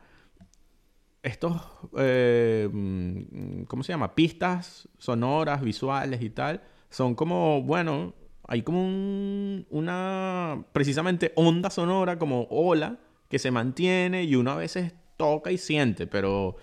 estos, 1.23 1.61
eh, 1.98 2.69
mm, 2.73 3.65
¿cómo 3.65 3.82
se 3.82 3.93
llama? 3.93 4.15
Pistas 4.15 4.89
sonoras, 4.98 5.61
visuales 5.62 6.23
y 6.23 6.31
tal, 6.31 6.62
son 6.90 7.15
como, 7.15 7.62
bueno, 7.62 8.15
hay 8.47 8.62
como 8.62 8.85
un- 8.85 9.66
una, 9.71 10.65
precisamente 10.73 11.33
onda 11.37 11.71
sonora, 11.71 12.19
como 12.19 12.47
ola, 12.51 12.99
que 13.29 13.39
se 13.39 13.51
mantiene 13.51 14.25
y 14.25 14.37
uno 14.37 14.53
a 14.53 14.57
veces 14.57 14.95
toca 15.16 15.51
y 15.51 15.59
siente, 15.59 16.07
pero, 16.07 16.57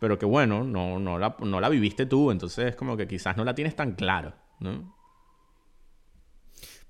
pero 0.00 0.18
que 0.18 0.26
bueno, 0.26 0.64
no, 0.64 0.98
no, 0.98 1.18
la, 1.18 1.36
no 1.40 1.60
la 1.60 1.68
viviste 1.68 2.06
tú, 2.06 2.30
entonces 2.30 2.74
como 2.76 2.96
que 2.96 3.06
quizás 3.06 3.36
no 3.36 3.44
la 3.44 3.54
tienes 3.54 3.76
tan 3.76 3.92
claro, 3.92 4.34
¿no? 4.60 4.94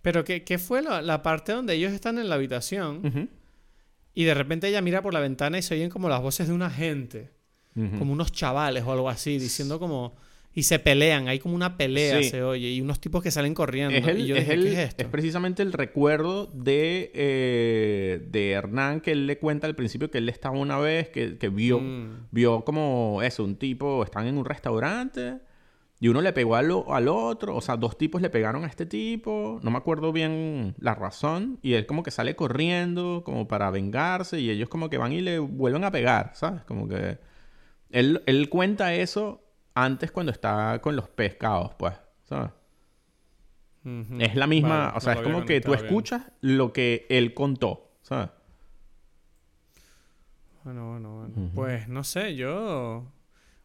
Pero 0.02 0.24
¿qué, 0.24 0.44
qué 0.44 0.58
fue 0.58 0.80
la, 0.82 1.02
la 1.02 1.22
parte 1.22 1.52
donde 1.52 1.74
ellos 1.74 1.92
están 1.92 2.18
en 2.18 2.28
la 2.28 2.36
habitación 2.36 3.30
y 4.14 4.24
de 4.24 4.34
repente 4.34 4.68
ella 4.68 4.80
mira 4.80 5.02
por 5.02 5.12
la 5.12 5.20
ventana 5.20 5.58
y 5.58 5.62
se 5.62 5.74
oyen 5.74 5.90
como 5.90 6.08
las 6.08 6.22
voces 6.22 6.48
de 6.48 6.54
una 6.54 6.70
gente, 6.70 7.32
como 7.98 8.12
unos 8.12 8.32
chavales 8.32 8.82
o 8.84 8.92
algo 8.92 9.08
así, 9.08 9.38
diciendo 9.38 9.78
como... 9.78 10.16
Y 10.58 10.64
se 10.64 10.80
pelean, 10.80 11.28
hay 11.28 11.38
como 11.38 11.54
una 11.54 11.76
pelea, 11.76 12.18
Sí. 12.20 12.30
se 12.30 12.42
oye, 12.42 12.68
y 12.70 12.80
unos 12.80 12.98
tipos 13.00 13.22
que 13.22 13.30
salen 13.30 13.54
corriendo. 13.54 13.96
Es, 13.96 14.04
el- 14.08 14.22
y 14.22 14.26
yo 14.26 14.34
es 14.34 14.40
dije, 14.42 14.54
el- 14.54 14.62
¿qué 14.64 14.72
es 14.72 14.78
esto? 14.88 15.02
es 15.04 15.08
precisamente 15.08 15.62
el 15.62 15.72
recuerdo 15.72 16.46
de, 16.52 17.12
eh, 17.14 18.26
de 18.28 18.50
Hernán 18.50 19.00
que 19.00 19.12
él 19.12 19.28
le 19.28 19.38
cuenta 19.38 19.68
al 19.68 19.76
principio 19.76 20.10
que 20.10 20.18
él 20.18 20.28
estaba 20.28 20.58
una 20.58 20.78
vez, 20.78 21.10
que, 21.10 21.38
que 21.38 21.48
vio, 21.48 21.78
Mm. 21.78 22.26
vio 22.32 22.64
como 22.64 23.20
eso, 23.22 23.44
un 23.44 23.54
tipo, 23.54 24.02
están 24.02 24.26
en 24.26 24.36
un 24.36 24.44
restaurante 24.44 25.38
y 26.00 26.08
uno 26.08 26.22
le 26.22 26.32
pegó 26.32 26.56
al, 26.56 26.72
al 26.88 27.06
otro, 27.06 27.54
o 27.54 27.60
sea, 27.60 27.76
dos 27.76 27.96
tipos 27.96 28.20
le 28.20 28.28
pegaron 28.28 28.64
a 28.64 28.66
este 28.66 28.84
tipo, 28.84 29.60
no 29.62 29.70
me 29.70 29.78
acuerdo 29.78 30.12
bien 30.12 30.74
la 30.80 30.96
razón, 30.96 31.60
y 31.62 31.74
él 31.74 31.86
como 31.86 32.02
que 32.02 32.10
sale 32.10 32.34
corriendo 32.34 33.22
como 33.24 33.46
para 33.46 33.70
vengarse 33.70 34.40
y 34.40 34.50
ellos 34.50 34.68
como 34.68 34.90
que 34.90 34.98
van 34.98 35.12
y 35.12 35.20
le 35.20 35.38
vuelven 35.38 35.84
a 35.84 35.92
pegar, 35.92 36.32
¿sabes? 36.34 36.62
Como 36.64 36.88
que 36.88 37.18
él, 37.90 38.22
él 38.26 38.48
cuenta 38.48 38.92
eso 38.94 39.44
antes 39.84 40.10
cuando 40.10 40.32
está 40.32 40.80
con 40.80 40.96
los 40.96 41.08
pescados, 41.08 41.74
pues, 41.78 41.94
¿sabes? 42.24 42.50
Es 44.18 44.34
la 44.34 44.46
misma, 44.46 44.86
Vale, 44.88 44.96
o 44.96 45.00
sea, 45.00 45.14
no 45.14 45.20
es 45.20 45.24
como 45.24 45.46
que 45.46 45.60
tú 45.60 45.72
bien. 45.72 45.84
escuchas 45.84 46.22
lo 46.40 46.72
que 46.72 47.06
él 47.08 47.32
contó, 47.32 47.92
¿sabes? 48.02 48.28
Bueno, 50.64 50.90
bueno, 50.90 51.16
bueno. 51.16 51.50
Pues 51.54 51.88
no 51.88 52.04
sé, 52.04 52.34
yo. 52.36 53.10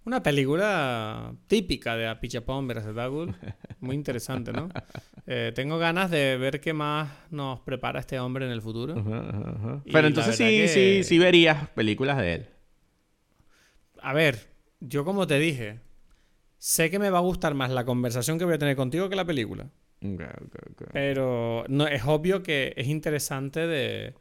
Una 0.05 0.21
película 0.23 1.33
típica 1.47 1.95
de 1.95 2.07
Apichapón 2.07 2.67
Dagul. 2.67 3.35
Muy 3.79 3.95
interesante, 3.95 4.51
¿no? 4.53 4.69
Eh, 5.25 5.53
tengo 5.55 5.77
ganas 5.77 6.11
de 6.11 6.35
ver 6.35 6.59
qué 6.59 6.73
más 6.73 7.09
nos 7.31 7.61
prepara 7.61 8.01
este 8.01 8.19
hombre 8.19 8.45
en 8.45 8.51
el 8.51 8.61
futuro. 8.61 8.93
Y 9.85 9.91
Pero 9.93 10.07
entonces 10.07 10.35
sí, 10.35 10.43
que- 10.43 10.67
sí, 10.67 11.03
sí 11.05 11.17
verías 11.17 11.69
películas 11.69 12.17
de 12.17 12.33
él. 12.33 12.49
A 14.01 14.11
ver, 14.11 14.49
yo 14.81 15.05
como 15.05 15.25
te 15.25 15.39
dije, 15.39 15.79
sé 16.63 16.89
que 16.89 16.97
me 16.97 17.09
va 17.09 17.17
a 17.17 17.21
gustar 17.21 17.55
más 17.55 17.71
la 17.71 17.83
conversación 17.83 18.39
que 18.39 18.45
voy 18.45 18.53
a 18.53 18.57
tener 18.57 18.77
contigo 18.77 19.09
que 19.09 19.17
la 19.17 19.25
película. 19.25 19.69
Pero 20.93 21.65
no, 21.67 21.87
es 21.87 22.03
obvio 22.05 22.41
que 22.41 22.73
es 22.77 22.87
interesante 22.87 23.67
de. 23.67 24.13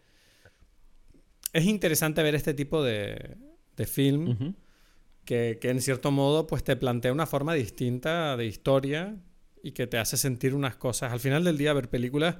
Es 1.52 1.64
interesante 1.66 2.20
ver 2.20 2.34
este 2.34 2.52
tipo 2.52 2.82
de, 2.82 3.36
de 3.76 3.86
film 3.86 4.56
que, 5.24 5.58
que 5.60 5.70
en 5.70 5.80
cierto 5.80 6.10
modo 6.10 6.48
pues 6.48 6.64
te 6.64 6.74
plantea 6.74 7.12
una 7.12 7.26
forma 7.26 7.54
distinta 7.54 8.36
de 8.36 8.46
historia 8.46 9.14
y 9.62 9.70
que 9.70 9.86
te 9.86 9.98
hace 9.98 10.16
sentir 10.16 10.56
unas 10.56 10.74
cosas. 10.74 11.12
Al 11.12 11.20
final 11.20 11.44
del 11.44 11.56
día 11.56 11.72
ver 11.74 11.90
películas 11.90 12.38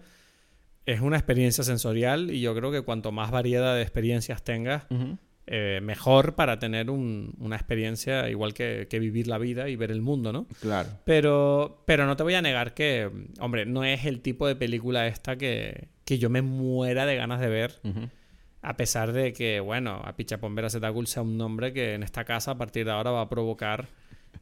es 0.85 1.01
una 1.01 1.16
experiencia 1.16 1.62
sensorial 1.62 2.33
y 2.33 2.41
yo 2.41 2.57
creo 2.57 2.73
que 2.73 2.83
cuanto 2.83 3.12
más 3.12 3.31
variedad 3.31 3.77
de 3.77 3.83
experiencias 3.83 4.43
tengas. 4.43 4.85
Eh, 5.55 5.81
mejor 5.83 6.35
para 6.35 6.59
tener 6.59 6.89
un- 6.89 7.35
una 7.39 7.57
experiencia 7.57 8.31
igual 8.31 8.55
que, 8.55 8.87
que 8.89 8.99
vivir 8.99 9.29
la 9.29 9.37
vida 9.37 9.69
y 9.69 9.77
ver 9.77 9.91
el 9.91 10.01
mundo, 10.01 10.33
¿no? 10.33 10.47
Claro. 10.62 10.89
Pero, 11.05 11.83
pero 11.87 12.07
no 12.07 12.16
te 12.16 12.23
voy 12.23 12.33
a 12.35 12.41
negar 12.41 12.73
que, 12.73 13.11
hombre, 13.39 13.66
no 13.66 13.85
es 13.85 14.07
el 14.07 14.20
tipo 14.23 14.47
de 14.47 14.57
película 14.57 15.07
esta 15.07 15.37
que, 15.37 15.89
que 16.07 16.16
yo 16.19 16.31
me 16.31 16.41
muera 16.41 17.05
de 17.05 17.16
ganas 17.16 17.39
de 17.41 17.49
ver. 17.49 17.81
A 18.62 18.77
pesar 18.77 19.12
de 19.12 19.33
que, 19.35 19.61
bueno, 19.61 20.01
a 20.05 20.15
Pichapombera 20.16 20.70
Zetagul 20.70 21.07
sea 21.07 21.23
un 21.23 21.37
nombre 21.37 21.73
que 21.74 21.95
en 21.95 22.03
esta 22.03 22.24
casa 22.24 22.53
a 22.53 22.59
partir 22.59 22.87
de 22.87 22.93
ahora 22.93 23.11
va 23.11 23.20
a 23.23 23.29
provocar 23.29 23.89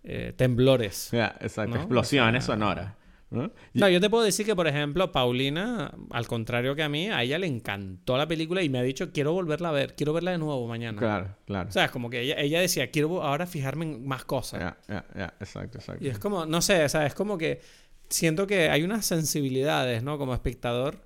eh, 0.05 0.32
temblores. 0.37 1.09
Ya, 1.11 1.35
exacto. 1.41 1.74
¿No? 1.74 1.81
Explosiones 1.81 2.45
O 2.45 2.47
sea- 2.47 2.55
sonoras. 2.55 2.93
¿No? 3.31 3.52
No, 3.74 3.89
yo 3.89 4.01
te 4.01 4.11
puedo 4.11 4.24
decir 4.24 4.44
que, 4.44 4.57
por 4.57 4.66
ejemplo, 4.66 5.12
Paulina, 5.12 5.94
al 6.11 6.27
contrario 6.27 6.74
que 6.74 6.82
a 6.82 6.89
mí, 6.89 7.09
a 7.09 7.23
ella 7.23 7.39
le 7.39 7.47
encantó 7.47 8.16
la 8.19 8.27
película 8.27 8.62
y 8.62 8.69
me 8.69 8.78
ha 8.78 8.82
dicho, 8.82 9.12
quiero 9.12 9.32
volverla 9.32 9.69
a 9.69 9.73
ver, 9.73 9.94
quiero 9.94 10.12
verla 10.12 10.32
de 10.32 10.39
nuevo 10.39 10.66
mañana. 10.66 10.98
Claro, 10.98 11.36
claro. 11.47 11.69
O 11.69 11.73
sea, 11.73 11.86
es 11.86 11.90
como 11.90 12.11
que 12.11 12.20
ella, 12.20 12.35
ella 12.39 12.61
decía, 12.61 12.90
quiero 12.90 13.23
ahora 13.23 13.47
fijarme 13.47 13.85
en 13.85 14.07
más 14.07 14.24
cosas. 14.24 14.61
Ya, 14.61 14.78
ya, 14.89 15.07
ya, 15.15 15.35
exacto, 15.40 15.78
exacto. 15.78 16.05
Y 16.05 16.09
es 16.09 16.19
como, 16.19 16.44
no 16.44 16.61
sé, 16.61 16.85
o 16.85 16.89
sea, 16.89 17.07
es 17.07 17.15
como 17.15 17.39
que 17.39 17.61
siento 18.09 18.47
que 18.47 18.69
hay 18.69 18.82
unas 18.82 19.07
sensibilidades, 19.07 20.02
¿no? 20.02 20.19
Como 20.19 20.35
espectador, 20.35 21.01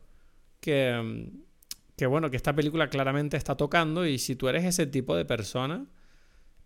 que, 0.61 1.31
que 1.97 2.07
bueno, 2.07 2.31
que 2.31 2.37
esta 2.37 2.55
película 2.55 2.89
claramente 2.89 3.37
está 3.37 3.57
tocando 3.57 4.07
y 4.07 4.19
si 4.19 4.35
tú 4.35 4.49
eres 4.49 4.65
ese 4.65 4.87
tipo 4.87 5.15
de 5.15 5.27
persona, 5.27 5.87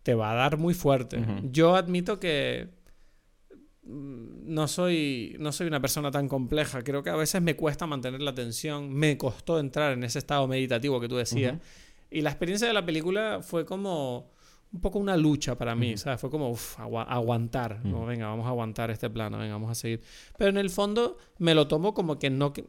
te 0.05 0.15
va 0.15 0.31
a 0.31 0.35
dar 0.35 0.57
muy 0.57 0.73
fuerte. 0.73 1.23
Yo 1.51 1.75
admito 1.77 2.21
que 2.21 2.78
no 3.89 4.69
soy, 4.69 5.37
no 5.39 5.51
soy 5.51 5.67
una 5.67 5.81
persona 5.81 6.11
tan 6.11 6.29
compleja. 6.29 6.83
Creo 6.83 7.03
que 7.03 7.11
a 7.11 7.17
veces 7.17 7.41
me 7.41 7.57
cuesta 7.57 7.87
mantener 7.87 8.21
la 8.21 8.31
atención. 8.31 8.93
Me 8.93 9.17
costó 9.17 9.59
entrar 9.59 9.93
en 9.95 10.05
ese 10.05 10.19
estado 10.19 10.47
meditativo 10.47 11.01
que 11.01 11.09
tú 11.09 11.17
decías. 11.17 11.59
Y 12.11 12.21
la 12.21 12.31
experiencia 12.31 12.69
de 12.69 12.75
la 12.75 12.85
película 12.85 13.41
fue 13.43 13.65
como 13.65 14.31
un 14.71 14.81
poco 14.81 14.99
una 14.99 15.17
lucha 15.17 15.57
para 15.57 15.75
mí, 15.75 15.91
Ujú. 15.91 15.99
¿sabes? 15.99 16.21
Fue 16.21 16.31
como 16.31 16.51
uf, 16.51 16.79
aguantar, 16.79 17.85
¿no? 17.85 17.99
Ujú. 17.99 18.07
Venga, 18.07 18.27
vamos 18.27 18.47
a 18.47 18.51
aguantar 18.51 18.91
este 18.91 19.09
plano, 19.09 19.39
venga, 19.39 19.55
vamos 19.55 19.71
a 19.71 19.75
seguir. 19.75 20.03
Pero 20.37 20.51
en 20.51 20.59
el 20.59 20.69
fondo 20.71 21.17
me 21.39 21.55
lo 21.55 21.67
tomo 21.67 21.95
como 21.95 22.19
que 22.19 22.29
no... 22.29 22.53
Que... 22.53 22.67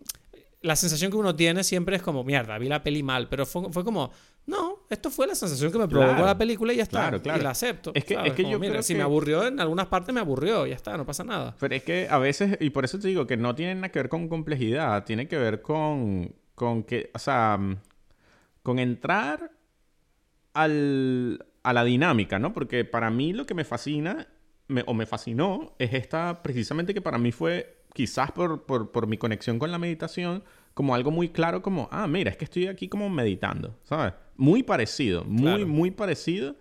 La 0.61 0.75
sensación 0.75 1.11
que 1.11 1.17
uno 1.17 1.35
tiene 1.35 1.63
siempre 1.63 1.95
es 1.97 2.01
como, 2.01 2.23
mierda, 2.23 2.57
vi 2.57 2.67
la 2.67 2.83
peli 2.83 3.03
mal, 3.03 3.29
pero 3.29 3.45
fue, 3.45 3.71
fue 3.71 3.83
como, 3.83 4.11
no, 4.47 4.79
esto 4.89 5.11
fue 5.11 5.27
la 5.27 5.35
sensación 5.35 5.71
que 5.71 5.77
me 5.77 5.87
provocó 5.87 6.11
Claro. 6.13 6.25
la 6.25 6.37
película 6.37 6.73
y 6.73 6.77
ya 6.77 6.83
está. 6.83 6.99
Claro, 7.01 7.21
claro. 7.21 7.39
Y 7.39 7.43
la 7.43 7.51
acepto. 7.51 7.91
Es 7.93 8.03
que- 8.03 8.15
¿sabes? 8.15 8.31
es 8.31 8.35
que 8.35 8.43
Como, 8.43 8.53
yo 8.53 8.59
mira, 8.59 8.71
creo 8.73 8.83
si 8.83 8.93
que- 8.93 8.97
me 8.97 9.03
aburrió, 9.03 9.45
en 9.45 9.59
algunas 9.59 9.85
partes 9.87 10.13
me 10.13 10.19
aburrió, 10.21 10.65
ya 10.65 10.75
está, 10.75 10.97
no 10.97 11.05
pasa 11.05 11.23
nada. 11.23 11.55
Pero 11.59 11.75
es 11.75 11.83
que 11.83 12.07
a 12.09 12.17
veces, 12.17 12.57
y 12.59 12.71
por 12.71 12.83
eso 12.85 12.97
te 12.99 13.07
digo 13.09 13.27
que 13.27 13.37
no 13.37 13.53
tiene 13.53 13.75
nada 13.75 13.89
que 13.89 13.99
ver 13.99 14.09
con 14.09 14.27
complejidad, 14.27 15.03
tiene 15.05 15.27
que 15.27 15.37
ver 15.37 15.61
con, 15.61 16.33
con 16.55 16.83
que, 16.83 17.11
o 17.13 17.19
sea, 17.19 17.59
con 18.63 18.79
entrar 18.79 19.51
al, 20.53 21.45
a 21.63 21.73
la 21.73 21.83
dinámica, 21.83 22.39
¿no? 22.39 22.53
Porque 22.53 22.85
para 22.85 23.09
mí 23.09 23.33
lo 23.33 23.45
que 23.45 23.53
me 23.53 23.63
fascina, 23.65 24.27
me- 24.67 24.83
o 24.85 24.93
me 24.93 25.05
fascinó, 25.05 25.73
es 25.79 25.93
esta, 25.93 26.41
precisamente 26.43 26.93
que 26.93 27.01
para 27.01 27.17
mí 27.17 27.31
fue, 27.31 27.83
quizás 27.93 28.31
por, 28.31 28.65
por, 28.65 28.91
por 28.91 29.07
mi 29.07 29.17
conexión 29.17 29.59
con 29.59 29.71
la 29.71 29.77
meditación, 29.79 30.43
como 30.73 30.95
algo 30.95 31.11
muy 31.11 31.29
claro, 31.29 31.61
como, 31.61 31.87
ah, 31.91 32.07
mira, 32.07 32.31
es 32.31 32.37
que 32.37 32.45
estoy 32.45 32.67
aquí 32.67 32.87
como 32.87 33.09
meditando, 33.09 33.75
¿sabes? 33.83 34.13
Muy 34.37 34.63
parecido, 34.63 35.23
muy, 35.25 35.41
Claro. 35.43 35.67
muy 35.67 35.91
parecido. 35.91 36.55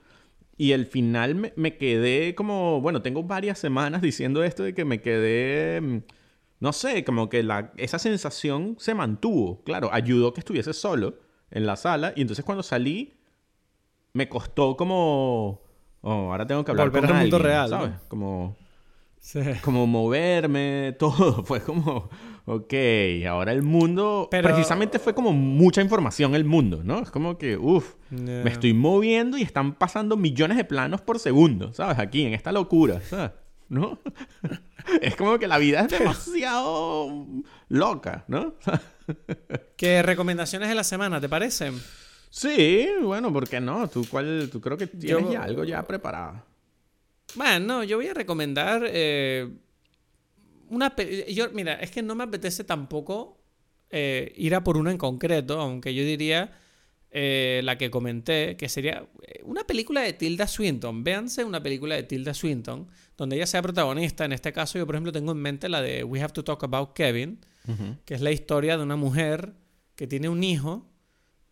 Y 0.57 0.73
al 0.73 0.87
final 0.87 1.37
me, 1.37 1.53
me 1.55 1.77
quedé 1.77 2.35
como, 2.35 2.81
bueno, 2.81 3.01
tengo 3.01 3.23
varias 3.23 3.59
semanas 3.61 4.03
diciendo 4.03 4.43
esto 4.43 4.65
de 4.65 4.75
que 4.75 4.85
me 4.85 5.01
quedé, 5.01 5.81
mm, 5.81 5.99
no 6.61 6.73
sé, 6.73 7.05
como 7.05 7.29
que 7.29 7.45
la, 7.45 7.73
esa 7.77 7.99
sensación 8.01 8.75
se 8.81 8.95
mantuvo. 8.95 9.63
Claro, 9.63 9.91
ayudó 9.93 10.33
que 10.35 10.41
estuviese 10.41 10.73
solo 10.73 11.15
en 11.53 11.65
la 11.67 11.77
sala 11.77 12.13
y 12.17 12.23
entonces 12.23 12.45
cuando 12.45 12.63
salí 12.65 13.15
me 14.13 14.29
costó 14.29 14.77
como, 14.77 15.61
oh, 16.01 16.11
ahora 16.33 16.47
tengo 16.47 16.65
que 16.65 16.73
hablar 16.73 16.89
Volver 16.89 17.03
con 17.03 17.11
al 17.17 17.21
mundo 17.23 17.37
alguien, 17.37 17.53
real, 17.53 17.71
¿no? 17.71 17.77
¿sabes? 17.79 18.01
Como, 18.09 18.57
Sí. 19.21 19.41
como 19.63 19.87
moverme, 19.87 20.93
todo. 20.99 21.45
Fue 21.45 21.61
como, 21.61 22.09
ok, 22.49 22.75
ahora 23.29 23.53
el 23.53 23.62
mundo, 23.62 24.29
Pero- 24.31 24.49
precisamente 24.49 24.99
fue 24.99 25.15
como 25.15 25.33
mucha 25.33 25.81
información 25.83 26.35
el 26.35 26.45
mundo, 26.45 26.83
¿no? 26.85 27.01
Es 27.01 27.11
como 27.11 27.37
que, 27.39 27.57
uff, 27.57 27.95
me 28.11 28.49
estoy 28.51 28.73
moviendo 28.75 29.37
y 29.39 29.43
están 29.43 29.75
pasando 29.75 30.16
millones 30.16 30.57
de 30.57 30.65
planos 30.65 31.01
por 31.01 31.19
segundo, 31.19 31.73
¿sabes? 31.73 31.99
Aquí, 31.99 32.23
en 32.25 32.35
esta 32.35 32.51
locura, 32.53 33.01
¿sabes? 33.03 33.33
¿No? 33.69 33.99
es 35.03 35.15
como 35.16 35.39
que 35.39 35.47
la 35.47 35.59
vida 35.59 35.81
es 35.83 35.89
demasiado 35.99 37.27
loca, 37.69 38.25
¿no? 38.29 38.55
¿Qué 39.77 40.03
recomendaciones 40.03 40.69
de 40.69 40.75
la 40.75 40.85
semana 40.85 41.20
te 41.20 41.29
parecen? 41.29 41.75
Sí, 42.31 42.87
bueno, 43.03 43.33
¿por 43.33 43.49
qué 43.49 43.61
no? 43.61 43.89
¿Tú, 43.89 44.07
cuál, 44.11 44.49
tú 44.51 44.61
creo 44.61 44.77
que 44.77 44.87
tienes 44.87 45.23
Yo- 45.25 45.33
ya 45.33 45.43
algo 45.43 45.65
ya 45.65 45.87
preparado. 45.87 46.43
Bueno, 47.35 47.85
yo 47.85 47.97
voy 47.99 48.07
a 48.09 48.15
recomendar 48.15 48.83
eh, 48.87 49.49
una 50.70 50.95
pe- 50.97 51.32
yo 51.32 51.51
Mira, 51.53 51.74
es 51.74 51.90
que 51.90 52.03
no 52.03 52.15
me 52.15 52.24
apetece 52.24 52.65
tampoco 52.65 53.39
eh, 53.90 54.32
ir 54.36 54.55
a 54.55 54.62
por 54.65 54.77
una 54.77 54.90
en 54.90 54.99
concreto, 54.99 55.61
aunque 55.61 55.95
yo 55.95 56.05
diría 56.05 56.53
eh, 57.11 57.62
la 57.65 57.78
que 57.78 57.90
comenté, 57.90 58.57
que 58.57 58.69
sería 58.69 59.07
eh, 59.23 59.40
una 59.45 59.65
película 59.65 60.03
de 60.03 60.12
Tilda 60.12 60.47
Swinton. 60.47 61.03
Véanse 61.05 61.43
una 61.45 61.62
película 61.62 61.95
de 61.95 62.03
Tilda 62.03 62.35
Swinton, 62.35 62.86
donde 63.16 63.36
ella 63.36 63.47
sea 63.47 63.62
protagonista. 63.62 64.24
En 64.27 64.32
este 64.32 64.53
caso, 64.53 64.78
yo, 64.78 64.85
por 64.86 64.95
ejemplo, 64.95 65.12
tengo 65.12 65.32
en 65.32 65.39
mente 65.39 65.69
la 65.69 65.81
de 65.81 66.05
We 66.05 66.20
Have 66.20 66.35
to 66.35 66.45
Talk 66.45 66.65
About 66.65 66.93
Kevin, 66.93 67.40
que 68.05 68.15
es 68.15 68.20
la 68.20 68.31
historia 68.31 68.77
de 68.77 68.82
una 68.82 68.97
mujer 68.97 69.53
que 69.95 70.07
tiene 70.07 70.28
un 70.28 70.43
hijo, 70.43 70.86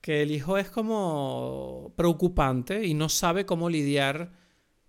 que 0.00 0.22
el 0.22 0.30
hijo 0.30 0.56
es 0.56 0.70
como 0.70 1.92
preocupante 1.96 2.86
y 2.86 2.94
no 2.94 3.08
sabe 3.08 3.44
cómo 3.44 3.68
lidiar 3.68 4.32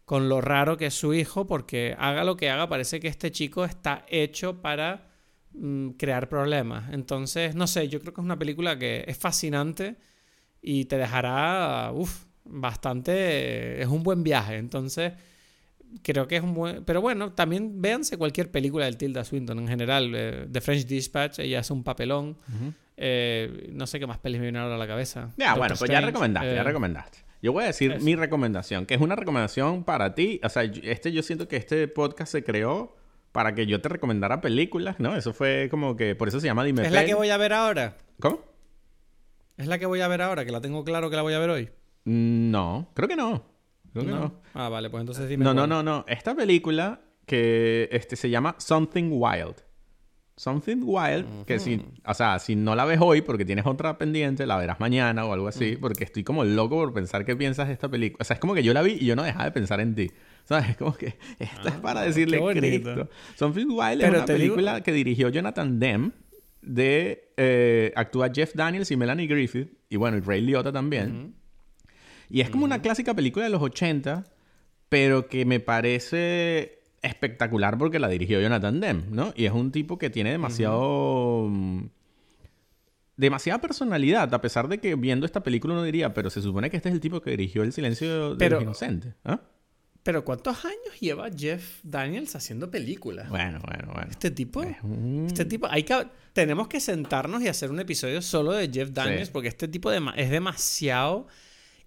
con 0.08 0.30
lo 0.30 0.40
raro 0.40 0.78
que 0.78 0.86
es 0.86 0.94
su 0.94 1.14
hijo, 1.14 1.48
porque 1.48 1.94
haga 2.00 2.24
lo 2.24 2.38
que 2.38 2.50
haga, 2.50 2.70
parece 2.70 3.02
que 3.02 3.10
este 3.10 3.30
chico 3.30 3.66
está 3.66 4.06
hecho 4.08 4.62
para 4.62 5.10
mm, 5.52 5.90
crear 6.00 6.30
problemas. 6.30 6.94
Entonces, 6.94 7.56
no 7.56 7.68
sé, 7.68 7.90
yo 7.90 8.00
creo 8.00 8.14
que 8.14 8.22
es 8.22 8.26
una 8.26 8.40
película 8.40 8.80
que 8.80 9.04
es 9.06 9.18
fascinante 9.18 9.98
y 10.62 10.86
te 10.86 10.98
dejará, 10.98 11.92
uff, 11.94 12.24
bastante, 12.46 13.82
es 13.82 13.88
un 13.90 14.02
buen 14.02 14.24
viaje. 14.24 14.56
Entonces, 14.56 15.12
creo 16.02 16.26
que 16.26 16.38
es 16.38 16.42
un 16.42 16.54
buen... 16.54 16.86
Pero 16.86 17.02
bueno, 17.02 17.34
también 17.34 17.82
véanse 17.82 18.16
cualquier 18.16 18.50
película 18.50 18.86
del 18.86 18.96
Tilda 18.96 19.26
Swinton 19.26 19.60
en 19.60 19.68
general. 19.68 20.14
eh, 20.16 20.48
The 20.50 20.62
French 20.62 20.86
Dispatch, 20.86 21.40
ella 21.40 21.60
hace 21.60 21.74
un 21.74 21.84
papelón. 21.84 22.38
Eh, 22.96 23.72
no 23.74 23.86
sé 23.86 24.00
qué 24.00 24.08
más 24.08 24.20
pelis 24.20 24.40
me 24.40 24.46
vienen 24.46 24.62
ahora 24.62 24.76
a 24.76 24.78
la 24.78 24.88
cabeza. 24.88 25.34
Ya, 25.36 25.48
Doctor 25.48 25.58
bueno, 25.58 25.76
pues 25.78 25.92
ya 25.92 26.00
recomendaste, 26.00 26.56
ya 26.56 26.62
eh, 26.62 26.64
recomendaste. 26.64 27.27
Yo 27.42 27.54
voy 27.54 27.64
a 27.64 27.68
decir 27.68 27.92
eso. 27.92 28.04
mi 28.06 28.16
recomendación, 28.16 28.86
que 28.86 28.96
es 28.96 29.02
una 29.02 29.16
recomendación 29.16 29.84
para 29.84 30.16
ti. 30.16 30.40
O 30.44 30.50
sea, 30.50 30.64
este 30.64 31.12
yo 31.12 31.22
siento 31.24 31.48
que 31.48 31.56
este 31.58 31.88
podcast 31.88 32.32
se 32.32 32.44
creó 32.44 32.96
para 33.32 33.54
que 33.54 33.68
yo 33.68 33.80
te 33.82 33.90
recomendara 33.90 34.42
películas, 34.42 35.00
¿no? 35.00 35.16
Eso 35.16 35.34
fue 35.34 35.68
como 35.70 35.96
que, 35.96 36.16
por 36.16 36.28
eso 36.28 36.40
se 36.40 36.48
llama 36.48 36.64
Dime 36.64 36.84
Es 36.84 36.92
la 36.92 37.06
que 37.06 37.14
voy 37.14 37.30
a 37.30 37.38
ver 37.38 37.54
ahora. 37.54 37.98
¿Cómo? 38.20 38.42
Es 39.58 39.68
la 39.68 39.78
que 39.80 39.86
voy 39.86 40.02
a 40.02 40.08
ver 40.08 40.22
ahora, 40.22 40.46
que 40.46 40.52
la 40.52 40.62
tengo 40.62 40.84
claro 40.84 41.10
que 41.10 41.16
la 41.16 41.22
voy 41.22 41.34
a 41.34 41.40
ver 41.40 41.50
hoy. 41.50 41.70
Mm, 42.06 42.52
No, 42.52 42.90
creo 42.94 43.08
que 43.08 43.16
no. 43.16 43.44
Creo 43.94 44.06
que 44.06 44.12
no. 44.12 44.42
Ah, 44.54 44.70
vale, 44.70 44.90
pues 44.90 45.02
entonces 45.02 45.28
dime. 45.30 45.44
No, 45.44 45.54
no, 45.54 45.66
no, 45.68 45.82
no. 45.84 46.06
Esta 46.08 46.36
película 46.36 47.02
que 47.26 47.90
este, 47.92 48.16
se 48.16 48.30
llama 48.30 48.56
Something 48.60 49.10
Wild. 49.12 49.56
Something 50.38 50.78
Wild, 50.84 51.46
que 51.46 51.58
si, 51.60 51.82
o 52.06 52.14
sea, 52.14 52.38
si 52.38 52.56
no 52.56 52.76
la 52.76 52.86
ves 52.86 53.00
hoy 53.02 53.22
porque 53.22 53.44
tienes 53.44 53.66
otra 53.66 53.98
pendiente, 53.98 54.46
la 54.46 54.56
verás 54.58 54.80
mañana 54.80 55.26
o 55.26 55.34
algo 55.34 55.48
así, 55.48 55.76
porque 55.82 56.04
estoy 56.04 56.24
como 56.24 56.44
loco 56.46 56.76
por 56.78 56.94
pensar 56.94 57.26
qué 57.26 57.36
piensas 57.36 57.68
de 57.68 57.74
esta 57.74 57.90
película. 57.90 58.22
O 58.22 58.24
sea, 58.24 58.36
es 58.36 58.40
como 58.40 58.54
que 58.54 58.62
yo 58.62 58.72
la 58.74 58.84
vi 58.84 58.94
y 59.02 59.06
yo 59.06 59.16
no 59.16 59.24
dejaba 59.24 59.46
de 59.46 59.52
pensar 59.52 59.80
en 59.82 59.96
ti. 59.96 60.12
¿Sabes? 60.46 60.70
Es 60.70 60.78
como 60.78 60.96
que 60.96 61.18
esta 61.40 61.70
es 61.70 61.76
para 61.78 62.02
decirle 62.04 62.38
qué 62.38 62.44
bonito. 62.44 62.62
Cristo. 62.94 63.10
Something 63.36 63.66
Wild 63.72 64.00
Pero 64.02 64.04
es 64.04 64.10
una 64.10 64.18
digo- 64.20 64.26
película 64.56 64.82
que 64.82 64.92
dirigió 64.94 65.30
Jonathan 65.30 65.80
Demme 65.80 66.12
de 66.62 67.32
eh, 67.38 67.92
actúa 67.96 68.30
Jeff 68.34 68.54
Daniels 68.54 68.92
y 68.92 68.96
Melanie 68.98 69.26
Griffith 69.28 69.74
y 69.90 69.96
bueno, 69.96 70.18
y 70.18 70.20
Ray 70.22 70.42
Liotta 70.42 70.72
también. 70.72 71.34
Y 72.30 72.42
es 72.42 72.50
como 72.52 72.64
una 72.66 72.82
clásica 72.82 73.14
película 73.16 73.46
de 73.46 73.52
los 73.52 73.62
80, 73.62 74.24
pero 74.90 75.28
que 75.30 75.46
me 75.46 75.60
parece 75.60 76.77
espectacular 77.02 77.78
porque 77.78 78.00
la 78.00 78.08
dirigió 78.10 78.40
Jonathan 78.42 78.80
Demme, 78.80 79.04
¿no? 79.10 79.34
Y 79.36 79.46
es 79.46 79.52
un 79.52 79.72
tipo 79.72 79.98
que 79.98 80.10
tiene 80.10 80.32
demasiado... 80.32 81.48
mm, 81.50 81.86
Demasiada 83.16 83.60
personalidad, 83.60 84.32
a 84.32 84.42
pesar 84.42 84.68
de 84.68 84.78
que 84.78 84.94
viendo 84.94 85.26
esta 85.26 85.42
película 85.42 85.74
uno 85.74 85.82
diría, 85.84 86.14
pero 86.14 86.30
se 86.30 86.40
supone 86.40 86.70
que 86.70 86.78
este 86.78 86.90
es 86.90 86.94
el 86.96 87.02
tipo 87.02 87.20
que 87.20 87.32
dirigió 87.32 87.64
El 87.64 87.74
silencio 87.74 88.32
de 88.32 88.38
Pero- 88.38 88.58
los 88.58 88.64
inocentes. 88.64 89.16
¿ah? 89.26 89.42
Pero 90.04 90.24
¿cuántos 90.24 90.64
años 90.64 91.00
lleva 91.02 91.28
Jeff 91.36 91.80
Daniels 91.84 92.36
haciendo 92.36 92.70
películas? 92.72 93.28
Bueno, 93.30 93.60
bueno, 93.68 93.92
bueno. 93.92 94.08
Este 94.12 94.30
tipo, 94.32 94.62
Es 94.64 94.78
un- 94.84 95.26
este 95.28 95.46
tipo, 95.46 95.66
hay 95.68 95.82
que, 95.84 96.08
tenemos 96.32 96.68
que 96.68 96.80
sentarnos 96.80 97.42
y 97.42 97.48
hacer 97.48 97.72
un 97.72 97.80
episodio 97.80 98.22
solo 98.22 98.54
de 98.54 98.70
Jeff 98.72 98.92
Daniels 98.92 99.28
Sí. 99.28 99.34
porque 99.34 99.50
este 99.50 99.68
tipo 99.68 99.90
de, 99.90 100.00
es 100.16 100.30
demasiado 100.30 101.28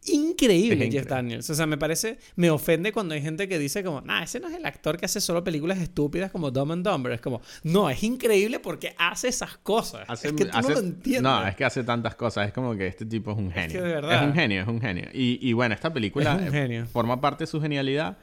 increíble, 0.06 0.72
Es 0.86 0.93
Jeff 0.93 1.02
increíble. 1.02 1.09
Daniels. 1.10 1.51
O 1.51 1.55
sea, 1.55 1.66
me 1.66 1.77
parece, 1.78 2.18
me 2.36 2.51
ofende 2.51 2.93
cuando 2.93 3.14
hay 3.14 3.20
gente 3.22 3.48
que 3.48 3.59
dice 3.59 3.85
como, 3.85 4.01
nah, 4.01 4.22
ese 4.22 4.40
no 4.40 4.48
es 4.48 4.55
el 4.55 4.64
actor 4.64 4.97
que 4.97 5.05
hace 5.06 5.20
solo 5.20 5.44
películas 5.44 5.78
estúpidas 5.78 6.31
como 6.31 6.51
Dumb 6.51 6.72
and 6.72 6.86
Dumber. 6.89 7.12
Es 7.12 7.20
como, 7.20 7.43
no, 7.64 7.90
es 7.90 8.02
increíble 8.02 8.59
porque 8.60 8.94
hace 8.98 9.28
esas 9.28 9.56
cosas. 9.59 10.05
Hace- 10.09 10.28
es 10.28 10.35
que 10.35 10.44
tú 10.47 10.51
hace- 10.56 10.68
no 10.68 10.74
lo 10.74 10.81
entiendes. 10.81 11.22
No, 11.22 11.47
es 11.47 11.55
que 11.56 11.64
hace 11.64 11.85
tantas 11.85 12.14
cosas. 12.14 12.47
Es 12.47 12.52
como 12.52 12.74
que 12.77 12.86
este 12.86 13.05
tipo 13.05 13.32
es 13.32 13.39
un 13.39 13.51
genio. 13.51 13.70
que 13.81 13.86
de 13.86 13.94
verdad. 13.94 14.14
Es 14.22 14.28
un 14.28 14.35
genio, 14.35 14.62
es 14.62 14.68
un 14.68 14.81
genio. 14.81 15.09
Y, 15.12 15.39
y 15.47 15.52
bueno, 15.52 15.74
esta 15.74 15.93
película 15.93 16.40
Es 16.47 16.52
eh, 16.55 16.85
forma 16.90 17.20
parte 17.20 17.44
de 17.44 17.48
su 17.48 17.60
genialidad. 17.60 18.16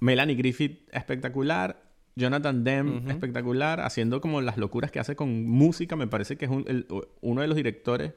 Melanie 0.00 0.36
Griffith, 0.36 0.88
espectacular. 0.92 1.82
Jonathan 2.16 2.64
Demme, 2.64 3.10
espectacular. 3.10 3.80
Haciendo 3.80 4.20
como 4.20 4.40
las 4.40 4.56
locuras 4.58 4.90
que 4.90 4.98
hace 5.00 5.16
con 5.16 5.46
música. 5.46 5.96
Me 5.96 6.06
parece 6.06 6.36
que 6.36 6.44
es 6.46 6.50
un- 6.50 6.64
el- 6.68 6.86
uno 7.20 7.40
de 7.40 7.46
los 7.48 7.56
directores 7.56 8.12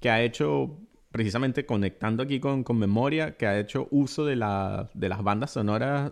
que 0.00 0.10
ha 0.10 0.22
hecho, 0.22 0.78
precisamente 1.14 1.64
conectando 1.64 2.24
aquí 2.24 2.40
con, 2.40 2.64
con 2.64 2.76
memoria, 2.76 3.36
que 3.36 3.46
ha 3.46 3.56
hecho 3.60 3.86
uso 3.92 4.24
de, 4.24 4.34
la, 4.34 4.90
de 4.94 5.08
las 5.08 5.22
bandas 5.22 5.52
sonoras. 5.52 6.10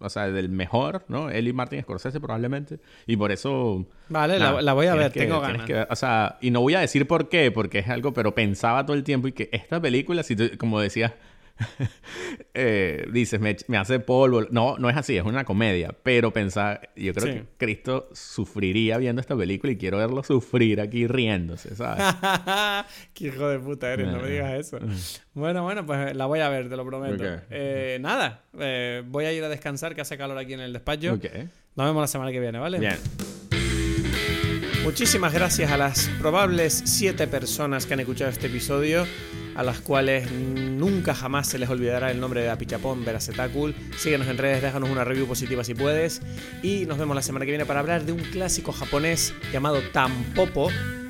O 0.00 0.08
sea, 0.08 0.26
del 0.32 0.48
mejor, 0.48 1.04
¿no? 1.06 1.28
Él 1.30 1.46
y 1.48 1.52
Martin 1.52 1.80
Scorsese 1.82 2.18
probablemente. 2.18 2.80
Y 3.06 3.16
por 3.16 3.30
eso... 3.30 3.86
Vale, 4.08 4.38
Nada, 4.38 4.54
la, 4.54 4.62
la 4.62 4.72
voy 4.72 4.86
a 4.86 4.94
ver, 4.94 5.12
que- 5.12 5.20
tengo 5.20 5.38
ganas. 5.38 5.64
que 5.66 5.86
o 5.88 5.94
sea, 5.96 6.38
y 6.40 6.50
no 6.50 6.60
voy 6.62 6.74
a 6.74 6.80
decir 6.80 7.06
por 7.06 7.28
qué, 7.28 7.52
porque 7.52 7.78
es 7.80 7.88
algo, 7.88 8.12
pero 8.14 8.34
pensaba 8.34 8.84
todo 8.84 8.96
el 8.96 9.04
tiempo 9.04 9.28
y 9.28 9.32
que 9.32 9.48
esta 9.52 9.78
película, 9.80 10.22
si 10.24 10.34
tú- 10.34 10.50
como 10.58 10.80
decías, 10.80 11.12
eh, 12.54 13.06
dices, 13.12 13.40
me, 13.40 13.56
me 13.68 13.76
hace 13.78 13.98
polvo. 14.00 14.42
No, 14.50 14.76
no 14.78 14.90
es 14.90 14.96
así, 14.96 15.16
es 15.16 15.24
una 15.24 15.44
comedia, 15.44 15.94
pero 16.02 16.32
pensar, 16.32 16.90
yo 16.96 17.12
creo 17.14 17.26
Sí. 17.26 17.32
que 17.40 17.44
Cristo 17.56 18.08
sufriría 18.12 18.98
viendo 18.98 19.20
esta 19.20 19.36
película 19.36 19.72
y 19.72 19.76
quiero 19.76 19.98
verlo 19.98 20.22
sufrir 20.22 20.80
aquí 20.80 21.06
riéndose, 21.06 21.74
¿sabes? 21.74 22.04
Qué 23.14 23.28
hijo 23.28 23.48
de 23.48 23.58
puta 23.58 23.92
eres, 23.92 24.06
no 24.08 24.18
me 24.20 24.28
Eh, 24.28 24.32
digas 24.32 24.52
eso. 24.54 24.78
Bueno, 25.34 25.62
bueno, 25.62 25.84
pues 25.86 26.14
la 26.14 26.26
voy 26.26 26.40
a 26.40 26.48
ver, 26.48 26.68
te 26.68 26.76
lo 26.76 26.84
prometo. 26.86 27.22
Ok. 27.24 27.42
Eh, 27.50 27.98
nada, 28.00 28.42
eh, 28.58 29.02
voy 29.06 29.24
a 29.24 29.32
ir 29.32 29.42
a 29.44 29.48
descansar, 29.48 29.94
que 29.94 30.00
hace 30.00 30.16
calor 30.18 30.38
aquí 30.38 30.52
en 30.54 30.60
el 30.60 30.72
despacho. 30.72 31.14
Ok. 31.14 31.24
Nos 31.76 31.86
vemos 31.86 32.00
la 32.02 32.06
semana 32.06 32.32
que 32.32 32.40
viene, 32.40 32.58
¿vale? 32.58 32.78
Bien. 32.78 32.96
Muchísimas 34.84 35.32
gracias 35.34 35.70
a 35.72 35.76
las 35.76 36.08
probables 36.20 36.82
siete 36.86 37.26
personas 37.26 37.86
que 37.86 37.94
han 37.94 38.00
escuchado 38.00 38.30
este 38.30 38.46
episodio, 38.46 39.04
a 39.56 39.62
las 39.62 39.80
cuales 39.80 40.30
nunca 40.30 41.14
jamás 41.14 41.48
se 41.48 41.58
les 41.58 41.68
olvidará 41.68 42.10
el 42.10 42.20
nombre 42.20 42.42
de 42.42 42.50
Apichapón, 42.50 43.04
Veracetacul. 43.04 43.74
Síguenos 43.96 44.28
en 44.28 44.38
redes, 44.38 44.62
déjanos 44.62 44.90
una 44.90 45.04
review 45.04 45.26
positiva 45.26 45.64
si 45.64 45.74
puedes. 45.74 46.20
Y 46.62 46.84
nos 46.86 46.98
vemos 46.98 47.16
la 47.16 47.22
semana 47.22 47.46
que 47.46 47.52
viene 47.52 47.66
para 47.66 47.80
hablar 47.80 48.04
de 48.04 48.12
un 48.12 48.20
clásico 48.20 48.72
japonés 48.72 49.34
llamado 49.52 49.80
Tampopo. 49.92 50.68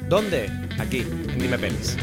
¿Dónde? 0.08 0.48
Aquí, 0.78 1.00
en 1.00 1.38
Dime 1.38 1.58
Pelis. 1.58 1.96